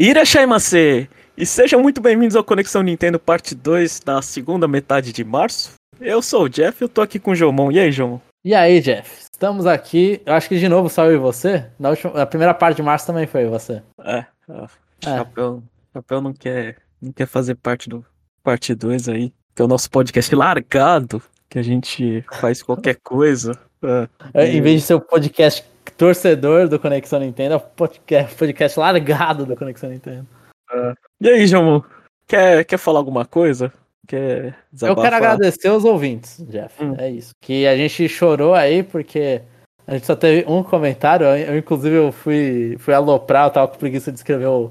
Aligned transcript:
Irashaimase! 0.00 1.10
E 1.36 1.44
sejam 1.44 1.82
muito 1.82 2.00
bem-vindos 2.00 2.36
ao 2.36 2.44
Conexão 2.44 2.84
Nintendo 2.84 3.18
Parte 3.18 3.52
2 3.52 3.98
da 3.98 4.22
segunda 4.22 4.68
metade 4.68 5.12
de 5.12 5.24
março. 5.24 5.72
Eu 6.00 6.22
sou 6.22 6.44
o 6.44 6.48
Jeff 6.48 6.80
e 6.80 6.84
eu 6.84 6.88
tô 6.88 7.00
aqui 7.00 7.18
com 7.18 7.32
o 7.32 7.34
Jomon. 7.34 7.72
E 7.72 7.80
aí, 7.80 7.90
Jomon? 7.90 8.20
E 8.44 8.54
aí, 8.54 8.80
Jeff? 8.80 9.22
Estamos 9.22 9.66
aqui. 9.66 10.22
Eu 10.24 10.34
acho 10.34 10.48
que 10.48 10.56
de 10.56 10.68
novo 10.68 10.88
só 10.88 11.06
eu 11.06 11.14
e 11.14 11.18
você. 11.18 11.66
Na, 11.76 11.88
última, 11.90 12.24
primeira 12.26 12.54
parte 12.54 12.76
de 12.76 12.82
março 12.82 13.08
também 13.08 13.26
foi 13.26 13.46
você. 13.46 13.82
É, 14.04 14.18
é. 14.48 14.66
Chapéu, 15.02 15.64
Chapéu 15.92 16.20
não 16.20 16.32
quer, 16.32 16.76
não 17.02 17.10
quer 17.10 17.26
fazer 17.26 17.56
parte 17.56 17.88
do 17.88 18.06
parte 18.40 18.76
2 18.76 19.08
aí. 19.08 19.32
Que 19.52 19.62
é 19.62 19.64
o 19.64 19.68
nosso 19.68 19.90
podcast 19.90 20.32
largado, 20.32 21.20
que 21.50 21.58
a 21.58 21.62
gente 21.62 22.24
faz 22.40 22.62
qualquer 22.62 22.98
coisa. 23.02 23.58
É. 23.82 24.08
É, 24.32 24.48
em 24.48 24.62
vez 24.62 24.80
de 24.80 24.86
ser 24.86 24.94
o 24.94 25.00
podcast 25.00 25.64
torcedor 25.98 26.68
do 26.68 26.78
Conexão 26.78 27.18
Nintendo, 27.18 27.54
é 27.54 27.56
o 27.56 27.60
podcast, 27.60 28.34
podcast 28.36 28.78
largado 28.78 29.44
do 29.44 29.56
Conexão 29.56 29.90
Nintendo. 29.90 30.26
É. 30.72 30.94
E 31.20 31.28
aí, 31.28 31.46
João? 31.46 31.84
Quer, 32.26 32.64
quer 32.64 32.78
falar 32.78 33.00
alguma 33.00 33.26
coisa? 33.26 33.72
Quer 34.06 34.54
desabafar? 34.72 35.04
Eu 35.04 35.10
quero 35.10 35.16
agradecer 35.16 35.70
os 35.70 35.84
ouvintes, 35.84 36.40
Jeff. 36.48 36.82
Hum. 36.82 36.94
É 36.96 37.10
isso. 37.10 37.32
Que 37.42 37.66
a 37.66 37.76
gente 37.76 38.08
chorou 38.08 38.54
aí 38.54 38.84
porque 38.84 39.42
a 39.86 39.94
gente 39.94 40.06
só 40.06 40.14
teve 40.14 40.48
um 40.48 40.62
comentário. 40.62 41.26
Eu, 41.26 41.58
inclusive, 41.58 41.96
eu 41.96 42.12
fui, 42.12 42.76
fui 42.78 42.94
aloprar, 42.94 43.46
eu 43.46 43.50
tava 43.50 43.68
com 43.68 43.78
preguiça 43.78 44.12
de 44.12 44.18
escrever 44.18 44.46
o, 44.46 44.70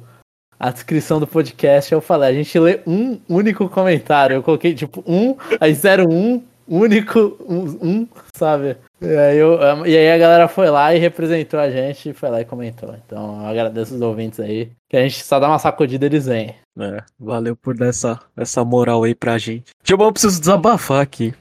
a 0.57 0.71
descrição 0.71 1.19
do 1.19 1.27
podcast. 1.27 1.91
Eu 1.91 1.99
falei, 1.99 2.29
a 2.29 2.33
gente 2.33 2.57
lê 2.57 2.79
um 2.87 3.19
único 3.27 3.67
comentário. 3.67 4.35
Eu 4.35 4.43
coloquei 4.43 4.73
tipo 4.73 5.03
um, 5.05 5.35
aí 5.59 5.73
zero 5.73 6.09
um, 6.09 6.41
único, 6.67 7.37
um, 7.47 7.65
um 7.81 8.07
sabe? 8.35 8.77
E 9.01 9.07
aí, 9.07 9.37
eu, 9.37 9.59
e 9.85 9.95
aí 9.95 10.11
a 10.11 10.17
galera 10.17 10.47
foi 10.47 10.69
lá 10.69 10.93
e 10.93 10.99
representou 10.99 11.59
a 11.59 11.69
gente, 11.69 12.13
foi 12.13 12.29
lá 12.29 12.41
e 12.41 12.45
comentou. 12.45 12.95
Então 13.05 13.41
eu 13.41 13.47
agradeço 13.47 13.95
os 13.95 14.01
ouvintes 14.01 14.39
aí, 14.39 14.71
que 14.89 14.97
a 14.97 15.01
gente 15.01 15.23
só 15.23 15.39
dá 15.39 15.47
uma 15.47 15.59
sacudida 15.59 16.05
eles 16.05 16.25
vêm. 16.25 16.55
É, 16.79 17.03
valeu 17.19 17.55
por 17.55 17.75
dar 17.75 17.87
essa, 17.87 18.19
essa 18.35 18.63
moral 18.63 19.03
aí 19.03 19.15
pra 19.15 19.37
gente. 19.37 19.71
Tipo, 19.83 20.03
eu 20.03 20.11
preciso 20.11 20.39
desabafar 20.39 21.01
aqui. 21.01 21.33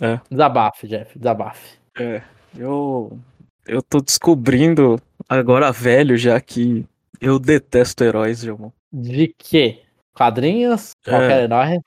É. 0.00 0.20
Desabafe, 0.30 0.88
Jeff, 0.88 1.18
desabafe. 1.18 1.78
É, 1.98 2.20
eu, 2.56 3.18
eu 3.66 3.82
tô 3.82 4.00
descobrindo 4.00 5.00
agora 5.28 5.72
velho 5.72 6.16
já 6.16 6.40
que 6.40 6.84
eu 7.20 7.38
detesto 7.38 8.04
heróis, 8.04 8.40
Gilmão. 8.40 8.72
De 8.92 9.34
quê? 9.38 9.82
Quadrinhos? 10.14 10.92
É. 11.06 11.10
Qualquer 11.10 11.42
herói? 11.44 11.80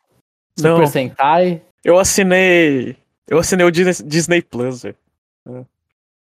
Super 0.58 0.80
Não. 0.80 0.88
Sentai? 0.88 1.62
Eu 1.88 1.98
assinei. 1.98 2.98
Eu 3.26 3.40
assinei 3.40 3.66
o 3.66 3.72
Disney 3.72 4.42
Plus, 4.42 4.84
velho. 4.84 4.98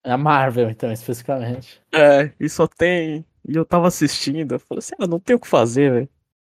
É 0.01 0.11
a 0.13 0.17
Marvel, 0.17 0.69
então, 0.69 0.89
especificamente. 0.93 1.81
É, 1.93 2.31
e 2.39 2.47
só 2.47 2.65
tem. 2.65 3.25
E 3.45 3.53
eu 3.53 3.65
tava 3.65 3.89
assistindo, 3.89 4.55
eu 4.55 4.59
falei 4.59 4.79
assim, 4.79 4.95
ah, 4.97 5.05
não 5.05 5.19
tem 5.19 5.35
o 5.35 5.39
que 5.39 5.47
fazer, 5.47 5.91
velho. 5.91 6.09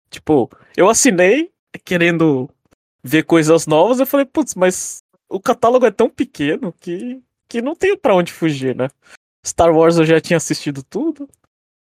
Tipo, 0.08 0.48
eu 0.76 0.88
assinei 0.88 1.50
querendo 1.84 2.48
ver 3.02 3.24
coisas 3.24 3.66
novas, 3.66 3.98
eu 3.98 4.06
falei, 4.06 4.26
putz, 4.26 4.54
mas 4.54 5.02
o 5.28 5.40
catálogo 5.40 5.86
é 5.86 5.90
tão 5.90 6.08
pequeno 6.08 6.72
que, 6.80 7.20
que 7.48 7.60
não 7.60 7.74
tenho 7.74 7.98
para 7.98 8.14
onde 8.14 8.32
fugir, 8.32 8.76
né? 8.76 8.88
Star 9.44 9.74
Wars 9.74 9.98
eu 9.98 10.04
já 10.04 10.20
tinha 10.20 10.36
assistido 10.36 10.84
tudo. 10.84 11.28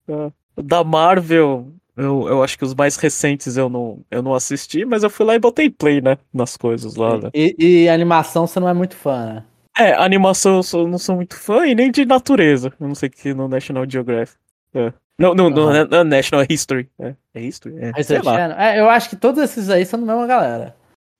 É. 0.07 0.31
Da 0.63 0.81
Marvel, 0.81 1.73
eu, 1.97 2.27
eu 2.27 2.43
acho 2.43 2.57
que 2.57 2.63
os 2.63 2.75
mais 2.75 2.95
recentes 2.95 3.57
eu 3.57 3.67
não, 3.67 3.99
eu 4.11 4.21
não 4.21 4.35
assisti, 4.35 4.85
mas 4.85 5.01
eu 5.01 5.09
fui 5.09 5.25
lá 5.25 5.33
e 5.33 5.39
botei 5.39 5.67
play, 5.67 5.99
né? 5.99 6.17
Nas 6.31 6.55
coisas 6.55 6.95
lá. 6.95 7.17
Né? 7.17 7.31
E, 7.33 7.55
e 7.57 7.89
animação 7.89 8.45
você 8.45 8.59
não 8.59 8.69
é 8.69 8.73
muito 8.73 8.95
fã, 8.95 9.33
né? 9.33 9.43
É, 9.75 9.93
animação 9.93 10.61
eu 10.73 10.87
não 10.87 10.97
sou 10.97 11.15
muito 11.15 11.35
fã 11.35 11.65
e 11.65 11.73
nem 11.73 11.91
de 11.91 12.05
natureza. 12.05 12.71
Eu 12.79 12.87
não 12.87 12.95
sei 12.95 13.09
que 13.09 13.33
no 13.33 13.47
National 13.47 13.89
Geographic. 13.89 14.37
É. 14.73 14.93
Não, 15.19 15.33
não, 15.33 15.49
não, 15.49 15.85
não, 15.85 15.99
é 15.99 16.03
National 16.03 16.45
History. 16.47 16.87
É, 16.99 17.15
é 17.33 17.41
History? 17.41 17.75
É, 17.79 18.03
sei 18.03 18.21
lá. 18.21 18.63
é, 18.63 18.79
eu 18.79 18.87
acho 18.89 19.09
que 19.09 19.15
todos 19.15 19.41
esses 19.41 19.69
aí 19.69 19.83
são 19.83 19.99
da 19.99 20.05
mesma 20.05 20.27
galera. 20.27 20.75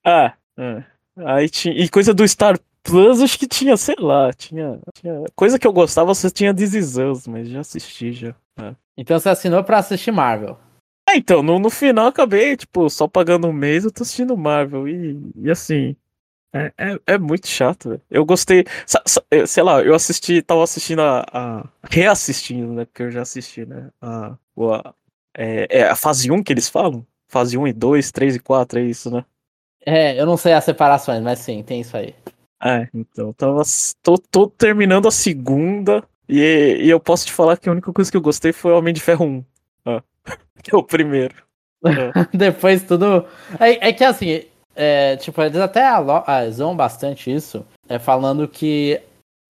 Ah, 0.06 0.34
é. 0.58 0.84
Aí 1.26 1.50
tinha. 1.50 1.74
E 1.76 1.90
coisa 1.90 2.14
do 2.14 2.28
Star 2.28 2.60
Plus, 2.84 3.22
acho 3.22 3.38
que 3.40 3.48
tinha, 3.48 3.76
sei 3.76 3.96
lá, 4.00 4.32
tinha. 4.32 4.80
tinha... 4.94 5.24
Coisa 5.36 5.58
que 5.58 5.66
eu 5.66 5.74
gostava, 5.74 6.14
você 6.14 6.30
tinha 6.30 6.54
This 6.54 6.74
Is 6.74 7.28
mas 7.28 7.50
já 7.50 7.62
assisti 7.62 8.14
já. 8.14 8.36
É. 8.60 8.76
Então 8.96 9.20
você 9.20 9.30
assinou 9.30 9.64
pra 9.64 9.80
assistir 9.80 10.12
Marvel. 10.12 10.58
É, 11.10 11.16
então, 11.16 11.42
no, 11.42 11.58
no 11.58 11.70
final 11.70 12.08
acabei, 12.08 12.58
tipo, 12.58 12.90
só 12.90 13.08
pagando 13.08 13.48
um 13.48 13.54
mês, 13.54 13.86
eu 13.86 13.92
tô 13.92 14.04
assistindo 14.04 14.36
Marvel. 14.36 14.88
E, 14.88 15.18
e 15.36 15.50
assim, 15.50 15.96
é, 16.54 16.74
é, 16.78 17.00
é, 17.08 17.18
muito 17.18 17.48
chato, 17.48 17.90
velho. 17.90 18.02
Eu 18.10 18.26
gostei. 18.26 18.66
Sei 19.46 19.64
lá, 19.64 19.82
eu 19.82 19.94
assisti, 19.94 20.42
tava 20.42 20.64
assistindo 20.64 21.02
a. 21.02 21.26
a 21.32 21.70
reassistindo, 21.90 22.74
né? 22.74 22.86
Porque 22.86 23.04
eu 23.04 23.12
já 23.12 23.22
assisti, 23.22 23.66
né? 23.66 23.90
A, 24.02 24.36
a, 24.58 24.94
é, 25.36 25.80
é, 25.80 25.84
a 25.84 25.96
fase 25.96 26.32
1 26.32 26.44
que 26.44 26.52
eles 26.52 26.70
falam? 26.70 27.06
Fase 27.28 27.58
1 27.58 27.68
e 27.68 27.74
2, 27.74 28.12
3 28.12 28.36
e 28.36 28.40
4, 28.40 28.80
é 28.80 28.84
isso, 28.84 29.12
né? 29.12 29.24
É, 29.86 30.20
eu 30.20 30.26
não 30.26 30.36
sei 30.36 30.54
as 30.54 30.64
separações, 30.64 31.22
mas 31.22 31.40
sim, 31.40 31.64
tem 31.64 31.82
isso 31.82 31.96
aí. 31.96 32.16
É, 32.64 32.88
então, 32.94 33.32
tava. 33.34 33.62
Tô, 34.02 34.18
tô 34.18 34.48
terminando 34.48 35.08
a 35.08 35.12
segunda. 35.12 36.04
E, 36.28 36.80
e 36.82 36.90
eu 36.90 37.00
posso 37.00 37.26
te 37.26 37.32
falar 37.32 37.56
que 37.58 37.70
a 37.70 37.72
única 37.72 37.94
coisa 37.94 38.12
que 38.12 38.18
eu 38.18 38.22
gostei 38.22 38.52
foi 38.52 38.72
o 38.72 38.78
Homem 38.78 38.94
de 38.94 39.00
Ferro 39.00 39.26
1. 39.26 39.46
Ah, 39.86 40.04
é 40.72 40.76
o 40.76 40.84
primeiro. 40.84 41.36
É. 41.86 42.26
Depois 42.36 42.84
tudo. 42.84 43.26
É, 43.60 43.90
é 43.90 43.94
que 43.94 44.04
assim, 44.04 44.44
é, 44.76 45.16
tipo, 45.18 45.42
eles 45.42 45.58
até 45.58 45.88
zoam 46.52 46.76
bastante 46.76 47.34
isso, 47.34 47.66
é, 47.90 47.98
falando 47.98 48.48
que 48.48 49.02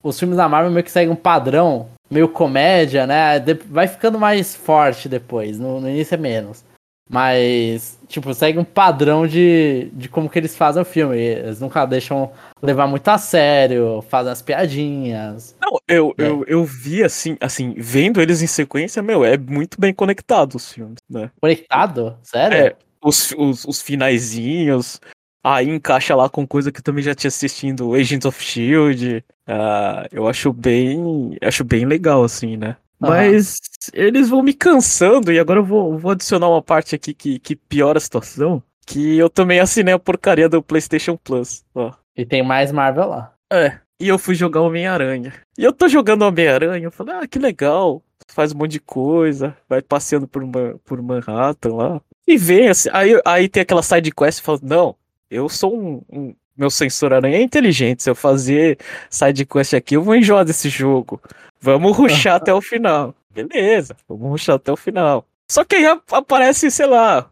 os 0.02 0.18
filmes 0.18 0.36
da 0.36 0.48
Marvel 0.48 0.70
meio 0.70 0.84
que 0.84 0.90
seguem 0.90 1.12
um 1.12 1.16
padrão, 1.16 1.88
meio 2.10 2.28
comédia, 2.28 3.06
né? 3.06 3.38
Vai 3.66 3.88
ficando 3.88 4.18
mais 4.18 4.54
forte 4.54 5.08
depois, 5.08 5.58
no, 5.58 5.80
no 5.80 5.88
início 5.88 6.14
é 6.14 6.18
menos. 6.18 6.64
Mas, 7.08 7.98
tipo, 8.06 8.34
segue 8.34 8.58
um 8.58 8.64
padrão 8.64 9.26
de, 9.26 9.90
de 9.94 10.08
como 10.08 10.28
que 10.28 10.38
eles 10.38 10.54
fazem 10.54 10.82
o 10.82 10.84
filme. 10.84 11.16
Eles 11.16 11.60
nunca 11.60 11.86
deixam 11.86 12.30
levar 12.62 12.86
muito 12.86 13.08
a 13.08 13.16
sério, 13.16 14.04
fazem 14.08 14.30
as 14.30 14.42
piadinhas. 14.42 15.56
Não, 15.60 15.78
eu, 15.88 16.14
é. 16.18 16.22
eu, 16.22 16.44
eu 16.46 16.64
vi 16.64 17.02
assim, 17.02 17.36
assim, 17.40 17.74
vendo 17.78 18.20
eles 18.20 18.42
em 18.42 18.46
sequência, 18.46 19.02
meu, 19.02 19.24
é 19.24 19.38
muito 19.38 19.80
bem 19.80 19.94
conectado 19.94 20.56
os 20.56 20.70
filmes, 20.72 20.98
né? 21.08 21.30
Conectado? 21.40 22.18
Sério? 22.22 22.58
É, 22.58 22.76
os, 23.02 23.32
os, 23.38 23.64
os 23.64 23.80
finaizinhos, 23.80 25.00
Aí 25.42 25.68
encaixa 25.68 26.14
lá 26.14 26.28
com 26.28 26.46
coisa 26.46 26.72
que 26.72 26.80
eu 26.80 26.84
também 26.84 27.02
já 27.02 27.14
tinha 27.14 27.28
assistindo 27.28 27.94
Agents 27.94 28.26
of 28.26 28.42
Shield. 28.42 29.24
Uh, 29.48 30.04
eu 30.10 30.28
acho 30.28 30.52
bem. 30.52 31.38
Acho 31.40 31.64
bem 31.64 31.86
legal, 31.86 32.24
assim, 32.24 32.56
né? 32.56 32.76
Mas 32.98 33.58
eles 33.92 34.28
vão 34.28 34.42
me 34.42 34.52
cansando, 34.52 35.32
e 35.32 35.38
agora 35.38 35.60
eu 35.60 35.64
vou, 35.64 35.96
vou 35.96 36.10
adicionar 36.10 36.48
uma 36.48 36.62
parte 36.62 36.94
aqui 36.94 37.14
que, 37.14 37.38
que 37.38 37.54
piora 37.54 37.98
a 37.98 38.00
situação. 38.00 38.62
Que 38.86 39.18
eu 39.18 39.28
também 39.28 39.60
assinei 39.60 39.94
a 39.94 39.98
porcaria 39.98 40.48
do 40.48 40.62
PlayStation 40.62 41.16
Plus. 41.16 41.64
Ó. 41.74 41.92
E 42.16 42.24
tem 42.24 42.42
mais 42.42 42.72
Marvel 42.72 43.08
lá. 43.08 43.34
É. 43.52 43.78
E 44.00 44.08
eu 44.08 44.18
fui 44.18 44.34
jogar 44.34 44.62
Homem-Aranha. 44.62 45.32
E 45.56 45.64
eu 45.64 45.72
tô 45.72 45.88
jogando 45.88 46.22
Homem-Aranha, 46.22 46.86
eu 46.86 46.92
falei, 46.92 47.14
ah, 47.16 47.26
que 47.26 47.38
legal. 47.38 48.02
Faz 48.28 48.52
um 48.52 48.58
monte 48.58 48.72
de 48.72 48.80
coisa, 48.80 49.56
vai 49.68 49.82
passeando 49.82 50.26
por, 50.26 50.42
uma, 50.42 50.78
por 50.84 51.00
Manhattan 51.02 51.74
lá. 51.74 52.00
E 52.26 52.36
vem 52.36 52.68
assim, 52.68 52.88
aí, 52.92 53.20
aí 53.24 53.48
tem 53.48 53.62
aquela 53.62 53.82
side 53.82 54.10
quest 54.12 54.38
e 54.38 54.42
fala, 54.42 54.58
não, 54.62 54.96
eu 55.30 55.48
sou 55.48 55.74
um, 55.74 56.02
um 56.10 56.34
meu 56.56 56.70
sensor 56.70 57.12
aranha 57.14 57.38
é 57.38 57.42
inteligente. 57.42 58.02
Se 58.02 58.10
eu 58.10 58.14
fazer 58.14 58.78
side 59.08 59.46
quest 59.46 59.74
aqui, 59.74 59.94
eu 59.96 60.02
vou 60.02 60.16
enjoar 60.16 60.44
desse 60.44 60.68
jogo. 60.68 61.20
Vamos 61.60 61.94
ruxar 61.96 62.36
até 62.36 62.52
o 62.52 62.60
final. 62.60 63.14
Beleza, 63.30 63.96
vamos 64.08 64.28
ruxar 64.30 64.56
até 64.56 64.72
o 64.72 64.76
final. 64.76 65.24
Só 65.50 65.64
que 65.64 65.76
aí 65.76 65.86
aparece, 66.10 66.70
sei 66.70 66.86
lá, 66.86 67.30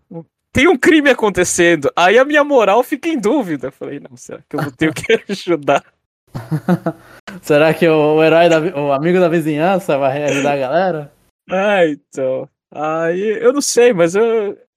tem 0.52 0.68
um 0.68 0.78
crime 0.78 1.10
acontecendo. 1.10 1.92
Aí 1.94 2.18
a 2.18 2.24
minha 2.24 2.42
moral 2.42 2.82
fica 2.82 3.08
em 3.08 3.18
dúvida. 3.18 3.68
Eu 3.68 3.72
falei, 3.72 4.00
não, 4.00 4.16
será 4.16 4.40
que 4.48 4.56
eu 4.56 4.62
vou 4.62 4.72
ter 4.72 4.94
que 4.94 5.12
ajudar? 5.30 5.84
será 7.42 7.74
que 7.74 7.86
o, 7.86 8.22
herói, 8.22 8.48
da, 8.48 8.58
o 8.78 8.92
amigo 8.92 9.20
da 9.20 9.28
vizinhança 9.28 9.98
vai 9.98 10.24
ajudar 10.24 10.52
a 10.52 10.56
galera? 10.56 11.12
Ah, 11.50 11.86
então. 11.86 12.48
Aí 12.70 13.38
eu 13.42 13.52
não 13.52 13.60
sei, 13.60 13.92
mas 13.92 14.14
eu, 14.14 14.24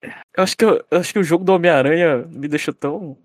eu 0.02 0.44
acho 0.44 0.58
que, 0.58 0.66
eu, 0.66 0.84
eu 0.92 1.00
acho 1.00 1.14
que 1.14 1.20
o 1.20 1.24
jogo 1.24 1.44
do 1.44 1.54
Homem-Aranha 1.54 2.26
me 2.30 2.48
deixou 2.48 2.74
tão. 2.74 3.18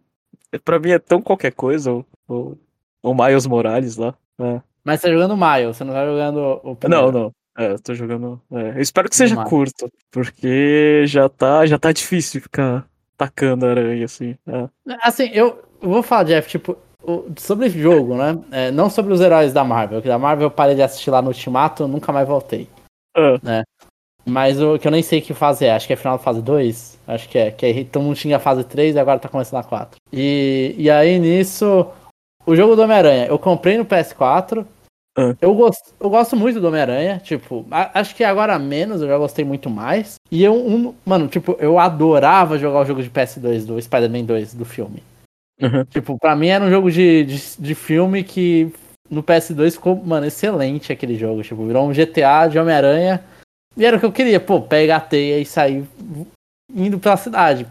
Pra 0.65 0.79
mim 0.79 0.91
é 0.91 0.99
tão 0.99 1.21
qualquer 1.21 1.53
coisa, 1.53 1.93
o, 1.93 2.07
o, 2.29 2.57
o 3.03 3.15
Miles 3.15 3.47
Morales 3.47 3.97
lá. 3.97 4.15
É. 4.41 4.61
Mas 4.85 5.01
você 5.01 5.07
tá 5.07 5.13
jogando 5.13 5.33
o 5.33 5.37
Miles, 5.37 5.77
você 5.77 5.85
não 5.85 5.93
tá 5.95 6.05
jogando 6.05 6.61
o 6.63 6.77
primeiro. 6.77 7.13
Não, 7.13 7.23
não. 7.23 7.33
É, 7.57 7.73
eu 7.73 7.79
tô 7.79 7.95
jogando. 7.95 8.41
É. 8.53 8.71
Eu 8.71 8.81
espero 8.81 9.09
que 9.09 9.17
seja 9.17 9.43
curto, 9.45 9.89
porque 10.11 11.05
já 11.07 11.29
tá, 11.29 11.65
já 11.67 11.79
tá 11.79 11.93
difícil 11.93 12.41
ficar 12.41 12.85
tacando 13.17 13.67
aranha, 13.67 14.05
assim. 14.05 14.37
É. 14.47 14.69
Assim, 15.03 15.31
eu 15.33 15.63
vou 15.81 16.03
falar, 16.03 16.25
Jeff, 16.25 16.49
tipo, 16.49 16.77
sobre 17.39 17.67
esse 17.67 17.81
jogo, 17.81 18.17
né? 18.17 18.39
É, 18.51 18.71
não 18.71 18.91
sobre 18.91 19.13
os 19.13 19.21
heróis 19.21 19.53
da 19.53 19.65
Marvel, 19.65 20.03
que 20.03 20.09
da 20.09 20.19
Marvel 20.19 20.47
eu 20.47 20.51
parei 20.51 20.75
de 20.75 20.83
assistir 20.83 21.11
lá 21.11 21.23
no 21.23 21.29
Ultimato, 21.29 21.87
nunca 21.87 22.13
mais 22.13 22.27
voltei. 22.27 22.69
É. 23.17 23.39
Né? 23.43 23.63
Mas 24.27 24.61
o 24.61 24.79
que 24.79 24.89
eu 24.89 24.93
nem 24.93 25.03
sei 25.03 25.21
que 25.21 25.35
fase 25.35 25.67
é, 25.67 25.75
acho 25.75 25.87
que 25.87 25.93
é 25.93 25.97
final 25.97 26.17
da 26.17 26.23
fase 26.23 26.41
2. 26.41 26.99
Acho 27.07 27.29
que 27.29 27.39
é. 27.39 27.51
Que 27.51 27.67
aí 27.67 27.85
todo 27.85 28.03
mundo 28.03 28.17
tinha 28.17 28.39
a 28.39 28.41
fase 28.41 28.65
3 28.65 28.97
e 28.97 28.99
agora 28.99 29.19
tá 29.19 29.29
começando 29.29 29.61
a 29.61 29.65
4. 29.65 29.97
E, 30.13 30.75
e 30.79 30.91
aí 30.91 31.19
nisso. 31.19 31.87
O 32.47 32.55
jogo 32.55 32.77
do 32.77 32.83
Homem-Aranha, 32.83 33.27
eu 33.27 33.39
comprei 33.39 33.79
no 33.79 33.85
PS4. 33.87 34.67
Ah. 35.17 35.35
Eu, 35.41 35.55
gosto, 35.55 35.95
eu 36.01 36.11
gosto 36.11 36.37
muito 36.37 36.61
do 36.61 36.67
Homem-Aranha, 36.67 37.21
tipo, 37.23 37.65
a, 37.71 38.01
acho 38.01 38.15
que 38.17 38.25
agora 38.25 38.59
menos, 38.59 39.01
eu 39.01 39.09
já 39.09 39.17
gostei 39.17 39.45
muito 39.45 39.71
mais. 39.71 40.17
E 40.31 40.43
eu, 40.43 40.55
um, 40.55 40.95
mano, 41.07 41.29
tipo, 41.29 41.57
eu 41.61 41.79
adorava 41.79 42.59
jogar 42.59 42.81
o 42.81 42.85
jogo 42.85 43.03
de 43.03 43.11
PS2 43.11 43.65
do 43.65 43.81
Spider-Man 43.81 44.25
2 44.25 44.55
do 44.55 44.65
filme. 44.65 45.03
Uhum. 45.61 45.85
Tipo, 45.85 46.19
pra 46.19 46.35
mim 46.35 46.49
era 46.49 46.65
um 46.65 46.71
jogo 46.71 46.91
de, 46.91 47.25
de, 47.25 47.41
de 47.59 47.75
filme 47.75 48.25
que 48.25 48.73
no 49.09 49.23
PS2 49.23 49.73
ficou, 49.73 49.97
mano, 49.97 50.27
excelente 50.27 50.93
aquele 50.93 51.17
jogo. 51.17 51.43
Tipo, 51.43 51.67
virou 51.67 51.89
um 51.89 51.93
GTA 51.93 52.49
de 52.49 52.59
Homem-Aranha. 52.59 53.23
E 53.77 53.85
era 53.85 53.97
o 53.97 54.01
que 54.01 54.07
eu 54.07 54.13
queria, 54.13 54.41
pô, 54.41 54.61
pegar 54.61 54.97
a 54.97 55.01
teia 55.01 55.39
e 55.39 55.47
sair 55.47 55.85
indo 56.73 56.99
pela 56.99 57.17
cidade. 57.17 57.67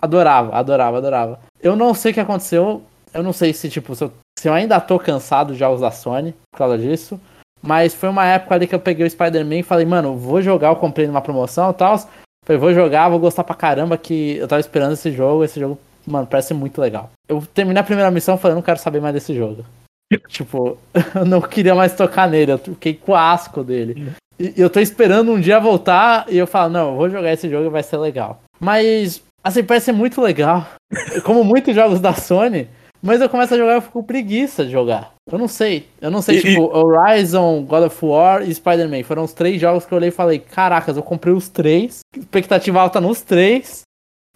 Adorava, 0.00 0.54
adorava, 0.54 0.98
adorava. 0.98 1.40
Eu 1.60 1.74
não 1.74 1.92
sei 1.92 2.12
o 2.12 2.14
que 2.14 2.20
aconteceu. 2.20 2.82
Eu 3.12 3.22
não 3.22 3.32
sei 3.32 3.52
se, 3.52 3.68
tipo, 3.68 3.94
se 3.94 4.04
eu, 4.04 4.12
se 4.38 4.48
eu 4.48 4.52
ainda 4.52 4.80
tô 4.80 4.98
cansado 5.00 5.52
de 5.52 5.58
da 5.58 5.90
Sony 5.90 6.32
por 6.52 6.58
causa 6.58 6.78
disso. 6.78 7.20
Mas 7.60 7.92
foi 7.92 8.08
uma 8.08 8.24
época 8.24 8.54
ali 8.54 8.68
que 8.68 8.74
eu 8.74 8.78
peguei 8.78 9.04
o 9.04 9.10
Spider-Man 9.10 9.56
e 9.56 9.62
falei, 9.64 9.84
mano, 9.84 10.16
vou 10.16 10.40
jogar, 10.40 10.68
eu 10.68 10.76
comprei 10.76 11.08
numa 11.08 11.20
promoção 11.20 11.70
e 11.70 11.74
tal. 11.74 11.98
Falei, 12.44 12.60
vou 12.60 12.72
jogar, 12.72 13.08
vou 13.08 13.18
gostar 13.18 13.42
pra 13.42 13.56
caramba 13.56 13.98
que 13.98 14.36
eu 14.36 14.46
tava 14.46 14.60
esperando 14.60 14.92
esse 14.92 15.10
jogo. 15.10 15.42
Esse 15.42 15.58
jogo, 15.58 15.76
mano, 16.06 16.24
parece 16.24 16.54
muito 16.54 16.80
legal. 16.80 17.10
Eu 17.28 17.42
terminei 17.52 17.80
a 17.80 17.84
primeira 17.84 18.12
missão 18.12 18.38
falando, 18.38 18.56
não 18.56 18.62
quero 18.62 18.78
saber 18.78 19.00
mais 19.00 19.12
desse 19.12 19.34
jogo. 19.34 19.64
tipo, 20.28 20.78
eu 21.16 21.24
não 21.24 21.40
queria 21.40 21.74
mais 21.74 21.96
tocar 21.96 22.28
nele, 22.28 22.52
eu 22.52 22.58
fiquei 22.58 22.94
com 22.94 23.16
asco 23.16 23.64
dele. 23.64 24.12
E 24.38 24.54
eu 24.56 24.70
tô 24.70 24.78
esperando 24.78 25.32
um 25.32 25.40
dia 25.40 25.58
voltar 25.58 26.26
e 26.28 26.38
eu 26.38 26.46
falo, 26.46 26.72
não, 26.72 26.90
eu 26.90 26.96
vou 26.96 27.10
jogar 27.10 27.32
esse 27.32 27.50
jogo 27.50 27.66
e 27.66 27.70
vai 27.70 27.82
ser 27.82 27.96
legal. 27.96 28.40
Mas, 28.60 29.20
assim, 29.42 29.64
parece 29.64 29.90
muito 29.90 30.20
legal. 30.20 30.64
Como 31.24 31.42
muitos 31.42 31.74
jogos 31.74 31.98
da 31.98 32.14
Sony, 32.14 32.68
mas 33.02 33.20
eu 33.20 33.28
começo 33.28 33.54
a 33.54 33.56
jogar 33.56 33.72
e 33.72 33.76
eu 33.76 33.82
fico 33.82 34.00
com 34.00 34.02
preguiça 34.02 34.64
de 34.64 34.70
jogar. 34.70 35.14
Eu 35.30 35.38
não 35.38 35.48
sei. 35.48 35.86
Eu 36.00 36.10
não 36.10 36.22
sei, 36.22 36.38
e, 36.38 36.42
tipo. 36.42 36.62
Horizon, 36.76 37.64
God 37.64 37.84
of 37.84 38.04
War 38.04 38.42
e 38.42 38.54
Spider-Man. 38.54 39.04
Foram 39.04 39.24
os 39.24 39.32
três 39.32 39.60
jogos 39.60 39.84
que 39.84 39.92
eu 39.92 39.96
olhei 39.96 40.08
e 40.08 40.12
falei, 40.12 40.38
caracas, 40.38 40.96
eu 40.96 41.02
comprei 41.02 41.32
os 41.32 41.48
três, 41.48 42.00
expectativa 42.16 42.80
alta 42.80 43.00
nos 43.00 43.20
três, 43.20 43.82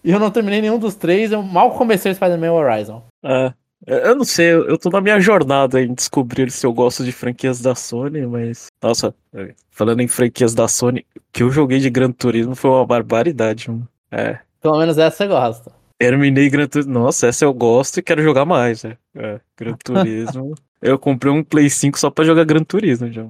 e 0.03 0.11
eu 0.11 0.19
não 0.19 0.31
terminei 0.31 0.61
nenhum 0.61 0.77
dos 0.77 0.95
três, 0.95 1.31
eu 1.31 1.41
mal 1.41 1.71
comecei 1.71 2.11
o 2.11 2.15
Spider-Man 2.15 2.51
Horizon. 2.51 3.03
É. 3.23 3.53
Eu 3.85 4.15
não 4.15 4.23
sei, 4.23 4.53
eu 4.53 4.77
tô 4.77 4.89
na 4.89 5.01
minha 5.01 5.19
jornada 5.19 5.81
em 5.81 5.93
descobrir 5.93 6.49
se 6.49 6.65
eu 6.65 6.71
gosto 6.71 7.03
de 7.03 7.11
franquias 7.11 7.59
da 7.61 7.75
Sony, 7.75 8.25
mas. 8.25 8.67
Nossa, 8.81 9.13
falando 9.69 9.99
em 9.99 10.07
franquias 10.07 10.55
da 10.55 10.69
Sony, 10.69 11.05
o 11.17 11.21
que 11.33 11.43
eu 11.43 11.51
joguei 11.51 11.79
de 11.79 11.89
Gran 11.89 12.11
Turismo 12.11 12.55
foi 12.55 12.71
uma 12.71 12.85
barbaridade, 12.85 13.69
mano. 13.69 13.87
É. 14.09 14.39
Pelo 14.61 14.77
menos 14.77 14.97
essa 14.97 15.17
você 15.17 15.27
gosta. 15.27 15.82
Terminei 16.03 16.49
Gran 16.49 16.67
Turismo. 16.67 16.93
Nossa, 16.93 17.27
essa 17.27 17.45
eu 17.45 17.53
gosto 17.53 17.99
e 17.99 18.03
quero 18.03 18.21
jogar 18.21 18.43
mais, 18.43 18.83
né? 18.83 18.97
É, 19.15 19.39
Gran 19.57 19.73
Turismo. 19.81 20.53
eu 20.81 20.99
comprei 20.99 21.31
um 21.31 21.41
Play 21.41 21.69
5 21.69 21.97
só 21.97 22.09
pra 22.09 22.25
jogar 22.25 22.43
Gran 22.43 22.61
Turismo, 22.61 23.09
já. 23.09 23.25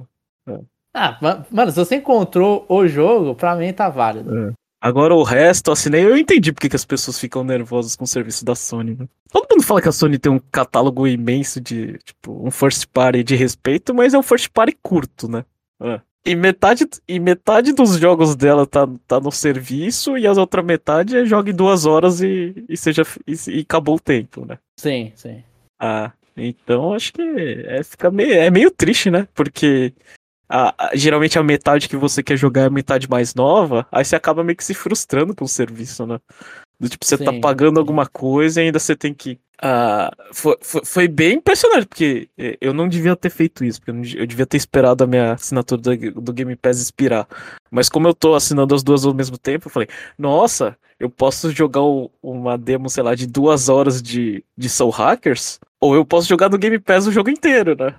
É. 0.47 0.59
Ah, 0.91 1.45
mano, 1.51 1.71
se 1.71 1.77
você 1.77 1.97
encontrou 1.97 2.65
o 2.67 2.87
jogo, 2.87 3.35
pra 3.35 3.55
mim 3.55 3.71
tá 3.71 3.89
válido. 3.89 4.35
É. 4.35 4.51
Agora 4.81 5.13
o 5.13 5.21
resto, 5.21 5.71
assinei, 5.71 6.03
eu 6.03 6.17
entendi 6.17 6.51
porque 6.51 6.67
que 6.67 6.75
as 6.75 6.83
pessoas 6.83 7.19
ficam 7.19 7.43
nervosas 7.43 7.95
com 7.95 8.05
o 8.05 8.07
serviço 8.07 8.43
da 8.43 8.55
Sony. 8.55 8.95
Né? 8.99 9.07
Todo 9.31 9.47
mundo 9.51 9.63
fala 9.63 9.81
que 9.81 9.89
a 9.89 9.91
Sony 9.91 10.17
tem 10.17 10.31
um 10.31 10.39
catálogo 10.39 11.07
imenso 11.07 11.61
de, 11.61 11.99
tipo, 11.99 12.45
um 12.45 12.49
first 12.49 12.87
party 12.87 13.23
de 13.23 13.35
respeito, 13.35 13.93
mas 13.93 14.15
é 14.15 14.17
um 14.17 14.23
first 14.23 14.49
party 14.51 14.75
curto, 14.81 15.27
né? 15.27 15.45
É. 15.79 16.01
E 16.25 16.35
metade, 16.35 16.87
e 17.05 17.19
metade 17.19 17.73
dos 17.73 17.97
jogos 17.97 18.33
dela 18.35 18.65
tá, 18.65 18.87
tá 19.07 19.19
no 19.19 19.31
serviço 19.31 20.17
e 20.17 20.25
a 20.25 20.31
outra 20.31 20.63
metade 20.63 21.17
é 21.17 21.25
joga 21.25 21.51
em 21.51 21.55
duas 21.55 21.85
horas 21.85 22.21
e, 22.21 22.63
e 22.69 22.77
seja 22.77 23.03
e, 23.27 23.35
e 23.49 23.59
acabou 23.59 23.95
o 23.95 23.99
tempo, 23.99 24.45
né? 24.45 24.57
Sim, 24.79 25.11
sim. 25.15 25.43
Ah, 25.77 26.13
então 26.37 26.93
acho 26.93 27.11
que 27.11 27.21
é, 27.21 27.83
fica 27.83 28.09
meio, 28.09 28.33
é 28.33 28.49
meio 28.49 28.71
triste, 28.71 29.11
né? 29.11 29.27
Porque 29.33 29.93
a, 30.47 30.73
a, 30.77 30.95
geralmente 30.95 31.37
a 31.37 31.43
metade 31.43 31.89
que 31.89 31.97
você 31.97 32.23
quer 32.23 32.37
jogar 32.37 32.61
é 32.61 32.65
a 32.67 32.69
metade 32.69 33.09
mais 33.09 33.35
nova, 33.35 33.85
aí 33.91 34.05
você 34.05 34.15
acaba 34.15 34.45
meio 34.45 34.55
que 34.55 34.63
se 34.63 34.73
frustrando 34.73 35.35
com 35.35 35.43
o 35.43 35.47
serviço, 35.47 36.05
né? 36.05 36.19
Do 36.83 36.89
tipo, 36.89 37.05
você 37.05 37.17
tá 37.17 37.31
Sim. 37.31 37.39
tá 37.39 37.47
pagando 37.47 37.79
alguma 37.79 38.05
coisa 38.05 38.61
e 38.61 38.65
ainda 38.65 38.77
você 38.77 38.93
tem 38.93 39.13
que. 39.13 39.39
Uh, 39.63 40.33
foi, 40.33 40.57
foi, 40.59 40.81
foi, 40.83 41.07
bem 41.07 41.37
impressionante, 41.37 41.87
porque 41.87 42.27
eh, 42.37 42.57
eu 42.59 42.73
não 42.73 42.89
devia 42.89 43.15
ter 43.15 43.29
feito 43.29 43.63
isso, 43.63 43.79
porque 43.79 43.91
eu, 43.91 43.95
não, 43.95 44.03
eu 44.03 44.27
devia 44.27 44.45
ter 44.45 44.57
esperado 44.57 45.01
a 45.01 45.07
minha 45.07 45.31
assinatura 45.31 45.79
do, 45.79 46.21
do, 46.21 46.33
Game 46.33 46.53
Pass 46.57 46.81
expirar. 46.81 47.25
Mas 47.71 47.87
como 47.87 48.05
eu 48.05 48.13
tô 48.13 48.35
assinando 48.35 48.75
as 48.75 48.83
duas 48.83 49.05
ao 49.05 49.13
mesmo 49.13 49.37
tempo, 49.37 49.67
eu 49.67 49.71
falei, 49.71 49.87
nossa, 50.17 50.77
eu 50.99 51.09
posso 51.09 51.49
jogar 51.51 51.83
o, 51.83 52.11
uma 52.21 52.57
demo, 52.57 52.89
sei 52.89 53.01
lá, 53.01 53.15
de 53.15 53.25
duas 53.25 53.69
horas 53.69 54.01
de, 54.01 54.43
de 54.57 54.67
Soul 54.67 54.91
Hackers, 54.91 55.57
ou 55.79 55.95
eu 55.95 56.03
posso 56.03 56.27
jogar 56.27 56.49
no 56.49 56.57
Game 56.57 56.79
Pass 56.79 57.07
o 57.07 57.13
jogo 57.13 57.29
inteiro, 57.29 57.77
né? 57.79 57.95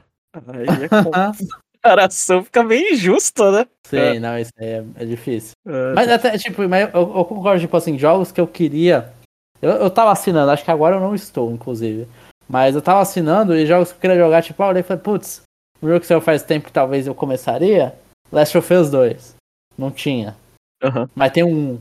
Aí 0.47 0.67
é 0.85 0.89
comparação 1.85 2.43
fica 2.43 2.65
bem 2.65 2.95
injusta, 2.95 3.51
né? 3.51 3.67
Sim, 3.87 3.97
é. 3.97 4.19
não, 4.19 4.39
isso 4.39 4.53
aí 4.59 4.67
é, 4.67 4.85
é 4.97 5.05
difícil. 5.05 5.53
É, 5.67 5.93
mas 5.95 6.09
até, 6.09 6.39
tipo, 6.39 6.67
mas 6.67 6.93
eu, 6.95 7.01
eu, 7.01 7.25
concordo, 7.25 7.61
tipo 7.61 7.77
assim, 7.77 7.99
jogos 7.99 8.33
que 8.33 8.41
eu 8.41 8.47
queria. 8.47 9.13
Eu, 9.61 9.73
eu 9.73 9.91
tava 9.91 10.11
assinando, 10.11 10.51
acho 10.51 10.65
que 10.65 10.71
agora 10.71 10.97
eu 10.97 11.01
não 11.01 11.15
estou, 11.15 11.53
inclusive. 11.53 12.09
Mas 12.49 12.75
eu 12.75 12.83
tava 12.83 13.01
assinando 13.01 13.55
e 13.55 13.67
jogos 13.67 13.91
que 13.91 13.97
eu 13.97 14.01
queria 14.01 14.17
jogar, 14.17 14.43
tipo, 14.43 14.63
eu 14.63 14.67
olhei 14.67 14.81
e 14.81 14.85
falei, 14.85 15.03
putz, 15.03 15.43
um 15.83 15.89
jogo 15.89 16.01
que 16.01 16.07
saiu 16.07 16.21
faz 16.21 16.43
tempo 16.43 16.67
que 16.67 16.73
talvez 16.73 17.07
eu 17.07 17.15
começaria. 17.15 17.95
Last 18.33 18.57
of 18.57 18.75
Us 18.75 18.91
2. 18.91 19.35
Não 19.77 19.91
tinha. 19.91 20.37
Uhum. 20.83 21.09
Mas 21.15 21.33
tem 21.33 21.45
um. 21.45 21.79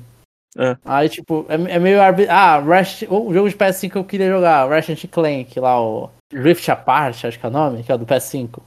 É. 0.55 0.77
Aí, 0.85 1.09
tipo, 1.09 1.45
é, 1.49 1.55
é 1.55 1.79
meio. 1.79 1.99
Ah, 2.29 2.59
Rush, 2.59 3.03
o 3.09 3.33
jogo 3.33 3.49
de 3.49 3.55
PS5 3.55 3.91
que 3.91 3.97
eu 3.97 4.03
queria 4.03 4.29
jogar, 4.29 4.69
Ratchet 4.69 5.07
Clank, 5.07 5.59
lá, 5.59 5.81
o 5.81 6.11
Rift 6.31 6.69
Apart, 6.69 7.25
acho 7.25 7.39
que 7.39 7.45
é 7.45 7.49
o 7.49 7.51
nome, 7.51 7.83
que 7.83 7.91
é 7.91 7.95
o 7.95 7.97
do 7.97 8.05
PS5. 8.05 8.61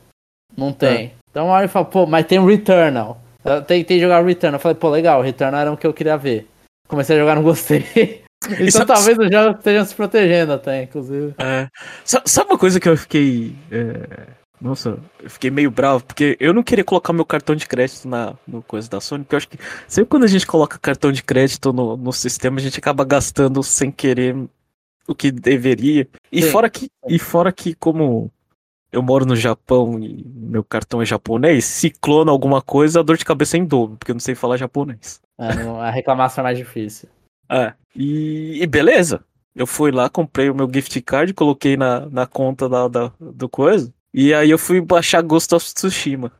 Não 0.56 0.72
tem. 0.72 1.06
É. 1.06 1.25
Então 1.36 1.54
aí 1.54 1.66
eu 1.66 1.68
falo, 1.68 1.84
pô, 1.84 2.06
mas 2.06 2.24
tem 2.24 2.42
Returnal. 2.42 3.20
Eu 3.44 3.60
tentei 3.60 4.00
jogar 4.00 4.22
o 4.22 4.26
Returnal. 4.26 4.56
Eu 4.56 4.62
falei, 4.62 4.74
pô, 4.74 4.88
legal, 4.88 5.20
o 5.20 5.22
Returnal 5.22 5.60
era 5.60 5.70
o 5.70 5.76
que 5.76 5.86
eu 5.86 5.92
queria 5.92 6.16
ver. 6.16 6.48
Comecei 6.88 7.14
a 7.14 7.18
jogar, 7.18 7.34
não 7.34 7.42
gostei. 7.42 7.84
então 8.48 8.70
sabe, 8.70 8.86
talvez 8.86 9.18
os 9.18 9.30
jogos 9.30 9.58
estejam 9.58 9.84
se 9.84 9.94
protegendo 9.94 10.54
até, 10.54 10.84
inclusive. 10.84 11.34
É. 11.36 11.68
Sabe 12.06 12.48
uma 12.48 12.56
coisa 12.56 12.80
que 12.80 12.88
eu 12.88 12.96
fiquei. 12.96 13.54
É... 13.70 14.28
Nossa, 14.58 14.98
eu 15.22 15.28
fiquei 15.28 15.50
meio 15.50 15.70
bravo, 15.70 16.04
porque 16.04 16.38
eu 16.40 16.54
não 16.54 16.62
queria 16.62 16.82
colocar 16.82 17.12
meu 17.12 17.26
cartão 17.26 17.54
de 17.54 17.66
crédito 17.66 18.08
na 18.08 18.32
no 18.48 18.62
coisa 18.62 18.88
da 18.88 18.98
Sony, 18.98 19.22
porque 19.22 19.34
eu 19.34 19.36
acho 19.36 19.48
que 19.50 19.58
sempre 19.86 20.08
quando 20.08 20.24
a 20.24 20.28
gente 20.28 20.46
coloca 20.46 20.78
cartão 20.78 21.12
de 21.12 21.22
crédito 21.22 21.70
no, 21.70 21.98
no 21.98 22.14
sistema, 22.14 22.58
a 22.58 22.62
gente 22.62 22.78
acaba 22.78 23.04
gastando 23.04 23.62
sem 23.62 23.90
querer 23.90 24.34
o 25.06 25.14
que 25.14 25.30
deveria. 25.30 26.08
E 26.32 26.40
fora 26.40 26.70
que, 26.70 26.88
e 27.06 27.18
fora 27.18 27.52
que 27.52 27.74
como 27.74 28.32
eu 28.96 29.02
moro 29.02 29.26
no 29.26 29.36
Japão 29.36 29.98
e 29.98 30.24
meu 30.24 30.64
cartão 30.64 31.02
é 31.02 31.04
japonês, 31.04 31.64
se 31.64 31.90
clona 31.90 32.30
alguma 32.30 32.62
coisa, 32.62 33.00
a 33.00 33.02
dor 33.02 33.16
de 33.16 33.24
cabeça 33.24 33.56
é 33.56 33.60
em 33.60 33.64
dobro, 33.64 33.96
porque 33.96 34.10
eu 34.10 34.14
não 34.14 34.20
sei 34.20 34.34
falar 34.34 34.56
japonês. 34.56 35.20
É, 35.38 35.48
a 35.48 35.90
reclamação 35.90 36.42
é 36.42 36.44
mais 36.44 36.58
difícil. 36.58 37.08
É, 37.50 37.74
e, 37.94 38.62
e, 38.62 38.66
beleza. 38.66 39.24
Eu 39.54 39.66
fui 39.66 39.90
lá, 39.90 40.08
comprei 40.08 40.50
o 40.50 40.54
meu 40.54 40.68
gift 40.72 41.00
card, 41.02 41.32
coloquei 41.32 41.76
na, 41.76 42.06
na 42.06 42.26
conta 42.26 42.68
da, 42.68 42.88
da, 42.88 43.12
do 43.18 43.48
coisa, 43.48 43.92
e 44.12 44.34
aí 44.34 44.50
eu 44.50 44.58
fui 44.58 44.80
baixar 44.80 45.22
Ghost 45.22 45.54
of 45.54 45.74
Tsushima, 45.74 46.32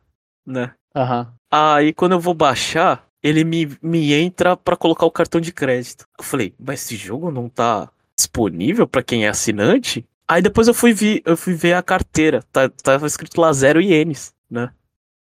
né? 0.45 0.73
Aham. 0.95 1.21
Uhum. 1.21 1.37
Aí 1.49 1.93
quando 1.93 2.11
eu 2.13 2.19
vou 2.19 2.33
baixar, 2.33 3.05
ele 3.23 3.43
me, 3.43 3.77
me 3.81 4.13
entra 4.13 4.57
para 4.57 4.75
colocar 4.75 5.05
o 5.05 5.11
cartão 5.11 5.39
de 5.39 5.53
crédito. 5.53 6.05
Eu 6.17 6.23
falei, 6.23 6.53
mas 6.59 6.81
esse 6.81 6.95
jogo 6.95 7.31
não 7.31 7.47
tá 7.47 7.89
disponível 8.17 8.87
para 8.87 9.03
quem 9.03 9.25
é 9.25 9.29
assinante? 9.29 10.05
Aí 10.29 10.41
depois 10.41 10.67
eu 10.67 10.73
fui, 10.73 10.93
vi, 10.93 11.21
eu 11.25 11.37
fui 11.37 11.53
ver 11.53 11.73
a 11.73 11.81
carteira. 11.81 12.43
Tá, 12.51 12.69
tava 12.69 13.07
escrito 13.07 13.39
lá 13.39 13.51
zero 13.53 13.79
ienes, 13.79 14.33
né? 14.49 14.71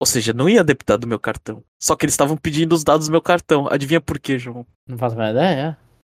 Ou 0.01 0.07
seja, 0.07 0.33
não 0.33 0.49
ia 0.49 0.65
debitar 0.65 0.99
do 0.99 1.07
meu 1.07 1.19
cartão. 1.19 1.63
Só 1.79 1.95
que 1.95 2.05
eles 2.05 2.15
estavam 2.15 2.37
pedindo 2.37 2.75
os 2.75 2.83
dados 2.83 3.07
do 3.09 3.13
meu 3.13 3.23
cartão. 3.23 3.69
Adivinha 3.71 4.01
por 4.01 4.19
quê, 4.19 4.39
João? 4.39 4.67
Não 4.87 4.99
faço 4.99 5.17
mais 5.17 5.31
ideia. 5.31 5.77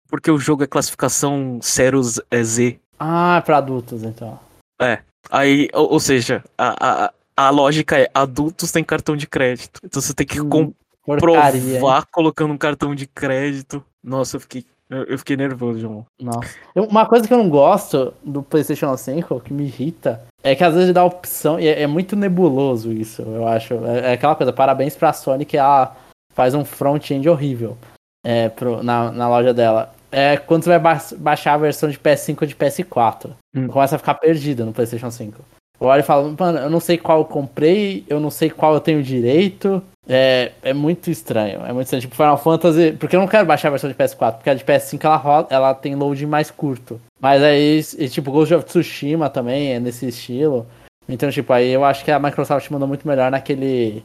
Porque 0.09 0.31
o 0.31 0.39
jogo 0.39 0.63
é 0.63 0.67
classificação 0.67 1.59
Ceros 1.61 2.21
é 2.31 2.43
Z. 2.43 2.79
Ah, 2.99 3.39
é 3.39 3.41
pra 3.41 3.59
adultos, 3.59 4.03
então. 4.03 4.39
É. 4.81 5.01
Aí, 5.31 5.69
ou, 5.73 5.95
ou 5.95 6.01
seja, 6.01 6.45
a, 6.57 7.07
a, 7.07 7.13
a 7.37 7.51
lógica 7.51 7.99
é 7.99 8.09
adultos 8.15 8.71
têm 8.71 8.85
cartão 8.85 9.17
de 9.17 9.27
crédito. 9.27 9.81
Então 9.85 10.01
você 10.01 10.15
tem 10.15 10.27
que 10.27 10.41
hum, 10.41 10.73
comprovar 11.03 11.53
porcaria, 11.53 12.07
colocando 12.11 12.55
um 12.55 12.59
cartão 12.59 12.95
de 12.95 13.07
crédito. 13.07 13.85
Nossa, 14.03 14.37
eu 14.37 14.41
fiquei 14.41 14.65
eu, 14.89 15.19
fiquei 15.19 15.37
nervoso, 15.37 15.81
João. 15.81 16.07
Nossa. 16.21 16.55
Uma 16.75 17.07
coisa 17.07 17.27
que 17.27 17.35
eu 17.35 17.39
não 17.39 17.49
gosto 17.49 18.15
do 18.23 18.43
PlayStation 18.43 18.97
5, 18.97 19.41
que 19.41 19.53
me 19.53 19.65
irrita, 19.65 20.23
é 20.43 20.55
que 20.55 20.63
às 20.63 20.75
vezes 20.75 20.95
dá 20.95 21.05
opção, 21.05 21.59
e 21.59 21.67
é, 21.67 21.83
é 21.83 21.87
muito 21.87 22.15
nebuloso 22.15 22.93
isso, 22.93 23.23
eu 23.23 23.47
acho. 23.49 23.75
É, 23.85 24.11
é, 24.11 24.13
aquela 24.13 24.37
coisa, 24.37 24.53
parabéns 24.53 24.95
pra 24.95 25.13
Sony 25.13 25.45
que 25.45 25.57
ela 25.57 25.97
faz 26.33 26.55
um 26.55 26.65
front-end 26.65 27.29
horrível 27.29 27.77
é, 28.25 28.49
pro, 28.49 28.83
na, 28.83 29.11
na 29.11 29.29
loja 29.29 29.53
dela. 29.53 29.93
É 30.13 30.37
quando 30.37 30.63
você 30.63 30.71
vai 30.71 30.79
ba 30.79 31.03
baixar 31.19 31.55
a 31.55 31.59
versão 31.59 31.91
de 31.91 31.99
PS5 31.99 32.43
ou 32.43 32.47
de 32.47 32.55
PS4. 32.55 33.31
Hum. 33.55 33.67
Começa 33.67 33.97
a 33.97 33.99
ficar 33.99 34.15
perdida 34.15 34.65
no 34.65 34.73
PlayStation 34.73 35.11
5. 35.11 35.45
Eu 35.81 35.89
olho 35.89 36.01
e 36.01 36.05
falo, 36.05 36.35
mano, 36.39 36.59
eu 36.59 36.71
não 36.71 36.81
sei 36.81 36.97
qual 36.97 37.19
eu 37.19 37.25
comprei, 37.25 38.05
eu 38.09 38.19
não 38.19 38.31
sei 38.31 38.49
qual 38.49 38.75
eu 38.75 38.81
tenho 38.81 39.03
direito. 39.03 39.83
É, 40.09 40.53
é 40.63 40.73
muito 40.73 41.11
estranho. 41.11 41.65
É 41.67 41.73
muito 41.73 41.87
estranho. 41.87 42.03
Tipo, 42.03 42.15
Final 42.15 42.39
Fantasy. 42.39 42.93
Porque 42.93 43.17
eu 43.17 43.21
não 43.21 43.27
quero 43.27 43.47
baixar 43.47 43.69
a 43.69 43.73
versão 43.73 43.91
de 43.91 43.97
PS4, 43.97 44.35
porque 44.35 44.51
a 44.51 44.55
de 44.55 44.65
PS5 44.65 45.05
ela, 45.05 45.17
roda, 45.17 45.49
ela 45.51 45.75
tem 45.75 45.95
load 45.95 46.25
mais 46.27 46.51
curto. 46.51 47.01
Mas 47.21 47.43
aí, 47.43 47.83
e, 47.99 48.09
tipo, 48.09 48.31
Ghost 48.31 48.55
of 48.55 48.65
Tsushima 48.65 49.29
também 49.29 49.73
é 49.73 49.81
nesse 49.81 50.07
estilo. 50.07 50.67
Então, 51.09 51.31
tipo, 51.31 51.53
aí 51.53 51.71
eu 51.71 51.85
acho 51.85 52.05
que 52.05 52.11
a 52.11 52.19
Microsoft 52.19 52.71
mandou 52.71 52.89
muito 52.89 53.07
melhor 53.07 53.31
naquele 53.31 54.05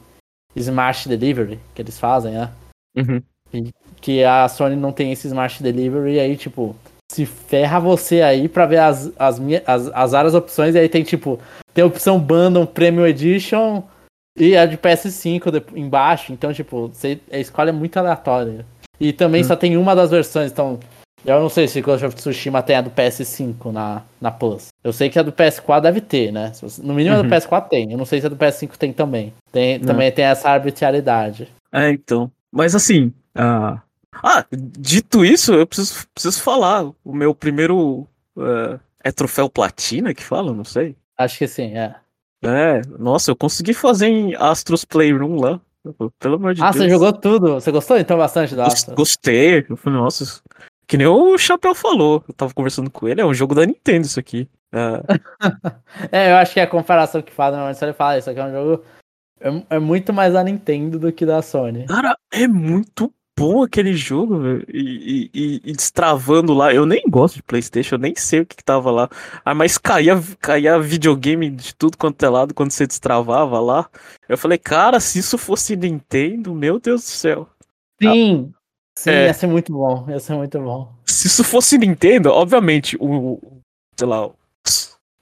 Smart 0.56 1.08
Delivery 1.08 1.58
que 1.74 1.82
eles 1.82 1.98
fazem, 1.98 2.32
né? 2.32 2.50
Uhum. 2.96 3.22
Que 4.00 4.24
a 4.24 4.48
Sony 4.48 4.76
não 4.76 4.92
tem 4.92 5.12
esse 5.12 5.26
Smart 5.26 5.62
Delivery, 5.62 6.14
e 6.14 6.20
aí, 6.20 6.36
tipo, 6.36 6.76
se 7.10 7.26
ferra 7.26 7.80
você 7.80 8.22
aí 8.22 8.48
pra 8.48 8.66
ver 8.66 8.78
as, 8.78 9.12
as, 9.18 9.40
as, 9.66 9.90
as 9.92 10.12
várias 10.12 10.34
opções, 10.34 10.74
e 10.74 10.78
aí 10.78 10.88
tem, 10.88 11.02
tipo, 11.02 11.40
tem 11.74 11.82
a 11.82 11.86
opção 11.86 12.20
Bundle 12.20 12.66
Premium 12.66 13.06
Edition 13.06 13.82
e 14.36 14.56
a 14.56 14.66
de 14.66 14.76
PS5 14.76 15.50
de, 15.50 15.80
embaixo, 15.80 16.32
então, 16.32 16.52
tipo, 16.52 16.88
você, 16.88 17.20
a 17.30 17.38
escolha 17.38 17.70
é 17.70 17.72
muito 17.72 17.96
aleatória. 17.96 18.64
E 19.00 19.12
também 19.12 19.42
hum. 19.42 19.44
só 19.44 19.56
tem 19.56 19.76
uma 19.76 19.94
das 19.94 20.10
versões, 20.10 20.50
então 20.50 20.78
eu 21.24 21.40
não 21.40 21.48
sei 21.48 21.68
se 21.68 21.80
Ghost 21.80 22.04
of 22.04 22.16
Tsushima 22.16 22.62
tem 22.62 22.76
a 22.76 22.80
do 22.80 22.90
PS5 22.90 23.70
na, 23.70 24.02
na 24.20 24.30
Plus. 24.30 24.68
Eu 24.82 24.92
sei 24.92 25.08
que 25.08 25.18
a 25.18 25.22
do 25.22 25.32
PS4 25.32 25.80
deve 25.80 26.00
ter, 26.00 26.32
né? 26.32 26.52
No 26.82 26.94
mínimo 26.94 27.14
uhum. 27.14 27.20
a 27.20 27.22
do 27.22 27.28
PS4 27.28 27.68
tem. 27.68 27.92
Eu 27.92 27.98
não 27.98 28.04
sei 28.04 28.20
se 28.20 28.26
a 28.26 28.28
do 28.28 28.36
PS5 28.36 28.76
tem 28.76 28.92
também. 28.92 29.32
Tem, 29.52 29.78
também 29.78 30.10
tem 30.10 30.24
essa 30.24 30.50
arbitrariedade. 30.50 31.48
É, 31.72 31.90
então. 31.90 32.30
Mas 32.50 32.74
assim. 32.74 33.12
Uh... 33.36 33.80
Ah, 34.22 34.44
dito 34.50 35.24
isso, 35.24 35.54
eu 35.54 35.66
preciso, 35.66 36.06
preciso 36.12 36.42
falar. 36.42 36.84
O 37.04 37.12
meu 37.14 37.34
primeiro. 37.34 38.06
Uh, 38.36 38.78
é 39.02 39.10
troféu 39.10 39.48
platina 39.48 40.14
que 40.14 40.22
fala? 40.22 40.52
Não 40.52 40.64
sei. 40.64 40.96
Acho 41.16 41.38
que 41.38 41.46
sim, 41.46 41.76
é. 41.76 41.94
É, 42.42 42.82
nossa, 42.98 43.30
eu 43.30 43.36
consegui 43.36 43.72
fazer 43.72 44.06
em 44.06 44.34
Astros 44.34 44.84
Playroom 44.84 45.40
lá. 45.40 45.60
Pelo 46.18 46.36
amor 46.36 46.54
de 46.54 46.62
ah, 46.62 46.70
Deus. 46.70 46.76
Ah, 46.76 46.78
você 46.78 46.90
jogou 46.90 47.12
tudo? 47.12 47.54
Você 47.54 47.72
gostou 47.72 47.98
então 47.98 48.16
bastante 48.16 48.54
da 48.54 48.66
Astros? 48.66 48.94
Gostei. 48.94 49.66
Eu 49.68 49.76
falei, 49.76 49.98
nossa, 49.98 50.40
que 50.86 50.96
nem 50.96 51.06
o 51.06 51.36
Chapéu 51.38 51.74
falou. 51.74 52.22
Eu 52.28 52.34
tava 52.34 52.54
conversando 52.54 52.90
com 52.90 53.08
ele, 53.08 53.20
é 53.20 53.26
um 53.26 53.34
jogo 53.34 53.54
da 53.54 53.66
Nintendo 53.66 54.06
isso 54.06 54.20
aqui. 54.20 54.48
É, 54.72 55.02
é 56.12 56.32
eu 56.32 56.36
acho 56.36 56.54
que 56.54 56.60
é 56.60 56.62
a 56.62 56.68
comparação 56.68 57.22
que 57.22 57.32
faz, 57.32 57.52
normalmente 57.52 57.82
ele 57.84 57.92
fala, 57.92 58.18
isso 58.18 58.30
aqui 58.30 58.40
é 58.40 58.44
um 58.44 58.52
jogo. 58.52 58.84
É, 59.40 59.76
é, 59.76 59.78
muito 59.78 60.12
mais 60.12 60.32
da 60.32 60.44
Nintendo 60.44 60.98
do 60.98 61.12
que 61.12 61.26
da 61.26 61.42
Sony. 61.42 61.86
Cara, 61.86 62.16
é 62.32 62.46
muito 62.46 63.12
bom 63.42 63.62
aquele 63.62 63.94
jogo, 63.94 64.38
velho. 64.38 64.64
E, 64.72 65.30
e, 65.34 65.60
e, 65.64 65.72
destravando 65.72 66.54
lá. 66.54 66.72
Eu 66.72 66.86
nem 66.86 67.02
gosto 67.08 67.36
de 67.36 67.42
PlayStation, 67.42 67.96
eu 67.96 67.98
nem 67.98 68.14
sei 68.14 68.40
o 68.40 68.46
que, 68.46 68.56
que 68.56 68.64
tava 68.64 68.90
lá. 68.90 69.08
Ah, 69.44 69.54
mas 69.54 69.76
caía, 69.76 70.20
caía 70.40 70.78
videogame 70.78 71.50
de 71.50 71.74
tudo 71.74 71.98
quanto 71.98 72.24
é 72.24 72.28
lado 72.28 72.54
quando 72.54 72.70
você 72.70 72.86
destravava 72.86 73.58
lá. 73.60 73.88
Eu 74.28 74.38
falei, 74.38 74.58
cara, 74.58 75.00
se 75.00 75.18
isso 75.18 75.36
fosse 75.36 75.74
Nintendo, 75.74 76.54
meu 76.54 76.78
Deus 76.78 77.02
do 77.02 77.08
céu. 77.08 77.48
Sim, 78.00 78.52
Sim, 78.96 79.10
é, 79.10 79.26
ia 79.26 79.34
ser 79.34 79.46
muito 79.46 79.72
bom, 79.72 80.06
ia 80.08 80.20
ser 80.20 80.34
muito 80.34 80.60
bom. 80.60 80.92
Se 81.06 81.26
isso 81.26 81.42
fosse 81.42 81.78
Nintendo, 81.78 82.30
obviamente, 82.30 82.96
o. 83.00 83.40
Sei 83.98 84.06
lá, 84.06 84.30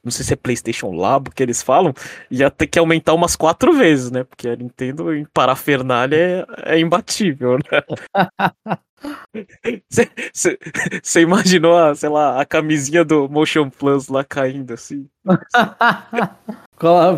não 0.03 0.11
sei 0.11 0.25
se 0.25 0.33
é 0.33 0.37
PlayStation 0.37 0.91
Labo 0.93 1.31
que 1.31 1.43
eles 1.43 1.63
falam, 1.63 1.93
ia 2.31 2.51
ter 2.51 2.67
que 2.67 2.79
aumentar 2.79 3.15
umas 3.15 3.37
quatro 3.37 3.73
vezes, 3.73 4.11
né? 4.11 4.25
Porque 4.25 4.49
a 4.49 4.57
Nintendo 4.57 5.15
em 5.15 5.25
parafernália 5.27 6.47
é, 6.65 6.77
é 6.77 6.81
imbatível, 6.81 7.59
né? 7.59 7.83
Você 11.03 11.21
imaginou, 11.21 11.77
a, 11.77 11.95
sei 11.95 12.09
lá, 12.09 12.41
a 12.41 12.45
camisinha 12.45 13.05
do 13.05 13.29
Motion 13.29 13.71
Plus 13.71 14.09
lá 14.09 14.25
caindo 14.25 14.73
assim? 14.73 15.07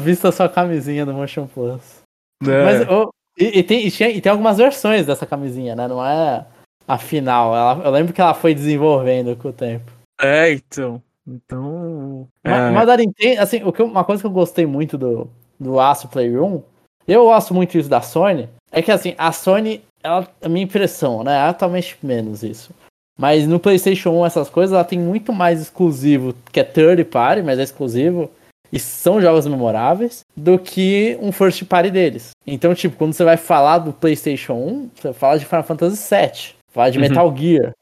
Vista 0.00 0.30
sua 0.30 0.48
camisinha 0.48 1.04
do 1.04 1.12
Motion 1.12 1.46
Plus. 1.46 2.02
É. 2.44 2.64
Mas, 2.64 2.88
oh, 2.88 3.10
e, 3.38 3.58
e, 3.58 3.62
tem, 3.62 3.86
e, 3.86 4.20
tem 4.20 4.30
algumas 4.30 4.58
versões 4.58 5.06
dessa 5.06 5.26
camisinha, 5.26 5.74
né? 5.74 5.88
Não 5.88 6.04
é 6.04 6.44
a 6.86 6.98
final. 6.98 7.54
Ela, 7.56 7.84
eu 7.84 7.90
lembro 7.90 8.12
que 8.12 8.20
ela 8.20 8.34
foi 8.34 8.54
desenvolvendo 8.54 9.36
com 9.36 9.48
o 9.48 9.52
tempo. 9.52 9.90
É, 10.20 10.52
então. 10.52 11.02
Então. 11.26 12.28
Mas, 12.44 12.54
é... 12.54 12.70
mas 12.70 12.88
a 12.88 12.96
Nintendo, 12.96 13.40
assim, 13.40 13.62
o 13.64 13.72
que, 13.72 13.82
uma 13.82 14.04
coisa 14.04 14.22
que 14.22 14.26
eu 14.26 14.32
gostei 14.32 14.66
muito 14.66 14.98
do, 14.98 15.28
do 15.58 15.78
Astro 15.78 16.08
Playroom, 16.08 16.60
eu 17.06 17.24
gosto 17.24 17.54
muito 17.54 17.76
isso 17.76 17.88
da 17.88 18.00
Sony, 18.00 18.48
é 18.70 18.82
que 18.82 18.90
assim, 18.90 19.14
a 19.18 19.32
Sony, 19.32 19.82
ela, 20.02 20.26
a 20.42 20.48
minha 20.48 20.64
impressão, 20.64 21.22
né? 21.22 21.38
Atualmente 21.40 21.96
menos 22.02 22.42
isso. 22.42 22.72
Mas 23.18 23.46
no 23.46 23.60
PlayStation 23.60 24.10
1, 24.10 24.26
essas 24.26 24.48
coisas, 24.48 24.74
ela 24.74 24.84
tem 24.84 24.98
muito 24.98 25.32
mais 25.32 25.60
exclusivo, 25.60 26.34
que 26.50 26.60
é 26.60 26.64
third 26.64 27.04
party, 27.04 27.42
mas 27.42 27.58
é 27.58 27.62
exclusivo 27.62 28.30
e 28.72 28.78
são 28.78 29.20
jogos 29.20 29.46
memoráveis 29.46 30.24
do 30.34 30.58
que 30.58 31.18
um 31.20 31.30
first 31.30 31.62
party 31.66 31.90
deles. 31.90 32.30
Então, 32.46 32.74
tipo, 32.74 32.96
quando 32.96 33.12
você 33.12 33.22
vai 33.22 33.36
falar 33.36 33.78
do 33.78 33.92
PlayStation 33.92 34.54
1, 34.54 34.90
você 34.94 35.12
fala 35.12 35.38
de 35.38 35.44
Final 35.44 35.62
Fantasy 35.62 36.14
VII, 36.14 36.54
fala 36.72 36.90
de 36.90 36.98
uhum. 36.98 37.02
Metal 37.06 37.36
Gear, 37.36 37.72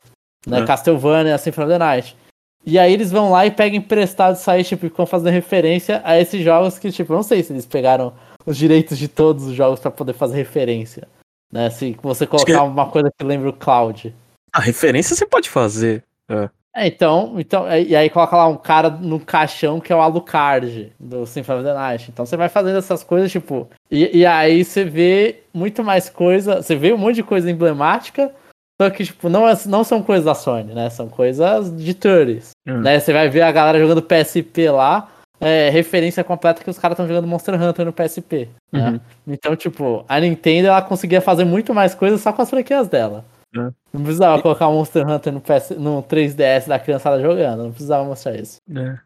né, 0.47 0.61
uhum. 0.61 0.67
Castlevania, 0.67 1.39
Symphony 1.39 1.65
of 1.67 1.73
the 1.73 1.79
Night. 1.79 2.17
E 2.65 2.79
aí 2.79 2.93
eles 2.93 3.11
vão 3.11 3.31
lá 3.31 3.47
e 3.47 3.51
pegam 3.51 3.79
emprestado 3.79 4.39
aí, 4.47 4.63
tipo, 4.63 4.83
ficam 4.83 5.07
fazendo 5.07 5.33
referência 5.33 6.01
a 6.05 6.21
esses 6.21 6.43
jogos 6.45 6.79
que, 6.79 6.93
tipo, 6.93 7.13
não 7.13 7.23
sei 7.23 7.43
se 7.43 7.53
eles 7.53 7.67
pegaram 7.67 8.13
os 8.45 8.57
direitos 8.57 8.99
de 8.99 9.09
todos 9.09 9.45
os 9.45 9.55
jogos 9.55 9.81
para 9.81 9.91
poder 9.91 10.13
fazer 10.13 10.37
referência. 10.37 11.09
Né? 11.51 11.71
Se 11.71 11.97
você 12.03 12.27
colocar 12.27 12.53
que... 12.53 12.59
uma 12.59 12.87
coisa 12.87 13.11
que 13.17 13.25
lembra 13.25 13.49
o 13.49 13.53
Cloud. 13.53 14.15
A 14.53 14.61
referência 14.61 15.17
você 15.17 15.27
pode 15.27 15.49
fazer. 15.49 16.05
É. 16.29 16.49
É, 16.75 16.87
então, 16.87 17.35
então, 17.37 17.67
é, 17.67 17.83
e 17.83 17.97
aí 17.97 18.09
coloca 18.09 18.37
lá 18.37 18.47
um 18.47 18.57
cara 18.57 18.91
no 18.91 19.19
caixão 19.19 19.81
que 19.81 19.93
é 19.93 19.97
o 19.97 20.01
Alucard 20.01 20.93
do 21.01 21.27
Symphony 21.27 21.59
of 21.59 21.69
the 21.69 21.75
Night. 21.75 22.11
Então 22.11 22.25
você 22.25 22.37
vai 22.37 22.49
fazendo 22.49 22.79
essas 22.79 23.03
coisas, 23.03 23.31
tipo. 23.33 23.69
E, 23.91 24.19
e 24.19 24.27
aí 24.27 24.65
você 24.65 24.85
vê 24.85 25.43
muito 25.53 25.83
mais 25.83 26.09
coisa. 26.09 26.63
Você 26.63 26.77
vê 26.77 26.93
um 26.93 26.99
monte 26.99 27.17
de 27.17 27.23
coisa 27.25 27.51
emblemática. 27.51 28.33
Só 28.81 28.89
que, 28.89 29.05
tipo, 29.05 29.29
não, 29.29 29.47
é, 29.47 29.53
não 29.67 29.85
são 29.85 30.03
coisas 30.03 30.25
da 30.25 30.35
Sony, 30.35 30.73
né? 30.73 30.89
São 30.89 31.07
coisas 31.07 31.71
de 31.77 31.93
Turtles. 31.93 32.53
Hum. 32.67 32.81
Né? 32.81 32.99
Você 32.99 33.13
vai 33.13 33.29
ver 33.29 33.43
a 33.43 33.53
galera 33.53 33.79
jogando 33.79 34.01
PSP 34.01 34.71
lá. 34.71 35.07
É, 35.39 35.69
referência 35.69 36.25
completa 36.25 36.63
que 36.63 36.71
os 36.71 36.79
caras 36.79 36.95
estão 36.95 37.07
jogando 37.07 37.27
Monster 37.27 37.61
Hunter 37.61 37.85
no 37.85 37.93
PSP. 37.93 38.49
Né? 38.73 38.91
Uhum. 38.91 39.01
Então, 39.27 39.55
tipo, 39.55 40.05
a 40.09 40.19
Nintendo 40.19 40.69
ela 40.69 40.81
conseguia 40.81 41.21
fazer 41.21 41.45
muito 41.45 41.75
mais 41.75 41.95
coisas 41.95 42.23
só 42.23 42.33
com 42.33 42.41
as 42.41 42.49
franquias 42.49 42.89
dela. 42.89 43.25
É. 43.55 43.71
Não 43.93 44.03
precisava 44.03 44.39
e... 44.39 44.43
colocar 44.43 44.71
Monster 44.71 45.07
Hunter 45.07 45.33
no, 45.33 45.41
PS, 45.41 45.71
no 45.71 46.03
3DS 46.03 46.67
da 46.67 46.79
criançada 46.79 47.21
jogando, 47.21 47.65
não 47.65 47.71
precisava 47.71 48.05
mostrar 48.05 48.35
isso. 48.37 48.59
É. 48.75 48.99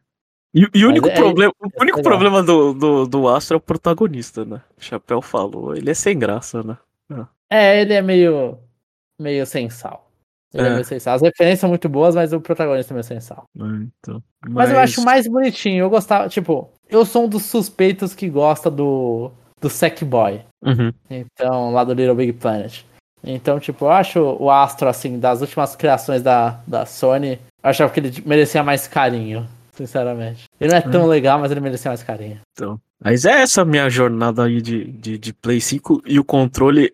E, 0.55 0.69
e 0.73 0.85
o 0.85 0.89
único, 0.89 1.09
é, 1.09 1.15
problema, 1.15 1.53
o 1.61 1.67
é 1.67 1.83
único 1.83 2.03
problema 2.03 2.43
do, 2.43 2.73
do, 2.75 3.07
do 3.07 3.29
Astro 3.29 3.55
é 3.55 3.59
o 3.59 3.61
protagonista, 3.61 4.45
né? 4.45 4.61
O 4.79 4.85
Chapéu 4.85 5.21
falou. 5.21 5.75
Ele 5.75 5.91
é 5.91 5.95
sem 5.95 6.17
graça, 6.17 6.63
né? 6.63 6.77
É, 7.51 7.81
ele 7.81 7.93
é 7.93 8.03
meio. 8.03 8.59
Meio 9.21 9.47
sem 9.47 9.71
sal. 9.71 10.11
Ele 10.53 10.69
é. 10.69 10.71
é 10.71 10.73
meio 10.75 10.85
sem 10.85 10.99
sal. 10.99 11.15
As 11.15 11.23
referências 11.23 11.61
são 11.61 11.69
muito 11.69 11.89
boas, 11.89 12.15
mas 12.15 12.33
o 12.33 12.41
protagonista 12.41 12.93
é 12.93 12.95
meio 12.95 13.05
sem 13.05 13.21
sal. 13.21 13.45
então, 13.57 14.23
mas... 14.43 14.53
mas... 14.55 14.71
eu 14.71 14.79
acho 14.79 15.05
mais 15.05 15.27
bonitinho. 15.27 15.85
Eu 15.85 15.91
gostava, 15.91 16.29
tipo, 16.29 16.71
eu 16.89 17.05
sou 17.05 17.25
um 17.25 17.29
dos 17.29 17.43
suspeitos 17.43 18.15
que 18.15 18.29
gosta 18.29 18.71
do. 18.71 19.31
do 19.61 19.69
Sackboy. 19.69 20.43
Uhum. 20.65 20.93
Então, 21.11 21.73
lá 21.73 21.85
do 21.85 21.93
Little 21.93 22.15
Big 22.15 22.33
Planet. 22.35 22.85
Então, 23.27 23.59
tipo, 23.59 23.87
eu 23.87 23.91
acho 23.91 24.21
o 24.21 24.51
Astro, 24.51 24.89
assim, 24.89 25.19
das 25.19 25.41
últimas 25.41 25.75
criações 25.75 26.23
da, 26.23 26.61
da 26.67 26.85
Sony, 26.85 27.41
eu 27.63 27.71
achava 27.71 27.91
que 27.91 27.99
ele 27.99 28.13
merecia 28.27 28.63
mais 28.63 28.87
carinho, 28.87 29.49
sinceramente. 29.73 30.45
Ele 30.61 30.71
não 30.71 30.79
é 30.79 30.83
tão 30.83 31.05
hum. 31.05 31.07
legal, 31.07 31.39
mas 31.39 31.51
ele 31.51 31.61
merecia 31.61 31.91
mais 31.91 32.03
carinho. 32.03 32.39
Então, 32.53 32.79
mas 33.03 33.25
é 33.25 33.41
essa 33.43 33.65
minha 33.65 33.89
jornada 33.89 34.45
aí 34.45 34.61
de, 34.61 34.85
de, 34.85 35.19
de 35.19 35.33
Play 35.33 35.61
5 35.61 36.03
e 36.07 36.21
o 36.21 36.25
controle 36.25 36.93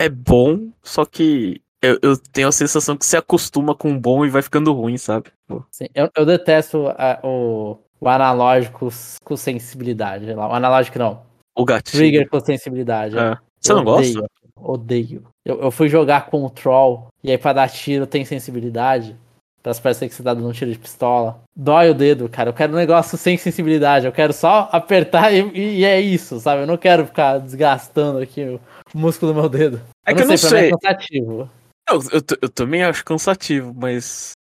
é 0.00 0.08
bom, 0.08 0.70
só 0.82 1.04
que 1.04 1.60
eu, 1.82 1.98
eu, 2.00 2.16
tenho 2.16 2.48
a 2.48 2.52
sensação 2.52 2.96
que 2.96 3.04
se 3.04 3.18
acostuma 3.18 3.74
com 3.74 3.92
o 3.92 4.00
bom 4.00 4.24
e 4.24 4.30
vai 4.30 4.40
ficando 4.40 4.72
ruim, 4.72 4.96
sabe? 4.96 5.30
Sim, 5.70 5.88
eu, 5.94 6.10
eu 6.16 6.24
detesto 6.24 6.88
a, 6.88 7.20
o, 7.22 7.76
o 8.00 8.08
analógico 8.08 8.88
com 9.22 9.36
sensibilidade. 9.36 10.24
O 10.32 10.40
analógico 10.40 10.98
não. 10.98 11.22
O 11.54 11.66
gatilho. 11.66 11.98
Trigger 11.98 12.28
com 12.30 12.40
sensibilidade. 12.40 13.18
É. 13.18 13.36
Você 13.60 13.74
não 13.74 13.84
gosta? 13.84 14.26
Odeio. 14.56 15.22
Eu, 15.44 15.60
eu 15.60 15.70
fui 15.70 15.88
jogar 15.88 16.30
Control, 16.30 17.08
e 17.22 17.30
aí 17.30 17.36
pra 17.36 17.52
dar 17.52 17.68
tiro 17.68 18.06
tem 18.06 18.24
sensibilidade. 18.24 19.14
Pra 19.62 19.74
parecer 19.74 20.08
que 20.08 20.14
você 20.14 20.22
tá 20.22 20.32
dando 20.32 20.48
um 20.48 20.52
tiro 20.52 20.72
de 20.72 20.78
pistola. 20.78 21.42
Dói 21.54 21.90
o 21.90 21.94
dedo, 21.94 22.28
cara. 22.28 22.48
Eu 22.48 22.54
quero 22.54 22.72
um 22.72 22.76
negócio 22.76 23.18
sem 23.18 23.36
sensibilidade. 23.36 24.06
Eu 24.06 24.12
quero 24.12 24.32
só 24.32 24.68
apertar 24.72 25.32
e, 25.32 25.50
e 25.54 25.84
é 25.84 26.00
isso, 26.00 26.40
sabe? 26.40 26.62
Eu 26.62 26.66
não 26.66 26.78
quero 26.78 27.06
ficar 27.06 27.38
desgastando 27.38 28.18
aqui 28.18 28.42
o 28.42 28.60
músculo 28.98 29.32
do 29.32 29.40
meu 29.40 29.48
dedo. 29.50 29.80
É 30.06 30.12
eu 30.12 30.16
que 30.16 30.22
eu 30.22 30.28
não 30.28 30.36
sei. 30.36 30.48
sei. 30.48 30.68
é 30.68 30.70
cansativo. 30.70 31.50
Eu, 31.88 32.00
eu, 32.12 32.22
eu, 32.42 32.48
também 32.48 32.82
acho 32.82 33.04
cansativo, 33.04 33.74
mas. 33.76 34.32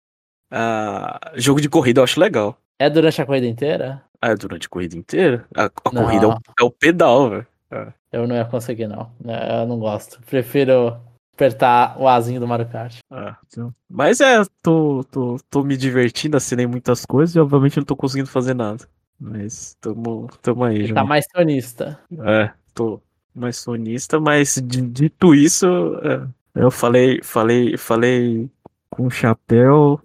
Uh, 0.52 1.18
jogo 1.34 1.60
de 1.60 1.68
corrida 1.68 2.00
eu 2.00 2.04
acho 2.04 2.20
legal. 2.20 2.56
É 2.78 2.88
durante 2.88 3.20
a 3.20 3.26
corrida 3.26 3.46
inteira? 3.46 4.02
Ah, 4.22 4.30
é 4.30 4.36
durante 4.36 4.66
a 4.66 4.70
corrida 4.70 4.96
inteira? 4.96 5.44
A, 5.54 5.64
a 5.64 5.70
corrida 5.70 6.26
é 6.26 6.28
o, 6.28 6.38
é 6.60 6.64
o 6.64 6.70
pedal, 6.70 7.30
velho. 7.30 7.46
É. 7.70 7.88
Eu 8.12 8.26
não 8.26 8.36
ia 8.36 8.44
conseguir, 8.44 8.86
não. 8.86 9.10
É, 9.26 9.62
eu 9.62 9.66
não 9.66 9.78
gosto. 9.78 10.20
Prefiro 10.22 10.96
apertar 11.38 11.96
o 11.96 12.08
azinho 12.08 12.40
do 12.40 12.48
Mario 12.48 12.68
Kart. 12.68 12.98
É, 13.12 13.34
então. 13.46 13.72
Mas 13.88 14.20
é, 14.20 14.42
tô, 14.60 15.04
tô, 15.04 15.36
tô 15.48 15.62
me 15.62 15.76
divertindo, 15.76 16.36
assinei 16.36 16.66
muitas 16.66 17.06
coisas 17.06 17.36
e 17.36 17.38
obviamente 17.38 17.76
não 17.76 17.84
tô 17.84 17.94
conseguindo 17.94 18.28
fazer 18.28 18.54
nada. 18.54 18.84
Mas 19.20 19.76
tamo, 19.80 20.28
tamo 20.42 20.64
aí, 20.64 20.86
já. 20.86 20.94
Tá 20.94 21.04
mais 21.04 21.24
sonista. 21.30 21.98
É, 22.20 22.50
tô 22.74 23.00
mais 23.32 23.56
sonista, 23.56 24.18
mas 24.18 24.60
dito 24.64 25.32
isso, 25.32 25.66
é, 26.02 26.26
eu 26.56 26.72
falei, 26.72 27.20
falei, 27.22 27.76
falei 27.76 28.50
com 28.90 29.06
o 29.06 29.10
chapéu. 29.10 30.00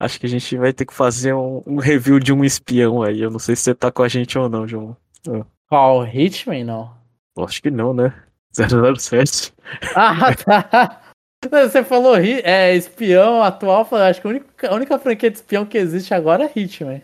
Acho 0.00 0.18
que 0.18 0.26
a 0.26 0.28
gente 0.28 0.56
vai 0.56 0.72
ter 0.72 0.84
que 0.84 0.92
fazer 0.92 1.32
um, 1.32 1.62
um, 1.64 1.76
review 1.76 2.18
de 2.18 2.32
um 2.32 2.44
espião 2.44 3.02
aí. 3.02 3.20
Eu 3.20 3.30
não 3.30 3.38
sei 3.38 3.54
se 3.54 3.62
você 3.62 3.74
tá 3.74 3.92
com 3.92 4.02
a 4.02 4.08
gente 4.08 4.36
ou 4.36 4.48
não, 4.48 4.66
João. 4.66 4.96
Ah. 5.28 5.46
Qual? 5.68 6.04
Hitman, 6.04 6.64
não? 6.64 6.92
Acho 7.38 7.62
que 7.62 7.70
não, 7.70 7.94
né? 7.94 8.12
007. 8.52 9.52
Ah, 9.94 10.34
tá. 10.34 11.02
Você 11.50 11.82
falou 11.82 12.16
é, 12.16 12.74
espião 12.76 13.42
atual, 13.42 13.88
acho 13.92 14.20
que 14.20 14.26
a 14.26 14.30
única, 14.30 14.68
a 14.68 14.74
única 14.74 14.98
franquia 14.98 15.30
de 15.30 15.38
espião 15.38 15.66
que 15.66 15.76
existe 15.76 16.14
agora 16.14 16.44
é 16.44 16.52
Hitman. 16.54 17.02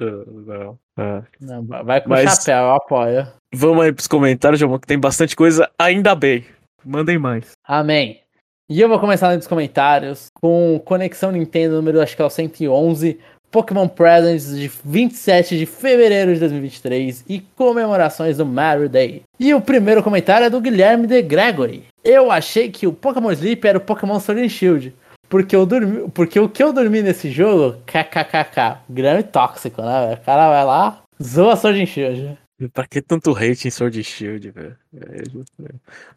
Uh, 0.00 0.40
não. 0.46 0.78
Ah. 0.96 1.22
não. 1.40 1.64
Vai 1.66 2.00
com 2.00 2.10
Mas... 2.10 2.30
chapéu, 2.30 2.64
eu 2.64 2.74
apoio. 2.74 3.26
Vamos 3.52 3.84
aí 3.84 3.92
pros 3.92 4.06
comentários, 4.06 4.60
João, 4.60 4.78
que 4.78 4.86
tem 4.86 4.98
bastante 4.98 5.34
coisa, 5.34 5.68
ainda 5.78 6.14
bem. 6.14 6.46
Mandem 6.84 7.18
mais. 7.18 7.52
Amém. 7.64 8.20
E 8.68 8.80
eu 8.80 8.88
vou 8.88 9.00
começar 9.00 9.34
nos 9.34 9.48
comentários 9.48 10.28
com 10.40 10.80
Conexão 10.84 11.32
Nintendo 11.32 11.74
número, 11.74 12.00
acho 12.00 12.14
que 12.14 12.22
é 12.22 12.24
o 12.24 12.30
111, 12.30 13.18
Pokémon 13.50 13.88
Presents 13.88 14.56
de 14.56 14.70
27 14.84 15.58
de 15.58 15.66
fevereiro 15.66 16.32
de 16.32 16.40
2023 16.40 17.24
e 17.28 17.40
comemorações 17.56 18.36
do 18.36 18.46
Mario 18.46 18.88
Day. 18.88 19.22
E 19.38 19.52
o 19.52 19.60
primeiro 19.60 20.02
comentário 20.02 20.46
é 20.46 20.50
do 20.50 20.60
Guilherme 20.60 21.06
de 21.06 21.20
Gregory. 21.20 21.84
Eu 22.04 22.30
achei 22.30 22.70
que 22.70 22.86
o 22.86 22.92
Pokémon 22.92 23.32
Sleep 23.32 23.66
era 23.66 23.78
o 23.78 23.80
Pokémon 23.80 24.20
Sword 24.20 24.42
and 24.42 24.48
Shield. 24.48 24.94
Porque, 25.28 25.54
eu 25.54 25.64
dormi, 25.64 26.08
porque 26.10 26.40
o 26.40 26.48
que 26.48 26.62
eu 26.62 26.72
dormi 26.72 27.02
nesse 27.02 27.30
jogo, 27.30 27.80
kkkk, 27.86 28.78
Guilherme 28.90 29.22
tóxico, 29.22 29.80
né? 29.82 30.14
O 30.14 30.24
cara 30.24 30.48
vai 30.48 30.64
lá, 30.64 31.02
zoa 31.22 31.56
Sword 31.56 31.82
and 31.82 31.86
Shield. 31.86 32.38
Pra 32.74 32.86
que 32.86 33.00
tanto 33.00 33.32
hate 33.32 33.68
em 33.68 33.70
Sword 33.70 34.02
Shield, 34.04 34.50
velho? 34.50 34.76
É, 34.94 35.22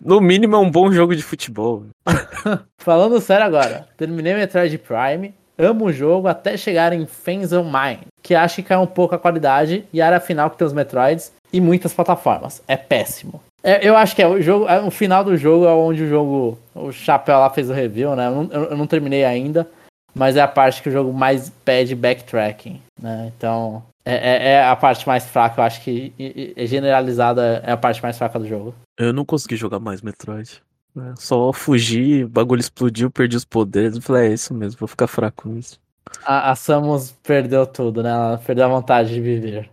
no 0.02 0.20
mínimo 0.20 0.56
é 0.56 0.60
um 0.60 0.70
bom 0.70 0.92
jogo 0.92 1.16
de 1.16 1.24
futebol. 1.24 1.86
Falando 2.78 3.22
sério 3.22 3.46
agora, 3.46 3.88
terminei 3.96 4.34
Metroid 4.34 4.78
Prime, 4.78 5.34
amo 5.57 5.86
o 5.86 5.93
jogo 5.93 6.27
até 6.27 6.57
chegar 6.57 6.93
em 6.93 7.05
Fans 7.05 7.51
of 7.51 7.69
Mine, 7.69 8.07
que 8.22 8.36
acho 8.36 8.55
que 8.57 8.63
cai 8.63 8.77
um 8.77 8.88
pouco 8.88 9.15
a 9.15 9.19
qualidade 9.19 9.86
e 9.93 10.01
a 10.01 10.07
área 10.07 10.19
final 10.19 10.50
que 10.50 10.57
tem 10.57 10.67
os 10.67 10.74
Metroids 10.74 11.31
e 11.51 11.62
muitas 11.62 11.93
plataformas. 11.93 12.62
É 12.67 12.75
péssimo. 12.75 13.41
É, 13.63 13.88
eu 13.88 13.95
acho 13.95 14.15
que 14.15 14.22
é 14.22 14.27
o 14.27 14.41
jogo, 14.41 14.67
é, 14.67 14.81
o 14.81 14.91
final 14.91 15.24
do 15.24 15.38
jogo 15.38 15.65
é 15.65 15.72
onde 15.72 16.03
o 16.03 16.10
jogo, 16.10 16.60
o 16.75 16.91
Chapéu 16.91 17.39
lá 17.39 17.50
fez 17.50 17.69
o 17.69 17.74
review, 17.74 18.15
né? 18.15 18.27
Eu 18.27 18.31
não, 18.31 18.51
eu 18.51 18.77
não 18.77 18.88
terminei 18.88 19.24
ainda, 19.24 19.67
mas 20.13 20.36
é 20.36 20.41
a 20.41 20.48
parte 20.48 20.81
que 20.81 20.89
o 20.89 20.91
jogo 20.91 21.13
mais 21.13 21.50
pede 21.63 21.95
backtracking, 21.95 22.81
né? 23.01 23.31
Então, 23.38 23.81
é, 24.05 24.15
é, 24.15 24.51
é, 24.51 24.63
a 24.65 24.75
parte 24.75 25.07
mais 25.07 25.25
fraca, 25.25 25.62
eu 25.62 25.65
acho 25.65 25.81
que 25.81 26.53
generalizada 26.57 27.63
é 27.65 27.72
a 27.72 27.77
parte 27.77 28.03
mais 28.03 28.17
fraca 28.17 28.38
do 28.38 28.48
jogo. 28.48 28.75
Eu 29.00 29.13
não 29.13 29.24
consegui 29.24 29.55
jogar 29.55 29.79
mais 29.79 30.01
Metroid. 30.01 30.62
É, 30.98 31.16
só 31.16 31.52
fugi, 31.52 32.24
o 32.24 32.30
bagulho 32.30 32.60
explodiu, 32.60 33.10
perdi 33.10 33.36
os 33.36 33.46
poderes. 33.46 33.96
Eu 33.96 34.02
falei, 34.02 34.30
é 34.30 34.34
isso 34.34 34.54
mesmo, 34.54 34.80
vou 34.80 34.88
ficar 34.88 35.08
fraco 35.08 35.50
nisso. 35.50 35.80
A, 36.26 36.52
a 36.52 36.56
Samus 36.56 37.12
perdeu 37.24 37.66
tudo, 37.66 38.04
né? 38.04 38.10
Ela 38.10 38.38
perdeu 38.38 38.66
a 38.66 38.70
vontade 38.70 39.14
de 39.14 39.22
viver. 39.22 39.70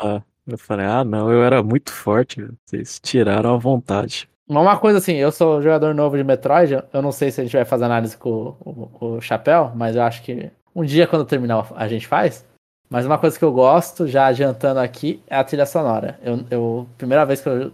Ah, 0.00 0.22
eu 0.46 0.58
falei, 0.58 0.86
ah 0.86 1.04
não, 1.04 1.30
eu 1.30 1.42
era 1.42 1.62
muito 1.62 1.92
forte, 1.92 2.46
vocês 2.64 2.98
tiraram 3.00 3.54
a 3.54 3.58
vontade. 3.58 4.28
Uma 4.46 4.76
coisa 4.78 4.98
assim, 4.98 5.14
eu 5.14 5.32
sou 5.32 5.62
jogador 5.62 5.94
novo 5.94 6.16
de 6.16 6.24
Metroid, 6.24 6.82
eu 6.92 7.02
não 7.02 7.12
sei 7.12 7.30
se 7.30 7.40
a 7.40 7.44
gente 7.44 7.56
vai 7.56 7.64
fazer 7.64 7.84
análise 7.84 8.16
com 8.16 8.54
o, 8.60 9.16
o 9.16 9.20
Chapéu, 9.20 9.72
mas 9.74 9.96
eu 9.96 10.02
acho 10.02 10.22
que 10.22 10.50
um 10.74 10.84
dia 10.84 11.06
quando 11.06 11.24
terminar 11.24 11.66
a 11.74 11.88
gente 11.88 12.06
faz. 12.06 12.44
Mas 12.90 13.06
uma 13.06 13.18
coisa 13.18 13.38
que 13.38 13.44
eu 13.44 13.52
gosto, 13.52 14.06
já 14.06 14.26
adiantando 14.26 14.80
aqui, 14.80 15.22
é 15.26 15.36
a 15.36 15.44
trilha 15.44 15.64
sonora. 15.64 16.18
Eu, 16.22 16.44
eu 16.50 16.88
primeira 16.98 17.24
vez 17.24 17.40
que 17.40 17.48
eu 17.48 17.72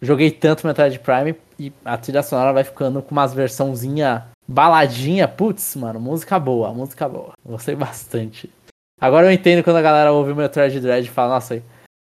joguei 0.00 0.30
tanto 0.30 0.66
Metroid 0.66 0.98
Prime 0.98 1.34
e 1.58 1.72
a 1.84 1.96
trilha 1.96 2.22
sonora 2.22 2.52
vai 2.52 2.64
ficando 2.64 3.02
com 3.02 3.12
umas 3.12 3.32
versãozinha 3.32 4.26
baladinha. 4.46 5.26
Putz, 5.26 5.76
mano, 5.76 6.00
música 6.00 6.38
boa, 6.38 6.72
música 6.72 7.08
boa. 7.08 7.32
Gostei 7.44 7.74
bastante. 7.74 8.50
Agora 9.00 9.26
eu 9.26 9.32
entendo 9.32 9.62
quando 9.62 9.76
a 9.76 9.82
galera 9.82 10.12
ouve 10.12 10.32
o 10.32 10.36
Metroid 10.36 10.80
Dread 10.80 11.06
e 11.06 11.10
fala, 11.10 11.34
nossa, 11.34 11.62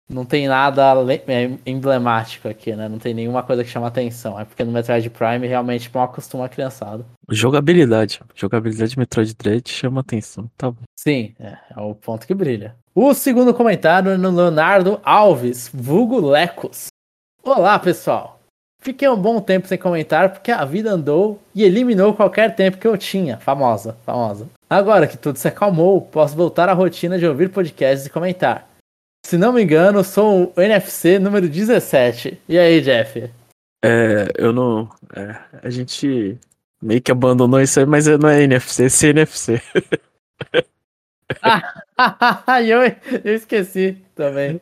não 0.10 0.25
tem 0.25 0.48
nada 0.48 0.84
é, 1.27 1.51
emblemático 1.65 2.48
aqui, 2.48 2.75
né? 2.75 2.89
Não 2.89 2.98
tem 2.98 3.13
nenhuma 3.13 3.43
coisa 3.43 3.63
que 3.63 3.69
chama 3.69 3.88
atenção. 3.88 4.39
É 4.39 4.43
porque 4.43 4.63
no 4.63 4.72
Metroid 4.72 5.08
Prime 5.12 5.48
realmente 5.48 5.89
mal 5.93 6.05
acostuma 6.05 6.46
a 6.46 6.50
criançada. 6.50 7.05
Jogabilidade. 7.29 8.19
Jogabilidade 8.34 8.91
de 8.91 9.00
Metroid 9.00 9.36
Dread 9.36 9.69
chama 9.69 10.01
atenção. 10.01 10.50
Tá 10.58 10.72
bom. 10.72 10.81
Sim, 11.00 11.36
é, 11.39 11.58
é 11.77 11.79
o 11.79 11.93
ponto 11.93 12.25
que 12.25 12.34
brilha. 12.34 12.75
O 12.95 13.13
segundo 13.13 13.54
comentário 13.54 14.12
é 14.12 14.17
no 14.17 14.32
Leonardo 14.32 14.99
Alves, 15.04 15.69
vulgo 15.71 16.19
Lecos. 16.19 16.88
Olá, 17.43 17.80
pessoal. 17.80 18.39
Fiquei 18.82 19.08
um 19.10 19.15
bom 19.15 19.41
tempo 19.41 19.67
sem 19.67 19.78
comentar 19.78 20.32
porque 20.32 20.52
a 20.52 20.63
vida 20.65 20.91
andou 20.91 21.41
e 21.56 21.63
eliminou 21.63 22.13
qualquer 22.13 22.56
tempo 22.56 22.78
que 22.78 22.88
eu 22.88 22.97
tinha. 22.97 23.38
Famosa, 23.38 23.97
famosa. 24.06 24.47
Agora 24.69 25.08
que 25.08 25.17
tudo 25.17 25.38
se 25.38 25.47
acalmou, 25.47 26.02
posso 26.02 26.36
voltar 26.36 26.69
à 26.69 26.73
rotina 26.73 27.17
de 27.17 27.25
ouvir 27.25 27.49
podcasts 27.49 28.06
e 28.06 28.10
comentar. 28.10 28.69
Se 29.25 29.38
não 29.38 29.54
me 29.54 29.63
engano, 29.63 30.04
sou 30.04 30.54
o 30.56 30.62
NFC 30.62 31.19
número 31.19 31.49
17. 31.49 32.41
E 32.47 32.58
aí, 32.58 32.82
Jeff? 32.82 33.30
É, 33.84 34.32
eu 34.38 34.54
não. 34.54 34.89
É, 35.15 35.36
a 35.63 35.69
gente 35.69 36.38
meio 36.82 37.02
que 37.02 37.12
abandonou 37.12 37.62
isso 37.62 37.80
aí, 37.80 37.86
mas 37.86 38.06
não 38.06 38.30
é 38.30 38.43
NFC, 38.43 38.86
é 38.86 38.89
CNFC. 38.89 39.62
ah, 41.41 42.62
eu, 42.63 42.82
eu 43.23 43.36
esqueci 43.36 43.97
também. 44.15 44.62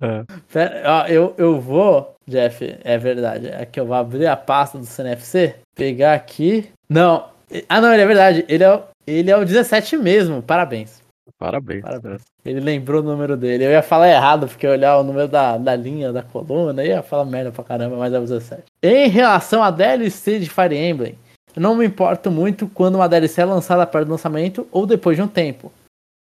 É. 0.00 0.24
Pera, 0.52 0.82
ó, 0.84 1.06
eu, 1.06 1.34
eu 1.36 1.60
vou, 1.60 2.16
Jeff, 2.28 2.78
é 2.84 2.98
verdade. 2.98 3.48
É 3.48 3.64
que 3.64 3.80
eu 3.80 3.86
vou 3.86 3.96
abrir 3.96 4.26
a 4.26 4.36
pasta 4.36 4.78
do 4.78 4.84
CNFC, 4.84 5.54
pegar 5.74 6.14
aqui. 6.14 6.68
Não. 6.88 7.24
Ah, 7.68 7.80
não, 7.80 7.92
ele 7.92 8.02
é 8.02 8.06
verdade. 8.06 8.44
Ele 8.48 8.62
é, 8.62 8.82
ele 9.06 9.30
é 9.30 9.36
o 9.36 9.44
17 9.44 9.96
mesmo. 9.96 10.42
Parabéns. 10.42 11.02
Parabéns. 11.38 11.82
Parabéns. 11.82 12.22
Ele 12.44 12.60
lembrou 12.60 13.00
o 13.00 13.04
número 13.04 13.36
dele. 13.36 13.64
Eu 13.64 13.70
ia 13.70 13.82
falar 13.82 14.08
errado, 14.08 14.48
porque 14.48 14.66
eu 14.66 14.72
olhar 14.72 14.98
o 14.98 15.04
número 15.04 15.28
da, 15.28 15.56
da 15.56 15.74
linha, 15.76 16.12
da 16.12 16.22
coluna, 16.22 16.84
ia 16.84 17.02
falar 17.02 17.24
merda 17.24 17.50
pra 17.50 17.64
caramba, 17.64 17.96
mas 17.96 18.12
é 18.12 18.18
o 18.18 18.22
17. 18.22 18.62
Em 18.82 19.08
relação 19.08 19.62
à 19.62 19.70
DLC 19.70 20.38
de 20.38 20.50
Fire 20.50 20.76
Emblem, 20.76 21.14
não 21.56 21.76
me 21.76 21.86
importo 21.86 22.30
muito 22.30 22.68
quando 22.68 22.96
uma 22.96 23.08
DLC 23.08 23.40
é 23.40 23.44
lançada 23.44 23.86
perto 23.86 24.06
do 24.06 24.12
lançamento 24.12 24.66
ou 24.70 24.86
depois 24.86 25.16
de 25.16 25.22
um 25.22 25.28
tempo. 25.28 25.72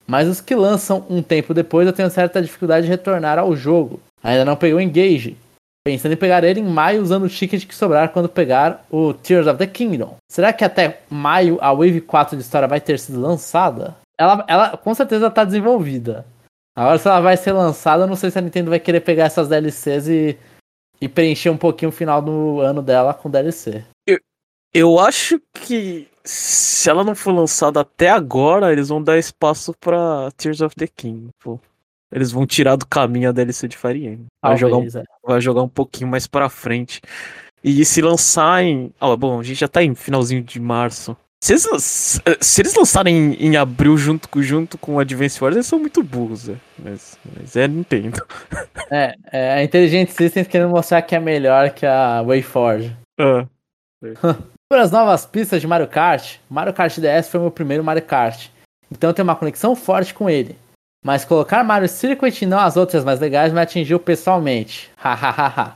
Mas 0.05 0.27
os 0.27 0.41
que 0.41 0.55
lançam 0.55 1.05
um 1.09 1.21
tempo 1.21 1.53
depois 1.53 1.87
eu 1.87 1.93
tenho 1.93 2.09
certa 2.09 2.41
dificuldade 2.41 2.85
de 2.85 2.91
retornar 2.91 3.39
ao 3.39 3.55
jogo. 3.55 3.99
Ainda 4.23 4.45
não 4.45 4.55
peguei 4.55 4.73
o 4.73 4.81
Engage. 4.81 5.37
Pensando 5.85 6.13
em 6.13 6.17
pegar 6.17 6.43
ele 6.43 6.61
em 6.61 6.63
maio 6.63 7.01
usando 7.01 7.23
o 7.23 7.29
ticket 7.29 7.65
que 7.65 7.75
sobrar 7.75 8.09
quando 8.09 8.29
pegar 8.29 8.85
o 8.89 9.13
Tears 9.13 9.47
of 9.47 9.57
the 9.57 9.67
Kingdom. 9.67 10.15
Será 10.31 10.53
que 10.53 10.63
até 10.63 11.01
maio 11.09 11.57
a 11.61 11.73
Wave 11.73 12.01
4 12.01 12.37
de 12.37 12.43
história 12.43 12.67
vai 12.67 12.79
ter 12.79 12.97
sido 12.97 13.19
lançada? 13.19 13.97
ela, 14.17 14.45
ela 14.47 14.77
com 14.77 14.93
certeza 14.93 15.29
tá 15.29 15.43
desenvolvida. 15.43 16.25
Agora, 16.75 16.97
se 16.97 17.07
ela 17.07 17.21
vai 17.21 17.37
ser 17.37 17.51
lançada, 17.51 18.03
eu 18.03 18.07
não 18.07 18.15
sei 18.15 18.31
se 18.31 18.39
a 18.39 18.41
Nintendo 18.41 18.69
vai 18.69 18.79
querer 18.79 19.01
pegar 19.01 19.25
essas 19.25 19.47
DLCs 19.47 20.07
e, 20.07 20.37
e 20.99 21.07
preencher 21.07 21.49
um 21.49 21.57
pouquinho 21.57 21.89
o 21.89 21.93
final 21.93 22.21
do 22.21 22.61
ano 22.61 22.81
dela 22.81 23.13
com 23.13 23.29
DLC. 23.29 23.83
Eu, 24.07 24.19
eu 24.73 24.99
acho 24.99 25.39
que 25.53 26.07
se 26.23 26.89
ela 26.89 27.03
não 27.03 27.13
for 27.13 27.31
lançada 27.31 27.81
até 27.81 28.09
agora, 28.09 28.71
eles 28.71 28.89
vão 28.89 29.03
dar 29.03 29.19
espaço 29.19 29.73
pra 29.79 30.31
Tears 30.35 30.61
of 30.61 30.75
the 30.75 30.87
King. 30.87 31.29
Pô. 31.39 31.59
Eles 32.13 32.31
vão 32.31 32.45
tirar 32.45 32.75
do 32.75 32.85
caminho 32.85 33.29
a 33.29 33.31
DLC 33.31 33.67
de 33.67 33.75
Fire 33.75 34.05
Emblem. 34.05 34.27
Vai, 34.41 34.55
jogar 34.55 34.77
um, 34.77 34.85
é. 34.85 35.03
vai 35.25 35.41
jogar 35.41 35.63
um 35.63 35.67
pouquinho 35.69 36.09
mais 36.09 36.27
pra 36.27 36.47
frente. 36.47 37.01
E 37.63 37.83
se 37.83 38.01
lançar 38.01 38.63
em. 38.63 38.91
Oh, 39.01 39.17
bom, 39.17 39.39
a 39.39 39.43
gente 39.43 39.59
já 39.59 39.67
tá 39.67 39.81
em 39.81 39.95
finalzinho 39.95 40.43
de 40.43 40.59
março. 40.59 41.17
Se 41.43 41.53
eles, 41.53 42.21
se 42.39 42.61
eles 42.61 42.73
lançarem 42.73 43.33
em, 43.33 43.47
em, 43.47 43.57
abril 43.57 43.97
junto, 43.97 44.29
junto 44.41 44.77
com 44.77 44.95
o 44.95 44.99
Advance 44.99 45.43
Wars, 45.43 45.55
eles 45.55 45.67
são 45.67 45.77
muito 45.77 46.01
burros, 46.01 46.47
é. 46.47 46.55
Mas, 46.77 47.17
mas 47.35 47.55
é 47.57 47.67
Nintendo. 47.67 48.25
É, 48.89 49.15
é, 49.31 49.53
a 49.55 49.63
Intelligent 49.63 50.07
Systems 50.09 50.47
querendo 50.47 50.69
mostrar 50.69 51.01
que 51.01 51.15
é 51.15 51.19
melhor 51.19 51.71
que 51.71 51.85
a 51.85 52.21
WayForge. 52.21 52.95
Ah. 53.19 53.45
Por 54.69 54.79
as 54.79 54.91
novas 54.91 55.25
pistas 55.25 55.59
de 55.59 55.67
Mario 55.67 55.87
Kart, 55.87 56.37
Mario 56.49 56.73
Kart 56.73 56.97
DS 56.97 57.27
foi 57.27 57.39
o 57.39 57.43
meu 57.43 57.51
primeiro 57.51 57.83
Mario 57.83 58.03
Kart. 58.03 58.49
Então 58.91 59.09
eu 59.09 59.13
tenho 59.13 59.27
uma 59.27 59.35
conexão 59.35 59.75
forte 59.75 60.13
com 60.13 60.29
ele. 60.29 60.55
Mas 61.03 61.25
colocar 61.25 61.63
Mario 61.63 61.89
Circuit 61.89 62.41
e 62.41 62.45
não 62.45 62.59
as 62.59 62.77
outras 62.77 63.03
mais 63.03 63.19
legais 63.19 63.51
me 63.51 63.59
atingiu 63.59 63.99
pessoalmente. 63.99 64.89
Hahaha. 64.95 65.75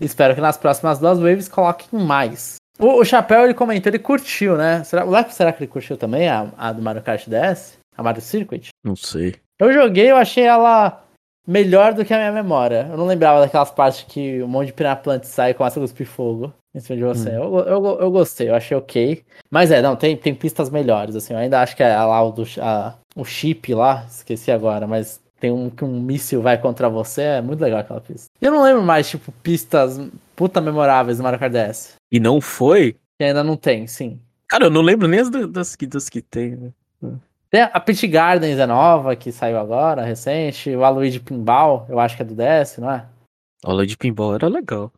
Espero 0.00 0.34
que 0.34 0.40
nas 0.40 0.56
próximas 0.56 0.98
duas 0.98 1.18
waves 1.18 1.48
coloquem 1.48 2.00
mais. 2.00 2.56
O, 2.78 3.00
o 3.00 3.04
Chapéu, 3.04 3.44
ele 3.44 3.54
comentou, 3.54 3.90
ele 3.90 3.98
curtiu, 3.98 4.56
né? 4.56 4.82
Será, 4.84 5.04
o 5.04 5.30
será 5.30 5.52
que 5.52 5.62
ele 5.62 5.70
curtiu 5.70 5.96
também 5.96 6.28
a, 6.28 6.48
a 6.56 6.72
do 6.72 6.80
Mario 6.80 7.02
Kart 7.02 7.28
DS? 7.28 7.78
A 7.96 8.02
Mario 8.02 8.22
Circuit? 8.22 8.68
Não 8.82 8.96
sei. 8.96 9.36
Eu 9.60 9.72
joguei, 9.72 10.10
eu 10.10 10.16
achei 10.16 10.44
ela 10.44 11.04
melhor 11.46 11.92
do 11.92 12.04
que 12.04 12.14
a 12.14 12.18
minha 12.18 12.32
memória. 12.32 12.88
Eu 12.90 12.96
não 12.96 13.06
lembrava 13.06 13.40
daquelas 13.40 13.70
partes 13.70 14.04
que 14.08 14.42
um 14.42 14.48
monte 14.48 14.68
de 14.68 14.72
Plant 14.72 15.24
sai 15.24 15.50
e 15.50 15.54
começa 15.54 15.78
a 15.78 15.82
cuspir 15.82 16.06
fogo 16.06 16.52
em 16.74 16.80
cima 16.80 16.96
de 16.96 17.04
você. 17.04 17.30
Hum. 17.30 17.34
Eu, 17.34 17.58
eu, 17.60 18.00
eu, 18.00 18.10
gostei, 18.10 18.48
eu 18.48 18.54
achei 18.54 18.76
ok. 18.76 19.22
Mas 19.50 19.70
é, 19.70 19.82
não, 19.82 19.94
tem, 19.94 20.16
tem 20.16 20.34
pistas 20.34 20.70
melhores, 20.70 21.14
assim. 21.14 21.34
Eu 21.34 21.38
ainda 21.38 21.60
acho 21.60 21.76
que 21.76 21.82
é 21.82 21.96
lá 21.96 22.22
o, 22.22 22.30
do, 22.30 22.44
a, 22.60 22.94
o 23.14 23.24
chip 23.24 23.74
lá, 23.74 24.04
esqueci 24.08 24.50
agora, 24.50 24.86
mas 24.86 25.20
tem 25.40 25.50
um 25.50 25.68
que 25.70 25.84
um 25.84 26.00
míssil 26.00 26.40
vai 26.40 26.56
contra 26.58 26.88
você, 26.88 27.22
é 27.22 27.40
muito 27.42 27.60
legal 27.60 27.80
aquela 27.80 28.00
pista. 28.00 28.28
Eu 28.40 28.52
não 28.52 28.62
lembro 28.62 28.82
mais, 28.82 29.08
tipo, 29.08 29.32
pistas 29.42 30.00
puta 30.36 30.60
memoráveis 30.60 31.18
do 31.18 31.24
Mario 31.24 31.38
Kart 31.38 31.52
DS. 31.52 31.94
E 32.10 32.20
não 32.20 32.40
foi? 32.40 32.96
Que 33.18 33.24
ainda 33.24 33.42
não 33.42 33.56
tem, 33.56 33.86
sim. 33.86 34.20
Cara, 34.48 34.66
eu 34.66 34.70
não 34.70 34.82
lembro 34.82 35.08
nem 35.08 35.20
as 35.20 35.30
das, 35.30 35.76
das 35.86 36.08
que 36.08 36.22
tem, 36.22 36.56
né? 36.56 36.72
Tem 37.50 37.62
a 37.62 37.80
Pit 37.80 38.06
Gardens 38.06 38.58
é 38.58 38.66
nova, 38.66 39.14
que 39.14 39.30
saiu 39.30 39.58
agora, 39.58 40.02
recente. 40.02 40.74
O 40.74 40.84
Aluigi 40.84 41.20
Pinball, 41.20 41.86
eu 41.88 42.00
acho 42.00 42.16
que 42.16 42.22
é 42.22 42.24
do 42.24 42.34
DS, 42.34 42.78
não 42.78 42.90
é? 42.90 43.06
aula 43.62 43.86
de 43.86 43.96
pinball 43.96 44.34
era 44.34 44.48
legal. 44.48 44.92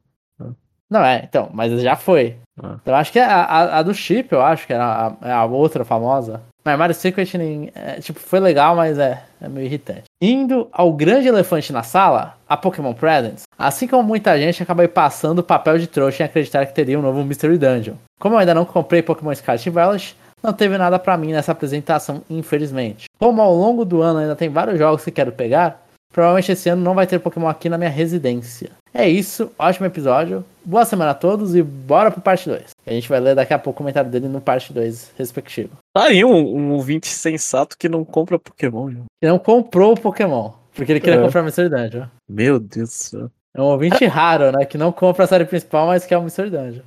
Não, 0.90 1.04
é, 1.04 1.22
então, 1.24 1.50
mas 1.52 1.80
já 1.80 1.96
foi. 1.96 2.36
Ah. 2.62 2.76
Eu 2.84 2.94
acho 2.94 3.12
que 3.12 3.18
a, 3.18 3.42
a, 3.42 3.78
a 3.78 3.82
do 3.82 3.94
Chip, 3.94 4.32
eu 4.32 4.42
acho 4.42 4.66
que 4.66 4.72
era 4.72 5.16
a, 5.20 5.34
a 5.38 5.44
outra 5.44 5.84
famosa. 5.84 6.42
Mas 6.64 6.78
Mario 6.78 6.94
Secret, 6.94 7.36
nem, 7.36 7.70
é, 7.74 8.00
tipo, 8.00 8.18
foi 8.18 8.40
legal, 8.40 8.74
mas 8.74 8.98
é, 8.98 9.22
é 9.40 9.48
meio 9.48 9.66
irritante. 9.66 10.04
Indo 10.20 10.68
ao 10.72 10.92
grande 10.92 11.28
elefante 11.28 11.72
na 11.72 11.82
sala, 11.82 12.36
a 12.48 12.56
Pokémon 12.56 12.94
Presents, 12.94 13.42
assim 13.58 13.86
como 13.86 14.02
muita 14.02 14.38
gente, 14.38 14.62
acabei 14.62 14.88
passando 14.88 15.40
o 15.40 15.44
papel 15.44 15.78
de 15.78 15.86
trouxa 15.86 16.22
em 16.22 16.26
acreditar 16.26 16.64
que 16.64 16.74
teria 16.74 16.98
um 16.98 17.02
novo 17.02 17.22
Mystery 17.22 17.58
Dungeon. 17.58 17.94
Como 18.18 18.34
eu 18.34 18.38
ainda 18.38 18.54
não 18.54 18.64
comprei 18.64 19.02
Pokémon 19.02 19.34
Scarlet 19.34 19.68
Violet, 19.68 20.16
não 20.42 20.52
teve 20.54 20.78
nada 20.78 20.98
para 20.98 21.18
mim 21.18 21.32
nessa 21.32 21.52
apresentação, 21.52 22.22
infelizmente. 22.30 23.06
Como 23.18 23.42
ao 23.42 23.54
longo 23.54 23.84
do 23.84 24.00
ano 24.00 24.20
ainda 24.20 24.36
tem 24.36 24.48
vários 24.48 24.78
jogos 24.78 25.04
que 25.04 25.10
quero 25.10 25.32
pegar, 25.32 25.82
provavelmente 26.12 26.52
esse 26.52 26.68
ano 26.70 26.82
não 26.82 26.94
vai 26.94 27.06
ter 27.06 27.18
Pokémon 27.18 27.48
aqui 27.48 27.68
na 27.68 27.76
minha 27.76 27.90
residência. 27.90 28.70
É 28.96 29.08
isso, 29.08 29.50
ótimo 29.58 29.86
episódio. 29.86 30.44
Boa 30.64 30.84
semana 30.84 31.10
a 31.10 31.14
todos 31.14 31.54
e 31.56 31.62
bora 31.62 32.10
pro 32.12 32.20
parte 32.20 32.48
2. 32.48 32.70
A 32.86 32.90
gente 32.92 33.08
vai 33.08 33.18
ler 33.18 33.34
daqui 33.34 33.52
a 33.52 33.58
pouco 33.58 33.76
o 33.76 33.78
comentário 33.78 34.08
dele 34.10 34.28
no 34.28 34.40
parte 34.40 34.72
2 34.72 35.12
respectivo. 35.18 35.70
Tá 35.92 36.04
aí 36.04 36.24
um, 36.24 36.30
um 36.56 36.72
ouvinte 36.72 37.08
sensato 37.08 37.76
que 37.76 37.88
não 37.88 38.04
compra 38.04 38.38
Pokémon. 38.38 38.90
João. 38.90 39.04
Ele 39.20 39.32
não 39.32 39.38
comprou 39.38 39.92
o 39.94 40.00
Pokémon, 40.00 40.52
porque 40.74 40.92
ele 40.92 41.00
queria 41.00 41.18
É. 41.18 41.22
comprar 41.22 41.40
o 41.42 41.44
Mystery 41.44 41.68
Dungeon. 41.68 42.06
Meu 42.28 42.60
Deus 42.60 42.88
do 42.88 42.92
céu. 42.92 43.30
É 43.56 43.60
um 43.60 43.64
ouvinte 43.66 44.04
raro, 44.06 44.52
né? 44.52 44.64
Que 44.64 44.78
não 44.78 44.92
compra 44.92 45.24
a 45.24 45.28
série 45.28 45.44
principal, 45.44 45.86
mas 45.88 46.06
quer 46.06 46.16
o 46.18 46.22
Mystery 46.22 46.50
Dungeon. 46.50 46.82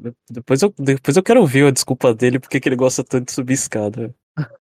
De- 0.00 0.12
Depois 0.30 0.62
eu, 0.62 0.72
depois 0.78 1.16
eu 1.16 1.22
quero 1.22 1.40
ouvir 1.40 1.66
a 1.66 1.70
desculpa 1.70 2.14
dele 2.14 2.38
porque 2.38 2.58
que 2.60 2.68
ele 2.68 2.76
gosta 2.76 3.04
tanto 3.04 3.26
de 3.26 3.32
subir 3.32 3.54
escada. 3.54 4.10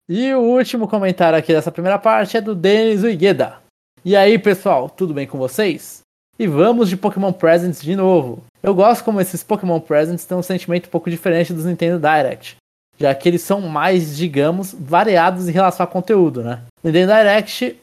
E 0.08 0.32
o 0.32 0.40
último 0.40 0.86
comentário 0.88 1.38
aqui 1.38 1.52
dessa 1.52 1.72
primeira 1.72 1.98
parte 1.98 2.36
é 2.36 2.40
do 2.40 2.54
Denis 2.54 3.02
Uigueda. 3.02 3.56
E 4.04 4.14
aí, 4.16 4.38
pessoal, 4.38 4.88
tudo 4.88 5.12
bem 5.14 5.26
com 5.26 5.36
vocês? 5.38 6.03
E 6.38 6.46
vamos 6.46 6.88
de 6.88 6.96
Pokémon 6.96 7.32
Presents 7.32 7.80
de 7.80 7.94
novo. 7.94 8.42
Eu 8.62 8.74
gosto 8.74 9.04
como 9.04 9.20
esses 9.20 9.42
Pokémon 9.42 9.78
Presents 9.80 10.24
têm 10.24 10.36
um 10.36 10.42
sentimento 10.42 10.86
um 10.86 10.90
pouco 10.90 11.10
diferente 11.10 11.52
dos 11.52 11.64
Nintendo 11.64 11.98
Direct, 12.00 12.56
já 12.98 13.14
que 13.14 13.28
eles 13.28 13.42
são 13.42 13.60
mais, 13.60 14.16
digamos, 14.16 14.74
variados 14.78 15.48
em 15.48 15.52
relação 15.52 15.84
ao 15.86 15.92
conteúdo, 15.92 16.42
né? 16.42 16.62
Nintendo 16.82 17.12
Direct. 17.12 17.76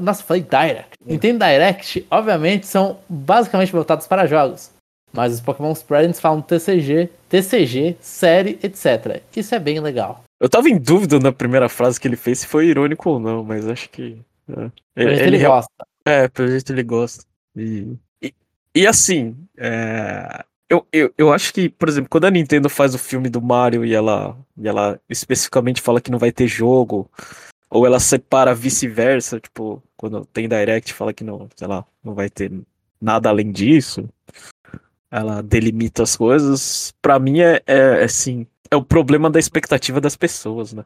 Nossa, 0.00 0.22
falei 0.22 0.42
Direct. 0.42 0.90
Nintendo 1.04 1.44
Direct, 1.44 2.06
obviamente, 2.10 2.66
são 2.66 2.98
basicamente 3.08 3.72
voltados 3.72 4.06
para 4.06 4.26
jogos. 4.26 4.70
Mas 5.12 5.34
os 5.34 5.40
Pokémon 5.40 5.74
Presents 5.74 6.20
falam 6.20 6.40
TCG, 6.42 7.08
TCG, 7.28 7.96
série, 8.00 8.58
etc. 8.62 9.22
Isso 9.34 9.54
é 9.54 9.58
bem 9.58 9.80
legal. 9.80 10.22
Eu 10.40 10.48
tava 10.48 10.68
em 10.68 10.78
dúvida 10.78 11.18
na 11.18 11.32
primeira 11.32 11.68
frase 11.68 11.98
que 12.00 12.06
ele 12.06 12.16
fez 12.16 12.40
se 12.40 12.46
foi 12.46 12.66
irônico 12.66 13.10
ou 13.10 13.18
não, 13.18 13.42
mas 13.42 13.66
acho 13.68 13.88
que. 13.90 14.18
É, 14.50 14.70
Ele, 14.96 15.20
ele 15.20 15.36
real- 15.38 15.52
gosta. 15.56 15.70
É, 16.06 16.28
pelo 16.28 16.48
jeito 16.48 16.72
ele 16.72 16.82
gosta. 16.82 17.24
E, 17.56 17.96
e, 18.22 18.34
e 18.74 18.86
assim, 18.86 19.36
é, 19.56 20.44
eu, 20.68 20.86
eu, 20.92 21.12
eu 21.16 21.32
acho 21.32 21.52
que, 21.52 21.68
por 21.68 21.88
exemplo, 21.88 22.10
quando 22.10 22.26
a 22.26 22.30
Nintendo 22.30 22.68
faz 22.68 22.94
o 22.94 22.98
filme 22.98 23.28
do 23.28 23.40
Mario 23.40 23.84
e 23.84 23.94
ela, 23.94 24.36
e 24.56 24.68
ela 24.68 25.00
especificamente 25.08 25.80
fala 25.80 26.00
que 26.00 26.10
não 26.10 26.18
vai 26.18 26.30
ter 26.30 26.46
jogo, 26.46 27.10
ou 27.70 27.86
ela 27.86 27.98
separa 27.98 28.54
vice-versa, 28.54 29.40
tipo, 29.40 29.82
quando 29.96 30.24
tem 30.26 30.48
Direct 30.48 30.92
fala 30.92 31.12
que 31.12 31.24
não, 31.24 31.48
sei 31.56 31.66
lá, 31.66 31.84
não 32.02 32.14
vai 32.14 32.28
ter 32.28 32.52
nada 33.00 33.28
além 33.28 33.50
disso, 33.50 34.08
ela 35.10 35.42
delimita 35.42 36.02
as 36.02 36.16
coisas, 36.16 36.92
pra 37.00 37.18
mim 37.18 37.40
é, 37.40 37.62
é 37.66 38.04
assim, 38.04 38.46
é 38.70 38.76
o 38.76 38.84
problema 38.84 39.30
da 39.30 39.38
expectativa 39.38 40.00
das 40.00 40.16
pessoas, 40.16 40.72
né? 40.72 40.84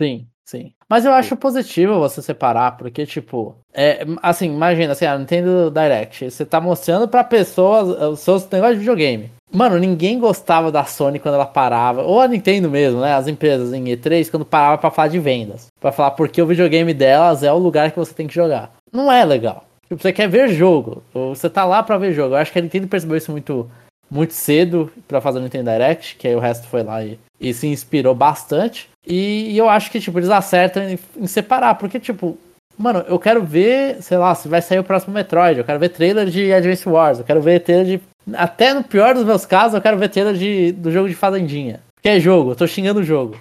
Sim, 0.00 0.28
sim. 0.48 0.72
Mas 0.88 1.04
eu 1.04 1.12
acho 1.12 1.36
positivo 1.36 1.98
você 1.98 2.22
separar, 2.22 2.76
porque, 2.76 3.04
tipo, 3.04 3.54
é, 3.74 4.06
assim, 4.22 4.46
imagina, 4.46 4.92
assim, 4.92 5.04
a 5.04 5.18
Nintendo 5.18 5.70
Direct, 5.70 6.30
você 6.30 6.44
tá 6.44 6.60
mostrando 6.60 7.06
pra 7.06 7.22
pessoas 7.22 7.88
os 7.88 8.20
seus 8.20 8.48
negócios 8.48 8.76
de 8.76 8.80
videogame. 8.80 9.30
Mano, 9.50 9.78
ninguém 9.78 10.18
gostava 10.18 10.70
da 10.70 10.84
Sony 10.84 11.18
quando 11.18 11.34
ela 11.34 11.46
parava, 11.46 12.02
ou 12.02 12.20
a 12.20 12.28
Nintendo 12.28 12.70
mesmo, 12.70 13.00
né? 13.00 13.14
As 13.14 13.26
empresas 13.26 13.72
em 13.72 13.84
E3, 13.84 14.30
quando 14.30 14.44
parava 14.44 14.76
pra 14.76 14.90
falar 14.90 15.08
de 15.08 15.18
vendas. 15.18 15.68
Pra 15.80 15.92
falar 15.92 16.10
porque 16.12 16.40
o 16.40 16.46
videogame 16.46 16.92
delas 16.92 17.42
é 17.42 17.52
o 17.52 17.58
lugar 17.58 17.90
que 17.90 17.98
você 17.98 18.12
tem 18.12 18.26
que 18.26 18.34
jogar. 18.34 18.72
Não 18.92 19.10
é 19.10 19.24
legal. 19.24 19.64
Tipo, 19.88 20.02
você 20.02 20.12
quer 20.12 20.28
ver 20.28 20.48
jogo, 20.48 21.02
você 21.14 21.48
tá 21.48 21.64
lá 21.64 21.82
pra 21.82 21.96
ver 21.96 22.12
jogo. 22.12 22.34
Eu 22.34 22.38
acho 22.38 22.52
que 22.52 22.58
a 22.58 22.62
Nintendo 22.62 22.88
percebeu 22.88 23.16
isso 23.16 23.32
muito, 23.32 23.70
muito 24.10 24.34
cedo 24.34 24.92
pra 25.06 25.20
fazer 25.20 25.38
o 25.38 25.42
Nintendo 25.42 25.70
Direct, 25.70 26.16
que 26.16 26.28
aí 26.28 26.36
o 26.36 26.40
resto 26.40 26.66
foi 26.66 26.82
lá 26.82 27.02
e, 27.02 27.18
e 27.40 27.52
se 27.52 27.66
inspirou 27.66 28.14
bastante. 28.14 28.88
E, 29.06 29.52
e 29.52 29.58
eu 29.58 29.68
acho 29.68 29.90
que, 29.90 30.00
tipo, 30.00 30.18
eles 30.18 30.30
acertam 30.30 30.82
em, 30.82 30.98
em 31.16 31.26
separar, 31.26 31.74
porque, 31.76 31.98
tipo, 31.98 32.38
mano, 32.76 33.04
eu 33.08 33.18
quero 33.18 33.42
ver, 33.42 34.02
sei 34.02 34.18
lá, 34.18 34.34
se 34.34 34.48
vai 34.48 34.62
sair 34.62 34.78
o 34.78 34.84
próximo 34.84 35.14
Metroid, 35.14 35.58
eu 35.58 35.64
quero 35.64 35.78
ver 35.78 35.88
trailer 35.88 36.26
de 36.26 36.52
Advance 36.52 36.88
Wars, 36.88 37.18
eu 37.18 37.24
quero 37.24 37.40
ver 37.40 37.60
trailer 37.60 37.86
de. 37.86 38.00
Até 38.34 38.74
no 38.74 38.84
pior 38.84 39.14
dos 39.14 39.24
meus 39.24 39.46
casos, 39.46 39.74
eu 39.74 39.80
quero 39.80 39.96
ver 39.96 40.10
trailer 40.10 40.34
de, 40.34 40.72
do 40.72 40.92
jogo 40.92 41.08
de 41.08 41.14
Fazendinha. 41.14 41.80
Que 42.02 42.10
é 42.10 42.20
jogo, 42.20 42.52
eu 42.52 42.56
tô 42.56 42.66
xingando 42.66 43.00
o 43.00 43.04
jogo. 43.04 43.36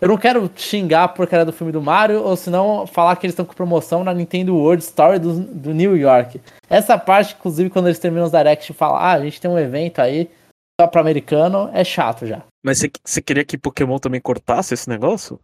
Eu 0.00 0.08
não 0.08 0.16
quero 0.16 0.50
xingar 0.56 1.04
a 1.04 1.08
porcaria 1.08 1.44
do 1.44 1.52
filme 1.52 1.70
do 1.70 1.82
Mario, 1.82 2.22
ou 2.22 2.34
senão 2.34 2.86
falar 2.86 3.14
que 3.16 3.26
eles 3.26 3.34
estão 3.34 3.44
com 3.44 3.52
promoção 3.52 4.02
na 4.02 4.14
Nintendo 4.14 4.56
World 4.56 4.82
Story 4.82 5.18
do, 5.18 5.40
do 5.40 5.74
New 5.74 5.94
York. 5.94 6.40
Essa 6.70 6.96
parte, 6.96 7.36
inclusive, 7.38 7.68
quando 7.68 7.86
eles 7.86 7.98
terminam 7.98 8.24
os 8.24 8.32
Direct 8.32 8.72
e 8.72 8.74
falam, 8.74 8.96
ah, 8.96 9.12
a 9.12 9.20
gente 9.20 9.38
tem 9.38 9.50
um 9.50 9.58
evento 9.58 10.00
aí 10.00 10.30
só 10.80 10.86
pra 10.86 11.02
americano, 11.02 11.70
é 11.74 11.84
chato 11.84 12.26
já. 12.26 12.42
Mas 12.64 12.82
você, 13.04 13.20
queria 13.20 13.44
que 13.44 13.58
Pokémon 13.58 13.98
também 13.98 14.20
cortasse 14.20 14.72
esse 14.72 14.88
negócio? 14.88 15.38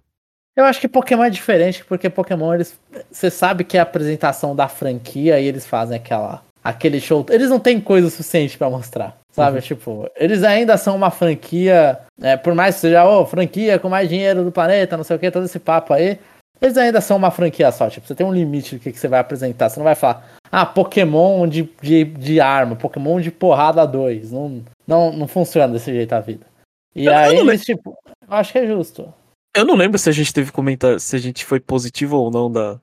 Eu 0.56 0.64
acho 0.64 0.80
que 0.80 0.88
Pokémon 0.88 1.24
é 1.24 1.30
diferente, 1.30 1.84
porque 1.84 2.08
Pokémon, 2.08 2.54
eles. 2.54 2.78
Você 3.10 3.30
sabe 3.30 3.62
que 3.62 3.76
é 3.76 3.80
a 3.80 3.82
apresentação 3.82 4.56
da 4.56 4.66
franquia 4.66 5.38
e 5.38 5.46
eles 5.46 5.66
fazem 5.66 5.98
aquela. 5.98 6.42
aquele 6.64 6.98
show. 6.98 7.26
Eles 7.28 7.50
não 7.50 7.60
têm 7.60 7.78
coisa 7.78 8.08
suficiente 8.08 8.56
pra 8.56 8.70
mostrar. 8.70 9.18
Sabe? 9.30 9.60
Tipo, 9.60 10.10
eles 10.16 10.42
ainda 10.42 10.78
são 10.78 10.96
uma 10.96 11.10
franquia. 11.10 12.00
é, 12.22 12.38
por 12.38 12.54
mais 12.54 12.76
que 12.76 12.80
seja, 12.82 13.04
ô, 13.04 13.26
franquia 13.26 13.78
com 13.78 13.90
mais 13.90 14.08
dinheiro 14.08 14.42
do 14.42 14.50
planeta, 14.50 14.96
não 14.96 15.04
sei 15.04 15.16
o 15.16 15.18
que, 15.18 15.30
todo 15.30 15.44
esse 15.44 15.58
papo 15.58 15.92
aí. 15.92 16.18
Eles 16.62 16.78
ainda 16.78 17.02
são 17.02 17.18
uma 17.18 17.30
franquia 17.30 17.70
só. 17.70 17.90
Tipo, 17.90 18.06
você 18.06 18.14
tem 18.14 18.26
um 18.26 18.32
limite 18.32 18.76
do 18.76 18.80
que, 18.80 18.90
que 18.90 18.98
você 18.98 19.08
vai 19.08 19.20
apresentar. 19.20 19.68
Você 19.68 19.78
não 19.78 19.84
vai 19.84 19.94
falar, 19.94 20.26
ah, 20.50 20.64
Pokémon 20.64 21.46
de, 21.46 21.68
de, 21.82 22.04
de 22.04 22.40
arma, 22.40 22.76
Pokémon 22.76 23.20
de 23.20 23.30
porrada 23.30 23.86
2. 23.86 24.32
Não, 24.32 24.64
não, 24.86 25.12
não 25.12 25.26
funciona 25.28 25.72
desse 25.72 25.92
jeito 25.92 26.12
a 26.12 26.20
vida. 26.20 26.46
E 26.94 27.04
Eu- 27.06 27.12
eu 27.12 27.18
aí, 27.18 27.36
eles, 27.38 27.64
tipo, 27.64 27.96
eu 28.28 28.34
acho 28.36 28.52
que 28.52 28.58
é 28.58 28.66
justo. 28.66 29.12
Eu 29.56 29.64
não 29.64 29.74
lembro 29.74 29.98
se 29.98 30.08
a 30.08 30.12
gente 30.12 30.32
teve 30.32 30.52
comentário, 30.52 31.00
se 31.00 31.16
a 31.16 31.18
gente 31.18 31.44
foi 31.44 31.60
positivo 31.60 32.16
ou 32.16 32.30
não 32.30 32.50
da 32.50 32.78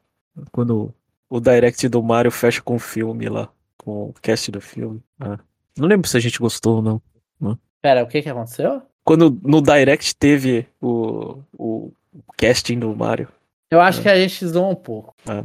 quando 0.51 0.93
o 1.29 1.39
direct 1.39 1.87
do 1.87 2.01
Mario 2.01 2.31
fecha 2.31 2.61
com 2.61 2.75
o 2.75 2.79
filme 2.79 3.29
lá, 3.29 3.47
com 3.77 4.09
o 4.09 4.13
cast 4.21 4.51
do 4.51 4.59
filme. 4.61 5.01
Ah. 5.19 5.37
Não 5.77 5.87
lembro 5.87 6.07
se 6.07 6.17
a 6.17 6.19
gente 6.19 6.39
gostou 6.39 6.77
ou 6.77 6.81
não. 6.81 7.01
Pera, 7.81 8.03
o 8.03 8.07
que 8.07 8.21
que 8.21 8.29
aconteceu? 8.29 8.81
Quando 9.03 9.37
no 9.43 9.61
direct 9.61 10.15
teve 10.15 10.65
o, 10.81 11.39
o 11.57 11.91
casting 12.37 12.79
do 12.79 12.95
Mario. 12.95 13.27
Eu 13.69 13.81
acho 13.81 14.01
que 14.01 14.07
a 14.07 14.15
gente 14.15 14.45
zoa 14.47 14.69
um 14.69 14.75
pouco. 14.75 15.13
É. 15.27 15.43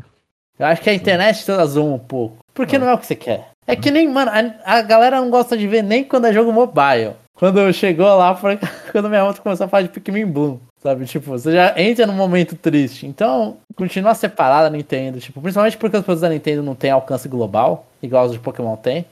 Eu 0.59 0.67
acho 0.67 0.81
que 0.83 0.89
a 0.91 0.95
internet 0.95 1.45
toda 1.45 1.67
zoa 1.67 1.93
um 1.95 1.99
pouco. 1.99 2.39
Porque 2.55 2.77
É. 2.77 2.79
não 2.79 2.89
é 2.89 2.95
o 2.95 2.99
que 2.99 3.07
você 3.07 3.17
quer. 3.17 3.51
É 3.69 3.77
que 3.77 3.91
nem, 3.91 4.09
mano, 4.09 4.31
a, 4.65 4.79
a 4.79 4.83
galera 4.83 5.21
não 5.21 5.29
gosta 5.29 5.57
de 5.57 5.69
ver 5.69 5.83
nem 5.83 6.03
quando 6.03 6.27
é 6.27 6.33
jogo 6.33 6.51
mobile. 6.51 7.13
Quando 7.35 7.73
chegou 7.73 8.07
lá, 8.17 8.35
foi 8.35 8.59
quando 8.91 9.11
minha 9.11 9.23
moto 9.23 9.43
começou 9.43 9.67
a 9.67 9.69
falar 9.69 9.83
de 9.83 9.91
Pikmin 9.91 10.27
Bloom. 10.27 10.59
Sabe, 10.83 11.05
tipo, 11.05 11.31
você 11.31 11.53
já 11.53 11.79
entra 11.79 12.07
num 12.07 12.15
momento 12.15 12.57
triste. 12.57 13.07
Então, 13.07 13.59
continua 13.77 14.15
separada 14.15 14.69
a 14.69 14.71
Nintendo. 14.71 15.21
Tipo, 15.21 15.41
principalmente 15.43 15.77
porque 15.77 15.97
as 15.97 16.03
pessoas 16.03 16.23
da 16.23 16.31
Nintendo 16.31 16.63
não 16.63 16.75
têm 16.75 16.91
alcance 16.91 17.29
global, 17.29 17.87
igual 18.03 18.27
os 18.27 18.33
de 18.33 18.39
Pokémon 18.39 18.75
tem. 18.77 19.05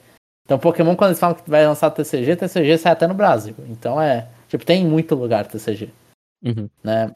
Então, 0.44 0.58
Pokémon, 0.58 0.96
quando 0.96 1.10
eles 1.10 1.20
falam 1.20 1.36
que 1.36 1.50
vai 1.50 1.66
lançar 1.66 1.90
TCG, 1.90 2.36
TCG 2.36 2.78
sai 2.78 2.92
até 2.92 3.06
no 3.06 3.14
Brasil. 3.14 3.54
Então, 3.68 4.00
é. 4.00 4.26
Tipo, 4.48 4.64
tem 4.64 4.82
em 4.82 4.86
muito 4.86 5.14
lugar 5.14 5.44
TCG 5.44 5.90
Uhum. 6.44 6.68
né? 6.84 7.10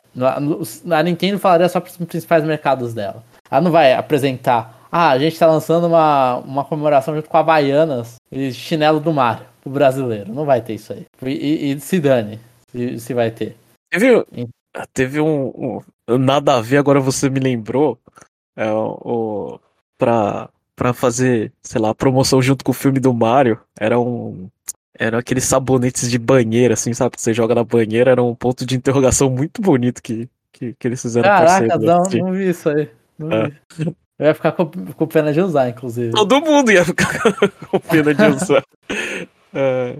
A 0.90 1.02
Nintendo 1.02 1.38
falaria 1.38 1.68
só 1.68 1.78
para 1.80 1.90
os 1.90 1.96
principais 1.96 2.42
mercados 2.44 2.92
dela. 2.92 3.22
Ela 3.50 3.60
não 3.60 3.70
vai 3.70 3.92
apresentar, 3.92 4.79
ah, 4.90 5.10
a 5.10 5.18
gente 5.18 5.38
tá 5.38 5.46
lançando 5.46 5.86
uma, 5.86 6.38
uma 6.38 6.64
comemoração 6.64 7.14
junto 7.14 7.28
com 7.28 7.36
a 7.36 7.40
Havaianas 7.40 8.16
e 8.30 8.52
chinelo 8.52 9.00
do 9.00 9.12
Mario, 9.12 9.46
o 9.64 9.70
brasileiro. 9.70 10.32
Não 10.32 10.44
vai 10.44 10.60
ter 10.60 10.74
isso 10.74 10.92
aí. 10.92 11.06
E, 11.22 11.72
e- 11.72 11.80
se 11.80 12.00
dane, 12.00 12.40
se, 12.70 12.98
se 12.98 13.14
vai 13.14 13.30
ter. 13.30 13.56
Teve, 13.90 14.24
teve 14.92 15.20
um, 15.20 15.46
um- 16.08 16.18
Nada 16.18 16.56
a 16.56 16.60
ver, 16.60 16.78
agora 16.78 16.98
você 17.00 17.30
me 17.30 17.38
lembrou. 17.40 17.98
É, 18.56 18.70
o, 18.72 19.58
pra, 19.96 20.48
pra 20.74 20.92
fazer, 20.92 21.52
sei 21.62 21.80
lá, 21.80 21.94
promoção 21.94 22.42
junto 22.42 22.64
com 22.64 22.72
o 22.72 22.74
filme 22.74 22.98
do 22.98 23.14
Mario. 23.14 23.60
Era 23.78 23.98
um. 23.98 24.48
Eram 24.98 25.18
aqueles 25.18 25.44
sabonetes 25.44 26.10
de 26.10 26.18
banheira, 26.18 26.74
assim, 26.74 26.92
sabe? 26.92 27.16
Que 27.16 27.22
você 27.22 27.32
joga 27.32 27.54
na 27.54 27.64
banheira. 27.64 28.10
Era 28.10 28.22
um 28.22 28.34
ponto 28.34 28.66
de 28.66 28.76
interrogação 28.76 29.30
muito 29.30 29.62
bonito 29.62 30.02
que, 30.02 30.28
que, 30.52 30.74
que 30.78 30.88
eles 30.88 31.00
fizeram 31.00 31.28
Caraca, 31.28 31.78
parceiro, 31.78 31.78
não, 31.84 32.26
não 32.26 32.32
vi 32.32 32.50
isso 32.50 32.68
aí. 32.68 32.90
Não 33.18 33.32
É. 33.32 33.48
vi. 33.78 33.96
Eu 34.20 34.26
ia 34.26 34.34
ficar 34.34 34.52
com, 34.52 34.66
com 34.66 35.06
pena 35.06 35.32
de 35.32 35.40
usar, 35.40 35.70
inclusive. 35.70 36.10
Todo 36.10 36.42
mundo 36.42 36.70
ia 36.70 36.84
ficar 36.84 37.08
com 37.70 37.80
pena 37.80 38.12
de 38.12 38.22
usar. 38.22 38.62
É. 39.54 39.96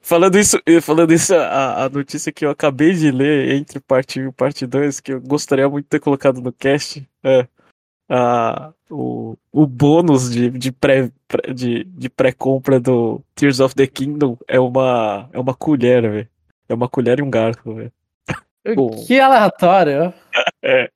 Falando 0.00 0.38
isso, 0.38 0.60
falando 0.80 1.12
isso 1.12 1.34
a, 1.34 1.84
a 1.84 1.88
notícia 1.88 2.30
que 2.30 2.46
eu 2.46 2.50
acabei 2.50 2.92
de 2.92 3.10
ler 3.10 3.52
entre 3.56 3.80
parte 3.80 4.20
1 4.20 4.28
e 4.28 4.32
parte 4.32 4.64
2, 4.64 5.00
que 5.00 5.14
eu 5.14 5.20
gostaria 5.20 5.68
muito 5.68 5.86
de 5.86 5.88
ter 5.88 5.98
colocado 5.98 6.40
no 6.40 6.52
cast, 6.52 7.04
é. 7.24 7.48
a, 8.08 8.72
o, 8.88 9.36
o 9.50 9.66
bônus 9.66 10.30
de, 10.30 10.48
de 10.48 10.70
pré 10.70 11.10
de, 11.52 11.82
de 11.82 12.08
pré-compra 12.08 12.78
do 12.78 13.20
Tears 13.34 13.58
of 13.58 13.74
the 13.74 13.88
Kingdom 13.88 14.38
é 14.46 14.60
uma 14.60 15.28
é 15.32 15.40
uma 15.40 15.54
colher, 15.54 16.02
velho. 16.02 16.28
É 16.68 16.74
uma 16.74 16.88
colher 16.88 17.18
e 17.18 17.22
um 17.22 17.30
garfo, 17.30 17.74
velho. 17.74 17.92
Que 19.04 19.18
aleatório. 19.18 20.14
É. 20.62 20.90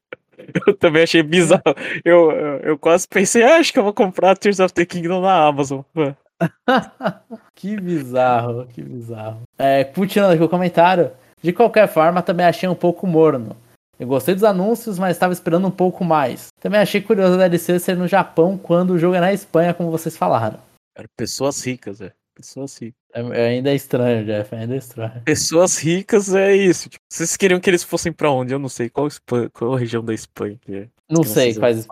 Eu 0.66 0.76
também 0.76 1.02
achei 1.02 1.22
bizarro. 1.22 1.62
Eu, 2.04 2.30
eu, 2.30 2.56
eu 2.60 2.78
quase 2.78 3.06
pensei, 3.08 3.42
ah, 3.42 3.56
acho 3.56 3.72
que 3.72 3.78
eu 3.78 3.84
vou 3.84 3.94
comprar 3.94 4.36
Tears 4.36 4.60
of 4.60 4.72
the 4.74 4.84
Kingdom 4.84 5.20
na 5.20 5.46
Amazon. 5.46 5.80
que 7.54 7.76
bizarro, 7.76 8.66
que 8.66 8.82
bizarro. 8.82 9.42
É, 9.58 9.84
continuando 9.84 10.34
aqui 10.34 10.42
o 10.42 10.48
comentário. 10.48 11.10
De 11.42 11.52
qualquer 11.52 11.88
forma, 11.88 12.22
também 12.22 12.44
achei 12.44 12.68
um 12.68 12.74
pouco 12.74 13.06
morno. 13.06 13.56
Eu 13.98 14.06
gostei 14.06 14.34
dos 14.34 14.44
anúncios, 14.44 14.98
mas 14.98 15.16
estava 15.16 15.32
esperando 15.32 15.66
um 15.66 15.70
pouco 15.70 16.04
mais. 16.04 16.48
Também 16.60 16.80
achei 16.80 17.00
curioso 17.00 17.34
a 17.34 17.48
DLC 17.48 17.78
ser 17.78 17.96
no 17.96 18.08
Japão 18.08 18.56
quando 18.56 18.90
o 18.90 18.98
jogo 18.98 19.14
é 19.14 19.20
na 19.20 19.32
Espanha, 19.32 19.74
como 19.74 19.90
vocês 19.90 20.16
falaram. 20.16 20.58
Era 20.96 21.06
pessoas 21.16 21.64
ricas, 21.64 22.00
é. 22.00 22.12
Pessoas 22.40 22.78
ricas. 22.78 23.00
É, 23.12 23.20
é, 23.20 23.48
ainda 23.48 23.70
é 23.70 23.74
estranho, 23.74 24.24
Jeff, 24.24 24.54
ainda 24.54 24.74
é 24.74 24.78
estranho. 24.78 25.22
Pessoas 25.24 25.78
ricas 25.78 26.34
é 26.34 26.54
isso. 26.54 26.88
Tipo, 26.88 27.04
vocês 27.08 27.36
queriam 27.36 27.60
que 27.60 27.68
eles 27.68 27.82
fossem 27.82 28.12
para 28.12 28.30
onde? 28.30 28.52
Eu 28.52 28.58
não 28.58 28.68
sei. 28.68 28.88
Qual, 28.88 29.06
Espanha, 29.06 29.50
qual 29.50 29.74
região 29.74 30.04
da 30.04 30.14
Espanha 30.14 30.58
que 30.60 30.74
é? 30.74 30.88
Não 31.08 31.22
sei 31.22 31.54
quais 31.54 31.86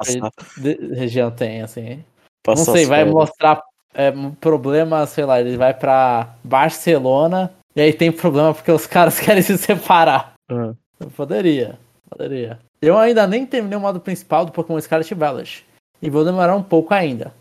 região 0.94 1.30
tem, 1.30 1.62
assim. 1.62 2.04
Passar 2.42 2.66
não 2.66 2.72
sei, 2.74 2.86
vai 2.86 3.04
mostrar 3.04 3.62
é, 3.92 4.12
problema, 4.40 5.04
sei 5.06 5.24
lá, 5.24 5.40
ele 5.40 5.56
vai 5.56 5.74
para 5.74 6.34
Barcelona 6.44 7.52
e 7.74 7.80
aí 7.80 7.92
tem 7.92 8.12
problema 8.12 8.54
porque 8.54 8.70
os 8.70 8.86
caras 8.86 9.18
querem 9.20 9.42
se 9.42 9.58
separar. 9.58 10.34
Uhum. 10.50 10.74
Poderia, 11.16 11.78
poderia. 12.08 12.58
Eu 12.80 12.96
ainda 12.96 13.26
nem 13.26 13.44
terminei 13.44 13.76
o 13.76 13.80
modo 13.80 14.00
principal 14.00 14.44
do 14.44 14.52
Pokémon 14.52 14.80
Scarlet 14.80 15.12
Village. 15.14 15.64
E 16.00 16.08
vou 16.08 16.24
demorar 16.24 16.54
um 16.54 16.62
pouco 16.62 16.94
ainda. 16.94 17.32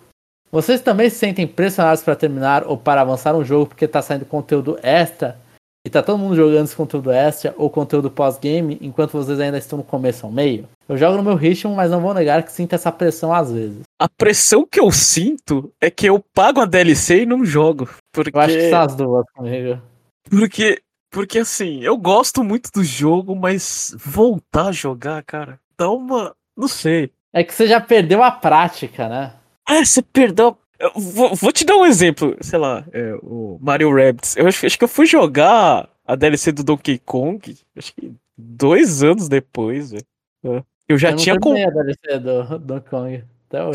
Vocês 0.52 0.82
também 0.82 1.10
se 1.10 1.18
sentem 1.18 1.46
pressionados 1.46 2.04
para 2.04 2.16
terminar 2.16 2.66
ou 2.66 2.78
para 2.78 3.02
avançar 3.02 3.36
um 3.36 3.44
jogo 3.44 3.68
porque 3.68 3.86
está 3.86 4.02
saindo 4.02 4.26
conteúdo 4.26 4.80
extra 4.82 5.38
e 5.86 5.90
tá 5.90 6.04
todo 6.04 6.18
mundo 6.18 6.36
jogando 6.36 6.66
esse 6.66 6.76
conteúdo 6.76 7.12
extra 7.12 7.54
ou 7.58 7.70
conteúdo 7.70 8.12
pós-game 8.12 8.78
enquanto 8.82 9.12
vocês 9.12 9.40
ainda 9.40 9.58
estão 9.58 9.78
no 9.78 9.84
começo 9.84 10.26
ou 10.26 10.32
meio? 10.32 10.68
Eu 10.88 10.98
jogo 10.98 11.18
no 11.18 11.24
meu 11.24 11.36
ritmo, 11.36 11.76
mas 11.76 11.92
não 11.92 12.02
vou 12.02 12.14
negar 12.14 12.44
que 12.44 12.52
sinto 12.52 12.74
essa 12.74 12.92
pressão 12.92 13.34
às 13.34 13.52
vezes. 13.52 13.82
A 14.00 14.10
pressão 14.10 14.66
que 14.70 14.80
eu 14.80 14.92
sinto 14.92 15.72
é 15.80 15.90
que 15.90 16.06
eu 16.06 16.24
pago 16.34 16.62
a 16.62 16.66
DLC 16.66 17.24
e 17.24 17.26
não 17.26 17.46
jogo. 17.46 17.90
Porque... 18.12 18.38
Eu 18.38 18.42
acho 18.42 18.54
que 18.54 18.70
são 18.70 18.82
as 18.82 18.96
duas 18.96 19.26
comigo. 19.34 19.82
Porque, 20.30 20.82
porque 21.10 21.40
assim, 21.40 21.82
eu 21.82 21.98
gosto 21.98 22.44
muito 22.44 22.70
do 22.74 22.84
jogo, 22.84 23.36
mas 23.36 23.96
voltar 23.98 24.68
a 24.68 24.72
jogar, 24.74 25.24
cara, 25.24 25.60
dá 25.78 25.90
uma. 25.90 26.36
Não 26.56 26.68
sei. 26.68 27.12
É 27.32 27.44
que 27.44 27.54
você 27.54 27.68
já 27.68 27.80
perdeu 27.80 28.24
a 28.24 28.32
prática, 28.32 29.08
né? 29.08 29.34
Ah, 29.68 29.84
você 29.84 30.02
perdeu. 30.02 30.58
Eu 30.80 30.92
vou, 30.96 31.36
vou 31.36 31.52
te 31.52 31.66
dar 31.66 31.76
um 31.76 31.86
exemplo, 31.86 32.38
sei 32.40 32.58
lá, 32.58 32.86
é, 32.94 33.14
o 33.22 33.58
Mario 33.60 33.94
Rabbids. 33.94 34.38
Eu 34.38 34.48
acho, 34.48 34.66
acho, 34.66 34.78
que 34.78 34.84
eu 34.84 34.88
fui 34.88 35.06
jogar 35.06 35.90
a 36.06 36.16
DLC 36.16 36.52
do 36.52 36.64
Donkey 36.64 37.00
Kong, 37.00 37.58
acho 37.76 37.94
que 37.94 38.14
dois 38.38 39.04
anos 39.04 39.28
depois, 39.28 39.92
velho. 39.92 40.06
É. 40.46 40.64
Eu 40.88 40.98
já 40.98 41.12
eu 41.12 41.18
tinha 41.18 41.40
comprado. 41.40 41.80
a 41.80 41.84
DLC 41.84 42.20
do 42.20 42.60
Donkey 42.60 42.90
Kong. 42.90 43.24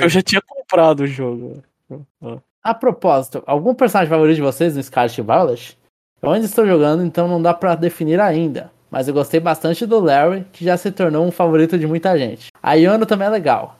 Eu 0.01 0.09
já 0.09 0.23
tinha 0.23 0.41
comprado 0.41 1.01
o 1.01 1.07
jogo. 1.07 1.63
É. 1.91 2.39
A 2.63 2.73
propósito, 2.73 3.43
algum 3.45 3.75
personagem 3.75 4.09
favorito 4.09 4.37
de 4.37 4.43
vocês 4.43 4.77
no 4.77 4.83
Scarlet 4.83 5.21
Violet? 5.21 5.79
Eu 6.23 6.31
ainda 6.31 6.47
estou 6.47 6.65
jogando, 6.65 7.05
então 7.05 7.27
não 7.27 7.43
dá 7.43 7.53
para 7.53 7.75
definir 7.75 8.21
ainda. 8.21 8.71
Mas 8.89 9.09
eu 9.09 9.15
gostei 9.15 9.41
bastante 9.41 9.85
do 9.85 9.99
Larry, 9.99 10.47
que 10.53 10.65
já 10.65 10.77
se 10.77 10.93
tornou 10.93 11.27
um 11.27 11.33
favorito 11.33 11.77
de 11.77 11.87
muita 11.87 12.17
gente. 12.17 12.49
A 12.63 12.75
Yano 12.75 13.07
também 13.07 13.27
é 13.27 13.31
legal. 13.31 13.77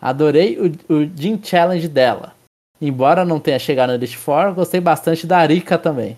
Adorei 0.00 0.58
o, 0.58 0.92
o 0.92 1.06
Gym 1.06 1.40
Challenge 1.42 1.88
dela. 1.88 2.34
Embora 2.80 3.24
não 3.24 3.40
tenha 3.40 3.58
chegado 3.58 3.90
no 3.90 3.96
Elite 3.96 4.16
Four, 4.16 4.54
gostei 4.54 4.80
bastante 4.80 5.26
da 5.26 5.38
Arika 5.38 5.78
também. 5.78 6.16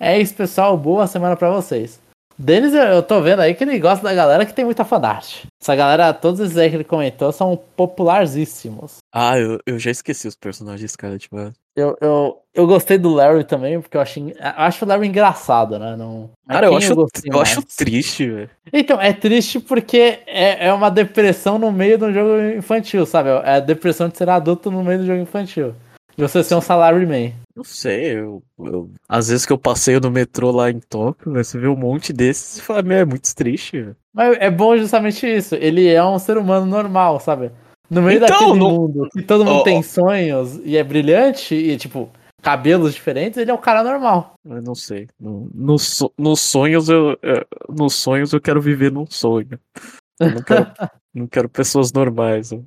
É 0.00 0.18
isso, 0.18 0.34
pessoal. 0.34 0.76
Boa 0.76 1.06
semana 1.06 1.36
para 1.36 1.50
vocês. 1.50 2.00
Denis, 2.40 2.72
eu 2.72 3.02
tô 3.02 3.20
vendo 3.20 3.40
aí 3.40 3.52
que 3.52 3.64
ele 3.64 3.80
gosta 3.80 4.04
da 4.04 4.14
galera 4.14 4.46
que 4.46 4.54
tem 4.54 4.64
muita 4.64 4.84
fanart. 4.84 5.44
Essa 5.60 5.74
galera, 5.74 6.14
todos 6.14 6.38
esses 6.38 6.56
aí 6.56 6.70
que 6.70 6.76
ele 6.76 6.84
comentou, 6.84 7.32
são 7.32 7.60
popularíssimos. 7.76 8.98
Ah, 9.12 9.36
eu, 9.36 9.58
eu 9.66 9.76
já 9.76 9.90
esqueci 9.90 10.28
os 10.28 10.36
personagens, 10.36 10.94
cara, 10.94 11.18
tipo. 11.18 11.36
Eu, 11.78 11.96
eu, 12.00 12.42
eu 12.52 12.66
gostei 12.66 12.98
do 12.98 13.14
Larry 13.14 13.44
também, 13.44 13.80
porque 13.80 13.96
eu, 13.96 14.00
eu 14.00 14.34
acho 14.56 14.84
o 14.84 14.88
Larry 14.88 15.06
engraçado, 15.06 15.78
né? 15.78 15.94
Não, 15.96 16.28
cara, 16.48 16.66
eu 16.66 16.76
acho, 16.76 16.92
eu, 16.92 17.06
eu 17.26 17.40
acho 17.40 17.62
triste, 17.62 18.28
velho. 18.28 18.50
Então, 18.72 19.00
é 19.00 19.12
triste 19.12 19.60
porque 19.60 20.18
é, 20.26 20.66
é 20.66 20.72
uma 20.72 20.90
depressão 20.90 21.56
no 21.56 21.70
meio 21.70 21.96
de 21.96 22.04
um 22.04 22.12
jogo 22.12 22.42
infantil, 22.58 23.06
sabe? 23.06 23.28
É 23.28 23.52
a 23.52 23.60
depressão 23.60 24.08
de 24.08 24.18
ser 24.18 24.28
adulto 24.28 24.72
no 24.72 24.82
meio 24.82 24.98
do 24.98 25.06
jogo 25.06 25.22
infantil. 25.22 25.72
De 26.16 26.22
você 26.22 26.42
ser 26.42 26.56
um 26.56 26.60
salaryman. 26.60 27.32
Não 27.54 27.62
sei, 27.62 28.18
eu, 28.18 28.42
eu, 28.58 28.90
às 29.08 29.28
vezes 29.28 29.46
que 29.46 29.52
eu 29.52 29.58
passeio 29.58 30.00
no 30.00 30.10
metrô 30.10 30.50
lá 30.50 30.68
em 30.68 30.80
Tóquio, 30.80 31.30
né, 31.30 31.44
você 31.44 31.56
vê 31.58 31.68
um 31.68 31.76
monte 31.76 32.12
desses 32.12 32.58
e 32.58 32.62
fala, 32.62 32.82
meu, 32.82 32.98
é 32.98 33.04
muito 33.04 33.32
triste. 33.36 33.80
Véio. 33.80 33.96
Mas 34.12 34.36
é 34.40 34.50
bom 34.50 34.76
justamente 34.76 35.24
isso. 35.24 35.54
Ele 35.54 35.86
é 35.86 36.04
um 36.04 36.18
ser 36.18 36.38
humano 36.38 36.66
normal, 36.66 37.20
sabe? 37.20 37.52
No 37.90 38.02
meio 38.02 38.18
então, 38.18 38.28
daquele 38.28 38.58
no... 38.58 38.70
mundo 38.70 39.08
que 39.10 39.22
todo 39.22 39.44
mundo 39.44 39.60
oh, 39.60 39.64
tem 39.64 39.82
sonhos 39.82 40.60
e 40.64 40.76
é 40.76 40.84
brilhante 40.84 41.54
e, 41.54 41.76
tipo, 41.76 42.10
cabelos 42.42 42.94
diferentes, 42.94 43.38
ele 43.38 43.50
é 43.50 43.54
um 43.54 43.58
cara 43.58 43.82
normal. 43.82 44.34
Eu 44.44 44.62
não 44.62 44.74
sei. 44.74 45.08
No, 45.18 45.48
no, 45.54 45.76
nos 46.18 46.40
sonhos 46.40 46.88
eu, 46.88 47.18
eu, 47.22 47.46
nos 47.68 47.94
sonhos 47.94 48.32
eu 48.32 48.40
quero 48.40 48.60
viver 48.60 48.92
num 48.92 49.06
sonho. 49.06 49.58
Eu 50.20 50.30
não 50.30 50.42
quero, 50.42 50.66
não 51.14 51.26
quero 51.26 51.48
pessoas 51.48 51.92
normais. 51.92 52.52
Eu, 52.52 52.64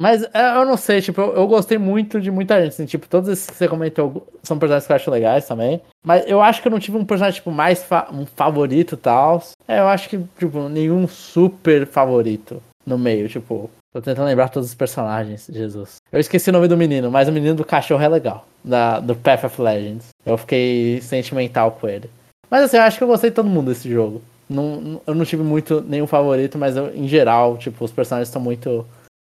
mas 0.00 0.24
é, 0.34 0.56
eu 0.56 0.64
não 0.64 0.76
sei, 0.76 1.00
tipo, 1.00 1.20
eu, 1.20 1.34
eu, 1.34 1.46
gostei 1.46 1.78
muito 1.78 2.20
de 2.20 2.30
muita 2.30 2.60
gente. 2.60 2.72
Assim, 2.72 2.86
tipo, 2.86 3.08
todos 3.08 3.28
esses 3.28 3.48
que 3.48 3.56
você 3.56 3.68
comentou 3.68 4.26
são 4.42 4.58
personagens 4.58 4.86
que 4.86 4.92
eu 4.92 4.96
acho 4.96 5.10
legais 5.10 5.46
também. 5.46 5.80
Mas 6.04 6.24
eu 6.26 6.40
acho 6.40 6.60
que 6.60 6.68
eu 6.68 6.72
não 6.72 6.80
tive 6.80 6.96
um 6.96 7.04
personagem, 7.04 7.38
tipo, 7.38 7.52
mais 7.52 7.84
fa 7.84 8.08
um 8.12 8.26
favorito 8.26 8.96
e 8.96 8.98
tal. 8.98 9.42
É, 9.68 9.78
eu 9.78 9.88
acho 9.88 10.08
que, 10.08 10.18
tipo, 10.38 10.68
nenhum 10.68 11.06
super 11.06 11.86
favorito 11.86 12.60
no 12.84 12.98
meio, 12.98 13.28
tipo. 13.28 13.70
Tô 13.94 14.02
tentando 14.02 14.26
lembrar 14.26 14.48
todos 14.48 14.70
os 14.70 14.74
personagens, 14.74 15.48
Jesus. 15.48 15.98
Eu 16.10 16.18
esqueci 16.18 16.50
o 16.50 16.52
nome 16.52 16.66
do 16.66 16.76
menino, 16.76 17.12
mas 17.12 17.28
o 17.28 17.32
menino 17.32 17.54
do 17.54 17.64
cachorro 17.64 18.02
é 18.02 18.08
legal. 18.08 18.44
Da, 18.64 18.98
do 18.98 19.14
Path 19.14 19.44
of 19.44 19.62
Legends. 19.62 20.08
Eu 20.26 20.36
fiquei 20.36 21.00
sentimental 21.00 21.70
com 21.70 21.86
ele. 21.86 22.10
Mas 22.50 22.64
assim, 22.64 22.76
eu 22.76 22.82
acho 22.82 22.98
que 22.98 23.04
eu 23.04 23.08
gostei 23.08 23.30
de 23.30 23.36
todo 23.36 23.48
mundo 23.48 23.68
desse 23.68 23.88
jogo. 23.88 24.20
Não, 24.50 25.00
eu 25.06 25.14
não 25.14 25.24
tive 25.24 25.44
muito 25.44 25.80
nenhum 25.80 26.08
favorito, 26.08 26.58
mas 26.58 26.76
eu, 26.76 26.92
em 26.92 27.06
geral, 27.06 27.56
tipo, 27.56 27.84
os 27.84 27.92
personagens 27.92 28.26
estão 28.26 28.42
muito 28.42 28.84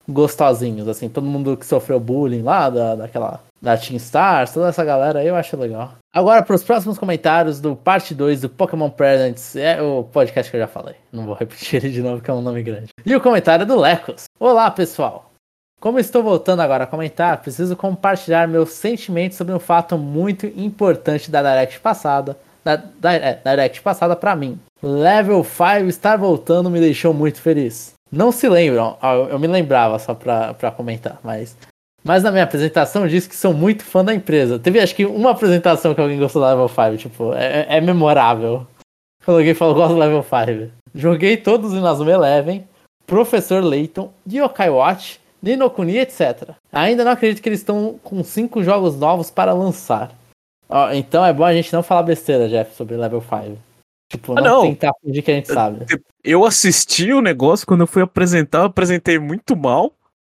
gostosinhos, 0.07 0.87
assim, 0.87 1.09
todo 1.09 1.27
mundo 1.27 1.57
que 1.57 1.65
sofreu 1.65 1.99
bullying 1.99 2.41
lá, 2.41 2.69
da, 2.69 2.95
daquela, 2.95 3.41
da 3.61 3.77
Team 3.77 3.97
Stars, 3.97 4.53
toda 4.53 4.69
essa 4.69 4.85
galera 4.85 5.19
aí 5.19 5.27
eu 5.27 5.35
acho 5.35 5.57
legal. 5.57 5.95
Agora, 6.13 6.41
para 6.41 6.55
os 6.55 6.63
próximos 6.63 6.97
comentários 6.97 7.59
do 7.59 7.75
parte 7.75 8.15
2 8.15 8.41
do 8.41 8.49
Pokémon 8.49 8.89
Presents, 8.89 9.55
é 9.55 9.81
o 9.81 10.03
podcast 10.03 10.49
que 10.49 10.57
eu 10.57 10.61
já 10.61 10.67
falei, 10.67 10.95
não 11.11 11.25
vou 11.25 11.35
repetir 11.39 11.83
ele 11.83 11.93
de 11.93 12.01
novo, 12.01 12.21
que 12.21 12.31
é 12.31 12.33
um 12.33 12.41
nome 12.41 12.63
grande. 12.63 12.89
E 13.05 13.15
o 13.15 13.21
comentário 13.21 13.65
do 13.65 13.79
Lecos. 13.79 14.23
Olá, 14.39 14.71
pessoal! 14.71 15.27
Como 15.79 15.99
estou 15.99 16.23
voltando 16.23 16.61
agora 16.61 16.85
a 16.85 16.87
comentar, 16.87 17.39
preciso 17.39 17.75
compartilhar 17.75 18.47
meus 18.47 18.71
sentimentos 18.71 19.37
sobre 19.37 19.53
um 19.53 19.59
fato 19.59 19.95
muito 19.95 20.47
importante 20.47 21.29
da 21.29 21.43
Direct 21.43 21.79
passada, 21.81 22.35
da, 22.63 22.77
da, 22.77 23.13
é, 23.13 23.39
Direct 23.45 23.81
passada 23.81 24.15
para 24.15 24.35
mim. 24.35 24.59
Level 24.81 25.43
5 25.43 25.87
estar 25.87 26.17
voltando 26.17 26.69
me 26.69 26.79
deixou 26.79 27.13
muito 27.13 27.39
feliz. 27.39 27.96
Não 28.11 28.31
se 28.31 28.47
lembram, 28.47 28.97
eu 29.29 29.37
me 29.37 29.47
lembrava 29.47 29.99
só 29.99 30.13
pra 30.13 30.71
comentar, 30.75 31.19
mas. 31.23 31.57
Mas 32.03 32.23
na 32.23 32.31
minha 32.31 32.45
apresentação 32.45 33.03
eu 33.03 33.09
disse 33.09 33.27
que 33.27 33.35
sou 33.35 33.53
muito 33.53 33.83
fã 33.83 34.03
da 34.03 34.13
empresa. 34.13 34.57
Teve 34.57 34.79
acho 34.79 34.95
que 34.95 35.05
uma 35.05 35.31
apresentação 35.31 35.93
que 35.93 35.99
alguém 35.99 36.17
gostou 36.17 36.41
da 36.41 36.49
Level 36.49 36.69
5, 36.69 36.97
tipo, 36.97 37.33
é, 37.33 37.65
é 37.67 37.81
memorável. 37.81 38.65
Quando 39.25 39.39
alguém 39.39 39.53
falou 39.53 39.75
gosto 39.75 39.93
do 39.93 39.99
Level 39.99 40.23
5. 40.23 40.71
Joguei 40.95 41.35
todos 41.35 41.73
em 41.73 41.79
Inazuma 41.79 42.11
Eleven, 42.11 42.65
Professor 43.05 43.61
Layton, 43.61 44.09
Yokai 44.25 44.69
Watch, 44.69 45.19
Ninokuni, 45.41 45.97
etc. 45.97 46.51
Ainda 46.71 47.03
não 47.03 47.11
acredito 47.11 47.41
que 47.41 47.49
eles 47.49 47.59
estão 47.59 47.99
com 48.03 48.23
cinco 48.23 48.63
jogos 48.63 48.95
novos 48.95 49.29
para 49.29 49.53
lançar. 49.53 50.11
Ó, 50.69 50.91
então 50.91 51.25
é 51.25 51.33
bom 51.33 51.43
a 51.43 51.53
gente 51.53 51.73
não 51.73 51.83
falar 51.83 52.03
besteira, 52.03 52.47
Jeff, 52.47 52.73
sobre 52.75 52.95
Level 52.95 53.21
5. 53.21 53.57
Tipo, 54.09 54.35
não, 54.35 54.41
ah, 54.41 54.47
não. 54.47 54.61
tentar 54.61 54.93
fingir 55.03 55.23
que 55.23 55.31
a 55.31 55.35
gente 55.35 55.47
sabe. 55.47 55.85
Eu 56.23 56.45
assisti 56.45 57.11
o 57.11 57.21
negócio, 57.21 57.67
quando 57.67 57.81
eu 57.81 57.87
fui 57.87 58.01
apresentar, 58.01 58.59
eu 58.59 58.65
apresentei 58.65 59.19
muito 59.19 59.55
mal. 59.55 59.93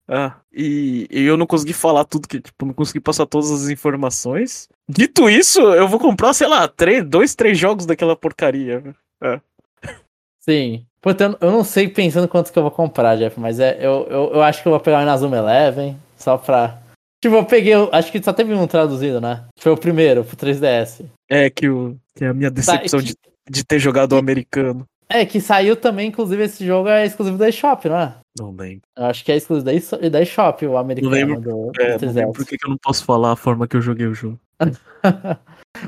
Ah, 0.10 0.38
e, 0.54 1.06
e, 1.12 1.24
eu 1.24 1.36
não 1.36 1.46
consegui 1.46 1.74
falar 1.74 2.06
tudo 2.06 2.30
que, 2.30 2.40
tipo, 2.40 2.66
não 2.66 2.74
consegui 2.74 3.02
passar 3.02 3.26
todas 3.26 3.52
as 3.52 3.68
informações. 3.68 4.70
Dito 4.88 5.30
isso, 5.30 5.60
eu 5.60 5.86
vou 5.86 6.00
comprar, 6.00 6.34
sei 6.34 6.48
lá, 6.48 6.66
três, 6.66 7.04
dois, 7.04 7.36
três 7.36 7.58
jogos 7.58 7.86
daquela 7.86 8.16
porcaria. 8.16 8.96
Ah. 9.22 9.42
Sim. 10.40 10.86
Portanto, 11.02 11.38
eu 11.42 11.52
não 11.52 11.64
sei 11.64 11.90
pensando 11.90 12.28
quantos 12.28 12.52
que 12.52 12.58
eu 12.58 12.64
vou 12.64 12.72
comprar, 12.72 13.18
Jeff, 13.18 13.38
mas 13.38 13.60
é, 13.60 13.78
eu, 13.80 14.08
eu, 14.10 14.32
eu 14.36 14.42
acho 14.42 14.62
que 14.62 14.68
eu 14.68 14.72
vou 14.72 14.80
pegar 14.80 15.00
o 15.00 15.02
Inazuma 15.02 15.38
Eleven, 15.38 15.98
só 16.18 16.38
pra. 16.38 16.82
Tipo, 17.22 17.36
eu 17.36 17.46
peguei, 17.46 17.74
acho 17.92 18.12
que 18.12 18.24
só 18.24 18.32
teve 18.32 18.54
um 18.54 18.68
traduzido, 18.68 19.20
né? 19.20 19.46
Foi 19.60 19.74
o 19.74 19.78
primeiro, 19.78 20.24
pro 20.24 20.38
3DS. 20.38 21.06
É, 21.30 21.50
que, 21.50 21.68
o, 21.68 21.98
que 22.16 22.24
é 22.24 22.30
a 22.30 22.34
minha 22.34 22.50
tá, 22.50 22.56
decepção 22.56 23.00
tá, 23.00 23.06
que... 23.06 23.12
de 23.12 23.18
de 23.50 23.64
ter 23.64 23.80
jogado 23.80 24.14
o 24.14 24.18
americano. 24.18 24.86
É, 25.10 25.26
que 25.26 25.40
saiu 25.40 25.76
também, 25.78 26.10
inclusive, 26.10 26.44
esse 26.44 26.66
jogo 26.66 26.90
é 26.90 27.06
exclusivo 27.06 27.38
da 27.38 27.48
eShop, 27.48 27.88
não 27.88 27.98
é? 27.98 28.14
Não 28.38 28.52
lembro. 28.52 28.82
Eu 28.98 29.06
acho 29.06 29.24
que 29.24 29.32
é 29.32 29.38
exclusivo 29.38 29.66
da, 30.02 30.10
da 30.10 30.26
Shop, 30.26 30.66
o 30.66 30.78
americano 30.78 31.12
lembro, 31.14 31.40
do, 31.42 31.72
É, 31.80 31.98
do 31.98 32.06
não 32.06 32.14
lembro 32.14 32.32
3DS. 32.32 32.36
por 32.36 32.46
que 32.46 32.58
que 32.58 32.66
eu 32.66 32.70
não 32.70 32.78
posso 32.78 33.04
falar 33.06 33.32
a 33.32 33.36
forma 33.38 33.68
que 33.68 33.78
eu 33.78 33.82
joguei 33.82 34.06
o 34.06 34.14
jogo. 34.14 34.38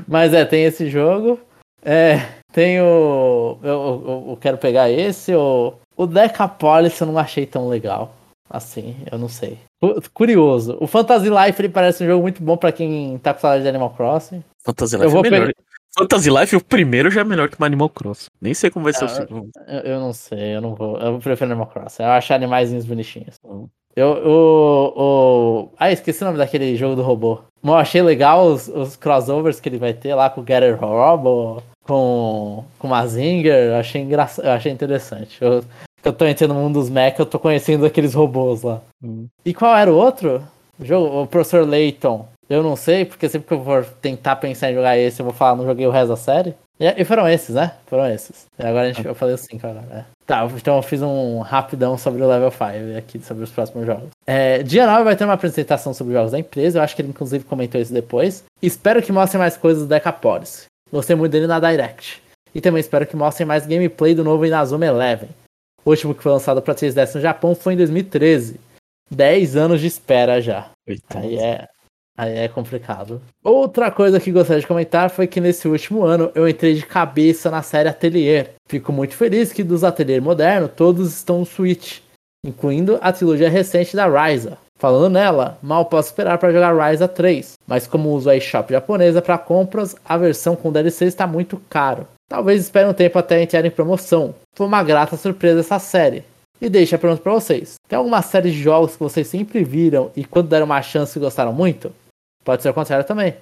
Mas 0.08 0.32
é, 0.32 0.44
tem 0.44 0.64
esse 0.64 0.88
jogo. 0.88 1.38
É, 1.82 2.16
tem 2.52 2.80
o. 2.80 3.58
Eu, 3.62 3.70
eu, 3.70 4.24
eu 4.30 4.38
quero 4.40 4.58
pegar 4.58 4.90
esse. 4.90 5.34
O, 5.34 5.74
o 5.96 6.06
Decapolis 6.06 6.98
eu 7.00 7.06
não 7.06 7.18
achei 7.18 7.46
tão 7.46 7.68
legal. 7.68 8.14
Assim, 8.48 8.96
eu 9.10 9.18
não 9.18 9.28
sei. 9.28 9.58
Cu- 9.80 10.00
Curioso. 10.12 10.76
O 10.80 10.86
Fantasy 10.86 11.28
Life 11.30 11.60
ele 11.60 11.68
parece 11.68 12.02
um 12.02 12.06
jogo 12.06 12.22
muito 12.22 12.42
bom 12.42 12.56
pra 12.56 12.72
quem 12.72 13.16
tá 13.18 13.32
com 13.32 13.40
saudade 13.40 13.62
de 13.62 13.68
Animal 13.68 13.90
Crossing. 13.90 14.42
Fantasy 14.64 14.96
Eu 14.96 15.02
Life 15.02 15.12
vou 15.12 15.24
é 15.24 15.30
melhor. 15.30 15.46
pegar- 15.48 15.62
Fantasy 15.98 16.30
Life, 16.30 16.56
o 16.56 16.64
primeiro 16.64 17.10
já 17.10 17.22
é 17.22 17.24
melhor 17.24 17.48
que 17.48 17.60
o 17.60 17.64
Animal 17.64 17.88
Cross. 17.88 18.30
Nem 18.40 18.54
sei 18.54 18.70
como 18.70 18.84
vai 18.84 18.92
ser 18.92 19.04
o 19.04 19.06
Ah, 19.06 19.08
segundo. 19.08 19.50
Eu, 19.66 19.80
eu 19.80 20.00
não 20.00 20.12
sei, 20.12 20.56
eu 20.56 20.60
não 20.60 20.74
vou. 20.74 20.96
Eu 20.98 21.18
prefiro 21.18 21.50
Animal 21.50 21.66
Crossing. 21.66 22.02
Eu 22.02 22.10
acho 22.10 22.32
animaizinhos 22.32 22.84
bonitinhos. 22.86 23.34
Eu, 23.96 24.08
o, 24.08 24.92
o. 24.96 25.68
Ah, 25.78 25.90
esqueci 25.90 26.22
o 26.22 26.26
nome 26.26 26.38
daquele 26.38 26.76
jogo 26.76 26.94
do 26.94 27.02
robô. 27.02 27.40
Mas 27.60 27.72
eu 27.72 27.78
achei 27.78 28.02
legal 28.02 28.46
os, 28.46 28.68
os 28.68 28.96
crossovers 28.96 29.58
que 29.60 29.68
ele 29.68 29.78
vai 29.78 29.92
ter 29.92 30.14
lá 30.14 30.30
com 30.30 30.40
o 30.40 30.44
Gather 30.44 30.78
Robo, 30.80 31.62
com, 31.84 32.64
com 32.78 32.86
o 32.86 32.90
Mazinger. 32.90 33.52
Eu 33.70 33.76
achei, 33.76 34.00
engraçado, 34.00 34.44
eu 34.46 34.52
achei 34.52 34.70
interessante. 34.72 35.38
Eu, 35.42 35.64
eu 36.04 36.12
tô 36.12 36.24
entrando 36.24 36.54
no 36.54 36.60
mundo 36.60 36.74
dos 36.74 36.88
mecha, 36.88 37.20
eu 37.20 37.26
tô 37.26 37.38
conhecendo 37.38 37.84
aqueles 37.84 38.14
robôs 38.14 38.62
lá. 38.62 38.80
Hum. 39.02 39.26
E 39.44 39.52
qual 39.52 39.76
era 39.76 39.92
o 39.92 39.96
outro? 39.96 40.42
O 40.78 40.84
jogo, 40.84 41.22
o 41.22 41.26
Professor 41.26 41.68
Layton. 41.68 42.26
Eu 42.50 42.64
não 42.64 42.74
sei, 42.74 43.04
porque 43.04 43.28
sempre 43.28 43.46
que 43.46 43.54
eu 43.54 43.64
for 43.64 43.86
tentar 44.02 44.34
pensar 44.36 44.72
em 44.72 44.74
jogar 44.74 44.98
esse, 44.98 45.20
eu 45.20 45.24
vou 45.24 45.32
falar, 45.32 45.54
não 45.54 45.64
joguei 45.64 45.86
o 45.86 45.90
resto 45.90 46.08
da 46.08 46.16
série. 46.16 46.52
E, 46.80 46.84
e 47.00 47.04
foram 47.04 47.28
esses, 47.28 47.54
né? 47.54 47.74
Foram 47.86 48.10
esses. 48.10 48.46
E 48.58 48.66
agora 48.66 48.88
a 48.88 48.92
gente, 48.92 49.06
eu 49.06 49.14
falei 49.14 49.36
os 49.36 49.42
cinco 49.42 49.64
agora. 49.66 49.86
né? 49.86 50.06
Tá, 50.26 50.44
então 50.56 50.76
eu 50.76 50.82
fiz 50.82 51.00
um 51.00 51.40
rapidão 51.40 51.96
sobre 51.96 52.22
o 52.22 52.28
Level 52.28 52.50
5 52.50 52.64
aqui, 52.98 53.20
sobre 53.20 53.44
os 53.44 53.50
próximos 53.50 53.86
jogos. 53.86 54.08
É, 54.26 54.62
dia 54.64 54.86
9 54.86 55.04
vai 55.04 55.14
ter 55.14 55.24
uma 55.24 55.34
apresentação 55.34 55.94
sobre 55.94 56.12
os 56.12 56.16
jogos 56.16 56.32
da 56.32 56.38
empresa, 56.38 56.78
eu 56.78 56.82
acho 56.82 56.96
que 56.96 57.02
ele 57.02 57.10
inclusive 57.10 57.44
comentou 57.44 57.80
isso 57.80 57.92
depois. 57.92 58.42
Espero 58.60 59.02
que 59.02 59.12
mostrem 59.12 59.38
mais 59.38 59.56
coisas 59.56 59.84
do 59.84 59.88
Decapolis. 59.88 60.66
Gostei 60.92 61.14
muito 61.14 61.32
dele 61.32 61.46
na 61.46 61.60
Direct. 61.60 62.20
E 62.52 62.60
também 62.60 62.80
espero 62.80 63.06
que 63.06 63.14
mostrem 63.14 63.46
mais 63.46 63.66
gameplay 63.66 64.14
do 64.14 64.24
novo 64.24 64.44
Inazuma 64.44 64.86
Eleven. 64.86 65.28
O 65.84 65.90
último 65.90 66.14
que 66.14 66.22
foi 66.22 66.32
lançado 66.32 66.60
para 66.60 66.74
3DS 66.74 67.14
no 67.14 67.20
Japão 67.20 67.54
foi 67.54 67.74
em 67.74 67.76
2013. 67.76 68.58
10 69.10 69.56
anos 69.56 69.80
de 69.80 69.86
espera 69.86 70.40
já. 70.40 70.70
Coitado. 70.86 71.26
Aí 71.26 71.38
é, 71.38 71.68
aí 72.20 72.38
é 72.38 72.48
complicado. 72.48 73.20
Outra 73.42 73.90
coisa 73.90 74.20
que 74.20 74.30
gostaria 74.30 74.60
de 74.60 74.66
comentar 74.66 75.08
foi 75.10 75.26
que 75.26 75.40
nesse 75.40 75.66
último 75.66 76.04
ano 76.04 76.30
eu 76.34 76.48
entrei 76.48 76.74
de 76.74 76.84
cabeça 76.84 77.50
na 77.50 77.62
série 77.62 77.88
Atelier. 77.88 78.50
Fico 78.68 78.92
muito 78.92 79.14
feliz 79.14 79.52
que 79.52 79.64
dos 79.64 79.82
Atelier 79.82 80.20
moderno 80.20 80.68
todos 80.68 81.14
estão 81.14 81.40
no 81.40 81.46
Switch, 81.46 82.00
incluindo 82.44 82.98
a 83.00 83.12
trilogia 83.12 83.48
recente 83.48 83.96
da 83.96 84.06
Ryza. 84.06 84.58
Falando 84.78 85.12
nela, 85.12 85.58
mal 85.62 85.84
posso 85.86 86.08
esperar 86.08 86.38
para 86.38 86.52
jogar 86.52 86.74
Ryza 86.74 87.08
3, 87.08 87.54
mas 87.66 87.86
como 87.86 88.10
uso 88.10 88.30
a 88.30 88.36
eShop 88.36 88.72
japonesa 88.72 89.20
para 89.20 89.36
compras, 89.38 89.94
a 90.04 90.16
versão 90.16 90.56
com 90.56 90.72
DLC 90.72 91.06
está 91.06 91.26
muito 91.26 91.60
caro. 91.68 92.06
Talvez 92.28 92.62
espere 92.62 92.88
um 92.88 92.94
tempo 92.94 93.18
até 93.18 93.42
entrar 93.42 93.64
em 93.64 93.70
promoção. 93.70 94.34
Foi 94.54 94.66
uma 94.66 94.82
grata 94.82 95.16
surpresa 95.16 95.60
essa 95.60 95.78
série. 95.78 96.22
E 96.60 96.68
deixa 96.68 96.96
a 96.96 96.98
pergunta 96.98 97.22
pra 97.22 97.32
vocês. 97.32 97.76
Tem 97.88 97.96
alguma 97.96 98.20
série 98.20 98.50
de 98.50 98.62
jogos 98.62 98.92
que 98.92 99.02
vocês 99.02 99.26
sempre 99.26 99.64
viram 99.64 100.10
e 100.14 100.24
quando 100.24 100.48
deram 100.48 100.66
uma 100.66 100.82
chance 100.82 101.18
gostaram 101.18 101.52
muito? 101.52 101.90
Pode 102.44 102.62
ser 102.62 102.70
o 102.70 102.74
contrário 102.74 103.06
também. 103.06 103.34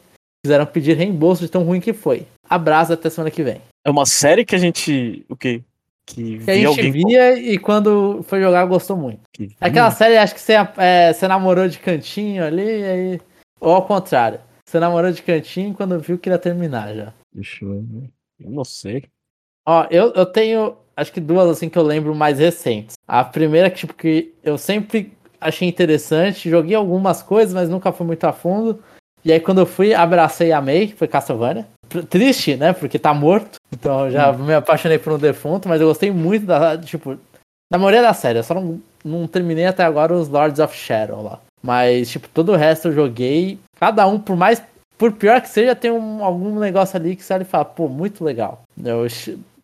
Quiseram 0.45 0.67
pedir 0.67 0.97
reembolso 0.97 1.43
de 1.43 1.49
tão 1.49 1.65
ruim 1.65 1.81
que 1.81 1.93
foi. 1.93 2.27
Abraço 2.49 2.93
até 2.93 3.11
semana 3.11 3.31
que 3.31 3.43
vem. 3.43 3.61
É 3.85 3.91
uma 3.91 4.07
série 4.07 4.45
que 4.45 4.55
a 4.55 4.59
gente. 4.59 5.25
O 5.29 5.37
quê? 5.37 5.63
Que 6.07 6.39
Que 6.39 6.51
a 6.51 6.55
gente 6.55 6.67
alguém 6.67 6.91
via 6.91 7.39
e 7.39 7.59
quando 7.59 8.23
foi 8.23 8.41
jogar 8.41 8.65
gostou 8.67 8.97
muito. 8.97 9.21
que 9.33 9.51
Aquela 9.61 9.91
série, 9.91 10.17
acho 10.17 10.35
que 10.35 10.41
você, 10.41 10.55
é, 10.79 11.13
você 11.13 11.29
namorou 11.29 11.69
de 11.69 11.79
cantinho 11.79 12.45
ali, 12.45 12.63
e 12.63 12.85
aí. 12.85 13.21
Ou 13.61 13.73
ao 13.73 13.87
contrário. 13.87 14.41
Você 14.67 14.79
namorou 14.79 15.11
de 15.11 15.23
cantinho 15.23 15.71
e 15.71 15.75
quando 15.75 15.99
viu 15.99 16.19
queria 16.19 16.39
terminar 16.39 16.95
já. 16.95 17.13
Deixa 17.35 17.65
eu 17.65 17.83
ver. 17.83 18.11
Eu 18.39 18.51
não 18.51 18.65
sei. 18.65 19.05
Ó, 19.67 19.87
eu, 19.91 20.13
eu 20.13 20.27
tenho 20.27 20.77
acho 20.99 21.13
que 21.13 21.21
duas 21.21 21.49
assim 21.49 21.69
que 21.69 21.79
eu 21.79 21.83
lembro 21.83 22.15
mais 22.15 22.39
recentes. 22.39 22.97
A 23.07 23.25
primeira 23.25 23.71
que, 23.71 23.79
tipo, 23.79 23.95
que 23.95 24.35
eu 24.43 24.59
sempre 24.59 25.13
achei 25.41 25.69
interessante, 25.69 26.51
joguei 26.51 26.75
algumas 26.75 27.23
coisas, 27.23 27.55
mas 27.55 27.69
nunca 27.69 27.93
fui 27.93 28.07
muito 28.07 28.25
a 28.25 28.33
fundo. 28.33 28.79
E 29.25 29.33
aí 29.33 29.41
quando 29.41 29.59
eu 29.59 29.67
fui, 29.67 29.93
abracei 29.95 30.49
e 30.49 30.53
amei, 30.53 30.95
foi 30.97 31.09
Castlevania. 31.09 31.67
Tr- 31.89 32.03
Triste, 32.05 32.57
né? 32.57 32.73
Porque 32.73 32.99
tá 32.99 33.13
morto. 33.13 33.57
Então 33.73 34.07
eu 34.07 34.11
já 34.11 34.33
me 34.33 34.55
apaixonei 34.55 34.99
por 34.99 35.13
um 35.13 35.19
defunto, 35.19 35.69
mas 35.69 35.81
eu 35.81 35.89
gostei 35.89 36.11
muito 36.11 36.47
da, 36.47 36.77
tipo, 36.79 37.17
da 37.71 37.79
maioria 37.79 38.03
da 38.03 38.15
série. 38.15 38.39
Eu 38.39 38.43
só 38.45 38.55
não, 38.55 38.81
não 39.05 39.27
terminei 39.27 39.67
até 39.67 39.83
agora 39.85 40.15
os 40.15 40.29
Lords 40.29 40.59
of 40.61 40.75
Shadow 40.77 41.23
lá. 41.23 41.41
Mas, 41.63 42.09
tipo, 42.11 42.29
todo 42.29 42.53
o 42.53 42.57
resto 42.57 42.89
eu 42.89 42.93
joguei. 42.93 43.59
Cada 43.81 44.07
um, 44.07 44.19
por 44.19 44.37
mais. 44.37 44.63
Por 44.97 45.13
pior 45.13 45.41
que 45.41 45.49
seja, 45.49 45.75
tem 45.77 45.91
um- 45.93 46.25
algum 46.25 46.59
negócio 46.59 46.97
ali 46.97 47.15
que 47.15 47.23
você 47.23 47.33
olha 47.35 47.43
e 47.43 47.45
fala, 47.45 47.65
pô, 47.65 47.89
muito 47.89 48.25
legal. 48.25 48.63
Eu, 48.85 49.07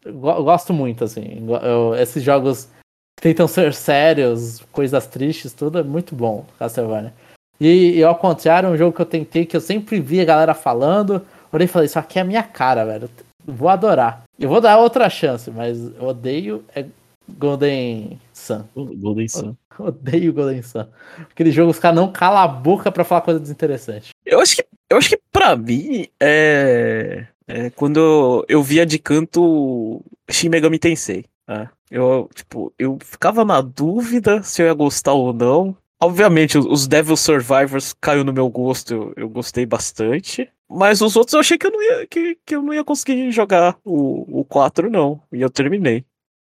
eu 0.04 0.12
go- 0.14 0.30
eu 0.30 0.44
gosto 0.44 0.72
muito, 0.72 1.02
assim. 1.04 1.44
Eu- 1.62 1.94
esses 1.96 2.22
jogos 2.22 2.64
que 2.64 2.73
tentam 3.20 3.48
ser 3.48 3.72
sérios, 3.74 4.62
coisas 4.72 5.06
tristes, 5.06 5.52
tudo 5.52 5.78
é 5.78 5.82
muito 5.82 6.14
bom, 6.14 6.44
Castlevania. 6.58 7.12
E, 7.60 7.98
e 7.98 8.04
ao 8.04 8.16
contrário, 8.16 8.68
um 8.68 8.76
jogo 8.76 8.94
que 8.94 9.02
eu 9.02 9.06
tentei, 9.06 9.46
que 9.46 9.56
eu 9.56 9.60
sempre 9.60 10.00
vi 10.00 10.20
a 10.20 10.24
galera 10.24 10.54
falando, 10.54 11.24
olhei 11.52 11.66
e 11.66 11.68
falei, 11.68 11.86
isso 11.86 11.98
aqui 11.98 12.18
é 12.18 12.22
a 12.22 12.24
minha 12.24 12.42
cara, 12.42 12.84
velho. 12.84 13.08
Vou 13.46 13.68
adorar. 13.68 14.24
Eu 14.38 14.48
vou 14.48 14.60
dar 14.60 14.78
outra 14.78 15.08
chance, 15.08 15.50
mas 15.50 15.78
eu 15.78 16.04
odeio 16.04 16.64
é 16.74 16.84
Golden 17.28 18.20
Sun. 18.32 18.64
Golden 18.74 19.28
Sun. 19.28 19.56
Odeio 19.78 20.32
Golden 20.32 20.62
Sun. 20.62 20.86
Aquele 21.30 21.50
jogo, 21.50 21.70
os 21.70 21.78
caras 21.78 21.96
não 21.96 22.12
calam 22.12 22.40
a 22.40 22.48
boca 22.48 22.92
pra 22.92 23.04
falar 23.04 23.22
coisa 23.22 23.40
desinteressante. 23.40 24.10
Eu 24.24 24.40
acho 24.40 24.56
que, 24.56 24.66
eu 24.88 24.96
acho 24.96 25.08
que 25.08 25.20
pra 25.32 25.56
mim 25.56 26.06
é, 26.20 27.26
é 27.46 27.70
quando 27.70 28.44
eu, 28.48 28.62
via 28.62 28.86
de 28.86 28.98
canto 28.98 30.02
Shin 30.30 30.48
Megami 30.48 30.78
Tensei. 30.78 31.24
né? 31.48 31.68
Eu, 31.94 32.28
tipo, 32.34 32.74
eu 32.76 32.98
ficava 33.00 33.44
na 33.44 33.60
dúvida 33.60 34.42
se 34.42 34.60
eu 34.60 34.66
ia 34.66 34.74
gostar 34.74 35.12
ou 35.12 35.32
não. 35.32 35.76
Obviamente, 36.02 36.58
os- 36.58 36.88
Devil 36.88 37.16
Survivors 37.16 37.94
caiu 38.00 38.24
no 38.24 38.32
meu 38.32 38.48
gosto, 38.48 38.92
eu, 38.92 39.12
eu 39.16 39.28
gostei 39.28 39.64
bastante. 39.64 40.50
Mas 40.68 41.00
os 41.00 41.14
outros 41.14 41.34
eu 41.34 41.40
achei 41.40 41.56
que 41.56 41.66
eu 41.66 41.70
não 41.70 41.80
ia, 41.80 42.06
que, 42.08 42.36
que 42.44 42.56
eu 42.56 42.62
não 42.62 42.74
ia 42.74 42.82
conseguir 42.82 43.30
jogar 43.30 43.76
o, 43.84 44.40
o 44.40 44.44
4, 44.44 44.90
não. 44.90 45.22
E 45.32 45.40
eu 45.40 45.48
terminei. 45.48 46.04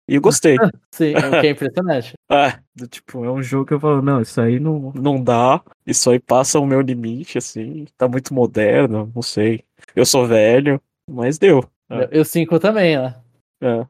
E 0.09 0.16
eu 0.16 0.20
gostei. 0.20 0.56
Sim, 0.90 1.14
o 1.14 1.40
que 1.40 1.46
é 1.46 1.50
impressionante. 1.50 2.14
É, 2.28 2.59
tipo, 2.88 3.24
é 3.24 3.30
um 3.30 3.40
jogo 3.40 3.66
que 3.66 3.74
eu 3.74 3.78
falo, 3.80 4.02
não, 4.02 4.20
isso 4.20 4.40
aí 4.40 4.59
não, 4.59 4.92
não 4.96 5.22
dá, 5.22 5.62
isso 5.87 6.11
aí 6.11 6.18
passa 6.18 6.59
o 6.59 6.66
meu 6.66 6.80
limite, 6.80 7.38
assim, 7.38 7.87
tá 7.96 8.09
muito 8.09 8.35
moderno, 8.35 9.11
não 9.14 9.22
sei. 9.22 9.62
Eu 9.94 10.04
sou 10.04 10.26
velho, 10.26 10.80
mas 11.09 11.38
deu. 11.38 11.64
É. 11.88 12.09
Eu 12.11 12.24
5 12.24 12.59
também, 12.59 12.96
né? 12.98 13.14
É. 13.62 13.87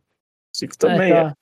Cinco 0.52 0.76
também, 0.76 1.12
É, 1.12 1.32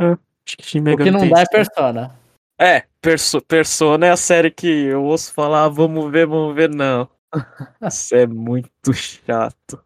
é. 0.00 0.16
Acho 0.46 0.56
que 0.56 0.64
Shin 0.64 0.80
o 0.80 0.82
Megami 0.82 1.04
que 1.04 1.10
não 1.10 1.28
dá 1.28 1.40
é 1.42 1.46
Persona. 1.46 2.18
É, 2.58 2.84
Perso 3.00 3.40
Persona 3.40 4.06
é 4.06 4.10
a 4.10 4.16
série 4.16 4.50
que 4.50 4.66
eu 4.66 5.04
ouço 5.04 5.32
falar, 5.32 5.64
"Ah, 5.64 5.68
vamos 5.68 6.10
ver, 6.10 6.26
vamos 6.26 6.54
ver, 6.54 6.68
não. 6.68 7.08
Isso 7.82 8.14
é 8.14 8.26
muito 8.26 8.92
chato. 8.92 9.80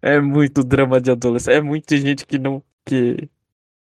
É 0.00 0.20
muito 0.20 0.62
drama 0.62 1.00
de 1.00 1.10
adolescente. 1.10 1.54
É 1.54 1.60
muita 1.60 1.96
gente 1.96 2.26
que 2.26 2.38
não, 2.38 2.62
que, 2.84 3.28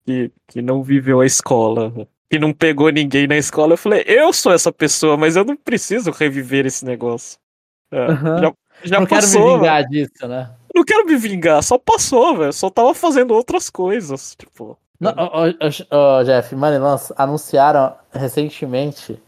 que, 0.04 0.30
que 0.48 0.62
não 0.62 0.82
viveu 0.82 1.20
a 1.20 1.26
escola. 1.26 2.08
Que 2.30 2.38
não 2.38 2.52
pegou 2.52 2.88
ninguém 2.90 3.26
na 3.26 3.36
escola. 3.36 3.74
Eu 3.74 3.76
falei, 3.76 4.04
eu 4.06 4.32
sou 4.32 4.52
essa 4.52 4.72
pessoa, 4.72 5.16
mas 5.16 5.36
eu 5.36 5.44
não 5.44 5.56
preciso 5.56 6.10
reviver 6.10 6.64
esse 6.64 6.84
negócio. 6.84 7.38
É, 7.90 8.06
Aham. 8.06 8.38
Já, 8.38 8.52
já 8.84 9.00
não 9.00 9.06
quero 9.06 9.20
passou. 9.20 9.46
me 9.52 9.56
vingar 9.58 9.88
disso, 9.88 10.28
né? 10.28 10.54
Não 10.74 10.84
quero 10.84 11.04
me 11.04 11.16
vingar, 11.16 11.62
só 11.62 11.76
passou, 11.76 12.36
velho. 12.36 12.52
Só 12.52 12.70
tava 12.70 12.94
fazendo 12.94 13.34
outras 13.34 13.68
coisas. 13.68 14.34
Tipo. 14.36 14.78
Não, 15.02 15.12
ô, 15.90 16.24
Jeff, 16.24 16.54
mano, 16.54 16.86
eles 16.86 17.12
anunciaram 17.16 17.94
recentemente 18.12 19.20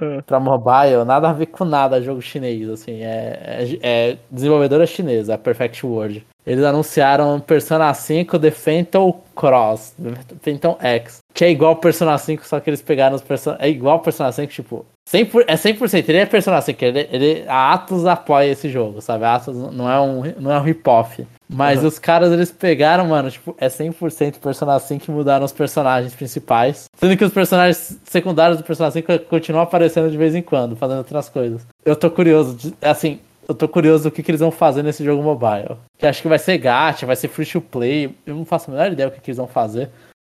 É. 0.00 0.20
pra 0.22 0.40
mobile, 0.40 1.04
nada 1.06 1.30
a 1.30 1.32
ver 1.32 1.46
com 1.46 1.64
nada, 1.64 2.02
jogo 2.02 2.20
chinês, 2.20 2.68
assim, 2.68 3.02
é, 3.02 3.76
é, 3.82 4.10
é 4.12 4.18
desenvolvedora 4.30 4.84
chinesa, 4.84 5.34
a 5.34 5.38
Perfect 5.38 5.86
World. 5.86 6.26
Eles 6.46 6.64
anunciaram 6.64 7.38
Persona 7.40 7.92
5 7.94 8.38
The 8.38 8.50
Phantom 8.50 9.20
Cross, 9.34 9.94
The 10.02 10.34
Phantom 10.42 10.76
X, 10.80 11.18
que 11.32 11.44
é 11.44 11.50
igual 11.50 11.76
Persona 11.76 12.18
5, 12.18 12.44
só 12.46 12.58
que 12.58 12.68
eles 12.68 12.82
pegaram 12.82 13.14
os 13.14 13.22
Persona... 13.22 13.56
É 13.60 13.68
igual 13.68 14.00
Persona 14.00 14.32
5, 14.32 14.52
tipo, 14.52 14.84
100%, 15.08 15.30
por- 15.30 15.44
é 15.46 15.54
100%, 15.54 16.08
ele 16.08 16.18
é 16.18 16.26
Persona 16.26 16.60
5, 16.60 16.84
ele, 16.84 17.08
ele, 17.12 17.44
a 17.46 17.72
Atlus 17.72 18.06
apoia 18.06 18.50
esse 18.50 18.68
jogo, 18.68 19.00
sabe? 19.00 19.24
A 19.24 19.34
Atlus 19.36 19.56
não 19.72 19.90
é 19.90 20.00
um, 20.00 20.22
não 20.40 20.50
é 20.52 20.58
um 20.58 20.62
rip-off. 20.62 21.24
Mas 21.48 21.80
Uhum. 21.80 21.86
os 21.88 21.98
caras, 21.98 22.32
eles 22.32 22.50
pegaram, 22.50 23.06
mano, 23.06 23.30
tipo, 23.30 23.54
é 23.58 23.68
100% 23.68 24.38
Persona 24.40 24.78
5 24.80 25.04
que 25.04 25.10
mudaram 25.10 25.44
os 25.44 25.52
personagens 25.52 26.14
principais. 26.14 26.84
Sendo 26.96 27.16
que 27.16 27.24
os 27.24 27.32
personagens 27.32 27.98
secundários 28.04 28.58
do 28.58 28.64
Persona 28.64 28.90
5 28.90 29.18
continuam 29.28 29.62
aparecendo 29.62 30.10
de 30.10 30.16
vez 30.16 30.34
em 30.34 30.42
quando, 30.42 30.74
fazendo 30.76 30.98
outras 30.98 31.28
coisas. 31.28 31.64
Eu 31.84 31.94
tô 31.94 32.10
curioso, 32.10 32.72
assim, 32.80 33.20
eu 33.52 33.56
tô 33.56 33.68
curioso 33.68 34.04
do 34.04 34.10
que, 34.10 34.22
que 34.22 34.30
eles 34.30 34.40
vão 34.40 34.50
fazer 34.50 34.82
nesse 34.82 35.04
jogo 35.04 35.22
mobile. 35.22 35.76
Que 35.98 36.06
acho 36.06 36.20
que 36.20 36.28
vai 36.28 36.38
ser 36.38 36.58
gacha, 36.58 37.06
vai 37.06 37.16
ser 37.16 37.28
free 37.28 37.46
to 37.46 37.60
play. 37.60 38.14
Eu 38.26 38.34
não 38.34 38.44
faço 38.44 38.70
a 38.70 38.74
menor 38.74 38.92
ideia 38.92 39.08
do 39.08 39.14
que, 39.14 39.20
que 39.20 39.30
eles 39.30 39.38
vão 39.38 39.46
fazer. 39.46 39.90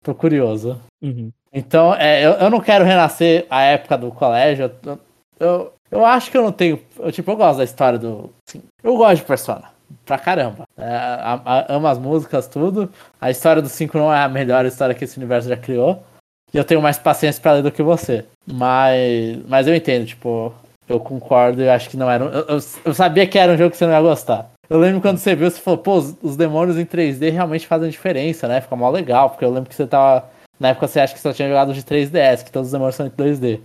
pro 0.03 0.15
curioso. 0.15 0.81
Uhum. 1.03 1.31
Então, 1.53 1.95
é, 1.95 2.27
eu, 2.27 2.33
eu 2.33 2.51
não 2.51 2.61
quero 2.61 2.85
renascer 2.85 3.47
a 3.49 3.63
época 3.63 3.97
do 3.97 4.11
colégio. 4.11 4.71
Eu, 4.85 4.99
eu, 5.39 5.73
eu 5.91 6.05
acho 6.05 6.31
que 6.31 6.37
eu 6.37 6.43
não 6.43 6.53
tenho. 6.53 6.81
Eu, 6.99 7.13
tipo, 7.13 7.31
eu 7.31 7.37
gosto 7.37 7.59
da 7.59 7.65
história 7.65 7.99
do. 7.99 8.31
Assim, 8.47 8.63
eu 8.83 8.97
gosto 8.97 9.17
de 9.17 9.27
Persona. 9.27 9.73
Pra 10.05 10.19
caramba. 10.19 10.65
É, 10.77 10.85
a, 10.87 11.41
a, 11.45 11.75
amo 11.75 11.87
as 11.87 11.99
músicas, 11.99 12.49
tudo. 12.49 12.91
A 13.21 13.31
história 13.31 13.63
do 13.63 13.69
5 13.69 13.97
não 13.97 14.13
é 14.13 14.23
a 14.23 14.29
melhor 14.29 14.67
história 14.67 14.95
que 14.95 15.05
esse 15.05 15.17
universo 15.17 15.49
já 15.49 15.57
criou. 15.57 16.03
E 16.53 16.57
eu 16.57 16.65
tenho 16.65 16.83
mais 16.83 16.99
paciência 16.99 17.41
pra 17.41 17.53
ler 17.53 17.63
do 17.63 17.71
que 17.71 17.83
você. 17.83 18.25
Mas. 18.47 19.39
Mas 19.47 19.69
eu 19.69 19.75
entendo, 19.75 20.07
tipo, 20.07 20.53
eu 20.89 21.01
concordo 21.01 21.63
e 21.63 21.69
acho 21.69 21.89
que 21.89 21.97
não 21.97 22.11
era. 22.11 22.25
Eu, 22.25 22.57
eu, 22.57 22.61
eu, 22.85 22.95
sabia 22.95 23.27
que 23.27 23.39
era 23.39 23.53
um 23.53 23.57
jogo 23.57 23.71
que 23.71 23.77
você 23.77 23.87
não 23.87 23.93
ia 23.93 24.01
gostar. 24.01 24.51
Eu 24.69 24.79
lembro 24.79 25.01
quando 25.01 25.19
você 25.19 25.35
viu, 25.35 25.51
você 25.51 25.61
falou, 25.61 25.79
pô, 25.79 25.97
os, 25.97 26.17
os 26.23 26.37
demônios 26.37 26.79
em 26.79 26.87
3D 26.87 27.31
realmente 27.31 27.67
fazem 27.67 27.91
diferença, 27.91 28.49
né? 28.49 28.61
Fica 28.61 28.77
mal 28.77 28.91
legal, 28.91 29.31
porque 29.31 29.45
eu 29.45 29.51
lembro 29.51 29.69
que 29.69 29.75
você 29.75 29.87
tava. 29.87 30.29
Na 30.59 30.69
época 30.69 30.87
você 30.87 31.01
acha 31.01 31.15
que 31.15 31.21
só 31.21 31.33
tinha 31.33 31.49
jogado 31.49 31.75
de 31.75 31.83
3DS, 31.83 32.45
que 32.45 32.53
todos 32.53 32.69
os 32.69 32.73
demônios 32.73 32.95
são 32.95 33.07
em 33.07 33.11
2D. 33.11 33.61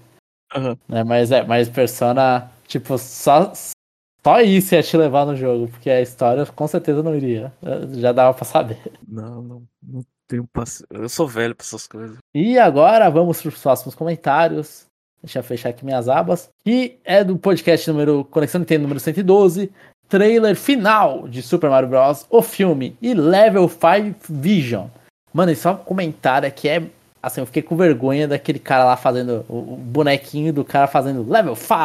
Uhum. 0.56 0.78
Né? 0.88 1.04
Mas 1.04 1.32
é, 1.32 1.44
mas 1.44 1.70
Persona, 1.70 2.50
tipo, 2.68 2.98
só, 2.98 3.54
só 3.54 4.42
isso 4.42 4.74
ia 4.74 4.84
te 4.84 4.98
levar 4.98 5.26
no 5.26 5.36
jogo, 5.36 5.68
porque 5.68 5.90
a 5.90 6.02
história 6.02 6.46
com 6.46 6.68
certeza 6.68 7.04
não 7.04 7.16
iria. 7.16 7.54
Já 7.92 8.12
dava 8.12 8.34
pra 8.34 8.46
saber. 8.46 8.80
Não, 9.08 9.42
não, 9.42 9.64
não 9.82 10.04
tenho 10.28 10.48
paci... 10.48 10.84
Eu 10.90 11.10
sou 11.10 11.28
velho 11.28 11.56
pra 11.56 11.64
essas 11.64 11.88
coisas. 11.88 12.18
E 12.34 12.58
agora 12.58 13.10
vamos 13.10 13.42
pros 13.42 13.62
próximos 13.62 13.96
comentários. 13.96 14.89
Deixa 15.22 15.40
eu 15.40 15.44
fechar 15.44 15.70
aqui 15.70 15.86
minhas 15.86 16.08
abas. 16.08 16.50
Que 16.64 16.98
é 17.04 17.24
do 17.24 17.38
podcast 17.38 17.90
número 17.90 18.24
Conexão 18.26 18.60
Nintendo 18.60 18.84
número 18.84 19.00
112. 19.00 19.72
Trailer 20.08 20.56
final 20.56 21.28
de 21.28 21.42
Super 21.42 21.70
Mario 21.70 21.90
Bros. 21.90 22.26
O 22.30 22.42
filme 22.42 22.96
e 23.02 23.14
Level 23.14 23.70
5 23.70 24.20
Vision. 24.30 24.88
Mano, 25.34 25.52
e 25.52 25.56
só 25.56 25.74
um 25.74 25.78
comentário 25.78 26.48
aqui 26.48 26.68
é. 26.68 26.84
Assim, 27.22 27.42
eu 27.42 27.46
fiquei 27.46 27.62
com 27.62 27.76
vergonha 27.76 28.28
daquele 28.28 28.60
cara 28.60 28.86
lá 28.86 28.96
fazendo. 28.96 29.46
O 29.50 29.76
bonequinho 29.78 30.54
do 30.54 30.64
cara 30.64 30.88
fazendo 30.88 31.30
Level 31.30 31.56
5. 31.56 31.76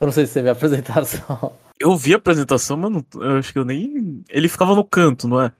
Eu 0.00 0.06
não 0.06 0.12
sei 0.12 0.26
se 0.26 0.32
você 0.32 0.42
viu 0.42 0.50
a 0.50 0.52
apresentação. 0.54 1.52
Eu 1.78 1.94
vi 1.96 2.14
a 2.14 2.16
apresentação, 2.16 2.76
mas 2.76 2.90
não, 2.90 3.04
eu 3.20 3.38
acho 3.38 3.52
que 3.52 3.58
eu 3.58 3.64
nem. 3.64 4.22
Ele 4.30 4.48
ficava 4.48 4.74
no 4.74 4.84
canto, 4.84 5.28
não 5.28 5.42
é? 5.42 5.52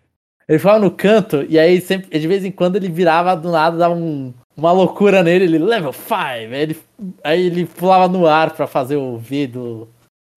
Ele 0.48 0.58
ficava 0.58 0.78
no 0.78 0.90
canto 0.90 1.44
e 1.48 1.58
aí 1.58 1.80
sempre, 1.80 2.18
de 2.18 2.28
vez 2.28 2.44
em 2.44 2.52
quando 2.52 2.76
ele 2.76 2.88
virava 2.88 3.36
do 3.36 3.50
nada, 3.50 3.76
dava 3.76 3.94
um, 3.94 4.32
uma 4.56 4.72
loucura 4.72 5.22
nele, 5.22 5.44
ele 5.44 5.58
level 5.58 5.92
5, 5.92 6.14
aí 6.14 6.54
ele, 6.54 6.82
aí 7.22 7.46
ele 7.46 7.66
pulava 7.66 8.08
no 8.08 8.26
ar 8.26 8.52
para 8.54 8.66
fazer 8.66 8.96
o 8.96 9.18
V 9.18 9.46
do 9.46 9.88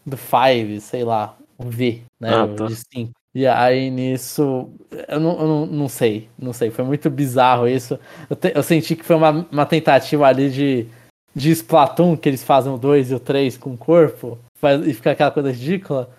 do 0.06 0.18
5, 0.18 0.82
sei 0.82 1.04
lá, 1.04 1.38
o 1.58 1.66
V, 1.70 2.02
né, 2.20 2.34
ah, 2.34 2.48
tá. 2.48 2.66
de 2.66 2.76
5. 2.76 3.12
E 3.34 3.46
aí 3.46 3.92
nisso, 3.92 4.70
eu 5.08 5.20
não, 5.20 5.40
eu 5.40 5.48
não, 5.48 5.66
não 5.68 5.88
sei, 5.88 6.28
não 6.38 6.52
sei, 6.52 6.72
foi 6.72 6.84
muito 6.84 7.10
bizarro 7.10 7.68
isso. 7.68 8.00
Eu, 8.30 8.36
te, 8.36 8.52
eu 8.56 8.64
senti 8.64 8.96
que 8.96 9.06
foi 9.06 9.16
uma, 9.16 9.48
uma 9.52 9.66
tentativa 9.66 10.26
ali 10.26 10.50
de, 10.50 10.88
de 11.36 11.52
Splatoon, 11.52 12.18
que 12.18 12.28
eles 12.28 12.44
fazem 12.44 12.74
o 12.74 12.78
2 12.78 13.12
e 13.12 13.16
o 13.16 13.20
3 13.20 13.56
com 13.58 13.74
o 13.74 13.78
corpo, 13.78 14.38
faz, 14.56 14.86
e 14.86 14.94
fica 14.94 15.12
aquela 15.12 15.32
coisa 15.32 15.52
ridícula. 15.52 16.10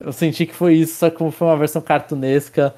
Eu 0.00 0.12
senti 0.12 0.46
que 0.46 0.54
foi 0.54 0.74
isso, 0.74 0.94
só 0.94 1.10
que 1.10 1.16
como 1.16 1.30
foi 1.30 1.48
uma 1.48 1.56
versão 1.56 1.80
cartunesca, 1.80 2.74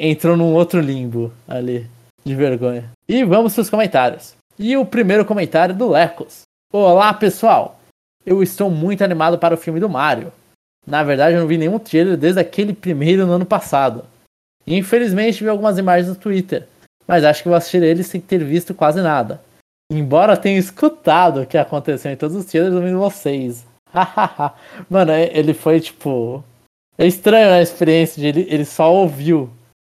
entrou 0.00 0.36
num 0.36 0.54
outro 0.54 0.80
limbo 0.80 1.32
ali, 1.46 1.86
de 2.24 2.34
vergonha. 2.34 2.90
E 3.08 3.24
vamos 3.24 3.54
para 3.54 3.62
os 3.62 3.70
comentários. 3.70 4.34
E 4.58 4.76
o 4.76 4.84
primeiro 4.84 5.24
comentário 5.24 5.74
do 5.74 5.88
Lecos. 5.88 6.42
Olá, 6.72 7.12
pessoal! 7.14 7.80
Eu 8.24 8.42
estou 8.42 8.70
muito 8.70 9.02
animado 9.02 9.38
para 9.38 9.54
o 9.54 9.58
filme 9.58 9.80
do 9.80 9.88
Mario. 9.88 10.32
Na 10.86 11.02
verdade, 11.02 11.34
eu 11.34 11.40
não 11.40 11.48
vi 11.48 11.58
nenhum 11.58 11.78
trailer 11.78 12.16
desde 12.16 12.40
aquele 12.40 12.72
primeiro 12.72 13.26
no 13.26 13.32
ano 13.32 13.46
passado. 13.46 14.04
Infelizmente, 14.66 15.42
vi 15.42 15.48
algumas 15.48 15.78
imagens 15.78 16.08
no 16.08 16.14
Twitter, 16.14 16.66
mas 17.06 17.24
acho 17.24 17.42
que 17.42 17.48
vou 17.48 17.56
assistir 17.56 17.82
ele 17.82 18.02
sem 18.02 18.20
ter 18.20 18.44
visto 18.44 18.74
quase 18.74 19.00
nada. 19.00 19.40
Embora 19.90 20.36
tenha 20.36 20.58
escutado 20.58 21.42
o 21.42 21.46
que 21.46 21.58
aconteceu 21.58 22.12
em 22.12 22.16
todos 22.16 22.36
os 22.36 22.44
trailers 22.44 22.74
ouvindo 22.74 22.98
vocês. 22.98 23.66
Mano, 24.88 25.12
ele 25.12 25.52
foi 25.52 25.80
tipo 25.80 26.44
é 27.00 27.06
estranho 27.06 27.54
a 27.54 27.62
experiência 27.62 28.20
de 28.20 28.26
ele, 28.28 28.46
ele 28.50 28.64
só 28.66 28.92
ouviu 28.92 29.48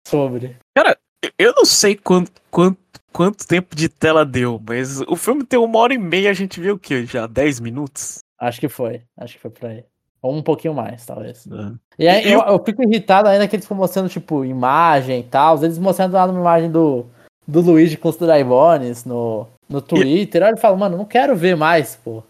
sobre. 0.07 0.55
Cara, 0.73 0.97
eu 1.37 1.53
não 1.53 1.65
sei 1.65 1.95
quanto, 1.95 2.31
quanto, 2.49 2.77
quanto 3.11 3.47
tempo 3.47 3.75
de 3.75 3.89
tela 3.89 4.25
deu, 4.25 4.61
mas 4.65 5.01
o 5.01 5.15
filme 5.15 5.43
tem 5.43 5.59
uma 5.59 5.79
hora 5.79 5.93
e 5.93 5.97
meia, 5.97 6.29
a 6.29 6.33
gente 6.33 6.59
viu 6.59 6.75
o 6.75 6.79
quê? 6.79 7.05
Já 7.05 7.27
10 7.27 7.59
minutos? 7.59 8.19
Acho 8.39 8.59
que 8.59 8.69
foi, 8.69 9.01
acho 9.17 9.35
que 9.35 9.39
foi 9.39 9.51
por 9.51 9.69
aí. 9.69 9.85
Ou 10.21 10.33
um 10.33 10.41
pouquinho 10.41 10.73
mais, 10.73 11.05
talvez. 11.05 11.45
É. 11.47 11.73
E 11.99 12.07
aí 12.07 12.31
eu, 12.31 12.39
eu, 12.41 12.63
fico 12.63 12.81
irritado 12.81 13.27
ainda 13.27 13.45
que 13.45 13.57
eles 13.57 13.65
ficam 13.65 13.77
mostrando, 13.77 14.07
tipo, 14.07 14.45
imagem 14.45 15.19
e 15.19 15.23
tal. 15.23 15.61
Eles 15.61 15.77
mostrando 15.77 16.13
lá 16.13 16.25
uma 16.25 16.39
imagem 16.39 16.71
do, 16.71 17.05
do 17.45 17.59
Luigi 17.59 17.97
com 17.97 18.07
os 18.07 18.15
Draivones 18.15 19.03
no, 19.03 19.45
no 19.67 19.81
Twitter. 19.81 20.41
E... 20.41 20.45
Aí 20.45 20.51
eu 20.51 20.57
falo, 20.57 20.77
mano, 20.77 20.97
não 20.97 21.03
quero 21.03 21.35
ver 21.35 21.57
mais, 21.57 21.97
pô. 21.97 22.23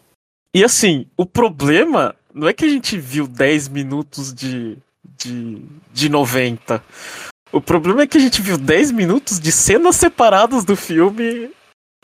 E 0.55 0.63
assim, 0.63 1.05
o 1.15 1.23
problema 1.23 2.15
não 2.33 2.47
é 2.47 2.53
que 2.53 2.65
a 2.65 2.69
gente 2.69 2.97
viu 2.97 3.27
10 3.27 3.69
minutos 3.69 4.33
de, 4.33 4.77
de, 5.17 5.61
de 5.91 6.09
90. 6.09 6.83
O 7.53 7.61
problema 7.61 8.01
é 8.01 8.07
que 8.07 8.17
a 8.17 8.19
gente 8.19 8.41
viu 8.41 8.57
10 8.57 8.91
minutos 8.91 9.39
de 9.39 9.51
cenas 9.51 9.95
separadas 9.95 10.65
do 10.65 10.75
filme. 10.75 11.51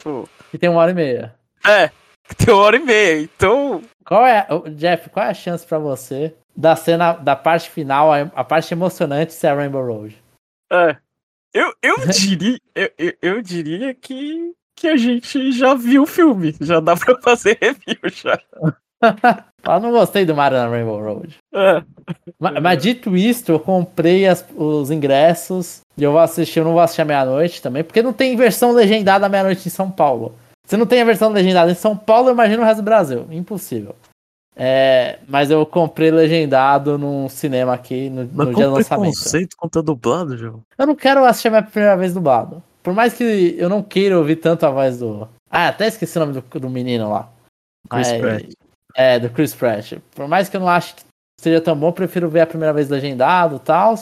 Pô. 0.02 0.30
Que 0.52 0.60
tem 0.60 0.70
uma 0.70 0.80
hora 0.80 0.92
e 0.92 0.94
meia. 0.94 1.36
É, 1.66 1.90
que 2.28 2.36
tem 2.36 2.54
uma 2.54 2.64
hora 2.64 2.76
e 2.76 2.80
meia. 2.80 3.22
Então. 3.22 3.82
Qual 4.06 4.26
é, 4.26 4.48
Jeff, 4.76 5.10
qual 5.10 5.26
é 5.26 5.30
a 5.30 5.34
chance 5.34 5.66
para 5.66 5.80
você 5.80 6.36
da 6.56 6.76
cena, 6.76 7.14
da 7.14 7.36
parte 7.36 7.70
final, 7.70 8.12
a, 8.14 8.44
parte 8.44 8.74
emocionante 8.74 9.34
ser 9.34 9.48
a 9.48 9.56
Rainbow 9.56 9.84
Road? 9.84 10.16
É. 10.72 10.96
Eu, 11.52 11.74
eu 11.82 11.98
diria. 12.08 12.60
eu, 12.76 12.92
eu, 12.98 13.14
eu 13.22 13.42
diria 13.42 13.94
que 13.96 14.54
que 14.80 14.88
a 14.88 14.96
gente 14.96 15.52
já 15.52 15.74
viu 15.74 16.04
o 16.04 16.08
filme. 16.08 16.56
Já 16.62 16.80
dá 16.80 16.96
pra 16.96 17.20
fazer 17.22 17.58
review 17.60 18.00
já. 18.06 18.40
Eu 19.66 19.80
não 19.80 19.92
gostei 19.92 20.26
do 20.26 20.36
Mario 20.36 20.58
na 20.58 20.68
Rainbow 20.68 21.02
Road. 21.02 21.38
É. 21.54 21.84
Mas, 22.40 22.62
mas, 22.62 22.82
dito 22.82 23.16
isto, 23.16 23.52
eu 23.52 23.60
comprei 23.60 24.28
as, 24.28 24.46
os 24.56 24.90
ingressos 24.90 25.82
e 25.98 26.04
eu 26.04 26.12
vou 26.12 26.22
assistir, 26.22 26.60
eu 26.60 26.66
não 26.66 26.74
vou 26.74 26.82
assistir 26.82 27.02
à 27.02 27.06
meia-noite 27.06 27.62
também, 27.62 27.84
porque 27.84 28.02
não 28.02 28.14
tem 28.14 28.36
versão 28.36 28.72
legendada 28.72 29.26
à 29.26 29.30
meia-noite 29.30 29.68
em 29.68 29.72
São 29.72 29.92
Paulo. 29.92 30.34
Se 30.66 30.78
não 30.78 30.86
tem 30.86 31.02
a 31.02 31.06
versão 31.06 31.32
legendada 31.32 31.72
em 31.72 31.76
São 31.76 31.98
Paulo, 31.98 32.30
imagina 32.30 32.62
o 32.62 32.66
resto 32.66 32.82
do 32.82 32.86
Brasil. 32.86 33.26
Impossível. 33.32 33.96
É, 34.56 35.20
mas 35.28 35.50
eu 35.50 35.66
comprei 35.66 36.12
legendado 36.12 36.98
num 36.98 37.30
cinema 37.30 37.74
aqui 37.74 38.10
no, 38.10 38.30
mas 38.34 38.48
no 38.48 38.54
dia 38.54 38.68
do 38.68 38.74
lançamento. 38.74 39.16
conceito 39.16 39.56
contra 39.58 39.82
dublado, 39.82 40.38
João? 40.38 40.62
Eu 40.78 40.86
não 40.86 40.96
quero 40.96 41.24
assistir 41.24 41.48
a 41.48 41.52
minha 41.52 41.64
primeira 41.64 41.96
vez 41.96 42.14
dublado. 42.14 42.62
Por 42.84 42.94
mais 42.94 43.14
que 43.14 43.56
eu 43.58 43.70
não 43.70 43.82
queira 43.82 44.18
ouvir 44.18 44.36
tanto 44.36 44.66
a 44.66 44.70
voz 44.70 45.00
do. 45.00 45.28
Ah, 45.50 45.70
até 45.70 45.88
esqueci 45.88 46.18
o 46.18 46.20
nome 46.22 46.34
do, 46.34 46.60
do 46.60 46.70
menino 46.70 47.10
lá. 47.10 47.30
Chris 47.90 48.12
Pratt. 48.12 48.52
É, 48.96 49.20
do 49.20 49.30
Chris 49.30 49.54
Pratt. 49.54 49.94
Por 50.16 50.28
mais 50.28 50.50
que 50.50 50.58
eu 50.58 50.62
não 50.62 50.70
ache 50.70 50.96
que 50.96 51.04
seja 51.40 51.62
tão 51.62 51.76
bom, 51.76 51.92
prefiro 51.92 52.30
ver 52.30 52.42
a 52.42 52.48
primeira 52.48 52.74
vez 52.74 52.90
legendado 52.90 53.58
e 53.58 53.60
tal. 53.60 53.96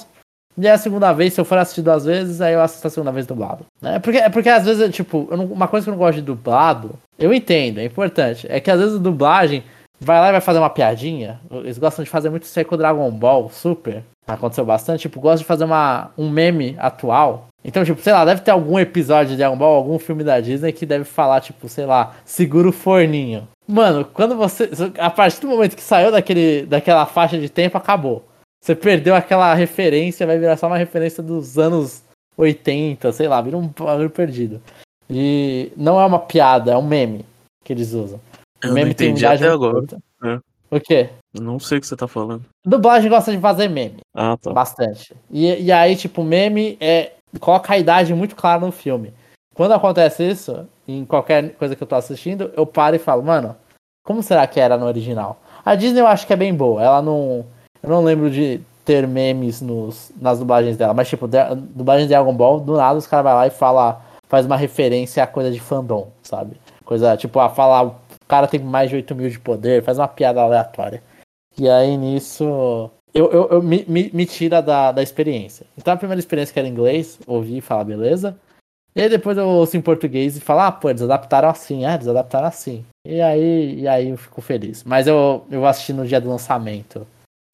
E 0.58 0.68
a 0.68 0.78
segunda 0.78 1.14
vez, 1.14 1.34
se 1.34 1.40
eu 1.40 1.46
for 1.46 1.58
assistir 1.60 1.84
duas 1.84 2.04
vezes, 2.04 2.42
aí 2.42 2.54
eu 2.54 2.62
assisto 2.62 2.88
a 2.88 2.90
segunda 2.90 3.12
vez 3.12 3.28
dublado. 3.28 3.66
É 3.84 4.00
porque, 4.00 4.18
é 4.18 4.30
porque 4.30 4.50
às 4.50 4.66
vezes, 4.66 4.96
tipo, 4.96 5.28
não, 5.30 5.46
uma 5.46 5.68
coisa 5.68 5.84
que 5.84 5.90
eu 5.90 5.92
não 5.92 6.00
gosto 6.00 6.16
de 6.16 6.24
dublado, 6.24 6.96
eu 7.20 7.32
entendo, 7.32 7.80
é 7.80 7.86
importante. 7.86 8.48
É 8.50 8.60
que 8.60 8.72
às 8.72 8.80
vezes 8.80 8.96
a 8.96 9.00
dublagem 9.00 9.64
vai 10.00 10.20
lá 10.20 10.30
e 10.30 10.32
vai 10.32 10.42
fazer 10.42 10.58
uma 10.58 10.70
piadinha. 10.70 11.40
Eles 11.52 11.78
gostam 11.78 12.04
de 12.04 12.10
fazer 12.10 12.32
muito 12.32 12.44
isso 12.44 12.58
aí 12.58 12.66
com 12.66 12.74
o 12.74 12.78
Dragon 12.78 13.10
Ball 13.12 13.50
Super. 13.52 14.04
Aconteceu 14.26 14.66
bastante. 14.66 15.02
Tipo, 15.02 15.20
gosta 15.20 15.40
de 15.40 15.46
fazer 15.46 15.64
uma, 15.64 16.10
um 16.18 16.28
meme 16.28 16.76
atual. 16.80 17.48
Então, 17.68 17.84
tipo, 17.84 18.02
sei 18.02 18.14
lá, 18.14 18.24
deve 18.24 18.42
ter 18.42 18.52
algum 18.52 18.80
episódio 18.80 19.32
de 19.32 19.38
Dragon 19.38 19.58
Ball, 19.58 19.76
algum 19.76 20.00
filme 20.00 20.24
da 20.24 20.40
Disney 20.40 20.72
que 20.72 20.86
deve 20.86 21.04
falar, 21.04 21.42
tipo, 21.42 21.68
sei 21.68 21.86
lá, 21.86 22.16
segura 22.24 22.70
o 22.70 22.72
forninho. 22.72 23.46
Mano, 23.68 24.06
quando 24.06 24.38
você. 24.38 24.70
A 24.98 25.10
partir 25.10 25.42
do 25.42 25.50
momento 25.50 25.76
que 25.76 25.84
saiu 25.84 26.10
daquele, 26.10 26.66
daquela 26.66 27.06
faixa 27.06 27.38
de 27.38 27.50
tempo, 27.50 27.78
acabou. 27.78 28.26
Você 28.64 28.74
perdeu 28.74 29.14
aquela 29.14 29.54
referência, 29.54 30.26
vai 30.26 30.40
virar 30.40 30.56
só 30.56 30.68
uma 30.68 30.78
referência 30.78 31.22
dos 31.22 31.58
anos 31.58 32.02
80, 32.38 33.12
sei 33.12 33.28
lá, 33.28 33.42
vira 33.42 33.58
um 33.58 33.68
bagulho 33.68 34.10
perdido. 34.10 34.62
E 35.10 35.72
não 35.76 36.00
é 36.00 36.06
uma 36.06 36.20
piada, 36.20 36.72
é 36.72 36.78
um 36.78 36.86
meme 36.86 37.26
que 37.64 37.74
eles 37.74 37.94
usam. 37.94 38.20
Eu 38.64 38.74
meme 38.74 38.86
não 38.86 38.92
entendi 38.92 39.26
até 39.26 39.48
agora. 39.48 39.86
É. 40.24 40.40
O 40.70 40.80
quê? 40.80 41.10
Não 41.34 41.60
sei 41.60 41.78
o 41.78 41.82
que 41.82 41.88
você 41.88 41.96
tá 41.96 42.08
falando. 42.08 42.44
Dublagem 42.66 43.10
gosta 43.10 43.32
de 43.32 43.40
fazer 43.40 43.70
meme. 43.70 44.00
Ah, 44.14 44.36
tá. 44.38 44.52
Bastante. 44.52 45.16
E, 45.32 45.64
e 45.64 45.72
aí, 45.72 45.96
tipo, 45.96 46.24
meme 46.24 46.78
é. 46.80 47.12
Coloca 47.40 47.74
a 47.74 47.78
idade 47.78 48.14
muito 48.14 48.36
clara 48.36 48.60
no 48.60 48.72
filme. 48.72 49.14
Quando 49.54 49.74
acontece 49.74 50.24
isso, 50.24 50.68
em 50.88 51.04
qualquer 51.06 51.54
coisa 51.56 51.76
que 51.76 51.82
eu 51.82 51.88
tô 51.88 51.96
assistindo, 51.96 52.52
eu 52.56 52.66
paro 52.66 52.96
e 52.96 53.00
falo, 53.00 53.24
mano, 53.24 53.56
como 54.06 54.22
será 54.22 54.46
que 54.48 54.60
era 54.60 54.78
no 54.78 54.86
original? 54.86 55.38
A 55.66 55.76
Disney 55.76 56.00
eu 56.00 56.08
acho 56.08 56.26
que 56.26 56.34
é 56.34 56.38
bem 56.38 56.54
boa. 56.54 56.82
Ela 56.82 57.02
não. 57.02 57.46
Eu 57.84 57.90
não 57.90 58.04
lembro 58.04 58.30
de 58.30 58.62
ter 58.86 59.06
memes 59.06 59.62
nos, 59.62 60.14
nas 60.20 60.40
dublagens 60.40 60.78
dela, 60.78 60.94
mas 60.94 61.10
tipo, 61.10 61.28
de, 61.28 61.38
dublagem 61.76 62.06
de 62.06 62.14
Dragon 62.14 62.34
Ball, 62.34 62.60
do 62.62 62.78
nada 62.78 62.98
os 62.98 63.06
caras 63.06 63.26
vai 63.26 63.34
lá 63.34 63.48
e 63.48 63.50
fala, 63.50 64.02
faz 64.30 64.46
uma 64.46 64.56
referência 64.56 65.22
a 65.22 65.28
coisa 65.28 65.52
de 65.52 65.60
fandom, 65.60 66.08
sabe? 66.24 66.56
Coisa, 66.86 67.18
tipo, 67.18 67.38
a 67.38 67.50
falar, 67.50 67.84
o 67.84 67.96
cara 68.30 68.48
tem 68.48 68.62
mais 68.62 68.90
de 68.90 68.96
8 68.96 69.14
mil 69.14 69.30
de 69.30 69.40
poder, 69.40 69.84
faz 69.84 70.00
uma 70.00 70.08
piada 70.08 70.42
aleatória. 70.42 71.04
E 71.58 71.70
aí 71.70 71.98
nisso. 71.98 72.90
Eu, 73.14 73.32
eu, 73.32 73.48
eu 73.50 73.64
me, 73.64 73.86
me, 73.88 74.12
me, 74.14 74.26
tira 74.26 74.62
da, 74.62 74.92
da 74.92 75.02
experiência. 75.02 75.66
Então 75.78 75.94
a 75.94 75.98
primeira 75.98 76.20
experiência 76.20 76.54
que 76.54 76.60
era 76.60 76.68
inglês, 76.68 77.20
ouvi 77.26 77.58
e 77.58 77.62
falar, 77.62 77.84
beleza. 77.84 78.38
E 78.96 79.02
aí 79.02 79.10
depois 79.10 79.38
eu 79.38 79.48
ouço 79.48 79.78
em 79.78 79.82
português 79.82 80.38
e 80.38 80.42
falo, 80.42 80.62
ah, 80.62 80.72
pô, 80.72 80.90
eles 80.90 81.02
adaptaram 81.02 81.50
assim, 81.50 81.86
ah, 81.86 81.94
eles 81.94 82.08
adaptaram 82.08 82.48
assim. 82.48 82.86
E 83.06 83.22
aí, 83.22 83.82
e 83.82 83.88
aí 83.88 84.10
eu 84.10 84.18
fico 84.18 84.42
feliz. 84.42 84.84
Mas 84.84 85.08
eu, 85.08 85.46
eu 85.50 85.60
vou 85.60 85.68
assistir 85.68 85.94
no 85.94 86.06
dia 86.06 86.20
do 86.20 86.30
lançamento, 86.30 87.08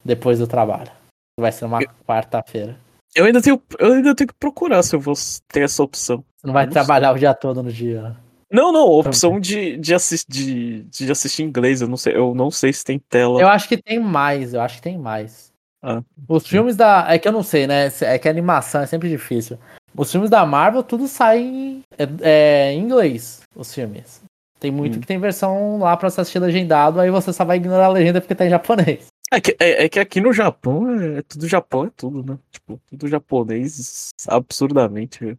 depois 0.04 0.38
do 0.38 0.46
trabalho. 0.46 0.90
Vai 1.38 1.52
ser 1.52 1.64
uma 1.66 1.80
quarta-feira. 2.06 2.76
Eu 3.14 3.26
ainda 3.26 3.40
tenho, 3.40 3.62
eu 3.78 3.92
ainda 3.92 4.14
tenho 4.14 4.28
que 4.28 4.34
procurar 4.34 4.82
se 4.82 4.96
eu 4.96 5.00
vou 5.00 5.14
ter 5.48 5.62
essa 5.62 5.82
opção. 5.82 6.24
Você 6.36 6.46
não 6.46 6.54
vai 6.54 6.66
não 6.66 6.72
trabalhar 6.72 7.12
o 7.12 7.18
dia 7.18 7.32
todo 7.32 7.62
no 7.62 7.70
dia. 7.70 8.16
Não, 8.54 8.70
não, 8.70 8.82
a 8.82 8.98
opção 9.00 9.40
de, 9.40 9.76
de, 9.76 9.92
assist, 9.92 10.28
de, 10.30 10.84
de 10.84 11.10
assistir 11.10 11.42
em 11.42 11.46
inglês, 11.46 11.80
eu 11.80 11.88
não 11.88 11.96
sei, 11.96 12.14
eu 12.14 12.36
não 12.36 12.52
sei 12.52 12.72
se 12.72 12.84
tem 12.84 13.00
tela. 13.00 13.40
Eu 13.40 13.48
acho 13.48 13.68
que 13.68 13.76
tem 13.76 13.98
mais, 13.98 14.54
eu 14.54 14.60
acho 14.60 14.76
que 14.76 14.82
tem 14.82 14.96
mais. 14.96 15.52
Ah, 15.82 16.00
Os 16.28 16.46
filmes 16.46 16.76
da. 16.76 17.04
É 17.12 17.18
que 17.18 17.26
eu 17.26 17.32
não 17.32 17.42
sei, 17.42 17.66
né? 17.66 17.90
É 18.02 18.16
que 18.16 18.28
a 18.28 18.30
animação 18.30 18.80
é 18.80 18.86
sempre 18.86 19.08
difícil. 19.08 19.58
Os 19.96 20.10
filmes 20.10 20.30
da 20.30 20.46
Marvel, 20.46 20.84
tudo 20.84 21.08
sai 21.08 21.40
em, 21.40 21.82
é, 21.98 22.08
é, 22.20 22.72
em 22.72 22.80
inglês, 22.80 23.42
os 23.56 23.74
filmes. 23.74 24.22
Tem 24.60 24.70
muito 24.70 24.98
Hum. 24.98 25.00
que 25.00 25.06
tem 25.06 25.18
versão 25.18 25.78
lá 25.78 25.96
pra 25.96 26.08
você 26.08 26.20
assistir 26.20 26.38
legendado, 26.38 27.00
aí 27.00 27.10
você 27.10 27.32
só 27.32 27.44
vai 27.44 27.56
ignorar 27.56 27.86
a 27.86 27.90
legenda 27.90 28.20
porque 28.20 28.36
tá 28.36 28.46
em 28.46 28.50
japonês. 28.50 29.08
É 29.32 29.40
que, 29.40 29.56
é, 29.58 29.84
é 29.84 29.88
que 29.88 29.98
aqui 29.98 30.20
no 30.20 30.32
Japão 30.32 30.88
é, 30.90 31.18
é 31.18 31.22
tudo 31.22 31.48
Japão, 31.48 31.86
é 31.86 31.90
tudo, 31.96 32.22
né? 32.22 32.38
Tipo, 32.52 32.80
tudo 32.88 33.08
japonês 33.08 34.10
absurdamente. 34.28 35.36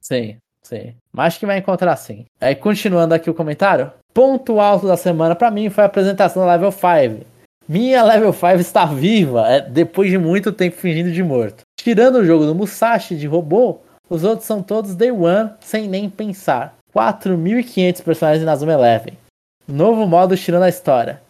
Sim, 0.00 0.36
sim. 0.62 0.94
Mas 1.12 1.28
acho 1.28 1.40
que 1.40 1.46
vai 1.46 1.58
encontrar 1.58 1.96
sim. 1.96 2.24
Aí, 2.40 2.54
continuando 2.54 3.14
aqui 3.14 3.28
o 3.30 3.34
comentário. 3.34 3.92
Ponto 4.12 4.58
alto 4.58 4.86
da 4.86 4.96
semana 4.96 5.34
pra 5.34 5.50
mim 5.50 5.70
foi 5.70 5.84
a 5.84 5.86
apresentação 5.86 6.44
da 6.44 6.52
Level 6.52 6.72
5. 6.72 7.24
Minha 7.68 8.02
Level 8.02 8.32
5 8.32 8.54
está 8.56 8.84
viva, 8.84 9.46
é, 9.48 9.60
depois 9.60 10.10
de 10.10 10.18
muito 10.18 10.52
tempo 10.52 10.76
fingindo 10.76 11.12
de 11.12 11.22
morto. 11.22 11.62
Tirando 11.78 12.16
o 12.16 12.24
jogo 12.24 12.44
do 12.44 12.54
Musashi 12.54 13.16
de 13.16 13.28
robô, 13.28 13.78
os 14.08 14.24
outros 14.24 14.46
são 14.46 14.60
todos 14.60 14.96
Day 14.96 15.12
One, 15.12 15.50
sem 15.60 15.88
nem 15.88 16.10
pensar. 16.10 16.74
4.500 16.92 18.02
personagens 18.02 18.42
em 18.42 18.46
Nazuma 18.46 18.72
Eleven. 18.72 19.16
Novo 19.68 20.04
modo 20.06 20.36
tirando 20.36 20.64
a 20.64 20.68
história. 20.68 21.22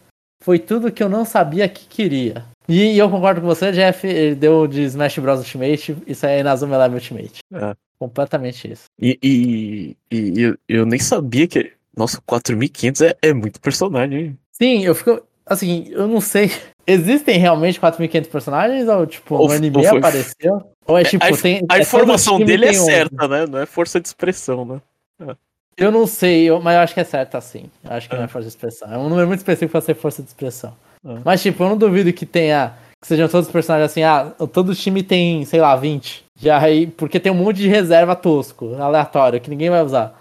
Foi 0.43 0.57
tudo 0.57 0.91
que 0.91 1.03
eu 1.03 1.09
não 1.09 1.23
sabia 1.23 1.69
que 1.69 1.85
queria. 1.85 2.43
E, 2.67 2.93
e 2.93 2.97
eu 2.97 3.09
concordo 3.09 3.41
com 3.41 3.47
você, 3.47 3.71
Jeff, 3.71 4.05
ele 4.07 4.35
deu 4.35 4.67
de 4.67 4.81
Smash 4.83 5.17
Bros 5.19 5.39
Ultimate, 5.39 5.97
isso 6.07 6.25
aí 6.25 6.39
é 6.39 6.43
Nazuma 6.43 6.75
Eleven 6.75 6.95
Ultimate. 6.95 7.39
É. 7.53 7.75
Completamente 7.99 8.71
isso. 8.71 8.85
E, 8.99 9.17
e, 9.21 9.97
e- 10.11 10.41
eu, 10.41 10.57
eu 10.67 10.85
nem 10.85 10.99
sabia 10.99 11.47
que. 11.47 11.71
Nossa, 11.95 12.19
4.500 12.21 13.01
é, 13.05 13.15
é 13.29 13.33
muito 13.33 13.59
personagem, 13.59 14.19
hein? 14.19 14.37
Sim, 14.51 14.83
eu 14.85 14.95
fico. 14.95 15.21
Assim, 15.45 15.87
eu 15.89 16.07
não 16.07 16.21
sei. 16.21 16.49
Existem 16.87 17.37
realmente 17.37 17.79
4.500 17.79 18.27
personagens? 18.29 18.87
Ou, 18.87 19.05
tipo, 19.05 19.35
Ou 19.35 19.47
no 19.47 19.53
anime 19.53 19.77
ou 19.77 19.83
foi- 19.83 19.97
apareceu? 19.99 20.63
Ou 20.87 20.97
é, 20.97 21.03
tipo, 21.03 21.23
a, 21.23 21.37
tem. 21.37 21.61
a 21.69 21.77
é 21.77 21.81
informação 21.81 22.39
dele 22.39 22.65
é 22.67 22.71
um. 22.71 22.73
certa, 22.85 23.27
né? 23.27 23.45
Não 23.47 23.59
é 23.59 23.65
força 23.65 23.99
de 23.99 24.07
expressão, 24.07 24.65
né? 24.65 24.81
Eu 25.77 25.91
não 25.91 26.05
sei, 26.07 26.49
eu- 26.49 26.59
mas 26.61 26.75
eu 26.75 26.81
acho 26.81 26.93
que 26.93 26.99
é 26.99 27.03
certo 27.03 27.35
assim. 27.35 27.65
Eu 27.83 27.91
acho 27.91 28.09
que 28.09 28.15
não 28.15 28.23
É. 28.23 28.25
é 28.25 28.27
força 28.27 28.47
de 28.47 28.53
expressão. 28.55 28.91
É 28.91 28.97
um 28.97 29.09
número 29.09 29.27
muito 29.27 29.39
específico 29.39 29.71
pra 29.71 29.81
ser 29.81 29.95
força 29.95 30.21
de 30.23 30.29
expressão. 30.29 30.75
É. 31.05 31.17
Mas, 31.25 31.41
tipo, 31.41 31.63
eu 31.63 31.69
não 31.69 31.77
duvido 31.77 32.11
que 32.13 32.25
tenha. 32.25 32.73
Que 33.01 33.07
sejam 33.07 33.27
todos 33.27 33.47
os 33.47 33.51
personagens 33.51 33.89
assim, 33.91 34.03
ah, 34.03 34.31
todo 34.53 34.75
time 34.75 35.01
tem, 35.01 35.43
sei 35.45 35.59
lá, 35.59 35.75
20. 35.75 36.23
Já 36.39 36.59
aí, 36.59 36.85
porque 36.85 37.19
tem 37.19 37.31
um 37.31 37.35
monte 37.35 37.57
de 37.57 37.67
reserva 37.67 38.15
tosco, 38.15 38.75
aleatório, 38.75 39.41
que 39.41 39.49
ninguém 39.49 39.71
vai 39.71 39.81
usar. 39.83 40.13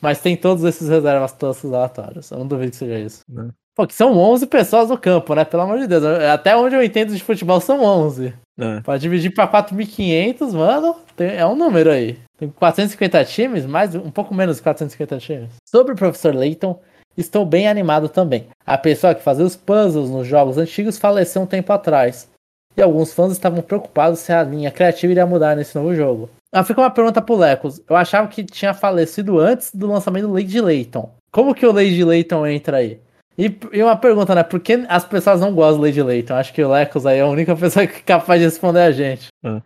Mas 0.00 0.20
tem 0.20 0.36
todos 0.36 0.62
esses 0.62 0.88
reservas 0.88 1.32
toscos 1.32 1.72
aleatórios. 1.72 2.30
Eu 2.30 2.38
não 2.38 2.46
duvido 2.46 2.70
que 2.70 2.76
seja 2.76 2.96
isso. 2.98 3.22
Né. 3.28 3.48
Pô, 3.74 3.86
que 3.86 3.94
são 3.94 4.16
11 4.16 4.46
pessoas 4.46 4.88
no 4.88 4.96
campo, 4.98 5.34
né? 5.34 5.44
Pelo 5.44 5.62
amor 5.64 5.78
de 5.80 5.88
Deus. 5.88 6.04
Até 6.04 6.56
onde 6.56 6.76
eu 6.76 6.82
entendo 6.82 7.12
de 7.14 7.22
futebol 7.22 7.60
são 7.60 7.82
11. 7.82 8.32
É. 8.60 8.80
Pra 8.80 8.96
dividir 8.98 9.32
pra 9.34 9.46
4.500, 9.48 10.52
mano, 10.52 10.96
tem- 11.16 11.36
é 11.36 11.46
um 11.46 11.56
número 11.56 11.90
aí. 11.90 12.18
Tem 12.36 12.48
450 12.48 13.24
times, 13.24 13.66
mais 13.66 13.94
um 13.96 14.10
pouco 14.10 14.32
menos 14.34 14.56
de 14.56 14.62
450 14.62 15.18
times. 15.18 15.50
Sobre 15.68 15.92
o 15.92 15.96
Professor 15.96 16.34
Layton, 16.34 16.78
estou 17.20 17.44
bem 17.44 17.68
animado 17.68 18.08
também. 18.08 18.46
A 18.66 18.78
pessoa 18.78 19.14
que 19.14 19.22
fazia 19.22 19.44
os 19.44 19.56
puzzles 19.56 20.10
nos 20.10 20.26
jogos 20.26 20.56
antigos 20.58 20.98
faleceu 20.98 21.42
um 21.42 21.46
tempo 21.46 21.72
atrás. 21.72 22.28
E 22.76 22.82
alguns 22.82 23.12
fãs 23.12 23.32
estavam 23.32 23.60
preocupados 23.60 24.20
se 24.20 24.32
a 24.32 24.42
linha 24.42 24.70
criativa 24.70 25.12
iria 25.12 25.26
mudar 25.26 25.56
nesse 25.56 25.76
novo 25.76 25.94
jogo. 25.94 26.30
Ah, 26.52 26.62
fica 26.64 26.80
uma 26.80 26.90
pergunta 26.90 27.20
pro 27.20 27.36
Lecos. 27.36 27.80
Eu 27.88 27.96
achava 27.96 28.28
que 28.28 28.44
tinha 28.44 28.72
falecido 28.72 29.38
antes 29.38 29.74
do 29.74 29.86
lançamento 29.86 30.28
do 30.28 30.32
Lady 30.34 30.60
Layton. 30.60 31.10
Como 31.30 31.54
que 31.54 31.66
o 31.66 31.72
Lady 31.72 32.02
Layton 32.04 32.46
entra 32.46 32.78
aí? 32.78 33.00
E, 33.36 33.54
e 33.72 33.82
uma 33.82 33.96
pergunta, 33.96 34.34
né? 34.34 34.42
Por 34.42 34.58
que 34.60 34.84
as 34.88 35.04
pessoas 35.04 35.40
não 35.40 35.52
gostam 35.54 35.76
do 35.78 35.82
Lady 35.82 36.02
Layton? 36.02 36.34
Acho 36.34 36.52
que 36.52 36.62
o 36.62 36.70
Lecos 36.70 37.04
aí 37.04 37.18
é 37.18 37.22
a 37.22 37.26
única 37.26 37.54
pessoa 37.56 37.86
que 37.86 37.98
é 37.98 38.00
capaz 38.00 38.40
de 38.40 38.46
responder 38.46 38.80
a 38.80 38.92
gente 38.92 39.28
É. 39.44 39.60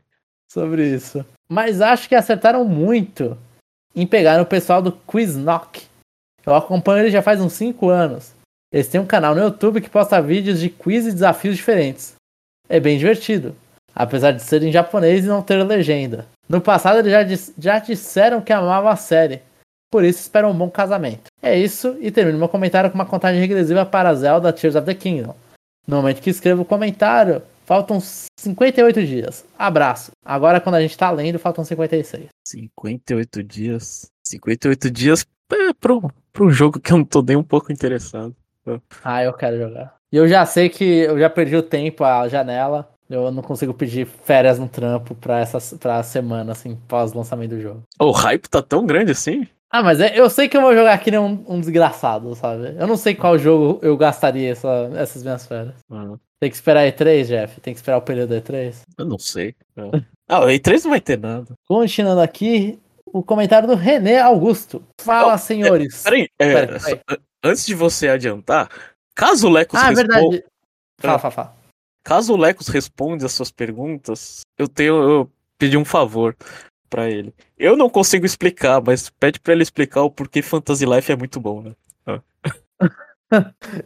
sobre 0.51 0.87
isso. 0.89 1.25
Mas 1.49 1.81
acho 1.81 2.09
que 2.09 2.15
acertaram 2.15 2.65
muito 2.65 3.37
em 3.95 4.07
pegar 4.07 4.41
o 4.41 4.47
pessoal 4.47 4.81
do 4.83 4.91
Quiznock. 4.93 5.83
Eu 6.45 6.55
acompanho 6.55 7.05
ele 7.05 7.11
já 7.11 7.23
faz 7.23 7.41
uns 7.41 7.53
5 7.55 7.89
anos. 7.89 8.33
Eles 8.73 8.89
têm 8.89 9.01
um 9.01 9.07
canal 9.07 9.35
no 9.35 9.43
YouTube 9.43 9.81
que 9.81 9.91
posta 9.91 10.21
vídeos 10.21 10.59
de 10.61 10.69
quiz 10.71 11.07
e 11.07 11.13
desafios 11.13 11.57
diferentes. 11.57 12.15
É 12.69 12.81
bem 12.81 12.97
divertido, 12.99 13.55
apesar 13.95 14.33
de 14.33 14.43
ser 14.43 14.63
em 14.63 14.73
japonês 14.73 15.25
e 15.25 15.29
não 15.29 15.43
ter 15.43 15.63
legenda. 15.63 16.27
No 16.49 16.61
passado 16.61 16.99
eles 17.01 17.13
já, 17.13 17.23
dis- 17.23 17.53
já 17.59 17.79
disseram 17.79 18.41
que 18.41 18.53
amavam 18.53 18.91
a 18.91 18.97
série, 18.97 19.43
por 19.91 20.05
isso 20.05 20.21
esperam 20.21 20.51
um 20.51 20.57
bom 20.57 20.71
casamento. 20.71 21.25
É 21.43 21.57
isso, 21.57 21.97
e 22.01 22.11
termino 22.11 22.39
meu 22.39 22.49
comentário 22.49 22.91
com 22.91 22.95
uma 22.95 23.05
contagem 23.07 23.41
regressiva 23.41 23.85
para 23.85 24.15
Zelda 24.15 24.53
Tears 24.53 24.75
of 24.75 24.87
the 24.87 24.95
Kingdom. 24.95 25.35
No 25.87 25.97
momento 25.97 26.23
que 26.23 26.31
escrevo 26.31 26.63
o 26.63 26.65
comentário, 26.65 27.43
faltam 27.67 28.01
58 28.39 29.05
dias. 29.05 29.45
Abraço. 29.59 30.13
Agora 30.25 30.61
quando 30.61 30.77
a 30.77 30.81
gente 30.81 30.97
tá 30.97 31.11
lendo, 31.11 31.39
faltam 31.39 31.65
56. 31.65 32.27
58 32.47 33.43
dias. 33.43 34.07
58 34.27 34.91
dias 34.91 35.27
é, 35.55 35.73
pro, 35.73 36.11
pro 36.33 36.51
jogo 36.51 36.81
que 36.81 36.93
eu 36.93 36.99
não 36.99 37.05
tô 37.05 37.23
nem 37.23 37.37
um 37.37 37.43
pouco 37.43 37.73
interessado. 37.73 38.35
Ah, 39.05 39.23
eu 39.25 39.33
quero 39.33 39.59
jogar. 39.59 39.95
E 40.13 40.17
eu 40.17 40.29
já 40.29 40.45
sei 40.47 40.69
que 40.69 40.85
eu 40.85 41.19
já 41.19 41.29
perdi 41.29 41.57
o 41.57 41.63
tempo, 41.63 42.05
a 42.05 42.29
janela. 42.29 42.89
Eu 43.11 43.31
não 43.31 43.43
consigo 43.43 43.75
pedir 43.75 44.07
férias 44.07 44.59
no 44.59 44.69
trampo 44.69 45.15
pra 45.15 45.41
essa 45.41 45.59
pra 45.77 46.03
semana, 46.03 46.53
assim, 46.53 46.77
pós-lançamento 46.89 47.51
do 47.51 47.61
jogo. 47.61 47.83
O 48.01 48.11
hype 48.11 48.49
tá 48.49 48.63
tão 48.63 48.87
grande 48.87 49.13
assim? 49.13 49.47
Ah, 49.71 49.83
mas 49.83 50.01
é- 50.01 50.19
eu 50.19 50.31
sei 50.31 50.49
que 50.49 50.57
eu 50.57 50.61
vou 50.63 50.75
jogar 50.75 50.93
aqui 50.95 51.11
nem 51.11 51.21
um, 51.21 51.45
um 51.49 51.61
desgraçado, 51.61 52.35
sabe? 52.35 52.75
Eu 52.79 52.87
não 52.87 52.97
sei 52.97 53.15
qual 53.15 53.37
jogo 53.39 53.79
eu 53.83 53.97
gastaria 53.97 54.51
essa- 54.53 54.91
essas 54.95 55.23
minhas 55.23 55.47
férias. 55.47 55.75
Ah, 55.91 56.15
Tem 56.41 56.49
que 56.51 56.57
esperar 56.57 56.87
E3, 56.87 57.27
Jeff? 57.29 57.61
Tem 57.61 57.73
que 57.75 57.79
esperar 57.81 57.99
o 57.99 58.03
período 58.03 58.35
E3? 58.35 58.81
eu 58.99 59.05
não 59.05 59.19
sei. 59.19 59.55
É. 59.77 59.83
Ah, 60.29 60.41
o 60.41 60.49
E3 60.49 60.83
não 60.85 60.91
vai 60.91 61.01
ter 61.01 61.19
nada. 61.19 61.55
Continuando 61.69 62.21
aqui, 62.21 62.79
o 63.13 63.23
comentário 63.23 63.69
do 63.69 63.75
René 63.75 64.21
Augusto. 64.21 64.83
Fala, 65.01 65.35
Oh, 65.35 65.39
senhores. 65.39 66.03
Peraí, 66.03 66.29
é, 66.39 66.55
Pera, 66.55 66.67
pera. 66.67 66.81
só- 66.81 67.17
antes 67.45 67.67
de 67.67 67.75
você 67.75 68.09
adiantar, 68.09 68.69
caso 69.15 69.47
o 69.49 69.51
Lecos 69.51 69.79
ah, 69.81 69.87
é 69.87 69.89
responda. 69.91 70.15
verdade. 70.15 70.45
Fala, 71.01 71.19
fala, 71.19 71.33
fala. 71.33 71.57
Caso 72.05 72.33
o 72.33 72.37
Lecos 72.37 72.69
responda 72.69 73.27
as 73.27 73.33
suas 73.33 73.51
perguntas, 73.51 74.41
eu 74.59 74.67
tenho 74.69 74.95
eu 75.03 75.31
pedi 75.59 75.77
um 75.77 75.85
favor 75.85 76.37
pra 76.91 77.09
ele. 77.09 77.33
Eu 77.57 77.77
não 77.77 77.89
consigo 77.89 78.27
explicar, 78.27 78.83
mas 78.85 79.09
pede 79.09 79.39
pra 79.41 79.53
ele 79.53 79.63
explicar 79.63 80.03
o 80.03 80.11
porquê 80.11 80.43
Fantasy 80.43 80.85
Life 80.85 81.11
é 81.13 81.17
muito 81.17 81.39
bom, 81.41 81.63
né? 81.63 81.73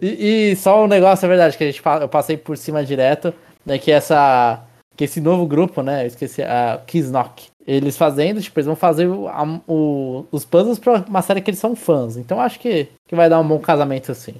E, 0.02 0.50
e 0.50 0.56
só 0.56 0.84
um 0.84 0.88
negócio, 0.88 1.24
é 1.24 1.28
verdade, 1.28 1.56
que 1.56 1.62
a 1.62 1.70
gente, 1.70 1.80
eu 2.00 2.08
passei 2.08 2.36
por 2.36 2.56
cima 2.56 2.84
direto, 2.84 3.32
né, 3.64 3.78
que 3.78 3.92
essa, 3.92 4.64
que 4.96 5.04
esse 5.04 5.20
novo 5.20 5.46
grupo, 5.46 5.82
né, 5.82 6.02
eu 6.02 6.08
esqueci, 6.08 6.42
a 6.42 6.82
Kiznock, 6.84 7.46
eles 7.66 7.96
fazendo, 7.96 8.40
tipo, 8.40 8.58
eles 8.58 8.66
vão 8.66 8.76
fazer 8.76 9.06
o- 9.08 9.26
a- 9.28 9.60
o- 9.66 10.24
os 10.30 10.44
puzzles 10.44 10.78
pra 10.78 11.04
uma 11.08 11.22
série 11.22 11.40
que 11.40 11.50
eles 11.50 11.60
são 11.60 11.74
fãs, 11.74 12.16
então 12.16 12.40
acho 12.40 12.60
que, 12.60 12.88
que 13.08 13.16
vai 13.16 13.28
dar 13.28 13.40
um 13.40 13.46
bom 13.48 13.58
casamento, 13.58 14.12
assim. 14.12 14.34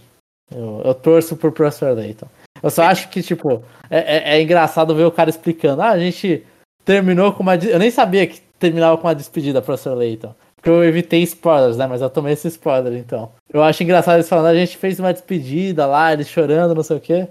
Eu, 0.55 0.83
eu 0.85 0.95
torço 0.95 1.37
por 1.37 1.51
Professor 1.53 1.95
Layton. 1.97 2.27
Eu 2.63 2.71
só 2.71 2.85
acho 2.85 3.09
que, 3.09 3.23
tipo, 3.23 3.63
é, 3.91 4.17
é- 4.35 4.37
é 4.37 4.43
engraçado 4.43 4.95
ver 4.95 5.05
o 5.05 5.11
cara 5.11 5.29
explicando, 5.29 5.83
ah, 5.83 5.91
a 5.91 5.99
gente 5.99 6.45
terminou 6.85 7.33
com 7.33 7.43
uma, 7.43 7.57
eu 7.57 7.79
nem 7.79 7.91
sabia 7.91 8.27
que 8.27 8.41
terminava 8.59 8.97
com 8.97 9.09
uma 9.09 9.15
despedida, 9.15 9.61
Professor 9.61 9.95
Layton. 9.97 10.33
Porque 10.55 10.71
eu 10.71 10.83
evitei 10.85 11.23
spoilers, 11.23 11.77
né? 11.77 11.87
Mas 11.87 12.01
eu 12.01 12.09
tomei 12.09 12.33
esse 12.33 12.49
spoiler, 12.49 12.95
então. 12.95 13.31
Eu 13.53 13.63
acho 13.63 13.83
engraçado 13.83 14.17
eles 14.17 14.29
falando, 14.29 14.47
a 14.47 14.55
gente 14.55 14.77
fez 14.77 14.99
uma 14.99 15.13
despedida 15.13 15.85
lá, 15.87 16.13
eles 16.13 16.29
chorando, 16.29 16.75
não 16.75 16.83
sei 16.83 16.97
o 16.97 17.01
quê. 17.01 17.29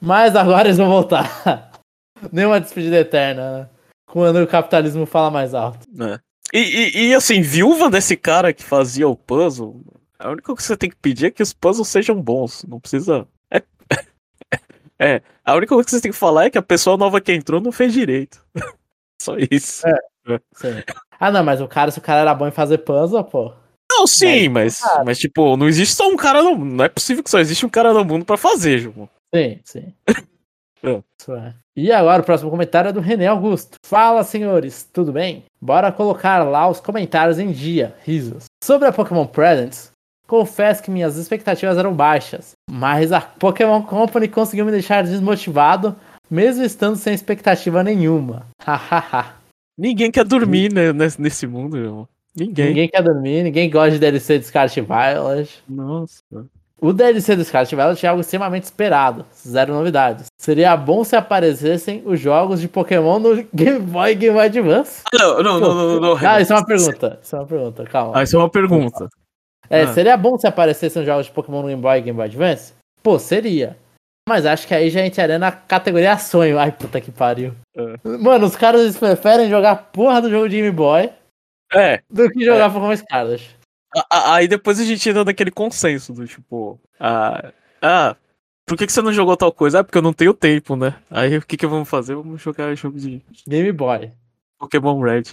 Mas 0.00 0.34
agora 0.34 0.66
eles 0.68 0.78
vão 0.78 0.88
voltar. 0.88 1.72
Nenhuma 2.32 2.60
despedida 2.60 2.96
eterna, 2.98 3.58
né? 3.58 3.66
Quando 4.14 4.36
o 4.40 4.46
capitalismo 4.46 5.04
fala 5.06 5.28
mais 5.28 5.54
alto. 5.54 5.88
né? 5.92 6.20
E, 6.52 6.58
e- 6.60 7.06
e, 7.08 7.14
assim, 7.16 7.40
viúva 7.42 7.90
desse 7.90 8.16
cara 8.16 8.52
que 8.52 8.62
fazia 8.62 9.08
o 9.08 9.16
puzzle, 9.16 9.82
a 10.16 10.30
única 10.30 10.44
coisa 10.46 10.56
que 10.56 10.62
você 10.62 10.76
tem 10.76 10.88
que 10.88 10.94
pedir 10.94 11.26
é 11.26 11.30
que 11.32 11.42
os 11.42 11.52
puzzles 11.52 11.88
sejam 11.88 12.22
bons. 12.22 12.64
Não 12.68 12.78
precisa. 12.78 13.26
É, 13.50 13.60
é, 15.16 15.22
a 15.44 15.54
única 15.56 15.74
coisa 15.74 15.84
que 15.84 15.90
você 15.90 16.00
tem 16.00 16.12
que 16.12 16.16
falar 16.16 16.44
é 16.44 16.50
que 16.50 16.56
a 16.56 16.62
pessoa 16.62 16.96
nova 16.96 17.20
que 17.20 17.32
entrou 17.32 17.60
não 17.60 17.72
fez 17.72 17.92
direito. 17.92 18.40
Só 19.20 19.34
isso. 19.50 19.84
É. 19.88 19.98
Ah, 21.18 21.32
não, 21.32 21.42
mas 21.42 21.60
o 21.60 21.66
cara, 21.66 21.90
se 21.90 21.98
o 21.98 22.02
cara 22.02 22.20
era 22.20 22.34
bom 22.36 22.46
em 22.46 22.52
fazer 22.52 22.78
puzzle, 22.78 23.24
pô. 23.24 23.52
Não, 23.90 24.06
sim, 24.06 24.48
Mas, 24.48 24.78
mas, 24.80 24.80
cara. 24.80 25.04
mas 25.04 25.18
tipo, 25.18 25.56
não 25.56 25.66
existe 25.66 25.96
só 25.96 26.08
um 26.08 26.16
cara 26.16 26.40
no 26.40 26.54
mundo. 26.54 26.74
Não 26.76 26.84
é 26.84 26.88
possível 26.88 27.24
que 27.24 27.30
só 27.30 27.40
existe 27.40 27.66
um 27.66 27.68
cara 27.68 27.92
no 27.92 28.04
mundo 28.04 28.24
pra 28.24 28.36
fazer, 28.36 28.78
João. 28.78 29.08
Sim, 29.34 29.60
sim. 29.64 29.92
É. 30.84 31.02
Isso 31.18 31.32
é. 31.34 31.54
E 31.76 31.90
agora 31.90 32.22
o 32.22 32.24
próximo 32.24 32.50
comentário 32.50 32.90
é 32.90 32.92
do 32.92 33.00
René 33.00 33.26
Augusto. 33.26 33.78
Fala, 33.84 34.22
senhores, 34.22 34.88
tudo 34.92 35.12
bem? 35.12 35.42
Bora 35.60 35.90
colocar 35.90 36.44
lá 36.44 36.68
os 36.68 36.78
comentários 36.78 37.38
em 37.40 37.50
dia. 37.50 37.96
Risos. 38.04 38.44
Sobre 38.62 38.86
a 38.86 38.92
Pokémon 38.92 39.26
Presents, 39.26 39.90
confesso 40.28 40.82
que 40.82 40.90
minhas 40.90 41.16
expectativas 41.16 41.76
eram 41.76 41.92
baixas, 41.92 42.52
mas 42.70 43.10
a 43.10 43.20
Pokémon 43.20 43.82
Company 43.82 44.28
conseguiu 44.28 44.64
me 44.64 44.70
deixar 44.70 45.02
desmotivado, 45.02 45.96
mesmo 46.30 46.62
estando 46.62 46.94
sem 46.94 47.12
expectativa 47.12 47.82
nenhuma. 47.82 48.46
Hahaha. 48.62 49.34
Ninguém 49.76 50.12
quer 50.12 50.24
dormir 50.24 50.72
né, 50.72 50.92
nesse, 51.18 51.44
mundo, 51.48 51.76
irmão. 51.76 52.08
Ninguém. 52.36 52.68
ninguém 52.68 52.88
quer 52.88 53.02
dormir, 53.02 53.42
ninguém 53.42 53.68
gosta 53.68 53.92
de 53.92 53.98
DLC 53.98 54.38
de 54.38 54.46
Scarlet 54.46 54.80
Violet. 54.80 55.62
Nossa. 55.68 56.22
O 56.80 56.92
DLC 56.92 57.36
do 57.36 57.44
Scarlet 57.44 57.74
Violet 57.74 58.04
é 58.04 58.08
algo 58.08 58.20
extremamente 58.20 58.64
esperado, 58.64 59.24
zero 59.34 59.72
novidades. 59.72 60.26
Seria 60.38 60.76
bom 60.76 61.04
se 61.04 61.16
aparecessem 61.16 62.02
os 62.04 62.20
jogos 62.20 62.60
de 62.60 62.68
Pokémon 62.68 63.18
no 63.18 63.46
Game 63.54 63.78
Boy 63.78 64.10
e 64.10 64.14
Game 64.14 64.34
Boy 64.34 64.46
Advance. 64.46 65.02
Não, 65.14 65.42
não, 65.42 65.60
não, 65.60 65.74
não, 65.74 66.00
não, 66.00 66.16
Ah, 66.16 66.40
isso 66.40 66.52
é 66.52 66.56
uma 66.56 66.66
pergunta. 66.66 67.18
Isso 67.22 67.36
é 67.36 67.38
uma 67.38 67.46
pergunta, 67.46 67.84
calma. 67.84 68.18
Ah, 68.18 68.22
isso 68.22 68.36
é 68.36 68.38
uma 68.38 68.50
pergunta. 68.50 69.08
É, 69.70 69.82
ah. 69.82 69.92
seria 69.92 70.16
bom 70.16 70.36
se 70.36 70.46
aparecessem 70.46 71.00
os 71.00 71.06
jogos 71.06 71.26
de 71.26 71.32
Pokémon 71.32 71.62
no 71.62 71.68
Game 71.68 71.80
Boy 71.80 71.98
e 71.98 72.02
Game 72.02 72.16
Boy 72.16 72.26
Advance? 72.26 72.74
Pô, 73.02 73.18
seria. 73.18 73.76
Mas 74.28 74.46
acho 74.46 74.66
que 74.66 74.74
aí 74.74 74.90
já 74.90 75.04
entraria 75.04 75.38
na 75.38 75.52
categoria 75.52 76.16
sonho. 76.18 76.58
Ai, 76.58 76.72
puta 76.72 77.00
que 77.00 77.12
pariu. 77.12 77.54
É. 77.76 77.96
Mano, 78.18 78.46
os 78.46 78.56
caras 78.56 78.96
preferem 78.96 79.50
jogar 79.50 79.90
porra 79.92 80.22
do 80.22 80.30
jogo 80.30 80.48
de 80.48 80.56
Game 80.56 80.70
Boy 80.70 81.10
É, 81.72 82.00
do 82.10 82.30
que 82.30 82.44
jogar 82.44 82.72
Pokémon 82.72 82.96
Scarlet. 82.96 83.56
Aí 84.10 84.48
depois 84.48 84.80
a 84.80 84.84
gente 84.84 85.08
entra 85.08 85.24
naquele 85.24 85.50
consenso 85.50 86.12
do 86.12 86.26
tipo, 86.26 86.80
ah, 86.98 87.52
ah, 87.82 88.16
por 88.66 88.78
que, 88.78 88.86
que 88.86 88.92
você 88.92 89.02
não 89.02 89.12
jogou 89.12 89.36
tal 89.36 89.52
coisa? 89.52 89.80
Ah, 89.80 89.84
porque 89.84 89.98
eu 89.98 90.02
não 90.02 90.12
tenho 90.12 90.32
tempo, 90.32 90.74
né? 90.74 90.94
Aí 91.10 91.36
o 91.36 91.42
que, 91.42 91.56
que 91.56 91.66
vamos 91.66 91.88
fazer? 91.88 92.14
Vamos 92.14 92.40
jogar 92.40 92.74
jogo 92.74 92.98
de 92.98 93.22
Game 93.46 93.72
Boy. 93.72 94.10
Pokémon 94.58 95.00
Red. 95.00 95.24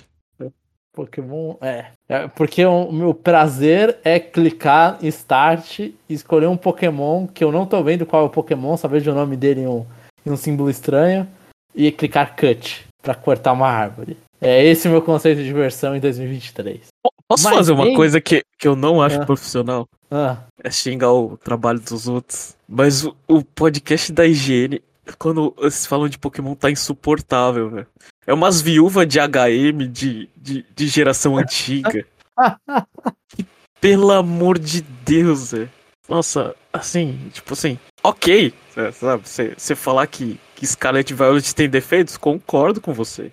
Pokémon. 0.94 1.56
É. 1.62 1.86
é 2.10 2.28
porque 2.28 2.66
o 2.66 2.92
meu 2.92 3.14
prazer 3.14 3.98
é 4.04 4.20
clicar 4.20 4.98
em 5.02 5.08
Start 5.08 5.80
e 5.80 5.96
escolher 6.10 6.48
um 6.48 6.58
Pokémon 6.58 7.28
que 7.28 7.44
eu 7.44 7.52
não 7.52 7.66
tô 7.66 7.82
vendo 7.82 8.06
qual 8.06 8.24
é 8.24 8.26
o 8.26 8.30
Pokémon, 8.30 8.76
só 8.76 8.88
vejo 8.88 9.12
o 9.12 9.16
nome 9.16 9.38
dele 9.38 9.62
em 9.62 9.68
um, 9.68 9.86
em 10.26 10.32
um 10.32 10.38
símbolo 10.38 10.70
estranho. 10.70 11.28
E 11.74 11.90
clicar 11.90 12.36
Cut 12.36 12.86
pra 13.02 13.16
cortar 13.16 13.54
uma 13.54 13.70
árvore. 13.70 14.18
É 14.42 14.62
esse 14.62 14.90
o 14.90 14.92
meu 14.92 15.02
conceito 15.02 15.38
de 15.38 15.46
diversão 15.46 15.96
em 15.96 16.02
2023. 16.02 16.91
Posso 17.32 17.44
Mas 17.46 17.56
fazer 17.56 17.72
uma 17.72 17.86
bem- 17.86 17.96
coisa 17.96 18.20
que, 18.20 18.44
que 18.60 18.68
eu 18.68 18.76
não 18.76 19.02
acho 19.02 19.22
Ah. 19.22 19.26
profissional? 19.26 19.88
Ah, 20.12 20.38
É 20.62 20.70
xingar 20.70 21.14
o 21.14 21.38
trabalho 21.38 21.80
dos 21.80 22.06
outros. 22.08 22.56
Mas 22.68 23.06
o, 23.06 23.16
o 23.26 23.42
podcast 23.42 24.12
da 24.12 24.26
higiene, 24.28 24.82
quando 25.18 25.54
eles 25.58 25.86
falam 25.86 26.10
de 26.10 26.18
Pokémon, 26.18 26.54
tá 26.56 26.70
insuportável, 26.70 27.70
velho. 27.70 27.88
É 28.28 28.34
umas 28.34 28.62
viúvas 28.62 29.08
de 29.08 29.18
HM 29.20 29.88
de, 29.88 30.30
de, 30.36 30.66
de 30.76 30.88
geração 30.88 31.38
antiga. 31.38 31.90
Que, 31.90 32.06
pelo 33.80 34.12
amor 34.12 34.60
de 34.60 34.82
Deus, 34.82 35.52
velho. 35.54 35.70
Nossa, 36.10 36.54
assim, 36.74 37.30
tipo 37.34 37.54
assim, 37.54 37.80
ok, 38.04 38.54
sabe? 38.94 39.24
Você 39.58 39.76
falar 39.76 40.06
que, 40.08 40.38
que 40.56 40.68
Scarlet 40.68 41.14
Violet 41.14 41.56
tem 41.56 41.70
defeitos, 41.70 42.18
concordo 42.18 42.82
com 42.82 42.94
você. 42.94 43.32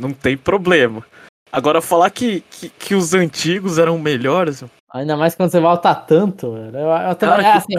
Não 0.00 0.12
tem 0.12 0.36
problema. 0.36 1.04
Agora, 1.52 1.80
falar 1.82 2.10
que, 2.10 2.40
que, 2.50 2.68
que 2.68 2.94
os 2.94 3.12
antigos 3.14 3.78
eram 3.78 3.98
melhores, 3.98 4.62
ainda 4.92 5.16
mais 5.16 5.34
quando 5.34 5.50
você 5.50 5.60
volta 5.60 5.94
tanto, 5.94 6.52
velho. 6.52 6.76
Eu, 6.76 6.88
eu 6.88 7.14
também- 7.16 7.36
Cara, 7.36 7.42
é, 7.48 7.52
assim, 7.52 7.74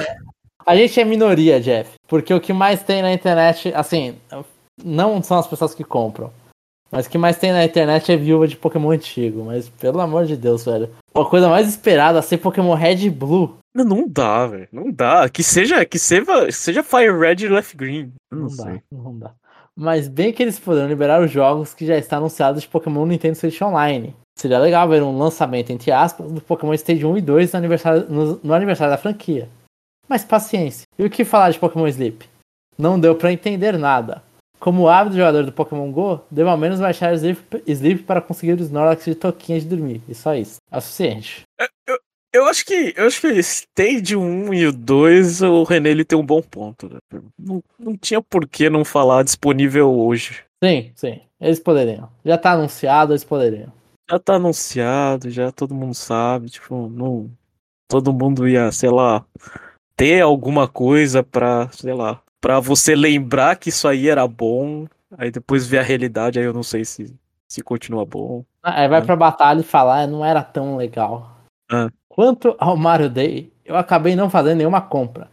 a 0.65 0.75
gente 0.75 0.99
é 0.99 1.05
minoria, 1.05 1.59
Jeff. 1.61 1.89
Porque 2.07 2.33
o 2.33 2.41
que 2.41 2.51
mais 2.53 2.83
tem 2.83 3.01
na 3.01 3.13
internet, 3.13 3.73
assim, 3.73 4.15
não 4.83 5.21
são 5.23 5.37
as 5.39 5.47
pessoas 5.47 5.73
que 5.73 5.83
compram. 5.83 6.31
Mas 6.91 7.05
o 7.05 7.09
que 7.09 7.17
mais 7.17 7.37
tem 7.37 7.53
na 7.53 7.63
internet 7.63 8.11
é 8.11 8.17
viúva 8.17 8.45
de 8.45 8.57
Pokémon 8.57 8.91
antigo. 8.91 9.45
Mas 9.45 9.69
pelo 9.69 10.01
amor 10.01 10.25
de 10.25 10.35
Deus, 10.35 10.65
velho. 10.65 10.89
A 11.15 11.23
coisa 11.23 11.47
mais 11.47 11.67
esperada 11.69 12.21
ser 12.21 12.37
Pokémon 12.37 12.73
Red 12.73 13.05
e 13.05 13.09
Blue. 13.09 13.57
Não, 13.73 13.85
não 13.85 14.05
dá, 14.05 14.45
velho. 14.47 14.67
Não 14.73 14.91
dá. 14.91 15.29
Que 15.29 15.41
seja, 15.41 15.85
que 15.85 15.97
seja, 15.97 16.51
seja 16.51 16.83
Fire 16.83 17.17
Red 17.17 17.45
e 17.45 17.47
Left 17.47 17.77
Green. 17.77 18.11
Não, 18.29 18.41
Não 18.49 18.55
dá, 18.57 18.79
não 18.91 19.17
dá. 19.19 19.31
Mas 19.77 20.07
bem 20.07 20.33
que 20.33 20.43
eles 20.43 20.59
poderão 20.59 20.87
liberar 20.87 21.21
os 21.21 21.31
jogos 21.31 21.73
que 21.73 21.85
já 21.85 21.97
estão 21.97 22.19
anunciados 22.19 22.61
de 22.61 22.67
Pokémon 22.67 23.05
Nintendo 23.05 23.35
Switch 23.35 23.61
Online. 23.61 24.15
Seria 24.37 24.59
legal 24.59 24.87
ver 24.87 25.03
um 25.03 25.17
lançamento, 25.17 25.71
entre 25.71 25.91
aspas, 25.91 26.31
do 26.31 26.41
Pokémon 26.41 26.73
Stage 26.73 27.05
1 27.05 27.17
e 27.17 27.21
2 27.21 27.51
no 27.53 27.57
aniversário, 27.57 28.05
no, 28.09 28.39
no 28.43 28.53
aniversário 28.53 28.91
da 28.91 28.97
franquia. 28.97 29.47
Mas 30.07 30.25
paciência. 30.25 30.83
E 30.97 31.05
o 31.05 31.09
que 31.09 31.23
falar 31.23 31.51
de 31.51 31.59
Pokémon 31.59 31.87
Sleep? 31.87 32.27
Não 32.77 32.99
deu 32.99 33.15
pra 33.15 33.31
entender 33.31 33.77
nada. 33.77 34.23
Como 34.59 34.87
ávido 34.87 35.17
jogador 35.17 35.43
do 35.43 35.51
Pokémon 35.51 35.91
GO, 35.91 36.21
devo 36.29 36.49
ao 36.49 36.57
menos 36.57 36.79
baixar 36.79 37.13
Sleep, 37.13 37.63
Sleep 37.65 38.03
para 38.03 38.21
conseguir 38.21 38.53
os 38.53 38.67
Snorlax 38.67 39.05
de 39.05 39.15
toquinha 39.15 39.59
de 39.59 39.65
dormir. 39.65 40.01
E 40.07 40.13
só 40.13 40.35
isso. 40.35 40.57
É 40.71 40.77
o 40.77 40.81
suficiente. 40.81 41.43
Eu 41.87 41.97
acho 42.47 42.65
que, 42.65 42.93
eu 42.95 43.07
acho 43.07 43.19
que 43.21 43.27
Stage 43.39 44.15
1 44.15 44.53
e 44.53 44.65
o 44.67 44.71
2, 44.71 45.41
o 45.41 45.63
René 45.63 45.89
ele 45.89 46.05
tem 46.05 46.17
um 46.17 46.25
bom 46.25 46.41
ponto. 46.41 46.87
Né? 46.89 46.99
Não, 47.37 47.61
não 47.77 47.97
tinha 47.97 48.21
por 48.21 48.47
que 48.47 48.69
não 48.69 48.85
falar 48.85 49.23
disponível 49.23 49.91
hoje. 49.91 50.39
Sim, 50.63 50.91
sim. 50.95 51.19
Eles 51.39 51.59
poderiam. 51.59 52.09
Já 52.23 52.37
tá 52.37 52.51
anunciado, 52.53 53.11
eles 53.13 53.23
poderiam. 53.23 53.71
Já 54.09 54.19
tá 54.19 54.35
anunciado, 54.35 55.29
já 55.29 55.51
todo 55.51 55.73
mundo 55.75 55.93
sabe, 55.93 56.49
tipo, 56.49 56.87
não. 56.89 57.29
Todo 57.89 58.13
mundo 58.13 58.47
ia, 58.47 58.71
sei 58.71 58.89
lá, 58.89 59.25
ter 59.97 60.21
alguma 60.21 60.67
coisa 60.67 61.21
pra, 61.23 61.69
sei 61.73 61.93
lá, 61.93 62.21
pra 62.39 62.59
você 62.59 62.95
lembrar 62.95 63.57
que 63.57 63.69
isso 63.69 63.87
aí 63.87 64.07
era 64.07 64.25
bom, 64.27 64.85
aí 65.17 65.29
depois 65.31 65.67
ver 65.67 65.79
a 65.79 65.83
realidade, 65.83 66.39
aí 66.39 66.45
eu 66.45 66.53
não 66.53 66.63
sei 66.63 66.85
se, 66.85 67.13
se 67.49 67.61
continua 67.61 68.05
bom. 68.05 68.45
Ah, 68.63 68.81
Aí 68.81 68.87
vai 68.87 68.99
É. 69.01 69.03
pra 69.05 69.15
batalha 69.15 69.59
e 69.59 69.63
falar, 69.63 70.03
"Ah, 70.03 70.07
não 70.07 70.23
era 70.23 70.41
tão 70.43 70.77
legal. 70.77 71.37
É. 71.69 71.87
Quanto 72.13 72.55
ao 72.59 72.75
Mario 72.75 73.09
Day, 73.09 73.51
eu 73.63 73.77
acabei 73.77 74.17
não 74.17 74.29
fazendo 74.29 74.57
nenhuma 74.57 74.81
compra. 74.81 75.29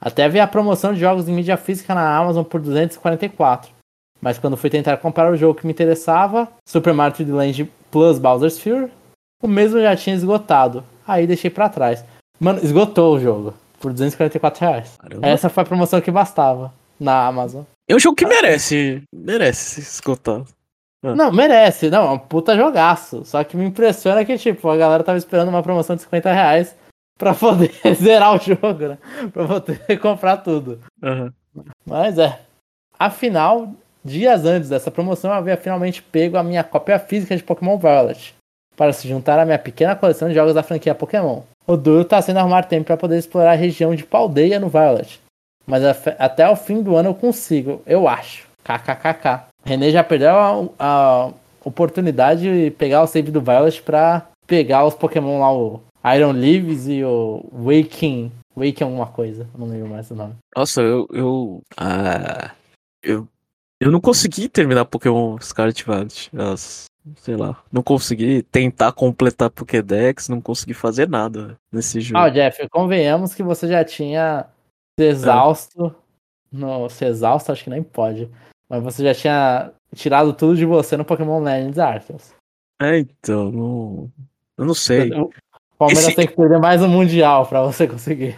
Até 0.00 0.26
vi 0.28 0.40
a 0.40 0.46
promoção 0.46 0.94
de 0.94 1.00
jogos 1.00 1.28
em 1.28 1.32
mídia 1.32 1.58
física 1.58 1.94
na 1.94 2.16
Amazon 2.16 2.42
por 2.42 2.58
244. 2.58 3.70
Mas 4.18 4.38
quando 4.38 4.56
fui 4.56 4.70
tentar 4.70 4.96
comprar 4.96 5.30
o 5.30 5.36
jogo 5.36 5.58
que 5.58 5.66
me 5.66 5.72
interessava, 5.72 6.48
Super 6.66 6.94
Mario 6.94 7.18
3D 7.18 7.34
Land 7.34 7.70
Plus 7.90 8.18
Bowser's 8.18 8.58
Fury, 8.58 8.90
o 9.42 9.46
mesmo 9.46 9.80
já 9.80 9.94
tinha 9.94 10.16
esgotado. 10.16 10.82
Aí 11.06 11.26
deixei 11.26 11.50
pra 11.50 11.68
trás. 11.68 12.02
Mano, 12.40 12.60
esgotou 12.62 13.14
o 13.14 13.20
jogo 13.20 13.52
por 13.78 13.92
244 13.92 14.60
reais. 14.60 14.96
Caramba. 14.98 15.26
Essa 15.26 15.50
foi 15.50 15.64
a 15.64 15.66
promoção 15.66 16.00
que 16.00 16.10
bastava 16.10 16.72
na 16.98 17.26
Amazon. 17.26 17.64
É 17.86 17.94
um 17.94 18.00
jogo 18.00 18.16
que 18.16 18.24
merece, 18.24 19.02
merece. 19.14 19.82
Ah. 20.08 20.44
Não, 21.02 21.32
merece. 21.32 21.90
Não, 21.90 22.06
é 22.06 22.10
um 22.12 22.18
puta 22.18 22.56
jogaço. 22.56 23.24
Só 23.24 23.42
que 23.42 23.56
me 23.56 23.64
impressiona 23.64 24.24
que, 24.24 24.38
tipo, 24.38 24.68
a 24.68 24.76
galera 24.76 25.02
tava 25.02 25.18
esperando 25.18 25.48
uma 25.48 25.62
promoção 25.62 25.96
de 25.96 26.02
50 26.02 26.32
reais 26.32 26.76
pra 27.18 27.34
poder 27.34 27.72
zerar 27.94 28.34
o 28.34 28.38
jogo, 28.38 28.88
né? 28.88 28.98
Pra 29.32 29.46
poder 29.46 29.98
comprar 30.00 30.38
tudo. 30.38 30.80
Aham. 31.02 31.32
Mas 31.84 32.18
é. 32.18 32.40
Afinal, 32.98 33.72
dias 34.04 34.44
antes 34.44 34.68
dessa 34.68 34.90
promoção, 34.90 35.30
eu 35.30 35.36
havia 35.36 35.56
finalmente 35.56 36.02
pego 36.02 36.36
a 36.36 36.42
minha 36.42 36.62
cópia 36.62 36.98
física 36.98 37.36
de 37.36 37.42
Pokémon 37.42 37.76
Violet 37.76 38.34
para 38.76 38.92
se 38.92 39.08
juntar 39.08 39.38
à 39.38 39.44
minha 39.44 39.58
pequena 39.58 39.94
coleção 39.94 40.28
de 40.28 40.34
jogos 40.34 40.54
da 40.54 40.62
franquia 40.62 40.94
Pokémon. 40.94 41.42
O 41.66 41.76
duro 41.76 42.04
tá 42.04 42.20
sendo 42.22 42.38
arrumar 42.38 42.64
tempo 42.64 42.86
para 42.86 42.96
poder 42.96 43.18
explorar 43.18 43.52
a 43.52 43.56
região 43.56 43.94
de 43.94 44.04
Paldeia 44.04 44.58
no 44.58 44.68
Violet. 44.68 45.20
Mas 45.66 45.82
até 46.18 46.48
o 46.48 46.56
fim 46.56 46.82
do 46.82 46.96
ano 46.96 47.10
eu 47.10 47.14
consigo, 47.14 47.82
eu 47.86 48.08
acho. 48.08 48.48
KKKK. 48.64 49.51
René 49.64 49.90
já 49.90 50.02
perdeu 50.02 50.30
a, 50.30 50.68
a 50.78 51.32
oportunidade 51.64 52.42
de 52.42 52.70
pegar 52.72 53.02
o 53.02 53.06
save 53.06 53.30
do 53.30 53.40
Violet 53.40 53.80
pra 53.82 54.28
pegar 54.46 54.84
os 54.84 54.94
Pokémon 54.94 55.40
lá, 55.40 55.52
o 55.52 55.80
Iron 56.14 56.32
Leaves 56.32 56.88
e 56.88 57.04
o 57.04 57.44
Waking. 57.52 58.32
Waking 58.56 58.84
alguma 58.84 59.06
coisa, 59.06 59.48
não 59.56 59.66
lembro 59.66 59.88
mais 59.88 60.10
o 60.10 60.14
nome. 60.14 60.34
Nossa, 60.56 60.82
eu. 60.82 61.06
Eu, 61.12 61.62
ah, 61.76 62.50
eu. 63.02 63.26
eu 63.80 63.90
não 63.90 64.00
consegui 64.00 64.48
terminar 64.48 64.84
Pokémon 64.84 65.38
Scarlet 65.40 65.84
Violet. 65.84 66.30
Sei 67.16 67.36
lá. 67.36 67.60
Não 67.72 67.82
consegui 67.82 68.42
tentar 68.44 68.92
completar 68.92 69.50
Pokédex, 69.50 70.28
não 70.28 70.40
consegui 70.40 70.74
fazer 70.74 71.08
nada 71.08 71.56
nesse 71.72 72.00
jogo. 72.00 72.18
Ah, 72.18 72.28
Jeff, 72.28 72.68
convenhamos 72.68 73.34
que 73.34 73.42
você 73.42 73.66
já 73.66 73.84
tinha 73.84 74.46
se 74.98 75.06
exausto. 75.06 75.94
No, 76.50 76.88
se 76.88 77.04
exausto, 77.04 77.50
acho 77.50 77.64
que 77.64 77.70
nem 77.70 77.82
pode. 77.82 78.30
Mas 78.72 78.82
você 78.82 79.04
já 79.04 79.14
tinha 79.14 79.70
tirado 79.94 80.32
tudo 80.32 80.56
de 80.56 80.64
você 80.64 80.96
no 80.96 81.04
Pokémon 81.04 81.42
Legends 81.42 81.78
Arceus. 81.78 82.32
É, 82.80 82.98
então, 82.98 83.52
não. 83.52 84.10
Eu 84.56 84.64
não 84.64 84.74
sei. 84.74 85.12
O 85.12 85.30
Palmeiras 85.78 86.06
Esse- 86.06 86.16
tem 86.16 86.26
que 86.26 86.34
perder 86.34 86.58
mais 86.58 86.82
um 86.82 86.88
Mundial 86.88 87.46
pra 87.46 87.62
você 87.62 87.86
conseguir. 87.86 88.34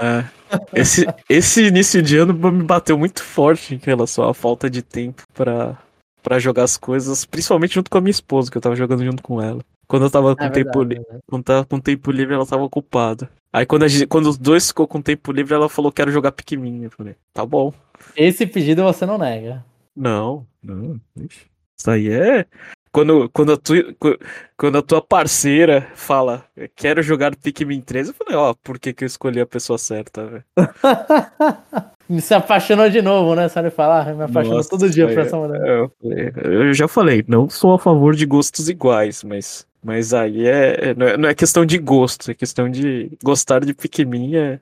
É. 0.00 0.24
Esse, 0.72 1.04
esse 1.28 1.64
início 1.66 2.00
de 2.00 2.16
ano 2.16 2.32
me 2.32 2.62
bateu 2.62 2.96
muito 2.96 3.22
forte 3.22 3.74
em 3.74 3.78
relação 3.82 4.28
à 4.28 4.32
falta 4.32 4.70
de 4.70 4.82
tempo 4.82 5.22
pra, 5.34 5.76
pra 6.22 6.38
jogar 6.38 6.62
as 6.64 6.76
coisas, 6.76 7.24
principalmente 7.24 7.74
junto 7.74 7.90
com 7.90 7.98
a 7.98 8.00
minha 8.00 8.10
esposa, 8.10 8.50
que 8.50 8.56
eu 8.56 8.62
tava 8.62 8.76
jogando 8.76 9.04
junto 9.04 9.22
com 9.22 9.40
ela. 9.42 9.60
Quando 9.86 10.04
eu 10.06 10.10
tava 10.10 10.34
com 10.36 10.44
É 10.44 10.48
tempo 10.48 10.78
verdade, 10.78 11.00
livre. 11.00 11.20
Quando 11.28 11.42
tava 11.44 11.64
com 11.66 11.78
tempo 11.80 12.10
livre, 12.10 12.34
ela 12.34 12.46
tava 12.46 12.62
ocupada. 12.62 13.28
Aí 13.52 13.66
quando, 13.66 13.86
gente- 13.88 14.06
quando 14.06 14.26
os 14.28 14.38
dois 14.38 14.68
ficou 14.68 14.86
com 14.88 15.02
tempo 15.02 15.30
livre, 15.32 15.54
ela 15.54 15.68
falou 15.68 15.92
quero 15.92 16.10
jogar 16.10 16.32
Pikmin. 16.32 16.84
Eu 16.84 16.90
falei, 16.90 17.14
tá 17.34 17.44
bom. 17.44 17.72
Esse 18.16 18.46
pedido 18.46 18.82
você 18.82 19.04
não 19.04 19.18
nega. 19.18 19.64
Não, 19.96 20.46
não. 20.62 21.00
ixi. 21.16 21.46
Isso 21.78 21.90
aí 21.90 22.08
é. 22.10 22.46
Quando, 22.92 23.28
quando, 23.30 23.52
a 23.52 23.56
tu, 23.56 23.72
qu- 23.98 24.18
quando 24.56 24.76
a 24.78 24.82
tua 24.82 25.00
parceira 25.00 25.88
fala, 25.94 26.44
quero 26.76 27.02
jogar 27.02 27.34
Pikmin 27.34 27.80
3, 27.80 28.08
eu 28.08 28.14
falei, 28.14 28.34
ó, 28.36 28.54
por 28.62 28.78
que, 28.78 28.92
que 28.92 29.02
eu 29.04 29.06
escolhi 29.06 29.40
a 29.40 29.46
pessoa 29.46 29.78
certa, 29.78 30.26
velho? 30.26 30.44
Se 32.20 32.34
apaixonou 32.34 32.90
de 32.90 33.00
novo, 33.00 33.34
né? 33.34 33.48
Sabe 33.48 33.70
falar? 33.70 34.10
Eu 34.10 34.16
me 34.16 34.24
apaixono 34.24 34.56
Nossa, 34.56 34.68
todo 34.68 34.90
dia 34.90 35.08
por 35.08 35.18
essa 35.18 35.36
mulher. 35.36 35.60
é- 35.62 35.80
Eu, 35.80 35.92
falei- 35.98 36.32
eu 36.44 36.74
já 36.74 36.86
falei, 36.86 37.24
não 37.26 37.48
sou 37.48 37.72
a 37.72 37.78
favor 37.78 38.14
de 38.14 38.26
gostos 38.26 38.68
iguais, 38.68 39.24
mas, 39.24 39.66
mas 39.82 40.12
aí 40.12 40.46
é, 40.46 40.90
é- 40.90 40.94
não 40.94 41.06
é, 41.06 41.16
não 41.16 41.28
é 41.30 41.34
questão 41.34 41.64
de 41.64 41.78
gosto, 41.78 42.30
é 42.30 42.34
questão 42.34 42.68
de 42.68 43.10
gostar 43.24 43.64
de 43.64 43.72
Pikmin, 43.72 44.36
é, 44.36 44.60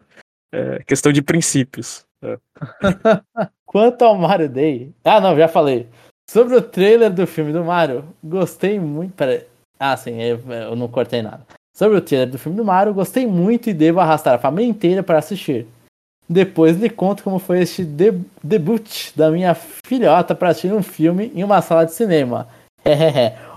é 0.53 0.83
questão 0.85 1.11
de 1.11 1.21
princípios. 1.23 2.05
Quanto 3.67 4.03
ao 4.03 4.17
Mario 4.17 4.49
Day. 4.49 4.93
Ah, 5.05 5.21
não, 5.21 5.37
já 5.37 5.49
falei. 5.49 5.89
Sobre 6.31 6.57
o 6.57 6.63
trailer 6.63 7.13
do 7.13 7.27
filme 7.27 7.53
do 7.53 7.65
Mario, 7.65 8.05
gostei 8.23 8.79
muito. 8.79 9.15
Pera... 9.15 9.47
Ah, 9.79 9.97
sim, 9.97 10.21
eu, 10.21 10.39
eu 10.49 10.77
não 10.77 10.89
cortei 10.89 11.23
nada. 11.23 11.41
Sobre 11.75 11.99
o 11.99 12.01
trailer 12.01 12.29
do 12.29 12.39
filme 12.39 12.57
do 12.57 12.65
Mario, 12.65 12.95
gostei 12.95 13.27
muito 13.27 13.71
e 13.71 13.75
devo 13.75 14.01
arrastar 14.01 14.35
a 14.35 14.39
família 14.39 14.69
inteira 14.71 15.03
para 15.03 15.19
assistir. 15.19 15.67
Depois 16.29 16.77
lhe 16.77 16.89
conto 16.89 17.25
como 17.25 17.39
foi 17.39 17.61
este 17.61 17.85
de- 17.85 18.21
debut 18.43 19.11
da 19.17 19.31
minha 19.31 19.55
filhota 19.55 20.35
para 20.35 20.51
assistir 20.51 20.73
um 20.73 20.83
filme 20.83 21.33
em 21.35 21.43
uma 21.43 21.61
sala 21.61 21.85
de 21.85 21.93
cinema. 21.93 22.47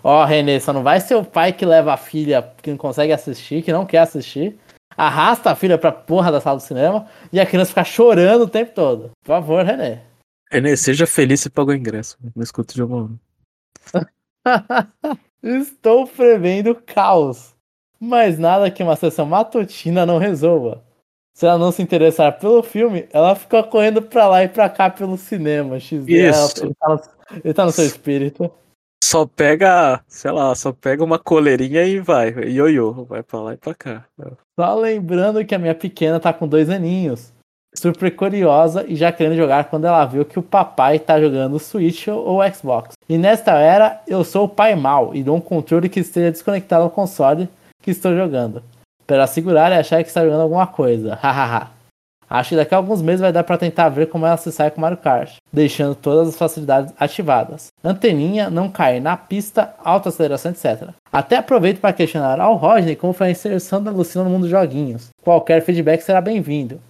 Ó, 0.03 0.23
Renê, 0.25 0.59
só 0.59 0.73
não 0.73 0.83
vai 0.83 0.99
ser 0.99 1.15
o 1.15 1.23
pai 1.23 1.53
que 1.53 1.65
leva 1.65 1.93
a 1.93 1.97
filha 1.97 2.43
que 2.61 2.71
não 2.71 2.77
consegue 2.77 3.13
assistir, 3.13 3.61
que 3.61 3.71
não 3.71 3.85
quer 3.85 3.99
assistir, 3.99 4.57
arrasta 4.97 5.51
a 5.51 5.55
filha 5.55 5.77
pra 5.77 5.91
porra 5.91 6.31
da 6.31 6.41
sala 6.41 6.57
de 6.57 6.63
cinema 6.63 7.07
e 7.31 7.39
a 7.39 7.45
criança 7.45 7.69
fica 7.69 7.83
chorando 7.83 8.43
o 8.43 8.49
tempo 8.49 8.73
todo. 8.73 9.11
Por 9.23 9.27
favor, 9.27 9.63
Renê. 9.65 9.99
Renê, 10.51 10.77
seja 10.77 11.07
feliz 11.07 11.45
e 11.45 11.49
paga 11.49 11.71
o 11.71 11.75
ingresso. 11.75 12.17
Não 12.35 12.43
escuta 12.43 12.73
de 12.73 12.83
uma 12.83 13.09
Estou 15.43 16.07
prevendo 16.07 16.75
caos. 16.75 17.53
Mas 17.99 18.37
nada 18.37 18.69
que 18.69 18.83
uma 18.83 18.95
sessão 18.95 19.25
matutina 19.25 20.05
não 20.05 20.17
resolva. 20.17 20.83
Se 21.33 21.47
ela 21.47 21.57
não 21.57 21.71
se 21.71 21.81
interessar 21.81 22.37
pelo 22.37 22.61
filme, 22.61 23.07
ela 23.11 23.35
fica 23.35 23.63
correndo 23.63 24.01
pra 24.01 24.27
lá 24.27 24.43
e 24.43 24.47
pra 24.47 24.69
cá 24.69 24.89
pelo 24.89 25.17
cinema. 25.17 25.79
XD, 25.79 26.29
Isso. 26.29 26.65
Ele, 26.65 26.75
tá 26.75 27.01
ele 27.43 27.53
tá 27.53 27.65
no 27.65 27.71
seu 27.71 27.85
espírito. 27.85 28.51
Só 29.05 29.25
pega, 29.25 30.01
sei 30.07 30.31
lá, 30.31 30.55
só 30.55 30.71
pega 30.71 31.03
uma 31.03 31.19
coleirinha 31.19 31.83
e 31.83 31.99
vai. 31.99 32.29
Ioiô, 32.29 33.03
vai 33.03 33.21
pra 33.21 33.41
lá 33.41 33.53
e 33.53 33.57
pra 33.57 33.75
cá. 33.75 34.05
Só 34.57 34.75
lembrando 34.75 35.43
que 35.43 35.53
a 35.53 35.59
minha 35.59 35.75
pequena 35.75 36.21
tá 36.21 36.31
com 36.31 36.47
dois 36.47 36.69
aninhos. 36.69 37.33
Super 37.75 38.15
curiosa 38.15 38.85
e 38.87 38.95
já 38.95 39.11
querendo 39.11 39.35
jogar 39.35 39.65
quando 39.65 39.85
ela 39.85 40.05
viu 40.05 40.23
que 40.23 40.39
o 40.39 40.43
papai 40.43 40.99
tá 40.99 41.19
jogando 41.19 41.59
Switch 41.59 42.07
ou 42.07 42.39
Xbox. 42.49 42.93
E 43.09 43.17
nesta 43.17 43.51
era, 43.51 44.01
eu 44.07 44.23
sou 44.23 44.45
o 44.45 44.49
pai 44.49 44.73
mal 44.73 45.13
e 45.13 45.21
dou 45.21 45.35
um 45.35 45.41
controle 45.41 45.89
que 45.89 45.99
esteja 45.99 46.31
desconectado 46.31 46.83
ao 46.83 46.89
console 46.89 47.49
que 47.81 47.91
estou 47.91 48.15
jogando. 48.15 48.63
Para 49.05 49.27
segurar 49.27 49.69
e 49.73 49.75
achar 49.75 50.01
que 50.01 50.07
está 50.07 50.23
jogando 50.23 50.43
alguma 50.43 50.65
coisa. 50.65 51.15
Hahaha. 51.15 51.71
Acho 52.33 52.49
que 52.49 52.55
daqui 52.55 52.73
a 52.73 52.77
alguns 52.77 52.99
meses 52.99 53.21
vai 53.21 53.31
dar 53.31 53.43
para 53.43 53.59
tentar 53.59 53.89
ver 53.89 54.07
como 54.07 54.25
ela 54.25 54.37
se 54.37 54.51
sai 54.51 54.71
com 54.71 54.81
Mario 54.81 54.97
Kart, 54.97 55.35
deixando 55.51 55.93
todas 55.93 56.29
as 56.29 56.35
facilidades 56.35 56.91
ativadas. 56.99 57.67
Anteninha, 57.83 58.49
não 58.49 58.71
cair 58.71 58.99
na 58.99 59.15
pista, 59.15 59.75
alta 59.77 60.09
aceleração, 60.09 60.51
etc. 60.51 60.89
Até 61.11 61.37
aproveito 61.37 61.79
para 61.79 61.93
questionar 61.93 62.39
ao 62.39 62.55
Rodney 62.55 62.95
como 62.95 63.13
foi 63.13 63.27
a 63.27 63.29
inserção 63.29 63.83
da 63.83 63.91
Lucina 63.91 64.23
no 64.23 64.31
mundo 64.31 64.41
dos 64.41 64.49
joguinhos. 64.49 65.09
Qualquer 65.21 65.61
feedback 65.61 66.01
será 66.01 66.19
bem-vindo. 66.19 66.81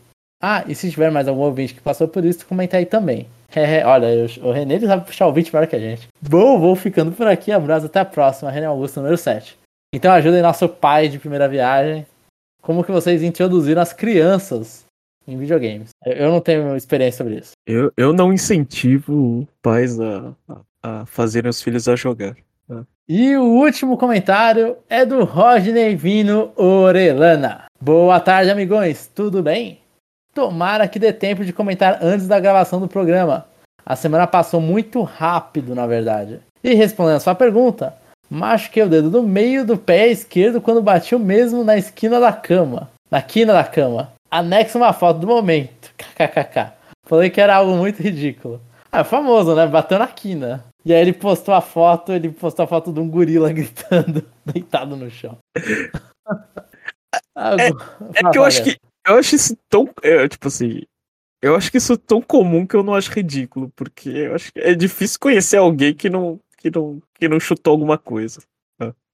Ah, 0.42 0.64
e 0.66 0.74
se 0.74 0.90
tiver 0.90 1.12
mais 1.12 1.28
algum 1.28 1.42
ouvinte 1.42 1.74
que 1.74 1.82
passou 1.82 2.08
por 2.08 2.24
isso, 2.24 2.48
comenta 2.48 2.78
aí 2.78 2.86
também. 2.86 3.28
Olha, 3.86 4.08
o 4.42 4.52
René 4.54 4.76
ele 4.76 4.88
sabe 4.88 5.06
puxar 5.06 5.26
o 5.26 5.28
ouvinte 5.28 5.54
melhor 5.54 5.68
que 5.68 5.76
a 5.76 5.80
gente. 5.80 6.08
Bom, 6.22 6.58
vou 6.58 6.74
ficando 6.74 7.12
por 7.12 7.28
aqui. 7.28 7.52
Abraço, 7.52 7.88
até 7.88 8.00
a 8.00 8.06
próxima. 8.06 8.50
René 8.50 8.68
Augusto, 8.68 9.02
número 9.02 9.18
7. 9.18 9.58
Então 9.94 10.14
ajudem 10.14 10.42
nosso 10.42 10.70
pai 10.70 11.10
de 11.10 11.20
primeira 11.20 11.50
viagem. 11.50 12.06
Como 12.62 12.82
que 12.82 12.94
vocês 12.94 13.22
introduziram 13.22 13.82
as 13.82 13.92
crianças 13.92 14.83
em 15.28 15.38
videogames? 15.38 15.90
Eu- 16.06 16.32
não 16.32 16.40
tenho 16.42 16.76
experiência 16.76 17.18
sobre 17.24 17.36
isso. 17.40 17.52
Eu, 17.68 17.92
eu 17.96 18.14
não 18.14 18.34
incentivo 18.34 19.48
pais 19.62 20.00
a, 20.00 20.34
a, 20.50 20.62
a 21.02 21.06
fazerem 21.06 21.50
os 21.50 21.62
filhos 21.62 21.88
a 21.88 21.96
jogar. 21.96 22.36
E 23.08 23.36
o 23.36 23.44
último 23.44 23.98
comentário 23.98 24.78
é 24.90 25.06
do 25.06 25.26
Rodney 25.26 25.94
Vino 25.94 26.54
Orelana. 26.56 27.66
Boa 27.82 28.18
tarde, 28.20 28.50
amigões. 28.50 29.12
Tudo 29.14 29.44
bem? 29.44 29.80
Tomara 30.34 30.88
que 30.88 30.98
dê 30.98 31.12
tempo 31.12 31.44
de 31.44 31.52
comentar 31.52 32.00
antes 32.02 32.28
da 32.30 32.40
gravação 32.40 32.80
do 32.80 32.88
programa. 32.88 33.46
A 33.86 33.98
semana 33.98 34.26
passou 34.26 34.62
muito 34.62 35.02
rápido, 35.04 35.76
na 35.76 35.86
verdade. 35.86 36.40
E 36.64 36.74
respondendo 36.74 37.18
a 37.18 37.20
sua 37.20 37.36
pergunta, 37.36 37.94
machuquei 38.30 38.84
o 38.84 38.90
dedo 38.90 39.10
do 39.10 39.22
meio 39.22 39.66
do 39.66 39.78
pé 39.78 40.08
esquerdo 40.08 40.62
quando 40.62 40.82
bati 40.82 41.14
o 41.14 41.20
mesmo 41.20 41.62
na 41.62 41.78
esquina 41.78 42.22
da 42.22 42.32
cama. 42.32 42.90
Na 43.12 43.22
quina 43.22 43.52
da 43.52 43.66
cama. 43.66 44.13
Anexo 44.38 44.78
uma 44.78 44.92
foto 44.94 45.20
do 45.20 45.28
momento. 45.28 45.94
KKKK. 45.98 46.74
Falei 47.06 47.30
que 47.30 47.40
era 47.40 47.56
algo 47.58 47.76
muito 47.76 48.02
ridículo. 48.02 48.60
Ah, 48.92 49.00
é 49.00 49.04
famoso, 49.04 49.56
né? 49.56 49.68
Bateu 49.68 50.00
na 50.00 50.08
quina. 50.08 50.66
E 50.86 50.94
aí 50.94 51.02
ele 51.02 51.14
postou 51.14 51.54
a 51.54 51.62
foto, 51.62 52.12
ele 52.12 52.30
postou 52.30 52.64
a 52.64 52.68
foto 52.68 52.92
de 52.92 53.00
um 53.00 53.08
gorila 53.10 53.52
gritando, 53.54 54.26
deitado 54.46 54.96
no 54.96 55.10
chão. 55.10 55.38
É- 57.36 57.70
É 58.16 58.32
que 58.32 58.38
eu 58.38 58.44
acho 58.44 58.64
que. 58.64 58.78
Eu 59.08 59.16
acho 59.18 59.36
isso 59.36 59.58
tão. 59.70 59.90
é, 60.02 60.28
tipo 60.28 60.48
assim. 60.48 60.82
Eu 61.42 61.56
acho 61.56 61.70
que 61.70 61.78
isso 61.78 61.94
é 61.94 61.98
tão 61.98 62.22
comum 62.22 62.66
que 62.66 62.76
eu 62.76 62.84
não 62.84 62.96
acho 62.96 63.12
ridículo. 63.12 63.70
Porque 63.76 64.10
eu 64.10 64.36
acho 64.36 64.52
que 64.54 64.60
é 64.60 64.74
difícil 64.74 65.20
conhecer 65.20 65.58
alguém 65.58 65.94
que 65.94 66.10
não, 66.10 66.40
que 66.58 66.72
não, 66.72 67.02
que 67.20 67.28
não 67.28 67.40
chutou 67.40 67.72
alguma 67.72 67.98
coisa. 67.98 68.42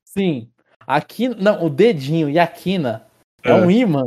Sim. 0.06 0.48
Aqui, 0.88 1.28
não, 1.30 1.64
o 1.66 1.70
dedinho 1.70 2.30
e 2.30 2.40
a 2.40 2.48
quina 2.48 3.06
é, 3.44 3.52
É. 3.52 3.54
um 3.54 3.70
imã. 3.70 4.04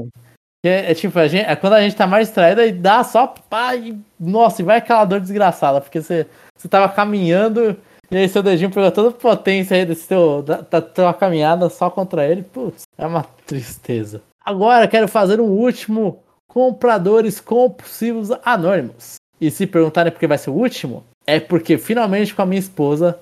É, 0.64 0.92
é 0.92 0.94
tipo, 0.94 1.18
a 1.18 1.26
gente, 1.26 1.44
é 1.44 1.56
quando 1.56 1.72
a 1.72 1.82
gente 1.82 1.96
tá 1.96 2.06
mais 2.06 2.28
distraído 2.28 2.62
e 2.62 2.72
dá 2.72 3.02
só 3.02 3.26
pá, 3.26 3.74
e, 3.74 3.98
nossa, 4.18 4.62
e 4.62 4.64
vai 4.64 4.78
aquela 4.78 5.04
dor 5.04 5.20
desgraçada, 5.20 5.80
porque 5.80 6.00
você, 6.00 6.26
você 6.56 6.68
tava 6.68 6.88
caminhando 6.88 7.76
e 8.12 8.16
aí 8.16 8.28
seu 8.28 8.42
dedinho 8.42 8.70
pegou 8.70 8.92
toda 8.92 9.08
a 9.08 9.12
potência 9.12 9.74
aí 9.74 9.86
desse 9.86 10.06
teu, 10.06 10.42
da, 10.42 10.60
da 10.60 10.82
tua 10.82 11.14
caminhada 11.14 11.70
só 11.70 11.88
contra 11.88 12.26
ele. 12.26 12.42
Putz, 12.42 12.82
é 12.98 13.06
uma 13.06 13.24
tristeza. 13.46 14.20
Agora 14.44 14.86
quero 14.86 15.08
fazer 15.08 15.40
um 15.40 15.48
último 15.48 16.22
compradores 16.46 17.40
compulsivos 17.40 18.28
anônimos. 18.44 19.14
E 19.40 19.50
se 19.50 19.66
perguntarem 19.66 20.12
por 20.12 20.18
que 20.18 20.26
vai 20.26 20.36
ser 20.36 20.50
o 20.50 20.54
último, 20.54 21.02
é 21.26 21.40
porque 21.40 21.78
finalmente 21.78 22.34
com 22.34 22.42
a 22.42 22.46
minha 22.46 22.60
esposa 22.60 23.18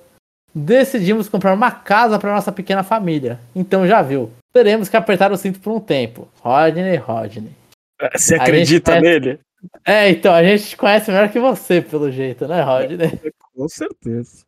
decidimos 0.53 1.29
comprar 1.29 1.53
uma 1.53 1.71
casa 1.71 2.19
para 2.19 2.35
nossa 2.35 2.51
pequena 2.51 2.83
família. 2.83 3.39
Então 3.55 3.87
já 3.87 4.01
viu. 4.01 4.29
Teremos 4.53 4.89
que 4.89 4.97
apertar 4.97 5.31
o 5.31 5.37
cinto 5.37 5.59
por 5.59 5.71
um 5.73 5.79
tempo. 5.79 6.27
Rodney, 6.41 6.95
Rodney. 6.97 7.51
É, 7.99 8.17
Você 8.17 8.35
acredita 8.35 8.93
gente- 8.93 9.03
nele? 9.03 9.39
É, 9.85 10.09
então, 10.09 10.33
a 10.33 10.43
gente 10.43 10.69
te 10.69 10.77
conhece 10.77 11.11
melhor 11.11 11.29
que 11.29 11.39
você, 11.39 11.81
pelo 11.81 12.11
jeito, 12.11 12.47
né, 12.47 12.61
Rodney? 12.61 12.97
Com 13.55 13.67
certeza. 13.69 14.43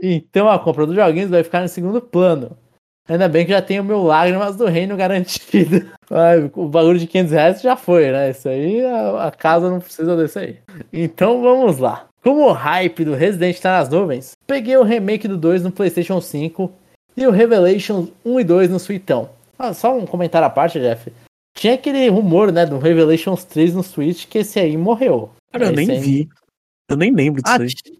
Então 0.00 0.48
a 0.48 0.58
compra 0.58 0.86
dos 0.86 0.94
joguinhos 0.94 1.30
vai 1.30 1.42
ficar 1.42 1.64
em 1.64 1.68
segundo 1.68 2.00
plano. 2.00 2.56
Ainda 3.08 3.26
bem 3.28 3.44
que 3.44 3.52
já 3.52 3.62
tenho 3.62 3.82
meu 3.82 4.02
Lágrimas 4.02 4.54
do 4.56 4.66
Reino 4.66 4.96
garantido. 4.96 5.90
Ai, 6.10 6.50
o 6.54 6.68
bagulho 6.68 6.98
de 6.98 7.06
500 7.06 7.32
reais 7.32 7.60
já 7.62 7.74
foi, 7.74 8.12
né? 8.12 8.30
Isso 8.30 8.48
aí, 8.48 8.84
a, 8.84 9.26
a 9.26 9.30
casa 9.30 9.70
não 9.70 9.80
precisa 9.80 10.14
desse 10.16 10.38
aí. 10.38 10.58
Então 10.92 11.40
vamos 11.42 11.78
lá. 11.78 12.06
Como 12.22 12.46
o 12.46 12.52
hype 12.52 13.04
do 13.04 13.14
Resident 13.14 13.58
tá 13.58 13.78
nas 13.78 13.88
nuvens, 13.88 14.32
peguei 14.46 14.76
o 14.76 14.82
remake 14.84 15.26
do 15.26 15.36
2 15.38 15.62
no 15.64 15.72
PlayStation 15.72 16.20
5 16.20 16.70
e 17.18 17.26
o 17.26 17.30
Revelations 17.30 18.08
1 18.24 18.40
e 18.40 18.44
2 18.44 18.70
no 18.70 18.78
Suitão. 18.78 19.30
Ah, 19.58 19.74
só 19.74 19.96
um 19.96 20.06
comentário 20.06 20.46
à 20.46 20.50
parte, 20.50 20.78
Jeff. 20.78 21.12
Tinha 21.56 21.74
aquele 21.74 22.08
rumor, 22.08 22.52
né, 22.52 22.64
do 22.64 22.78
Revelations 22.78 23.44
3 23.44 23.74
no 23.74 23.82
Switch 23.82 24.26
que 24.26 24.38
esse 24.38 24.58
aí 24.60 24.76
morreu. 24.76 25.30
Cara, 25.52 25.66
eu 25.66 25.72
nem 25.72 25.90
aí- 25.90 25.98
vi. 25.98 26.28
Eu 26.88 26.96
nem 26.96 27.12
lembro 27.12 27.42
disso 27.42 27.54
ah, 27.54 27.60
aí. 27.62 27.98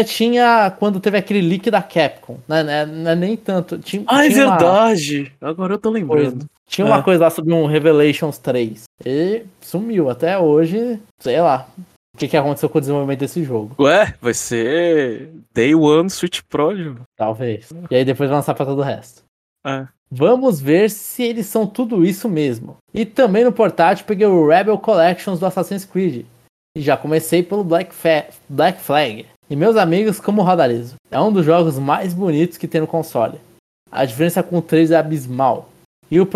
é, 0.00 0.04
tinha 0.04 0.70
quando 0.78 1.00
teve 1.00 1.18
aquele 1.18 1.40
leak 1.42 1.70
da 1.70 1.82
Capcom, 1.82 2.38
né? 2.48 2.62
né, 2.62 2.86
né, 2.86 3.14
nem 3.14 3.36
tanto. 3.36 3.78
Tinha, 3.78 4.04
Ah, 4.06 4.24
é 4.24 4.30
tinha 4.30 4.46
uma 4.46 4.56
verdade! 4.56 5.32
Agora 5.40 5.74
eu 5.74 5.78
tô 5.78 5.90
lembrando. 5.90 6.30
coisa- 6.32 6.46
tinha 6.66 6.86
uma 6.86 6.98
É. 7.00 7.02
coisa 7.02 7.24
lá 7.24 7.30
sobre 7.30 7.52
um 7.52 7.66
Revelations 7.66 8.38
3. 8.38 8.84
E 9.04 9.42
sumiu. 9.60 10.08
Até 10.08 10.38
hoje, 10.38 11.00
sei 11.18 11.40
lá. 11.40 11.66
O 12.20 12.22
que, 12.22 12.28
que 12.28 12.36
aconteceu 12.36 12.68
com 12.68 12.76
o 12.76 12.80
desenvolvimento 12.82 13.20
desse 13.20 13.42
jogo? 13.42 13.74
Ué, 13.82 14.12
vai 14.20 14.34
ser 14.34 15.30
Day 15.54 15.74
One 15.74 16.10
Switch 16.10 16.40
Pro, 16.50 16.76
Ju. 16.76 16.96
Talvez. 17.16 17.70
E 17.90 17.94
aí 17.96 18.04
depois 18.04 18.28
vai 18.28 18.36
lançar 18.36 18.52
pra 18.52 18.66
todo 18.66 18.80
o 18.80 18.82
resto. 18.84 19.22
É. 19.66 19.86
Vamos 20.10 20.60
ver 20.60 20.90
se 20.90 21.22
eles 21.22 21.46
são 21.46 21.66
tudo 21.66 22.04
isso 22.04 22.28
mesmo. 22.28 22.76
E 22.92 23.06
também 23.06 23.42
no 23.42 23.52
portátil 23.52 24.04
peguei 24.04 24.26
o 24.26 24.46
Rebel 24.46 24.76
Collections 24.76 25.40
do 25.40 25.46
Assassin's 25.46 25.86
Creed. 25.86 26.26
E 26.76 26.82
já 26.82 26.94
comecei 26.94 27.42
pelo 27.42 27.64
Black, 27.64 27.94
Fa- 27.94 28.26
Black 28.46 28.82
Flag. 28.82 29.24
E 29.48 29.56
meus 29.56 29.76
amigos, 29.76 30.20
como 30.20 30.42
roda 30.42 30.66
liso. 30.66 30.96
É 31.10 31.18
um 31.18 31.32
dos 31.32 31.46
jogos 31.46 31.78
mais 31.78 32.12
bonitos 32.12 32.58
que 32.58 32.68
tem 32.68 32.82
no 32.82 32.86
console. 32.86 33.38
a 33.90 34.04
diferença 34.04 34.42
com 34.42 34.58
o 34.58 34.62
3 34.62 34.90
é 34.90 34.96
abismal. 34.96 35.70
E 36.10 36.20
o, 36.20 36.28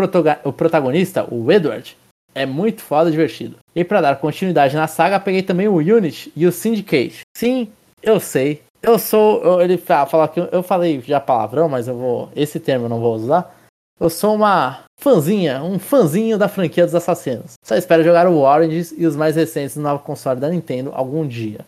o 0.45 0.53
protagonista, 0.55 1.26
o 1.30 1.53
Edward, 1.53 1.95
é 2.35 2.45
muito 2.45 2.82
foda 2.82 3.11
divertido. 3.11 3.57
E 3.74 3.85
para 3.85 4.01
dar 4.01 4.16
continuidade 4.16 4.74
na 4.74 4.87
saga, 4.87 5.20
peguei 5.20 5.43
também 5.43 5.68
o 5.68 5.76
Unity 5.76 6.32
e 6.35 6.47
o 6.47 6.53
Syndicate. 6.53 7.20
Sim, 7.37 7.68
eu 8.03 8.18
sei. 8.20 8.62
Eu 8.82 8.99
sou. 8.99 9.43
Eu, 9.43 9.61
ele 9.62 9.78
fala 9.78 10.28
que 10.28 10.41
eu 10.41 10.62
falei 10.62 11.01
já 11.01 11.18
palavrão, 11.20 11.68
mas 11.68 11.89
eu 11.89 11.97
vou. 11.97 12.28
Esse 12.37 12.61
termo 12.61 12.87
eu 12.87 12.89
não 12.91 13.01
vou 13.01 13.14
usar. 13.14 13.55
Eu 13.99 14.11
sou 14.11 14.35
uma 14.35 14.80
fãzinha, 15.01 15.62
um 15.62 15.78
fãzinho 15.78 16.37
da 16.37 16.49
franquia 16.49 16.85
dos 16.85 16.95
assassinos. 16.95 17.53
Só 17.64 17.76
espero 17.76 18.03
jogar 18.03 18.26
o 18.26 18.39
Orange 18.41 18.95
e 18.99 19.07
os 19.07 19.14
mais 19.14 19.37
recentes 19.37 19.76
no 19.76 19.82
novo 19.82 20.03
console 20.03 20.41
da 20.41 20.49
Nintendo 20.49 20.91
algum 20.93 21.26
dia. 21.26 21.61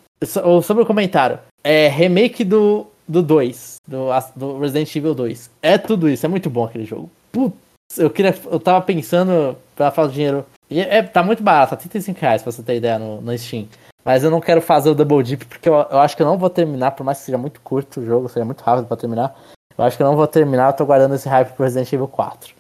Sobre 0.62 0.82
o 0.82 0.86
comentário, 0.86 1.38
é 1.62 1.88
remake 1.88 2.42
do, 2.42 2.86
do 3.06 3.22
2, 3.22 3.76
do, 3.86 4.08
do 4.34 4.58
Resident 4.58 4.94
Evil 4.96 5.14
2. 5.14 5.50
É 5.62 5.78
tudo 5.78 6.08
isso, 6.08 6.26
é 6.26 6.28
muito 6.28 6.50
bom 6.50 6.64
aquele 6.64 6.84
jogo. 6.84 7.10
Putz, 7.30 7.56
eu 7.98 8.10
queria. 8.10 8.34
Eu 8.50 8.58
tava 8.58 8.84
pensando, 8.84 9.56
pra 9.74 9.90
falar 9.90 10.08
dinheiro. 10.08 10.44
E 10.68 10.80
é, 10.80 11.02
tá 11.02 11.22
muito 11.22 11.42
barato, 11.42 11.70
tá 11.70 11.76
35 11.76 12.20
reais 12.20 12.42
pra 12.42 12.52
você 12.52 12.62
ter 12.62 12.76
ideia 12.76 12.98
no, 12.98 13.20
no 13.20 13.38
Steam. 13.38 13.68
Mas 14.04 14.22
eu 14.22 14.30
não 14.30 14.40
quero 14.40 14.60
fazer 14.60 14.90
o 14.90 14.94
Double 14.94 15.22
Deep 15.22 15.46
porque 15.46 15.68
eu, 15.68 15.74
eu 15.74 15.98
acho 15.98 16.16
que 16.16 16.22
eu 16.22 16.26
não 16.26 16.38
vou 16.38 16.50
terminar, 16.50 16.92
por 16.92 17.04
mais 17.04 17.18
que 17.18 17.24
seja 17.24 17.38
muito 17.38 17.60
curto 17.60 18.00
o 18.00 18.06
jogo, 18.06 18.28
seja 18.28 18.44
muito 18.44 18.62
rápido 18.62 18.86
pra 18.86 18.96
terminar. 18.96 19.36
Eu 19.76 19.84
acho 19.84 19.96
que 19.96 20.02
eu 20.02 20.06
não 20.06 20.16
vou 20.16 20.26
terminar, 20.26 20.68
eu 20.68 20.76
tô 20.76 20.86
guardando 20.86 21.14
esse 21.14 21.28
hype 21.28 21.52
pro 21.52 21.64
Resident 21.64 21.92
Evil 21.92 22.08
4. 22.08 22.54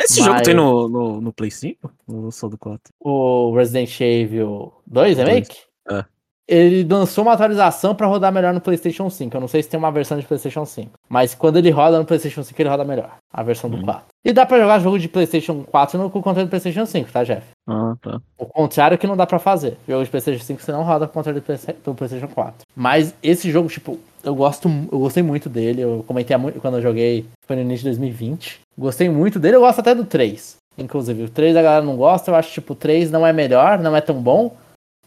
Esse 0.00 0.20
Mas... 0.20 0.26
jogo 0.26 0.42
tem 0.42 0.54
no, 0.54 0.88
no, 0.88 1.20
no 1.20 1.32
Play 1.32 1.50
5? 1.50 1.90
Ou 2.06 2.30
só 2.30 2.48
do 2.48 2.58
4? 2.58 2.92
O 3.00 3.54
Resident 3.56 4.00
Evil 4.00 4.72
2 4.86 5.18
Remake? 5.18 5.56
É 5.90 6.04
ele 6.48 6.82
lançou 6.82 7.22
uma 7.22 7.34
atualização 7.34 7.94
para 7.94 8.06
rodar 8.06 8.32
melhor 8.32 8.54
no 8.54 8.60
PlayStation 8.60 9.10
5. 9.10 9.36
Eu 9.36 9.40
não 9.40 9.48
sei 9.48 9.62
se 9.62 9.68
tem 9.68 9.76
uma 9.76 9.92
versão 9.92 10.18
de 10.18 10.24
PlayStation 10.24 10.64
5, 10.64 10.92
mas 11.06 11.34
quando 11.34 11.58
ele 11.58 11.70
roda 11.70 11.98
no 11.98 12.06
PlayStation 12.06 12.42
5, 12.42 12.62
ele 12.62 12.70
roda 12.70 12.84
melhor, 12.84 13.16
a 13.30 13.42
versão 13.42 13.68
do 13.68 13.76
hum. 13.76 13.82
4. 13.82 14.04
E 14.24 14.32
dá 14.32 14.46
para 14.46 14.58
jogar 14.58 14.78
jogo 14.78 14.98
de 14.98 15.08
PlayStation 15.08 15.62
4 15.64 15.98
no, 15.98 16.08
com 16.08 16.20
o 16.20 16.22
controle 16.22 16.46
do 16.46 16.50
PlayStation 16.50 16.86
5, 16.86 17.12
tá, 17.12 17.22
Jeff? 17.22 17.46
Ah, 17.68 17.94
tá. 18.00 18.20
O 18.38 18.46
contrário 18.46 18.96
que 18.96 19.06
não 19.06 19.16
dá 19.16 19.26
para 19.26 19.38
fazer. 19.38 19.76
Jogo 19.86 20.02
de 20.02 20.10
PlayStation 20.10 20.42
5 20.42 20.62
você 20.62 20.72
não 20.72 20.82
roda 20.82 21.06
com 21.06 21.12
o 21.12 21.14
controle 21.14 21.40
do 21.84 21.94
PlayStation 21.94 22.28
4. 22.28 22.54
Mas 22.74 23.14
esse 23.22 23.50
jogo, 23.50 23.68
tipo, 23.68 23.98
eu 24.24 24.34
gosto, 24.34 24.68
eu 24.90 24.98
gostei 24.98 25.22
muito 25.22 25.50
dele. 25.50 25.82
Eu 25.82 26.02
comentei 26.06 26.36
quando 26.60 26.78
eu 26.78 26.82
joguei, 26.82 27.26
foi 27.46 27.56
no 27.56 27.62
início 27.62 27.84
de 27.84 27.90
2020. 27.90 28.60
Gostei 28.76 29.10
muito 29.10 29.38
dele, 29.38 29.56
eu 29.56 29.60
gosto 29.60 29.80
até 29.80 29.94
do 29.94 30.04
3. 30.04 30.56
Inclusive, 30.78 31.24
o 31.24 31.28
3 31.28 31.56
a 31.56 31.62
galera 31.62 31.84
não 31.84 31.96
gosta, 31.96 32.30
eu 32.30 32.36
acho 32.36 32.52
tipo, 32.52 32.72
o 32.72 32.76
3 32.76 33.10
não 33.10 33.26
é 33.26 33.32
melhor, 33.32 33.78
não 33.78 33.96
é 33.96 34.00
tão 34.00 34.22
bom, 34.22 34.54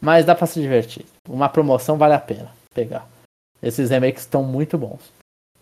mas 0.00 0.26
dá 0.26 0.34
para 0.34 0.46
se 0.46 0.60
divertir. 0.60 1.04
Uma 1.28 1.48
promoção 1.48 1.96
vale 1.96 2.14
a 2.14 2.20
pena 2.20 2.50
pegar. 2.74 3.08
Esses 3.62 3.90
remakes 3.90 4.22
estão 4.22 4.42
muito 4.42 4.76
bons. 4.76 5.12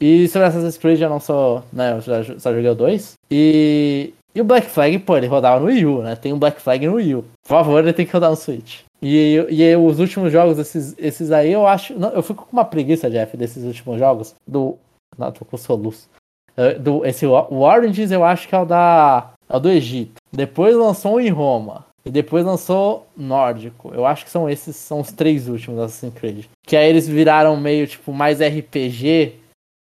E 0.01 0.27
sobre 0.29 0.49
Assassin's 0.49 0.79
Creed 0.79 1.01
eu 1.01 1.11
não 1.11 1.21
sou. 1.21 1.63
Né, 1.73 1.93
eu 1.93 2.01
já, 2.01 2.39
só 2.39 2.53
joguei 2.53 2.71
o 2.71 2.75
2. 2.75 3.15
E. 3.31 4.15
E 4.33 4.41
o 4.41 4.45
Black 4.45 4.69
Flag, 4.69 4.97
pô, 5.01 5.17
ele 5.17 5.27
rodava 5.27 5.59
no 5.59 5.67
Wii 5.67 5.87
U, 5.87 6.03
né? 6.03 6.15
Tem 6.15 6.33
um 6.33 6.39
Black 6.39 6.61
Flag 6.63 6.87
no 6.87 6.95
Wii 6.95 7.17
U. 7.17 7.25
Por 7.43 7.49
favor, 7.49 7.81
ele 7.81 7.93
tem 7.93 8.07
que 8.07 8.13
rodar 8.13 8.31
no 8.31 8.37
Switch. 8.37 8.83
E, 9.03 9.35
e 9.51 9.77
os 9.77 9.99
últimos 9.99 10.31
jogos, 10.31 10.57
esses, 10.57 10.95
esses 10.99 11.33
aí, 11.33 11.51
eu 11.51 11.67
acho. 11.67 11.99
Não, 11.99 12.11
eu 12.11 12.23
fico 12.23 12.47
com 12.47 12.53
uma 12.53 12.65
preguiça, 12.65 13.11
Jeff, 13.11 13.37
desses 13.37 13.65
últimos 13.65 13.99
jogos. 13.99 14.35
Do. 14.47 14.79
Não, 15.19 15.33
tô 15.33 15.45
com 15.45 15.57
soluço. 15.57 16.09
Uh, 16.57 16.79
do, 16.79 17.05
esse, 17.05 17.27
o 17.27 17.61
Oranges 17.61 18.13
eu 18.13 18.25
acho 18.25 18.47
que 18.47 18.55
é 18.55 18.59
o 18.59 18.65
da. 18.65 19.33
É 19.49 19.57
o 19.57 19.61
do 19.61 19.69
Egito. 19.69 20.15
Depois 20.33 20.77
lançou 20.77 21.17
um 21.17 21.21
em 21.21 21.31
Roma. 21.31 21.87
E 22.05 22.11
depois 22.11 22.44
lançou 22.44 23.07
Nórdico. 23.16 23.92
Eu 23.94 24.07
acho 24.07 24.24
que 24.24 24.30
são 24.30 24.48
esses, 24.48 24.74
são 24.76 25.01
os 25.01 25.12
três 25.12 25.48
últimos 25.48 25.78
Assassin's 25.78 26.14
Creed. 26.14 26.46
Que 26.66 26.76
aí 26.76 26.88
eles 26.88 27.07
viraram 27.07 27.57
meio, 27.57 27.86
tipo, 27.86 28.12
mais 28.12 28.40
RPG, 28.40 29.34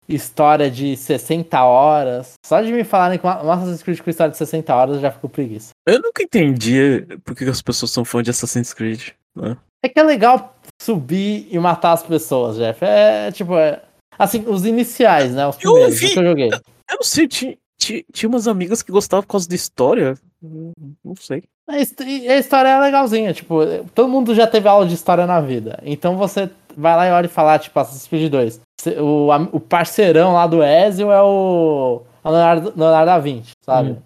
história 0.07 0.69
de 0.69 0.97
60 0.97 1.63
horas. 1.63 2.33
Só 2.45 2.61
de 2.61 2.71
me 2.71 2.83
falarem 2.83 3.17
que 3.17 3.25
uma 3.25 3.53
Assassin's 3.53 3.83
Creed 3.83 3.99
com 4.01 4.09
história 4.09 4.31
de 4.31 4.37
60 4.37 4.75
horas 4.75 4.95
eu 4.95 5.01
já 5.01 5.11
fico 5.11 5.29
preguiça. 5.29 5.69
Eu 5.87 6.01
nunca 6.01 6.23
entendi 6.23 7.05
por 7.23 7.35
que 7.35 7.45
as 7.45 7.61
pessoas 7.61 7.91
são 7.91 8.03
fãs 8.03 8.23
de 8.23 8.31
Assassin's 8.31 8.73
Creed. 8.73 9.09
Né? 9.35 9.55
É 9.83 9.87
que 9.87 9.99
é 9.99 10.03
legal 10.03 10.55
subir 10.81 11.47
e 11.49 11.57
matar 11.59 11.93
as 11.93 12.03
pessoas, 12.03 12.57
Jeff. 12.57 12.83
É, 12.83 13.31
tipo, 13.31 13.55
é, 13.55 13.81
assim, 14.17 14.43
os 14.47 14.65
iniciais, 14.65 15.33
né? 15.33 15.47
Os 15.47 15.55
primeiros 15.55 15.93
eu 15.93 15.99
vi, 15.99 16.13
que 16.13 16.19
eu 16.19 16.23
joguei. 16.23 16.49
Eu 16.49 16.95
não 16.95 17.03
sei, 17.03 17.27
tinha, 17.27 17.55
tinha 17.77 18.29
umas 18.29 18.47
amigas 18.47 18.81
que 18.81 18.91
gostavam 18.91 19.23
por 19.23 19.29
causa 19.29 19.47
da 19.47 19.55
história. 19.55 20.17
Não 20.41 21.15
sei. 21.19 21.43
A 21.67 21.77
história 21.77 22.69
é 22.69 22.79
legalzinha, 22.79 23.33
tipo, 23.33 23.59
todo 23.93 24.09
mundo 24.09 24.33
já 24.33 24.47
teve 24.47 24.67
aula 24.67 24.87
de 24.87 24.93
história 24.93 25.27
na 25.27 25.39
vida. 25.39 25.79
Então 25.83 26.17
você 26.17 26.49
vai 26.75 26.95
lá 26.95 27.07
e 27.07 27.11
olha 27.11 27.25
e 27.25 27.29
fala, 27.29 27.59
tipo, 27.59 27.79
Assassin's 27.79 28.07
Creed 28.07 28.31
2. 28.31 28.61
O, 28.99 29.27
o 29.51 29.59
parceirão 29.59 30.33
lá 30.33 30.47
do 30.47 30.63
Ezio 30.63 31.11
é 31.11 31.21
o, 31.21 32.01
é 32.23 32.29
Leonardo, 32.29 32.73
Leonardo 32.75 33.05
da 33.05 33.19
Vinci, 33.19 33.51
sabe? 33.61 33.91
Hum. 33.91 33.97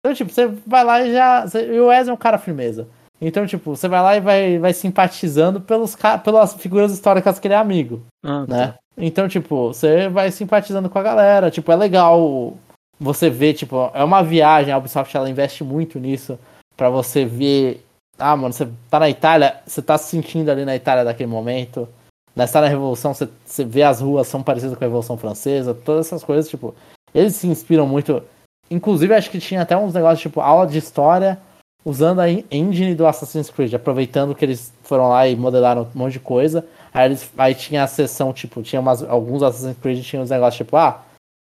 Então, 0.00 0.14
tipo, 0.14 0.32
você 0.32 0.46
vai 0.66 0.82
lá 0.82 1.02
e 1.02 1.12
já. 1.12 1.44
E 1.54 1.78
o 1.78 1.92
Ezio 1.92 2.10
é 2.10 2.14
um 2.14 2.16
cara 2.16 2.38
firmeza. 2.38 2.88
Então, 3.20 3.46
tipo, 3.46 3.76
você 3.76 3.86
vai 3.86 4.02
lá 4.02 4.16
e 4.16 4.20
vai, 4.20 4.58
vai 4.58 4.72
simpatizando 4.72 5.60
pelos, 5.60 5.96
pelas 6.24 6.54
figuras 6.54 6.92
históricas 6.92 7.38
que 7.38 7.46
ele 7.46 7.54
é 7.54 7.58
amigo. 7.58 8.02
Ah, 8.24 8.44
né? 8.48 8.66
Tá. 8.66 8.78
Então, 8.96 9.28
tipo, 9.28 9.68
você 9.68 10.08
vai 10.08 10.32
simpatizando 10.32 10.90
com 10.90 10.98
a 10.98 11.02
galera. 11.02 11.50
Tipo, 11.50 11.70
é 11.70 11.76
legal 11.76 12.54
você 13.02 13.28
ver, 13.28 13.54
tipo, 13.54 13.90
é 13.92 14.04
uma 14.04 14.22
viagem. 14.22 14.72
A 14.72 14.78
Ubisoft 14.78 15.14
ela 15.16 15.28
investe 15.28 15.64
muito 15.64 15.98
nisso 15.98 16.38
para 16.76 16.88
você 16.88 17.24
ver. 17.24 17.84
Ah, 18.18 18.36
mano, 18.36 18.52
você 18.52 18.68
tá 18.88 19.00
na 19.00 19.10
Itália, 19.10 19.60
você 19.66 19.82
tá 19.82 19.98
se 19.98 20.10
sentindo 20.10 20.50
ali 20.50 20.64
na 20.64 20.76
Itália 20.76 21.04
daquele 21.04 21.30
momento. 21.30 21.88
Na 22.34 22.44
história 22.44 22.68
da 22.68 22.72
Revolução, 22.72 23.12
você, 23.12 23.28
você 23.44 23.64
vê 23.64 23.82
as 23.82 24.00
ruas 24.00 24.26
são 24.26 24.42
parecidas 24.42 24.78
com 24.78 24.84
a 24.84 24.86
Revolução 24.86 25.18
Francesa, 25.18 25.74
todas 25.74 26.06
essas 26.06 26.24
coisas, 26.24 26.48
tipo, 26.48 26.74
eles 27.14 27.34
se 27.34 27.46
inspiram 27.46 27.86
muito. 27.86 28.22
Inclusive, 28.70 29.12
acho 29.12 29.30
que 29.30 29.38
tinha 29.38 29.60
até 29.60 29.76
uns 29.76 29.92
negócios, 29.92 30.20
tipo, 30.20 30.40
aula 30.40 30.66
de 30.66 30.78
história 30.78 31.38
usando 31.84 32.20
a 32.20 32.30
engine 32.30 32.94
do 32.94 33.06
Assassin's 33.06 33.50
Creed, 33.50 33.74
aproveitando 33.74 34.34
que 34.34 34.44
eles 34.44 34.72
foram 34.82 35.08
lá 35.08 35.26
e 35.26 35.36
modelaram 35.36 35.88
um 35.94 35.98
monte 35.98 36.14
de 36.14 36.20
coisa. 36.20 36.64
Aí, 36.94 37.06
eles, 37.06 37.30
aí 37.36 37.54
tinha 37.54 37.82
a 37.82 37.88
sessão, 37.88 38.32
tipo, 38.32 38.62
tinha 38.62 38.80
umas, 38.80 39.02
alguns 39.02 39.42
Assassin's 39.42 39.76
Creed 39.78 40.02
tinham 40.02 40.22
uns 40.22 40.30
negócios, 40.30 40.56
tipo, 40.56 40.76
ah, 40.76 41.02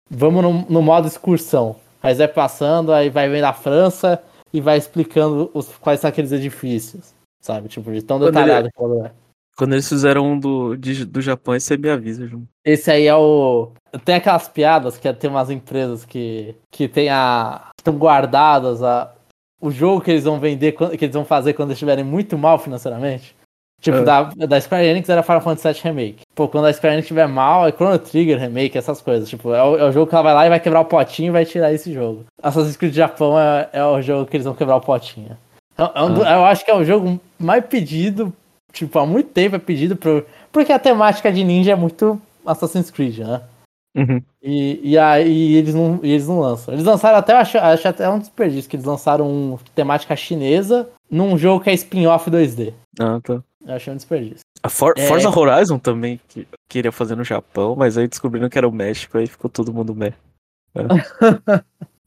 vamos 0.10 0.44
no, 0.44 0.66
no 0.70 0.82
modo 0.82 1.08
excursão. 1.08 1.76
Aí 2.02 2.14
vai 2.14 2.28
passando, 2.28 2.92
aí 2.92 3.10
vai 3.10 3.30
vendo 3.30 3.46
a 3.46 3.54
França, 3.54 4.22
e 4.54 4.62
vai 4.62 4.78
explicando 4.78 5.50
os, 5.54 5.68
quais 5.78 6.00
são 6.00 6.10
aqueles 6.10 6.32
edifícios, 6.32 7.14
sabe? 7.42 7.68
Tipo, 7.68 7.92
de 7.92 8.04
tão 8.04 8.20
detalhado 8.20 8.70
que 8.72 8.84
ele, 8.84 9.08
é. 9.08 9.12
Quando 9.58 9.74
eles 9.74 9.90
fizeram 9.90 10.34
um 10.34 10.40
do, 10.40 10.76
de, 10.76 11.06
do 11.06 11.22
Japão, 11.22 11.60
você 11.60 11.76
me 11.76 11.90
avisa, 11.90 12.28
João. 12.28 12.48
Esse 12.64 12.92
aí 12.92 13.08
é 13.08 13.16
o. 13.16 13.72
Tem 14.06 14.16
aquelas 14.16 14.48
piadas 14.48 14.98
que 14.98 15.12
tem 15.14 15.30
umas 15.30 15.50
empresas 15.50 16.06
que, 16.06 16.56
que 16.72 16.88
tem 16.88 17.10
a. 17.10 17.70
estão 17.78 17.96
guardadas 17.96 18.82
a, 18.84 19.14
o 19.60 19.72
jogo 19.72 20.02
que 20.02 20.12
eles 20.12 20.24
vão 20.24 20.40
vender, 20.40 20.74
que 20.74 21.06
eles 21.06 21.14
vão 21.14 21.26
fazer 21.26 21.54
quando 21.54 21.72
estiverem 21.72 22.04
muito 22.04 22.38
mal 22.38 22.60
financeiramente. 22.60 23.36
Tipo, 23.84 23.98
é. 23.98 24.04
da, 24.04 24.24
da 24.24 24.62
Square 24.62 24.86
Enix 24.86 25.10
era 25.10 25.22
Final 25.22 25.42
Fantasy 25.42 25.74
VII 25.74 25.82
Remake. 25.84 26.22
Pô, 26.34 26.48
quando 26.48 26.68
a 26.68 26.74
Square 26.74 26.94
Enix 26.94 27.04
estiver 27.04 27.28
mal, 27.28 27.68
é 27.68 27.72
Chrono 27.74 28.00
Trigger 28.00 28.40
Remake, 28.40 28.78
essas 28.78 29.02
coisas. 29.02 29.28
Tipo, 29.28 29.54
é 29.54 29.62
o, 29.62 29.78
é 29.78 29.84
o, 29.84 29.92
jogo 29.92 30.08
que 30.08 30.16
ela 30.16 30.24
vai 30.24 30.34
lá 30.34 30.46
e 30.46 30.50
vai 30.50 30.60
quebrar 30.62 30.80
o 30.80 30.86
potinho 30.86 31.28
e 31.28 31.32
vai 31.32 31.44
tirar 31.44 31.74
esse 31.74 31.94
jogo. 31.94 32.24
Assassin's 32.42 32.78
Creed 32.78 32.94
Japão 32.94 33.38
é, 33.38 33.68
é 33.74 33.84
o 33.84 34.02
jogo 34.02 34.26
que 34.26 34.38
eles 34.38 34.46
vão 34.46 34.56
quebrar 34.56 34.78
o 34.78 34.82
potinho. 34.82 35.38
É, 35.78 35.84
é 35.84 36.02
um, 36.02 36.24
ah. 36.24 36.32
Eu 36.36 36.46
acho 36.46 36.64
que 36.64 36.72
é 36.72 36.76
o 36.76 36.86
jogo 36.86 37.20
mais 37.38 37.66
pedido, 37.66 38.32
tipo, 38.72 38.98
há 38.98 39.06
muito 39.06 39.32
tempo 39.32 39.58
é 39.58 39.60
pedido 39.60 39.98
pro... 39.98 40.26
Porque 40.50 40.72
a 40.72 40.80
temática 40.80 41.30
de 41.30 41.44
ninja 41.44 41.74
é 41.74 41.76
muito 41.76 42.22
Assassin's 42.46 42.90
Creed, 42.90 43.18
né? 43.18 43.42
Uhum. 43.96 44.22
E, 44.42 44.80
e 44.92 44.98
aí 44.98 45.56
eles 45.56 45.76
não, 45.76 46.00
eles 46.02 46.26
não 46.26 46.40
lançam. 46.40 46.74
Eles 46.74 46.86
lançaram 46.86 47.18
até, 47.18 47.34
acho, 47.34 47.58
acho 47.58 47.88
até 47.88 48.10
um 48.10 48.20
desperdício, 48.20 48.70
que 48.70 48.78
eles 48.78 48.86
lançaram 48.86 49.30
um 49.30 49.58
temática 49.76 50.16
chinesa 50.16 50.88
num 51.12 51.38
jogo 51.38 51.64
que 51.64 51.70
é 51.70 51.74
spin-off 51.74 52.32
2D. 52.32 52.74
Ah, 53.00 53.20
tá. 53.22 53.42
Achei 53.68 53.94
um 53.94 53.96
desperdício. 53.96 54.44
A 54.62 54.70
For 54.70 54.94
é... 54.98 55.08
Forza 55.08 55.30
Horizon 55.30 55.78
também 55.78 56.20
que 56.28 56.48
queria 56.70 56.92
fazer 56.92 57.16
no 57.16 57.24
Japão, 57.24 57.76
mas 57.76 57.98
aí 57.98 58.08
descobriram 58.08 58.50
que 58.50 58.58
era 58.58 58.68
o 58.68 58.72
México, 58.72 59.18
aí 59.18 59.28
ficou 59.28 59.50
todo 59.50 59.74
mundo 59.74 59.96
meh. 59.96 60.14
uh, 60.76 60.82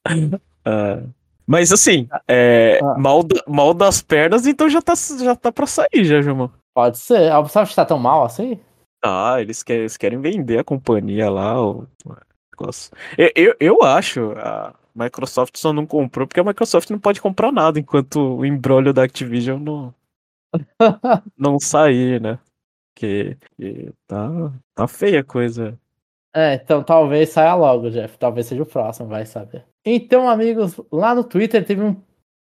mas 1.47 1.73
assim, 1.73 2.09
é, 2.27 2.81
ah. 2.83 2.95
mal, 2.99 3.23
mal 3.47 3.75
das 3.75 4.03
pernas, 4.03 4.47
então 4.47 4.69
já 4.69 4.81
tá, 4.81 4.95
já 4.95 5.37
tá 5.37 5.53
pra 5.53 5.67
sair, 5.67 6.05
já, 6.05 6.21
João. 6.21 6.51
Pode 6.75 6.99
ser. 6.99 7.31
A 7.31 7.39
Ubisoft 7.39 7.75
tá 7.75 7.85
tão 7.85 7.99
mal 7.99 8.25
assim? 8.25 8.61
Ah, 9.03 9.41
eles 9.41 9.63
querem, 9.63 9.83
eles 9.83 9.97
querem 9.97 10.21
vender 10.21 10.59
a 10.59 10.65
companhia 10.65 11.31
lá. 11.31 11.55
Eu, 11.55 11.87
eu, 13.35 13.57
eu 13.61 13.83
acho. 13.83 14.33
A 14.33 14.75
Microsoft 14.95 15.57
só 15.59 15.73
não 15.73 15.87
comprou 15.87 16.27
porque 16.27 16.41
a 16.41 16.45
Microsoft 16.45 16.91
não 16.91 16.99
pode 16.99 17.21
comprar 17.21 17.53
nada 17.53 17.79
enquanto 17.79 18.39
o 18.39 18.45
embrólio 18.45 18.93
da 18.93 19.05
Activision 19.05 19.59
não, 19.59 19.95
não 21.37 21.59
sair, 21.59 22.21
né? 22.21 22.39
Que, 22.95 23.37
que 23.57 23.93
tá, 24.07 24.53
tá 24.75 24.89
feia 24.89 25.21
a 25.21 25.25
coisa. 25.25 25.79
É, 26.35 26.55
então 26.55 26.83
talvez 26.83 27.31
saia 27.31 27.55
logo, 27.55 27.91
Jeff. 27.91 28.19
Talvez 28.19 28.47
seja 28.47 28.63
o 28.63 28.67
próximo, 28.67 29.09
vai 29.09 29.27
saber. 29.27 29.65
Então, 29.85 30.29
amigos, 30.29 30.81
lá 30.91 31.15
no 31.15 31.25
Twitter 31.25 31.65
teve 31.65 31.83
um. 31.83 31.97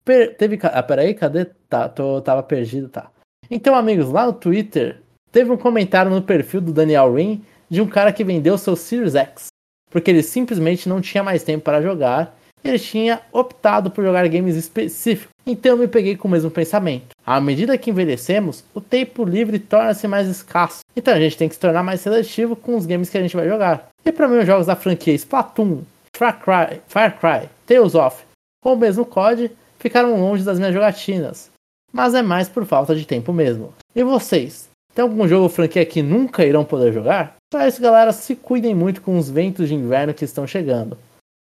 Per... 0.04 0.36
Teve. 0.38 0.60
Ah, 0.64 0.84
peraí, 0.84 1.14
cadê? 1.14 1.46
Tá, 1.46 1.88
tô, 1.90 2.22
tava 2.22 2.42
perdido, 2.44 2.90
tá. 2.90 3.12
Então, 3.50 3.76
amigos, 3.76 4.10
lá 4.10 4.26
no 4.26 4.34
Twitter 4.34 5.02
teve 5.32 5.52
um 5.52 5.58
comentário 5.58 6.12
no 6.12 6.22
perfil 6.22 6.62
do 6.62 6.74
Daniel 6.74 7.14
Rin 7.14 7.44
de 7.70 7.82
um 7.82 7.88
cara 7.88 8.14
que 8.14 8.24
vendeu 8.24 8.58
seu 8.58 8.76
Series 8.76 9.16
X 9.16 9.48
porque 9.90 10.12
ele 10.12 10.24
simplesmente 10.24 10.90
não 10.90 11.02
tinha 11.02 11.24
mais 11.24 11.44
tempo 11.44 11.64
para 11.64 11.82
jogar 11.82 12.37
ele 12.64 12.80
tinha 12.80 13.22
optado 13.32 13.90
por 13.90 14.04
jogar 14.04 14.28
games 14.28 14.56
específicos. 14.56 15.34
Então 15.46 15.72
eu 15.72 15.78
me 15.78 15.88
peguei 15.88 16.16
com 16.16 16.28
o 16.28 16.32
mesmo 16.32 16.52
pensamento. 16.52 17.16
À 17.26 17.40
medida 17.40 17.78
que 17.78 17.90
envelhecemos, 17.90 18.64
o 18.74 18.82
tempo 18.82 19.24
livre 19.24 19.60
torna-se 19.60 20.08
mais 20.08 20.28
escasso. 20.28 20.80
Então 20.96 21.14
a 21.14 21.20
gente 21.20 21.38
tem 21.38 21.48
que 21.48 21.56
se 21.56 21.62
tornar 21.62 21.84
mais 21.84 22.02
seletivo 22.02 22.56
com 22.56 22.76
os 22.76 22.86
games 22.86 23.10
que 23.10 23.18
a 23.18 23.22
gente 23.22 23.36
vai 23.36 23.48
jogar. 23.48 23.88
E 24.06 24.12
para 24.12 24.28
mim, 24.28 24.40
os 24.40 24.46
jogos 24.46 24.68
da 24.68 24.76
franquia 24.76 25.14
Splatoon, 25.14 25.82
Far 26.16 26.40
Cry, 26.40 26.82
Far 26.88 27.18
Cry, 27.20 27.50
Tales 27.66 27.96
of 27.96 28.28
ou 28.64 28.76
mesmo 28.76 29.06
COD 29.06 29.52
ficaram 29.80 30.20
longe 30.20 30.44
das 30.44 30.60
minhas 30.60 30.74
jogatinas. 30.74 31.50
Mas 31.94 32.14
é 32.14 32.22
mais 32.22 32.50
por 32.50 32.66
falta 32.66 32.96
de 32.96 33.06
tempo 33.06 33.32
mesmo. 33.32 33.74
E 33.96 34.04
vocês? 34.04 34.68
Tem 34.94 35.04
algum 35.04 35.28
jogo 35.28 35.48
franquia 35.48 35.86
que 35.86 36.02
nunca 36.02 36.46
irão 36.46 36.66
poder 36.66 36.92
jogar? 36.92 37.36
Para 37.50 37.68
isso, 37.68 37.82
galera, 37.82 38.12
se 38.12 38.36
cuidem 38.36 38.76
muito 38.76 39.02
com 39.02 39.18
os 39.18 39.30
ventos 39.30 39.70
de 39.70 39.76
inverno 39.76 40.14
que 40.14 40.26
estão 40.26 40.46
chegando. 40.46 40.98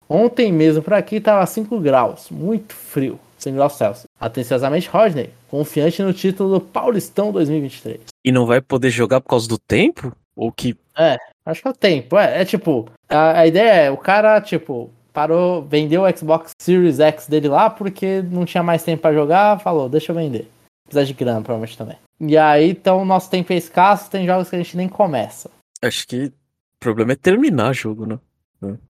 Ontem 0.10 0.52
mesmo 0.52 0.82
por 0.82 0.94
aqui 0.94 1.18
estava 1.18 1.46
5 1.46 1.80
graus, 1.80 2.32
muito 2.32 2.74
frio, 2.74 3.20
100 3.38 3.54
graus 3.54 3.74
Celsius. 3.74 4.08
Atenciosamente, 4.20 4.90
Rodney, 4.90 5.30
confiante 5.48 6.02
no 6.02 6.12
título 6.12 6.56
do 6.56 6.62
Paulistão 6.62 7.32
2023. 7.32 8.02
E 8.26 8.32
não 8.32 8.48
vai 8.48 8.60
poder 8.60 8.90
jogar 8.90 9.22
por 9.22 9.30
causa 9.30 9.48
do 9.48 9.60
tempo? 9.60 10.12
Ou 10.36 10.52
que. 10.52 10.76
É, 10.98 11.18
acho 11.46 11.62
que 11.62 11.68
é 11.68 11.72
o 11.72 11.76
tempo. 11.76 12.18
É, 12.18 12.42
é 12.42 12.46
tipo, 12.46 12.90
a, 13.08 13.42
a 13.42 13.48
ideia 13.48 13.72
é, 13.72 13.92
o 13.92 13.98
cara, 13.98 14.42
tipo, 14.42 14.90
parou, 15.14 15.62
vendeu 15.62 16.04
o 16.04 16.18
Xbox 16.18 16.54
Series 16.60 17.00
X 17.00 17.28
dele 17.28 17.48
lá 17.48 17.70
porque 17.70 18.24
não 18.24 18.46
tinha 18.46 18.64
mais 18.64 18.82
tempo 18.82 19.04
para 19.04 19.14
jogar, 19.14 19.60
falou, 19.60 19.88
deixa 19.88 20.12
eu 20.12 20.16
vender. 20.16 20.50
Precisa 20.86 21.06
de 21.06 21.14
grana, 21.14 21.42
provavelmente 21.42 21.78
também. 21.78 21.98
E 22.20 22.36
aí, 22.36 22.72
então, 22.72 23.02
o 23.02 23.06
nosso 23.06 23.30
tempo 23.30 23.54
é 23.54 23.58
escasso, 23.58 24.10
tem 24.10 24.26
jogos 24.26 24.50
que 24.50 24.56
a 24.56 24.60
gente 24.60 24.76
nem 24.76 24.90
começa. 24.90 25.52
Acho 25.82 26.08
que 26.08 26.26
o 26.26 26.34
problema 26.80 27.14
é 27.14 27.16
terminar 27.16 27.74
jogo, 27.74 28.08
né? 28.08 28.20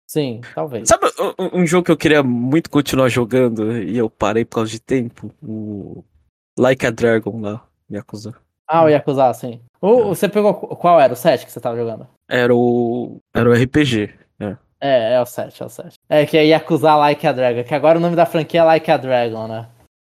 Sim, 0.07 0.41
talvez. 0.55 0.88
Sabe 0.88 1.07
um, 1.38 1.61
um, 1.61 1.65
jogo 1.65 1.86
que 1.86 1.91
eu 1.91 1.97
queria 1.97 2.24
muito 2.24 2.70
continuar 2.70 3.09
jogando 3.09 3.78
e 3.78 3.97
eu 3.97 4.09
parei 4.09 4.45
por 4.45 4.55
causa 4.55 4.72
de 4.72 4.80
tempo? 4.80 5.32
O 5.43 6.03
Like 6.57 6.86
a 6.86 6.91
Dragon 6.91 7.41
lá, 7.41 7.65
Yakuza. 7.91 8.34
Ah, 8.68 8.84
o 8.84 8.89
Yakuza, 8.89 9.34
sim. 9.34 9.59
O, 9.82 9.99
é. 9.99 10.03
Você 10.05 10.30
pegou 10.30 10.53
qual 10.53 10.99
era? 10.99 11.13
O 11.13 11.15
7 11.15 11.45
que 11.45 11.51
você 11.51 11.59
tava 11.59 11.76
jogando? 11.76 12.07
Era 12.30 12.55
o. 12.55 13.20
Era 13.34 13.49
o 13.49 13.53
RPG. 13.53 14.13
É. 14.39 14.57
É, 14.80 15.13
é 15.13 15.22
o 15.22 15.26
7, 15.26 15.61
é 15.61 15.65
o 15.65 15.70
7. 15.70 15.95
É 16.09 16.26
que 16.26 16.38
é 16.38 16.45
Yakuza 16.45 16.95
Like 16.95 17.28
a 17.28 17.32
Dragon, 17.32 17.63
que 17.63 17.76
agora 17.76 17.97
o 17.97 18.01
nome 18.01 18.15
da 18.15 18.26
franquia 18.26 18.61
é 18.61 18.63
Like 18.63 18.89
a 18.89 18.97
Dragon, 18.97 19.47
né? 19.47 19.68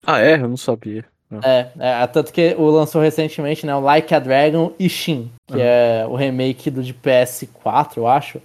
Ah, 0.06 0.20
é? 0.20 0.36
Eu 0.36 0.50
não 0.50 0.58
sabia. 0.58 1.06
É, 1.44 1.68
é, 1.80 2.08
tanto 2.08 2.32
que 2.32 2.56
o 2.58 2.70
lançou 2.70 3.02
recentemente, 3.02 3.66
né? 3.66 3.76
O 3.76 3.80
Like 3.80 4.14
a 4.14 4.20
Dragon 4.20 4.72
Ishin, 4.80 5.32
que 5.48 5.56
uhum. 5.56 5.62
é 5.62 6.06
o 6.08 6.16
remake 6.16 6.70
do 6.70 6.84
de 6.84 6.94
PS4, 6.94 7.98
eu 7.98 8.08
acho. 8.08 8.42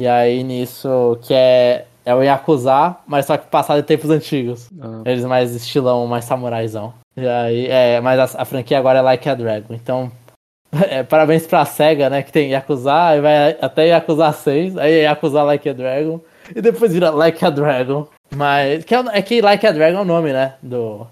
E 0.00 0.08
aí 0.08 0.42
nisso, 0.42 1.18
que 1.20 1.34
é, 1.34 1.84
é 2.06 2.14
o 2.14 2.22
Yakuza, 2.22 2.96
mas 3.06 3.26
só 3.26 3.36
que 3.36 3.46
passado 3.48 3.80
em 3.80 3.82
tempos 3.82 4.08
antigos. 4.08 4.70
Ah. 4.80 5.02
Eles 5.04 5.26
mais 5.26 5.54
estilão, 5.54 6.06
mais 6.06 6.24
samuraizão. 6.24 6.94
E 7.14 7.28
aí, 7.28 7.66
é, 7.66 8.00
mas 8.00 8.34
a, 8.34 8.40
a 8.40 8.44
franquia 8.46 8.78
agora 8.78 9.00
é 9.00 9.02
Like 9.02 9.28
a 9.28 9.34
Dragon. 9.34 9.74
Então, 9.74 10.10
é, 10.88 11.02
parabéns 11.02 11.46
pra 11.46 11.66
SEGA, 11.66 12.08
né? 12.08 12.22
Que 12.22 12.32
tem 12.32 12.52
Yakuza, 12.52 13.08
aí 13.08 13.20
vai 13.20 13.58
até 13.60 13.88
Yakuza 13.88 14.32
6, 14.32 14.78
aí 14.78 14.90
é 14.90 15.02
Yakuza 15.02 15.42
Like 15.42 15.68
a 15.68 15.72
Dragon, 15.74 16.18
e 16.56 16.62
depois 16.62 16.94
vira 16.94 17.10
Like 17.10 17.44
a 17.44 17.50
Dragon. 17.50 18.08
Mas 18.34 18.82
que 18.86 18.94
é, 18.94 19.04
é, 19.12 19.20
que 19.20 19.42
Like 19.42 19.66
a 19.66 19.72
Dragon 19.72 19.98
é 19.98 20.00
o 20.00 20.06
nome, 20.06 20.32
né? 20.32 20.54
Do, 20.62 21.06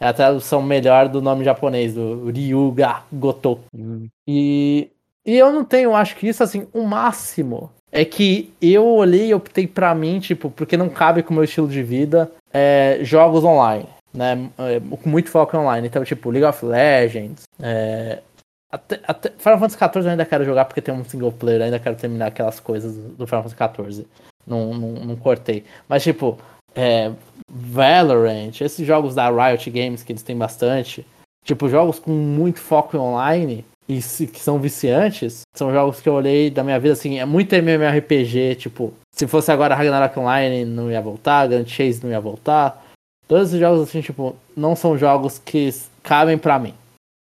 é 0.00 0.08
a 0.08 0.12
tradução 0.12 0.60
melhor 0.60 1.08
do 1.08 1.22
nome 1.22 1.44
japonês, 1.44 1.94
do 1.94 2.28
Ryuga 2.28 3.04
Goto. 3.12 3.60
Hum. 3.72 4.08
E, 4.26 4.90
e 5.24 5.38
eu 5.38 5.52
não 5.52 5.64
tenho, 5.64 5.94
acho 5.94 6.16
que 6.16 6.26
isso, 6.26 6.42
assim, 6.42 6.66
o 6.74 6.82
máximo 6.82 7.70
é 7.92 8.04
que 8.06 8.52
eu 8.60 8.86
olhei 8.86 9.28
e 9.28 9.34
optei 9.34 9.66
para 9.66 9.94
mim, 9.94 10.18
tipo, 10.18 10.50
porque 10.50 10.78
não 10.78 10.88
cabe 10.88 11.22
com 11.22 11.30
o 11.30 11.34
meu 11.34 11.44
estilo 11.44 11.68
de 11.68 11.82
vida, 11.82 12.32
é, 12.50 12.98
jogos 13.02 13.44
online, 13.44 13.86
né? 14.14 14.48
É, 14.58 14.80
com 14.80 15.10
muito 15.10 15.28
foco 15.30 15.56
online. 15.58 15.86
Então, 15.86 16.02
tipo, 16.02 16.30
League 16.30 16.46
of 16.46 16.64
Legends, 16.64 17.42
é, 17.60 18.20
até, 18.72 18.98
até, 19.06 19.30
Final 19.36 19.58
Fantasy 19.58 19.76
XIV 19.76 20.04
eu 20.06 20.10
ainda 20.10 20.24
quero 20.24 20.44
jogar 20.46 20.64
porque 20.64 20.80
tem 20.80 20.94
um 20.94 21.04
single 21.04 21.30
player, 21.30 21.60
ainda 21.60 21.78
quero 21.78 21.94
terminar 21.94 22.28
aquelas 22.28 22.58
coisas 22.58 22.96
do 22.96 23.26
Final 23.26 23.44
Fantasy 23.44 23.92
XIV. 23.92 24.06
Não, 24.46 24.72
não, 24.72 24.88
não 25.04 25.16
cortei. 25.16 25.62
Mas, 25.86 26.02
tipo, 26.02 26.38
é, 26.74 27.12
Valorant, 27.46 28.58
esses 28.62 28.86
jogos 28.86 29.14
da 29.14 29.28
Riot 29.28 29.70
Games 29.70 30.02
que 30.02 30.12
eles 30.12 30.22
têm 30.22 30.36
bastante, 30.36 31.06
tipo, 31.44 31.68
jogos 31.68 31.98
com 31.98 32.10
muito 32.10 32.58
foco 32.58 32.96
online, 32.96 33.66
e 33.88 34.00
se, 34.00 34.26
que 34.26 34.40
são 34.40 34.58
viciantes, 34.58 35.42
são 35.54 35.72
jogos 35.72 36.00
que 36.00 36.08
eu 36.08 36.14
olhei 36.14 36.50
da 36.50 36.62
minha 36.62 36.78
vida, 36.78 36.92
assim, 36.92 37.18
é 37.18 37.24
muito 37.24 37.54
MMORPG, 37.54 38.56
tipo, 38.56 38.92
se 39.14 39.26
fosse 39.26 39.50
agora 39.50 39.74
Ragnarok 39.74 40.18
Online 40.18 40.64
não 40.64 40.90
ia 40.90 41.00
voltar, 41.00 41.48
Grand 41.48 41.66
Chase 41.66 42.02
não 42.02 42.10
ia 42.10 42.20
voltar. 42.20 42.84
Todos 43.28 43.48
esses 43.48 43.60
jogos, 43.60 43.82
assim, 43.82 44.00
tipo, 44.00 44.36
não 44.56 44.74
são 44.74 44.96
jogos 44.96 45.38
que 45.38 45.72
cabem 46.02 46.38
pra 46.38 46.58
mim. 46.58 46.74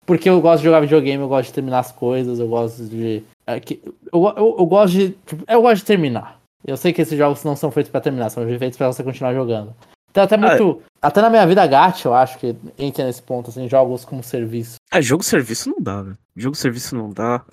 Porque 0.06 0.30
eu 0.30 0.39
gosto 0.39 0.60
de 0.60 0.66
jogar 0.66 0.82
videogame, 0.82 1.22
eu 1.22 1.28
gosto 1.28 1.47
de 1.47 1.53
terminar 1.53 1.80
as 1.80 1.91
coisas, 1.91 2.39
eu 2.39 2.47
gosto 2.47 2.86
de. 2.86 3.24
É, 3.47 3.60
que, 3.60 3.82
eu, 4.14 4.24
eu, 4.24 4.56
eu, 4.60 4.66
gosto 4.66 4.93
de. 4.93 5.10
Tipo, 5.26 5.43
eu 5.47 5.62
gosto 5.62 5.78
de 5.78 5.86
terminar. 5.86 6.39
Eu 6.66 6.78
sei 6.78 6.93
que 6.93 7.01
esses 7.01 7.18
jogos 7.18 7.43
não 7.43 7.56
são 7.56 7.72
feitos 7.72 7.91
para 7.91 8.01
terminar, 8.01 8.30
são 8.30 8.45
feitos 8.45 8.78
para 8.78 8.91
você 8.91 9.03
continuar 9.03 9.34
jogando. 9.34 9.74
Então, 10.16 10.24
até 10.24 10.38
muito. 10.38 10.82
Ah, 11.01 11.07
até 11.09 11.22
na 11.22 11.30
minha 11.30 11.45
vida 11.45 11.68
gacha, 11.68 12.07
eu 12.07 12.13
acho 12.13 12.39
que 12.39 12.55
entra 12.80 13.03
nesse 13.03 13.22
ponto, 13.22 13.49
assim, 13.49 13.68
jogos 13.68 14.05
como 14.05 14.24
serviço. 14.24 14.78
Ah, 14.89 15.01
jogo 15.01 15.22
serviço 15.22 15.70
não 15.70 15.82
dá, 15.82 16.01
velho. 16.01 16.18
Jogo 16.34 16.55
serviço 16.55 16.95
não 16.95 17.09
dá. 17.09 17.43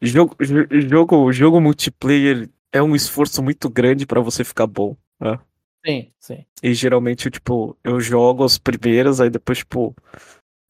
Jogo, 0.00 0.36
jogo, 0.40 1.32
jogo 1.32 1.60
multiplayer 1.60 2.48
é 2.72 2.80
um 2.80 2.94
esforço 2.94 3.42
muito 3.42 3.68
grande 3.68 4.06
para 4.06 4.20
você 4.20 4.44
ficar 4.44 4.68
bom. 4.68 4.94
Né? 5.20 5.36
Sim, 5.84 6.10
sim. 6.20 6.44
E 6.62 6.72
geralmente, 6.72 7.28
tipo, 7.28 7.76
eu 7.82 8.00
jogo 8.00 8.44
as 8.44 8.56
primeiras, 8.56 9.20
aí 9.20 9.28
depois, 9.28 9.58
tipo, 9.58 9.92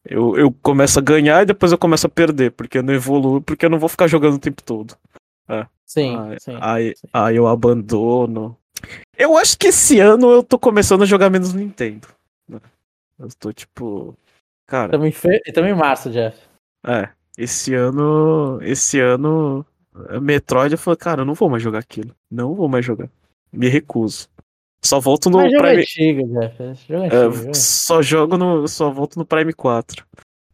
eu, 0.03 0.35
eu 0.35 0.51
começo 0.51 0.97
a 0.97 1.03
ganhar 1.03 1.43
e 1.43 1.45
depois 1.45 1.71
eu 1.71 1.77
começo 1.77 2.07
a 2.07 2.09
perder, 2.09 2.53
porque 2.53 2.79
eu 2.79 2.83
não 2.83 2.95
evoluo, 2.95 3.41
porque 3.41 3.67
eu 3.67 3.69
não 3.69 3.77
vou 3.77 3.89
ficar 3.89 4.07
jogando 4.07 4.37
o 4.37 4.39
tempo 4.39 4.63
todo. 4.63 4.97
É. 5.47 5.67
Sim, 5.85 6.17
aí, 6.17 6.39
sim, 6.39 6.57
aí, 6.59 6.93
sim. 6.95 7.07
aí 7.13 7.35
eu 7.35 7.45
abandono. 7.45 8.57
Eu 9.17 9.37
acho 9.37 9.57
que 9.57 9.67
esse 9.67 9.99
ano 9.99 10.31
eu 10.31 10.43
tô 10.43 10.57
começando 10.57 11.03
a 11.03 11.05
jogar 11.05 11.29
menos 11.29 11.53
Nintendo. 11.53 12.07
Eu 13.19 13.29
tô 13.39 13.53
tipo. 13.53 14.17
Cara. 14.65 14.91
Também, 14.91 15.11
fe... 15.11 15.39
também 15.53 15.71
em 15.71 15.77
março, 15.77 16.09
Jeff. 16.09 16.37
É. 16.85 17.09
Esse 17.37 17.73
ano. 17.73 18.59
Esse 18.61 18.99
ano. 18.99 19.65
Metroid 20.21 20.73
eu 20.73 20.77
falei, 20.77 20.97
cara, 20.97 21.21
eu 21.21 21.25
não 21.25 21.35
vou 21.35 21.49
mais 21.49 21.61
jogar 21.61 21.79
aquilo. 21.79 22.15
Não 22.29 22.55
vou 22.55 22.67
mais 22.67 22.83
jogar. 22.83 23.09
Me 23.51 23.69
recuso. 23.69 24.27
Só 24.81 24.99
volto 24.99 25.29
no 25.29 25.37
Prime. 25.37 25.81
Antigo, 25.81 26.39
Jeff. 26.39 26.57
Jogo 26.87 27.05
é, 27.05 27.15
antigo, 27.15 27.55
só 27.55 28.01
jogo 28.01 28.37
no. 28.37 28.67
Só 28.67 28.89
volto 28.91 29.17
no 29.17 29.25
Prime 29.25 29.53
4. 29.53 30.05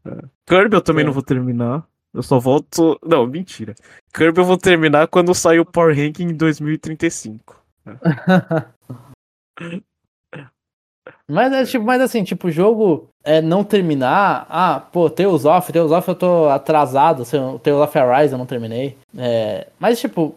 É. 0.06 0.12
Kirby 0.46 0.76
eu 0.76 0.82
também 0.82 1.04
Sim. 1.04 1.08
não 1.08 1.14
vou 1.14 1.24
terminar. 1.24 1.88
Eu 2.14 2.22
só 2.22 2.40
volto. 2.40 3.00
Não, 3.04 3.26
mentira. 3.26 3.74
Kirby 4.14 4.40
eu 4.40 4.46
vou 4.46 4.58
terminar 4.58 5.08
quando 5.08 5.34
sair 5.34 5.60
o 5.60 5.66
Power 5.66 5.96
Ranking 5.96 6.26
em 6.26 6.36
2035. 6.36 7.59
mas 11.30 11.54
é 11.54 11.66
tipo, 11.66 11.86
mas 11.86 12.02
assim, 12.02 12.24
tipo, 12.24 12.48
o 12.48 12.52
jogo 12.52 13.08
é 13.24 13.42
não 13.42 13.64
terminar. 13.64 14.46
Ah, 14.50 14.80
pô, 14.80 15.10
Tales 15.10 15.46
of, 15.46 15.72
Tales 15.72 15.92
of 15.92 16.08
eu 16.08 16.16
tô 16.16 16.50
atrasado, 16.50 17.22
assim, 17.24 17.38
Tales 17.64 17.82
of 17.82 17.98
Arise 17.98 18.34
eu 18.34 18.38
não 18.38 18.46
terminei. 18.46 18.98
É, 19.18 19.68
mas 19.80 20.00
tipo, 20.00 20.36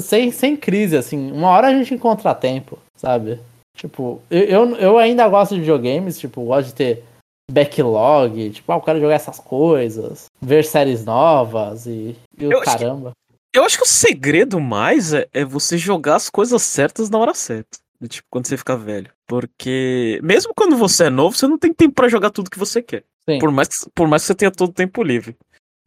sem, 0.00 0.30
sem 0.30 0.56
crise, 0.56 0.96
assim, 0.96 1.30
uma 1.32 1.48
hora 1.48 1.68
a 1.68 1.72
gente 1.72 1.94
encontra 1.94 2.34
tempo, 2.34 2.78
sabe? 2.96 3.40
Tipo, 3.76 4.22
eu, 4.30 4.76
eu, 4.76 4.98
ainda 4.98 5.28
gosto 5.28 5.54
de 5.54 5.60
videogames, 5.60 6.18
tipo, 6.18 6.44
gosto 6.44 6.68
de 6.68 6.74
ter 6.74 7.04
backlog, 7.50 8.50
tipo, 8.50 8.72
ah, 8.72 8.76
eu 8.76 8.80
quero 8.80 9.00
jogar 9.00 9.14
essas 9.14 9.38
coisas, 9.38 10.26
ver 10.40 10.64
séries 10.64 11.04
novas 11.04 11.86
e, 11.86 12.16
e 12.38 12.46
o 12.46 12.60
caramba. 12.60 13.12
Eu 13.54 13.64
acho 13.64 13.78
que 13.78 13.84
o 13.84 13.88
segredo 13.88 14.58
mais 14.58 15.14
é, 15.14 15.28
é 15.32 15.44
você 15.44 15.78
jogar 15.78 16.16
as 16.16 16.28
coisas 16.28 16.60
certas 16.60 17.08
na 17.08 17.18
hora 17.18 17.32
certa. 17.32 17.78
Tipo, 18.08 18.26
quando 18.28 18.46
você 18.48 18.56
ficar 18.56 18.74
velho. 18.74 19.10
Porque 19.28 20.20
mesmo 20.24 20.52
quando 20.54 20.76
você 20.76 21.04
é 21.04 21.10
novo, 21.10 21.36
você 21.36 21.46
não 21.46 21.56
tem 21.56 21.72
tempo 21.72 21.94
para 21.94 22.08
jogar 22.08 22.30
tudo 22.30 22.50
que 22.50 22.58
você 22.58 22.82
quer. 22.82 23.04
Sim. 23.28 23.38
Por 23.38 23.52
mais, 23.52 23.68
que, 23.68 23.90
por 23.94 24.08
mais 24.08 24.22
que 24.22 24.26
você 24.26 24.34
tenha 24.34 24.50
todo 24.50 24.70
o 24.70 24.74
tempo 24.74 25.04
livre. 25.04 25.36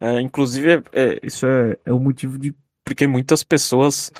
É, 0.00 0.18
inclusive, 0.18 0.72
é, 0.72 0.82
é, 0.92 1.20
isso 1.22 1.46
é, 1.46 1.76
é 1.84 1.92
o 1.92 2.00
motivo 2.00 2.38
de. 2.38 2.54
Porque 2.82 3.06
muitas 3.06 3.44
pessoas 3.44 4.10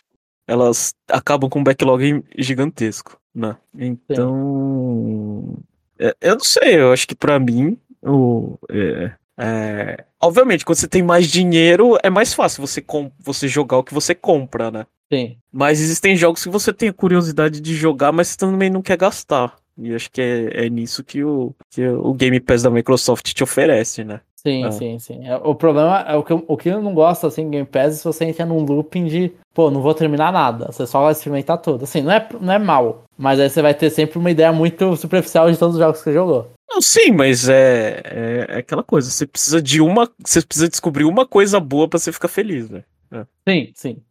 elas 0.46 0.94
acabam 1.09 1.49
com 1.49 1.61
um 1.61 1.64
backlog 1.64 2.22
gigantesco, 2.36 3.18
né? 3.34 3.57
Então. 3.74 5.57
É, 5.99 6.14
eu 6.20 6.34
não 6.34 6.44
sei, 6.44 6.80
eu 6.80 6.92
acho 6.92 7.09
que 7.09 7.14
para 7.14 7.38
mim. 7.38 7.78
O, 8.03 8.59
é, 8.70 9.12
é, 9.39 10.05
obviamente, 10.20 10.64
quando 10.64 10.78
você 10.78 10.89
tem 10.89 11.03
mais 11.03 11.28
dinheiro, 11.28 11.97
é 12.03 12.11
mais 12.11 12.34
fácil 12.34 12.66
você, 12.66 12.84
você 13.20 13.47
jogar 13.47 13.78
o 13.78 13.84
que 13.84 13.95
você 13.95 14.14
compra, 14.14 14.70
né? 14.70 14.86
Sim. 15.12 15.36
Mas 15.53 15.80
existem 15.80 16.16
jogos 16.16 16.43
que 16.43 16.51
você 16.51 16.72
tem 16.72 16.89
a 16.89 16.93
curiosidade 16.93 17.61
de 17.61 17.74
jogar, 17.74 18.12
mas 18.12 18.28
você 18.28 18.36
também 18.36 18.68
não 18.68 18.82
quer 18.82 18.97
gastar. 18.97 19.57
E 19.78 19.95
acho 19.95 20.11
que 20.11 20.20
é, 20.20 20.66
é 20.66 20.68
nisso 20.68 21.05
que 21.05 21.22
o, 21.22 21.55
que 21.70 21.86
o 21.86 22.12
Game 22.12 22.41
Pass 22.41 22.62
da 22.62 22.70
Microsoft 22.70 23.32
te 23.32 23.45
oferece, 23.45 24.03
né? 24.05 24.20
Sim, 24.43 24.64
ah. 24.64 24.70
sim, 24.70 24.99
sim. 25.01 25.26
É, 25.26 25.34
o 25.36 25.53
problema 25.53 26.01
é 26.07 26.14
o 26.14 26.22
que, 26.22 26.32
eu, 26.32 26.45
o 26.47 26.57
que 26.57 26.68
eu 26.68 26.80
não 26.80 26.95
gosto 26.95 27.26
assim 27.26 27.51
Game 27.51 27.66
Pass 27.66 27.95
é 27.95 27.97
se 27.97 28.05
você 28.05 28.24
entra 28.24 28.47
num 28.47 28.64
looping 28.64 29.07
de, 29.07 29.32
pô, 29.53 29.68
não 29.68 29.82
vou 29.82 29.93
terminar 29.95 30.32
nada. 30.32 30.66
Você 30.66 30.86
só 30.86 31.03
vai 31.03 31.11
experimentar 31.11 31.59
tudo. 31.59 31.82
Assim, 31.82 32.03
não 32.03 32.12
é, 32.12 32.28
não 32.41 32.53
é 32.53 32.59
mal. 32.59 33.03
Mas 33.16 33.41
aí 33.41 33.51
você 33.51 33.61
vai 33.61 33.74
ter 33.74 33.91
sempre 33.91 34.16
uma 34.16 34.30
ideia 34.30 34.53
muito 34.53 34.95
superficial 34.95 35.51
de 35.51 35.59
todos 35.59 35.74
os 35.74 35.80
jogos 35.80 35.99
que 35.99 36.05
você 36.05 36.12
jogou. 36.12 36.53
Não, 36.70 36.80
sim, 36.80 37.11
mas 37.11 37.49
é, 37.49 38.01
é, 38.05 38.47
é 38.49 38.59
aquela 38.59 38.84
coisa. 38.84 39.11
Você 39.11 39.26
precisa 39.26 39.61
de 39.61 39.80
uma. 39.80 40.09
Você 40.24 40.41
precisa 40.41 40.68
descobrir 40.68 41.05
uma 41.05 41.26
coisa 41.26 41.59
boa 41.59 41.89
para 41.89 41.99
você 41.99 42.12
ficar 42.12 42.28
feliz, 42.28 42.70
né? 42.70 42.84
É. 43.11 43.26
Sim, 43.49 43.72
sim. 43.74 44.03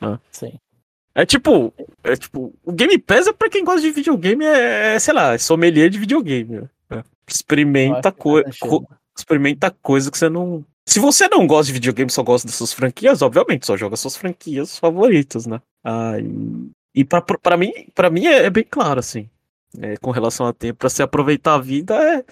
Ah. 0.00 0.18
Sim. 0.30 0.54
É 1.14 1.26
tipo, 1.26 1.74
é 2.02 2.16
tipo, 2.16 2.54
o 2.64 2.72
Game 2.72 2.96
Pass 2.98 3.26
é 3.26 3.32
pra 3.34 3.50
quem 3.50 3.62
gosta 3.62 3.82
de 3.82 3.90
videogame, 3.90 4.44
é, 4.46 4.94
é 4.94 4.98
sei 4.98 5.12
lá, 5.12 5.34
é 5.34 5.38
sommelier 5.38 5.90
de 5.90 5.98
videogame. 5.98 6.62
Né? 6.90 7.04
Experimenta, 7.28 8.10
co 8.10 8.42
co 8.60 8.84
experimenta 9.16 9.70
coisa 9.82 10.10
que 10.10 10.18
você 10.18 10.28
não. 10.28 10.64
Se 10.86 11.00
você 11.00 11.28
não 11.28 11.46
gosta 11.46 11.66
de 11.66 11.72
videogame, 11.72 12.10
só 12.10 12.22
gosta 12.22 12.46
das 12.46 12.56
suas 12.56 12.72
franquias, 12.72 13.22
obviamente, 13.22 13.66
só 13.66 13.76
joga 13.76 13.96
suas 13.96 14.16
franquias 14.16 14.78
favoritas, 14.78 15.46
né? 15.46 15.60
Ah, 15.82 16.18
e, 16.18 17.00
e 17.00 17.04
pra, 17.04 17.20
pra 17.22 17.56
mim, 17.56 17.72
pra 17.94 18.10
mim 18.10 18.26
é, 18.26 18.44
é 18.44 18.50
bem 18.50 18.66
claro, 18.68 19.00
assim. 19.00 19.28
É, 19.80 19.96
com 19.96 20.10
relação 20.10 20.46
a 20.46 20.52
tempo, 20.52 20.78
pra 20.78 20.88
você 20.88 21.02
aproveitar 21.02 21.54
a 21.54 21.58
vida, 21.58 21.94
é, 21.96 22.24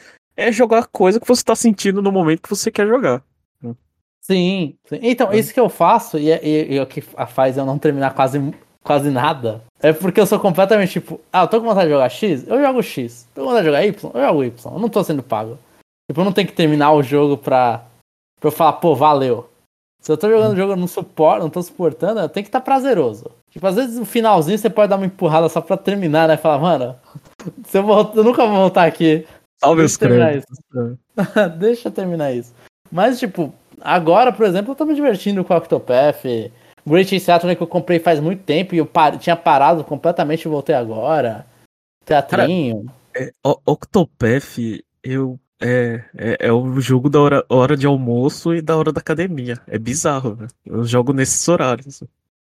é 0.48 0.52
jogar 0.52 0.86
coisa 0.86 1.18
que 1.18 1.26
você 1.26 1.42
tá 1.42 1.56
sentindo 1.56 2.00
no 2.00 2.12
momento 2.12 2.42
que 2.42 2.50
você 2.50 2.70
quer 2.70 2.86
jogar. 2.86 3.22
Né? 3.60 3.74
Sim, 4.20 4.76
sim. 4.84 4.98
Então, 5.02 5.32
é. 5.32 5.38
isso 5.38 5.52
que 5.52 5.58
eu 5.58 5.68
faço, 5.68 6.18
e, 6.18 6.28
e, 6.30 6.74
e 6.74 6.80
o 6.80 6.86
que 6.86 7.00
faz 7.00 7.56
eu 7.56 7.66
não 7.66 7.78
terminar 7.78 8.14
quase 8.14 8.38
quase 8.82 9.10
nada. 9.10 9.62
É 9.80 9.92
porque 9.92 10.20
eu 10.20 10.26
sou 10.26 10.38
completamente 10.38 10.92
tipo, 10.92 11.20
ah, 11.32 11.42
eu 11.42 11.48
tô 11.48 11.60
com 11.60 11.66
vontade 11.66 11.86
de 11.86 11.92
jogar 11.92 12.08
X, 12.08 12.46
eu 12.46 12.60
jogo 12.60 12.82
X. 12.82 13.28
Tô 13.34 13.42
com 13.42 13.48
vontade 13.48 13.62
de 13.62 13.66
jogar 13.66 13.86
Y, 13.86 14.10
eu 14.14 14.26
jogo 14.26 14.44
Y. 14.44 14.72
Eu 14.72 14.78
não 14.78 14.88
tô 14.88 15.02
sendo 15.04 15.22
pago. 15.22 15.58
Tipo, 16.10 16.20
eu 16.20 16.24
não 16.24 16.32
tenho 16.32 16.48
que 16.48 16.54
terminar 16.54 16.92
o 16.92 17.02
jogo 17.02 17.36
pra, 17.36 17.84
pra 18.40 18.48
eu 18.48 18.52
falar, 18.52 18.74
pô, 18.74 18.94
valeu. 18.94 19.48
Se 20.00 20.10
eu 20.10 20.16
tô 20.16 20.28
jogando 20.28 20.52
o 20.52 20.56
jogo 20.56 20.74
não 20.74 20.88
suporto, 20.88 21.42
não 21.42 21.50
tô 21.50 21.62
suportando, 21.62 22.20
eu 22.20 22.28
tenho 22.28 22.42
que 22.42 22.48
estar 22.48 22.60
tá 22.60 22.64
prazeroso. 22.64 23.30
Tipo, 23.50 23.66
às 23.66 23.76
vezes 23.76 23.98
no 23.98 24.04
finalzinho 24.04 24.58
você 24.58 24.68
pode 24.68 24.90
dar 24.90 24.96
uma 24.96 25.06
empurrada 25.06 25.48
só 25.48 25.60
pra 25.60 25.76
terminar, 25.76 26.26
né? 26.26 26.36
Falar, 26.36 26.58
mano, 26.58 26.96
se 27.66 27.78
eu, 27.78 27.86
eu 27.88 28.24
nunca 28.24 28.44
vou 28.46 28.56
voltar 28.56 28.84
aqui. 28.84 29.24
Salve 29.62 29.82
os 29.82 29.96
terminar 29.96 30.36
isso. 30.36 30.46
Deixa 31.56 31.88
eu 31.88 31.92
terminar 31.92 32.32
isso. 32.32 32.52
Mas, 32.90 33.20
tipo, 33.20 33.54
agora, 33.80 34.32
por 34.32 34.44
exemplo, 34.44 34.72
eu 34.72 34.76
tô 34.76 34.84
me 34.84 34.94
divertindo 34.94 35.44
com 35.44 35.54
o 35.54 35.56
Octopath. 35.56 36.24
Great 36.84 37.20
Saturn 37.20 37.54
que 37.54 37.62
eu 37.62 37.66
comprei 37.66 38.00
faz 38.00 38.18
muito 38.18 38.42
tempo 38.42 38.74
e 38.74 38.78
eu 38.78 38.86
par... 38.86 39.16
tinha 39.18 39.36
parado 39.36 39.84
completamente 39.84 40.42
e 40.42 40.48
voltei 40.48 40.74
agora. 40.74 41.46
Teatrinho. 42.04 42.86
Cara, 43.12 43.28
é, 43.28 43.32
Octopath, 43.64 44.58
eu. 45.02 45.38
É, 45.62 46.04
é, 46.16 46.36
é, 46.48 46.52
o 46.52 46.80
jogo 46.80 47.08
da 47.08 47.20
hora, 47.20 47.44
hora 47.48 47.76
de 47.76 47.86
almoço 47.86 48.54
e 48.54 48.60
da 48.60 48.76
hora 48.76 48.92
da 48.92 49.00
academia. 49.00 49.58
É 49.66 49.78
bizarro, 49.78 50.36
né? 50.38 50.48
Eu 50.66 50.84
jogo 50.84 51.12
nesses 51.12 51.46
horários. 51.48 52.02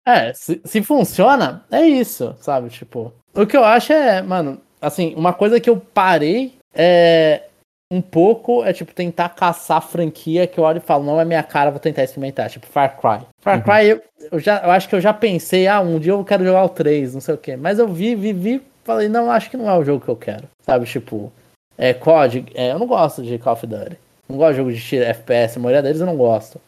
É, 0.05 0.33
se, 0.33 0.61
se 0.63 0.83
funciona, 0.83 1.63
é 1.71 1.81
isso, 1.81 2.35
sabe? 2.39 2.69
Tipo, 2.69 3.13
o 3.33 3.45
que 3.45 3.57
eu 3.57 3.63
acho 3.63 3.91
é, 3.91 4.21
mano, 4.21 4.61
assim, 4.81 5.13
uma 5.15 5.33
coisa 5.33 5.59
que 5.59 5.69
eu 5.69 5.77
parei 5.77 6.53
é 6.73 7.43
um 7.91 8.01
pouco 8.01 8.63
é 8.63 8.73
tipo 8.73 8.93
tentar 8.93 9.29
caçar 9.29 9.81
franquia 9.81 10.47
que 10.47 10.59
eu 10.59 10.63
olho 10.63 10.77
e 10.77 10.81
falo, 10.81 11.03
não 11.03 11.21
é 11.21 11.25
minha 11.25 11.43
cara, 11.43 11.71
vou 11.71 11.79
tentar 11.79 12.03
experimentar, 12.03 12.49
tipo 12.49 12.65
Far 12.65 12.97
Cry. 12.99 13.25
Far 13.39 13.57
uhum. 13.57 13.63
Cry, 13.63 13.89
eu, 13.89 14.01
eu, 14.31 14.39
já, 14.39 14.61
eu 14.63 14.71
acho 14.71 14.89
que 14.89 14.95
eu 14.95 15.01
já 15.01 15.13
pensei, 15.13 15.67
ah, 15.67 15.79
um 15.79 15.99
dia 15.99 16.11
eu 16.11 16.23
quero 16.23 16.43
jogar 16.43 16.63
o 16.63 16.69
3, 16.69 17.13
não 17.13 17.21
sei 17.21 17.35
o 17.35 17.37
que. 17.37 17.55
Mas 17.55 17.79
eu 17.79 17.87
vi, 17.87 18.15
vi, 18.15 18.33
vi, 18.33 18.61
falei, 18.83 19.07
não, 19.07 19.31
acho 19.31 19.49
que 19.49 19.57
não 19.57 19.69
é 19.69 19.77
o 19.77 19.83
jogo 19.83 20.03
que 20.03 20.09
eu 20.09 20.15
quero. 20.15 20.47
Sabe, 20.61 20.85
tipo, 20.85 21.31
é 21.77 21.93
COD, 21.93 22.45
é, 22.53 22.71
eu 22.71 22.79
não 22.79 22.87
gosto 22.87 23.21
de 23.23 23.37
Call 23.37 23.53
of 23.53 23.67
Duty. 23.67 23.97
Não 24.27 24.37
gosto 24.37 24.51
de 24.51 24.57
jogo 24.57 24.73
de 24.73 24.97
FPS, 24.97 25.57
a 25.57 25.61
maioria 25.61 25.83
deles 25.83 25.99
eu 25.99 26.07
não 26.07 26.17
gosto. 26.17 26.59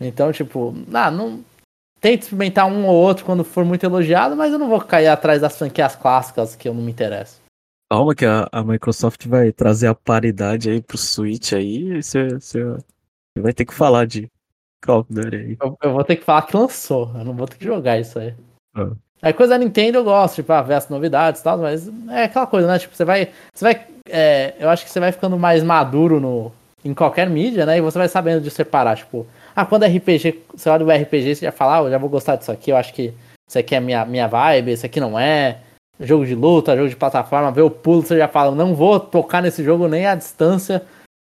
Então, 0.00 0.32
tipo, 0.32 0.74
ah, 0.92 1.10
não. 1.10 1.44
Tento 2.00 2.22
experimentar 2.22 2.66
um 2.66 2.84
ou 2.86 2.96
outro 2.96 3.24
quando 3.24 3.44
for 3.44 3.64
muito 3.64 3.84
elogiado, 3.84 4.34
mas 4.34 4.52
eu 4.52 4.58
não 4.58 4.68
vou 4.68 4.80
cair 4.80 5.06
atrás 5.06 5.40
das 5.40 5.56
franquias 5.56 5.94
clássicas 5.94 6.56
que 6.56 6.68
eu 6.68 6.74
não 6.74 6.82
me 6.82 6.90
interesso. 6.90 7.40
Calma 7.88 8.14
que 8.14 8.24
a, 8.24 8.48
a 8.50 8.64
Microsoft 8.64 9.26
vai 9.28 9.52
trazer 9.52 9.86
a 9.86 9.94
paridade 9.94 10.68
aí 10.68 10.82
pro 10.82 10.98
Switch 10.98 11.52
aí, 11.52 12.02
você, 12.02 12.30
você 12.30 12.76
vai 13.38 13.52
ter 13.52 13.64
que 13.64 13.74
falar 13.74 14.06
de 14.06 14.28
Call 14.84 15.00
of 15.00 15.12
Duty 15.12 15.36
aí. 15.36 15.56
Eu, 15.60 15.78
eu, 15.80 15.92
vou 15.92 16.02
ter 16.02 16.16
que 16.16 16.24
falar 16.24 16.42
que 16.42 16.56
lançou, 16.56 17.12
eu 17.14 17.24
não 17.24 17.34
vou 17.34 17.46
ter 17.46 17.56
que 17.56 17.64
jogar 17.64 18.00
isso 18.00 18.18
aí. 18.18 18.34
Ah. 18.74 18.90
É 19.24 19.32
coisa 19.32 19.56
da 19.56 19.58
Nintendo 19.64 19.98
eu 19.98 20.04
gosto, 20.04 20.34
tipo, 20.34 20.52
ah, 20.52 20.62
ver 20.62 20.74
as 20.74 20.88
novidades 20.88 21.40
e 21.40 21.44
tal, 21.44 21.58
mas 21.58 21.88
é 22.10 22.24
aquela 22.24 22.46
coisa, 22.46 22.66
né? 22.66 22.78
Tipo, 22.78 22.96
você 22.96 23.04
vai. 23.04 23.28
Você 23.54 23.64
vai. 23.64 23.86
É, 24.08 24.54
eu 24.58 24.68
acho 24.68 24.84
que 24.84 24.90
você 24.90 24.98
vai 24.98 25.12
ficando 25.12 25.38
mais 25.38 25.62
maduro 25.62 26.18
no, 26.18 26.52
em 26.84 26.92
qualquer 26.92 27.30
mídia, 27.30 27.64
né? 27.64 27.78
E 27.78 27.80
você 27.80 27.96
vai 27.96 28.08
sabendo 28.08 28.42
de 28.42 28.50
separar, 28.50 28.96
tipo, 28.96 29.24
ah, 29.54 29.64
quando 29.64 29.84
é 29.84 29.88
RPG, 29.88 30.42
você 30.54 30.68
olha 30.68 30.84
o 30.84 30.90
RPG, 30.90 31.36
você 31.36 31.46
já 31.46 31.52
fala, 31.52 31.78
ah, 31.78 31.82
eu 31.82 31.90
já 31.90 31.98
vou 31.98 32.10
gostar 32.10 32.34
disso 32.34 32.50
aqui, 32.50 32.70
eu 32.70 32.76
acho 32.76 32.92
que 32.92 33.14
isso 33.48 33.58
aqui 33.58 33.74
é 33.74 33.80
minha, 33.80 34.04
minha 34.04 34.26
vibe, 34.26 34.72
isso 34.72 34.86
aqui 34.86 34.98
não 34.98 35.18
é 35.18 35.58
jogo 36.00 36.26
de 36.26 36.34
luta, 36.34 36.76
jogo 36.76 36.88
de 36.88 36.96
plataforma, 36.96 37.52
vê 37.52 37.62
o 37.62 37.70
pulo, 37.70 38.02
você 38.02 38.18
já 38.18 38.26
fala, 38.26 38.54
não 38.54 38.74
vou 38.74 38.98
tocar 38.98 39.40
nesse 39.40 39.62
jogo 39.62 39.86
nem 39.86 40.06
à 40.06 40.16
distância, 40.16 40.82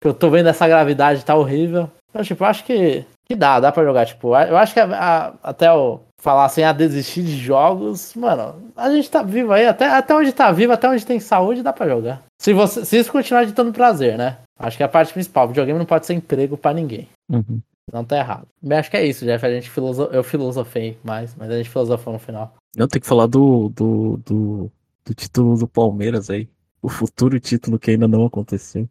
que 0.01 0.07
eu 0.07 0.14
tô 0.14 0.30
vendo 0.30 0.49
essa 0.49 0.68
gravidade 0.68 1.24
tá 1.24 1.34
horrível. 1.34 1.91
Então, 2.11 2.22
tipo, 2.22 2.45
eu 2.45 2.49
acho 2.49 2.64
que, 2.64 3.05
que 3.28 3.34
dá, 3.34 3.59
dá 3.59 3.72
pra 3.72 3.84
jogar, 3.84 4.07
tipo, 4.07 4.28
eu 4.36 4.57
acho 4.57 4.74
que 4.74 4.80
a, 4.80 4.84
a, 4.84 5.32
até 5.43 5.72
o 5.72 6.01
falar 6.20 6.44
assim, 6.44 6.62
a 6.62 6.72
desistir 6.72 7.22
de 7.22 7.36
jogos, 7.36 8.14
mano, 8.14 8.70
a 8.76 8.90
gente 8.90 9.10
tá 9.10 9.22
vivo 9.22 9.52
aí, 9.52 9.66
até, 9.66 9.86
até 9.86 10.14
onde 10.14 10.32
tá 10.32 10.52
vivo, 10.52 10.72
até 10.72 10.88
onde 10.88 11.04
tem 11.04 11.18
saúde, 11.18 11.62
dá 11.62 11.72
pra 11.72 11.88
jogar. 11.88 12.22
Se, 12.38 12.52
você, 12.52 12.84
se 12.84 12.98
isso 12.98 13.10
continuar 13.10 13.44
de 13.44 13.52
dando 13.52 13.72
prazer, 13.72 14.16
né? 14.16 14.38
Acho 14.58 14.76
que 14.76 14.82
é 14.82 14.86
a 14.86 14.90
parte 14.90 15.12
principal, 15.12 15.46
o 15.46 15.48
videogame 15.48 15.78
não 15.78 15.86
pode 15.86 16.06
ser 16.06 16.14
emprego 16.14 16.56
para 16.56 16.74
ninguém. 16.74 17.08
Uhum. 17.30 17.60
Não 17.92 18.04
tá 18.04 18.18
errado. 18.18 18.46
Mas 18.62 18.78
acho 18.78 18.90
que 18.90 18.96
é 18.96 19.04
isso, 19.04 19.24
Jeff. 19.24 19.44
A 19.44 19.50
gente 19.50 19.68
filoso... 19.68 20.04
Eu 20.12 20.22
filosofei 20.22 20.96
mais, 21.02 21.34
mas 21.34 21.50
a 21.50 21.56
gente 21.56 21.68
filosofou 21.68 22.12
no 22.12 22.18
final. 22.18 22.54
Eu 22.76 22.86
tenho 22.86 23.00
que 23.00 23.08
falar 23.08 23.26
do, 23.26 23.68
do, 23.70 24.16
do, 24.24 24.72
do 25.04 25.14
título 25.14 25.58
do 25.58 25.66
Palmeiras 25.66 26.30
aí. 26.30 26.48
O 26.80 26.88
futuro 26.88 27.40
título 27.40 27.78
que 27.78 27.90
ainda 27.90 28.06
não 28.06 28.24
aconteceu. 28.24 28.88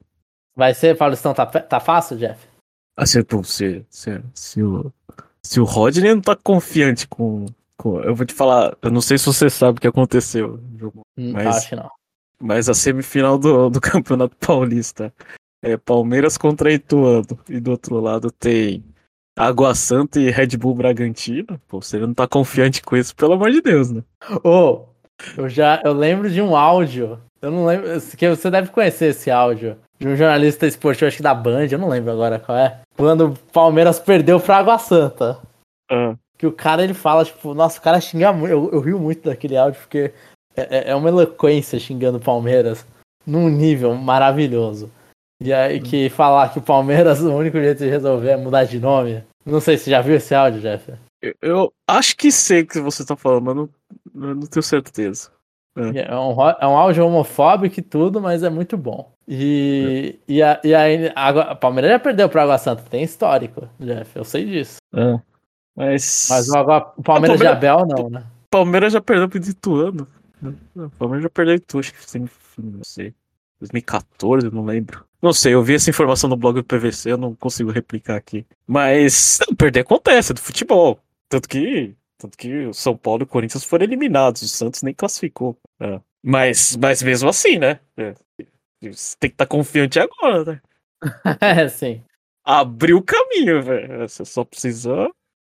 Vai 0.55 0.73
ser, 0.73 0.97
Paulistão, 0.97 1.33
tá, 1.33 1.45
tá 1.45 1.79
fácil, 1.79 2.17
Jeff? 2.17 2.45
Assim, 2.97 3.19
se, 3.43 3.85
se, 3.89 4.21
se, 4.33 4.61
o, 4.61 4.91
se 5.43 5.59
o 5.59 5.63
Rodney 5.63 6.13
não 6.13 6.21
tá 6.21 6.35
confiante 6.35 7.07
com, 7.07 7.45
com, 7.77 8.01
Eu 8.01 8.15
vou 8.15 8.25
te 8.25 8.33
falar, 8.33 8.77
eu 8.81 8.91
não 8.91 9.01
sei 9.01 9.17
se 9.17 9.25
você 9.25 9.49
sabe 9.49 9.77
o 9.77 9.81
que 9.81 9.87
aconteceu. 9.87 10.59
Mas, 11.17 11.57
acho 11.57 11.75
não. 11.75 11.89
Mas 12.41 12.69
a 12.69 12.73
semifinal 12.73 13.37
do, 13.37 13.69
do 13.69 13.79
Campeonato 13.81 14.35
Paulista 14.37 15.13
é 15.61 15.77
Palmeiras 15.77 16.37
contra 16.37 16.73
Ituano. 16.73 17.25
E 17.47 17.59
do 17.59 17.71
outro 17.71 17.99
lado 17.99 18.31
tem 18.31 18.83
Água 19.37 19.73
Santa 19.75 20.19
e 20.19 20.29
Red 20.29 20.57
Bull 20.57 20.75
Bragantino. 20.75 21.59
Pô, 21.67 21.81
você 21.81 21.97
não 21.99 22.13
tá 22.13 22.27
confiante 22.27 22.81
com 22.81 22.95
isso, 22.95 23.15
pelo 23.15 23.33
amor 23.33 23.51
de 23.51 23.61
Deus, 23.61 23.91
né? 23.91 24.03
Ô, 24.43 24.49
oh, 24.49 24.88
eu 25.37 25.49
já 25.49 25.81
eu 25.83 25.93
lembro 25.93 26.29
de 26.29 26.41
um 26.41 26.55
áudio. 26.55 27.19
Eu 27.41 27.51
não 27.51 27.65
lembro. 27.65 27.89
que 28.17 28.29
Você 28.29 28.49
deve 28.51 28.69
conhecer 28.69 29.07
esse 29.07 29.31
áudio. 29.31 29.77
De 29.97 30.07
um 30.07 30.15
jornalista 30.15 30.65
esportivo, 30.65 31.07
acho 31.07 31.17
que 31.17 31.23
da 31.23 31.33
Band, 31.33 31.67
eu 31.69 31.77
não 31.77 31.89
lembro 31.89 32.11
agora 32.11 32.39
qual 32.39 32.57
é. 32.57 32.79
Quando 32.95 33.27
o 33.27 33.37
Palmeiras 33.51 33.99
perdeu 33.99 34.39
pra 34.39 34.57
Água 34.57 34.77
Santa. 34.79 35.39
Ah. 35.91 36.15
Que 36.37 36.47
o 36.47 36.53
cara 36.53 36.83
ele 36.83 36.93
fala, 36.93 37.25
tipo, 37.25 37.53
nossa, 37.53 37.79
o 37.79 37.81
cara 37.81 37.99
xinga 37.99 38.31
muito. 38.31 38.51
Eu, 38.51 38.69
eu 38.71 38.79
rio 38.79 38.97
muito 38.97 39.27
daquele 39.27 39.57
áudio, 39.57 39.81
porque 39.81 40.13
é, 40.55 40.77
é, 40.77 40.91
é 40.91 40.95
uma 40.95 41.09
eloquência 41.09 41.79
xingando 41.79 42.17
o 42.17 42.21
Palmeiras 42.21 42.85
num 43.25 43.49
nível 43.49 43.93
maravilhoso. 43.93 44.89
E 45.41 45.53
aí 45.53 45.79
que 45.79 46.09
falar 46.09 46.51
que 46.51 46.59
o 46.59 46.61
Palmeiras, 46.61 47.19
o 47.23 47.33
único 47.33 47.57
jeito 47.57 47.79
de 47.79 47.89
resolver 47.89 48.29
é 48.29 48.37
mudar 48.37 48.63
de 48.65 48.79
nome. 48.79 49.23
Não 49.45 49.59
sei 49.59 49.77
se 49.77 49.89
já 49.89 50.01
viu 50.01 50.15
esse 50.15 50.33
áudio, 50.35 50.61
Jeff. 50.61 50.93
Eu, 51.21 51.33
eu 51.41 51.73
acho 51.87 52.15
que 52.15 52.31
sei 52.31 52.61
o 52.61 52.67
que 52.67 52.79
você 52.79 53.05
tá 53.05 53.15
falando, 53.15 53.43
mas 53.43 53.55
não, 53.55 53.69
não 54.13 54.41
tenho 54.41 54.63
certeza. 54.63 55.31
É. 55.75 56.11
É, 56.11 56.15
um, 56.15 56.35
é 56.59 56.67
um 56.67 56.77
áudio 56.77 57.05
homofóbico 57.05 57.79
e 57.79 57.83
tudo, 57.83 58.19
mas 58.19 58.43
é 58.43 58.49
muito 58.49 58.77
bom. 58.77 59.13
E, 59.27 60.17
é. 60.27 60.33
e, 60.33 60.43
a, 60.43 60.59
e 60.63 60.75
aí, 60.75 61.11
a, 61.15 61.29
a 61.29 61.55
Palmeiras 61.55 61.91
já 61.91 61.99
perdeu 61.99 62.27
pro 62.27 62.41
Água 62.41 62.57
Santa, 62.57 62.83
tem 62.89 63.03
histórico, 63.03 63.69
Jeff, 63.79 64.15
eu 64.15 64.23
sei 64.23 64.45
disso. 64.45 64.77
É. 64.93 65.19
Mas, 65.75 66.27
mas 66.29 66.49
o, 66.49 66.57
Água, 66.57 66.93
o 66.97 67.03
Palmeiras 67.03 67.39
de 67.39 67.47
Abel 67.47 67.85
não, 67.85 68.09
né? 68.09 68.25
Palmeiras 68.49 68.93
já 68.93 68.99
perdeu 68.99 69.29
pro 69.29 69.39
Ituano. 69.39 70.07
O 70.75 70.89
Palmeiras 70.97 71.23
já 71.23 71.29
perdeu 71.29 71.55
Itu, 71.55 71.79
acho 71.79 71.93
que 71.93 72.09
sem 72.09 72.27
não 72.57 72.83
sei. 72.83 73.13
2014, 73.59 74.49
não 74.51 74.65
lembro. 74.65 75.05
Não 75.21 75.33
sei, 75.33 75.53
eu 75.53 75.63
vi 75.63 75.75
essa 75.75 75.89
informação 75.89 76.29
no 76.29 76.37
blog 76.37 76.55
do 76.55 76.63
PVC, 76.63 77.11
eu 77.11 77.17
não 77.17 77.35
consigo 77.35 77.71
replicar 77.71 78.15
aqui. 78.15 78.45
Mas 78.65 79.39
perder 79.57 79.81
acontece, 79.81 80.31
é 80.31 80.35
do 80.35 80.39
futebol. 80.39 80.99
Tanto 81.27 81.47
que, 81.47 81.93
tanto 82.19 82.37
que 82.37 82.65
o 82.65 82.73
São 82.73 82.95
Paulo 82.95 83.23
e 83.23 83.23
o 83.23 83.27
Corinthians 83.27 83.63
foram 83.63 83.85
eliminados, 83.85 84.41
o 84.41 84.47
Santos 84.47 84.83
nem 84.83 84.93
classificou. 84.93 85.57
É. 85.79 85.99
Mas, 86.21 86.75
mas 86.75 87.01
mesmo 87.01 87.29
assim, 87.29 87.57
né? 87.57 87.79
É. 87.97 88.13
Você 88.81 89.15
tem 89.17 89.29
que 89.29 89.35
estar 89.35 89.45
tá 89.45 89.49
confiante 89.49 89.99
agora, 89.99 90.43
né? 90.43 90.61
é, 91.39 91.67
sim. 91.69 92.03
Abriu 92.43 92.97
o 92.97 93.03
caminho, 93.03 93.63
velho. 93.63 93.99
Você 94.07 94.25
só 94.25 94.43
precisa. 94.43 95.09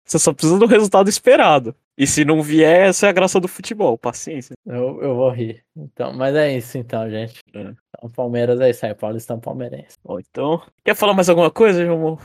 Você 0.06 0.20
só 0.20 0.34
precisa 0.34 0.60
do 0.60 0.66
resultado 0.68 1.10
esperado. 1.10 1.76
E 1.98 2.06
se 2.06 2.24
não 2.24 2.42
vier, 2.42 2.90
essa 2.90 3.08
é 3.08 3.10
a 3.10 3.14
graça 3.14 3.40
do 3.40 3.48
futebol, 3.48 3.98
paciência. 3.98 4.56
Eu, 4.66 5.02
eu 5.02 5.16
vou 5.16 5.30
rir. 5.30 5.64
Então, 5.76 6.14
mas 6.14 6.36
é 6.36 6.56
isso 6.56 6.78
então, 6.78 7.10
gente. 7.10 7.40
É. 7.54 7.74
Então, 7.98 8.10
Palmeiras 8.12 8.60
é 8.60 8.70
isso 8.70 8.86
aí, 8.86 8.94
Paulistão 8.94 9.40
Palmeirense. 9.40 9.98
Bom, 10.04 10.20
então. 10.20 10.62
Quer 10.84 10.96
falar 10.96 11.14
mais 11.14 11.30
alguma 11.30 11.50
coisa, 11.50 11.86
João? 11.86 12.20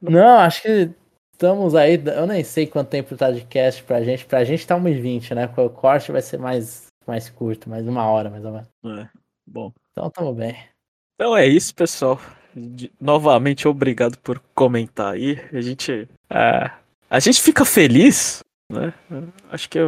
Não, 0.00 0.38
acho 0.38 0.62
que 0.62 0.90
estamos 1.38 1.74
aí. 1.76 2.02
Eu 2.04 2.26
nem 2.26 2.42
sei 2.42 2.66
quanto 2.66 2.88
tempo 2.88 3.16
tá 3.16 3.30
de 3.30 3.42
cast 3.42 3.82
pra 3.84 4.02
gente. 4.02 4.26
Pra 4.26 4.44
gente 4.44 4.66
tá 4.66 4.76
1h20, 4.76 5.34
né? 5.34 5.48
O 5.56 5.70
corte 5.70 6.10
vai 6.10 6.20
ser 6.20 6.38
mais, 6.38 6.86
mais 7.06 7.30
curto, 7.30 7.70
mais 7.70 7.86
uma 7.86 8.04
hora, 8.04 8.28
mais 8.28 8.44
ou 8.44 8.52
menos. 8.52 8.68
É, 8.84 9.08
bom. 9.46 9.72
Então 9.92 10.10
tamo 10.10 10.34
bem. 10.34 10.56
Então 11.14 11.36
é 11.36 11.46
isso, 11.46 11.74
pessoal. 11.74 12.20
De- 12.54 12.90
novamente, 13.00 13.68
obrigado 13.68 14.18
por 14.18 14.40
comentar 14.54 15.14
aí. 15.14 15.38
A 15.52 15.60
gente. 15.60 16.08
é, 16.30 16.70
a 17.08 17.20
gente 17.20 17.40
fica 17.40 17.64
feliz, 17.64 18.42
né? 18.70 18.92
Acho 19.50 19.68
que 19.70 19.78
a, 19.78 19.84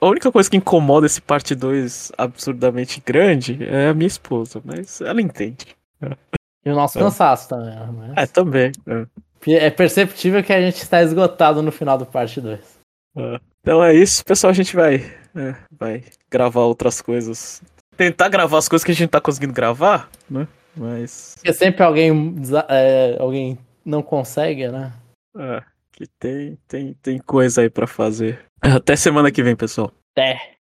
a 0.00 0.06
única 0.06 0.32
coisa 0.32 0.48
que 0.50 0.56
incomoda 0.56 1.06
esse 1.06 1.20
parte 1.20 1.54
2 1.54 2.12
absurdamente 2.16 3.02
grande 3.04 3.58
é 3.64 3.88
a 3.88 3.94
minha 3.94 4.06
esposa, 4.06 4.60
mas 4.64 5.00
ela 5.02 5.20
entende. 5.20 5.76
E 6.66 6.70
o 6.70 6.74
nosso 6.74 6.98
É. 6.98 7.02
cansaço 7.02 7.48
também. 7.48 7.74
né? 7.74 8.12
Mas 8.16 8.16
É, 8.16 8.26
também. 8.26 8.72
é. 8.86 9.06
É 9.46 9.70
perceptível 9.70 10.42
que 10.42 10.52
a 10.52 10.60
gente 10.60 10.76
está 10.76 11.02
esgotado 11.02 11.62
no 11.62 11.72
final 11.72 11.98
do 11.98 12.06
parte 12.06 12.40
2. 12.40 12.60
É. 13.16 13.40
Então 13.60 13.82
é 13.82 13.94
isso, 13.94 14.24
pessoal. 14.24 14.50
A 14.50 14.54
gente 14.54 14.74
vai, 14.74 14.96
é, 15.34 15.54
vai 15.70 16.04
gravar 16.30 16.62
outras 16.62 17.00
coisas. 17.00 17.62
Tentar 17.96 18.28
gravar 18.28 18.58
as 18.58 18.68
coisas 18.68 18.84
que 18.84 18.90
a 18.90 18.94
gente 18.94 19.10
tá 19.10 19.20
conseguindo 19.20 19.52
gravar, 19.52 20.08
né? 20.28 20.48
Mas. 20.76 21.34
Porque 21.36 21.52
sempre 21.52 21.82
alguém, 21.82 22.34
é, 22.68 23.16
alguém 23.20 23.58
não 23.84 24.02
consegue, 24.02 24.68
né? 24.68 24.92
É, 25.36 25.62
que 25.92 26.06
tem, 26.18 26.58
tem, 26.66 26.94
tem 26.94 27.18
coisa 27.18 27.62
aí 27.62 27.70
pra 27.70 27.86
fazer. 27.86 28.40
Até 28.60 28.96
semana 28.96 29.30
que 29.30 29.42
vem, 29.42 29.54
pessoal. 29.54 29.92
É. 30.16 30.53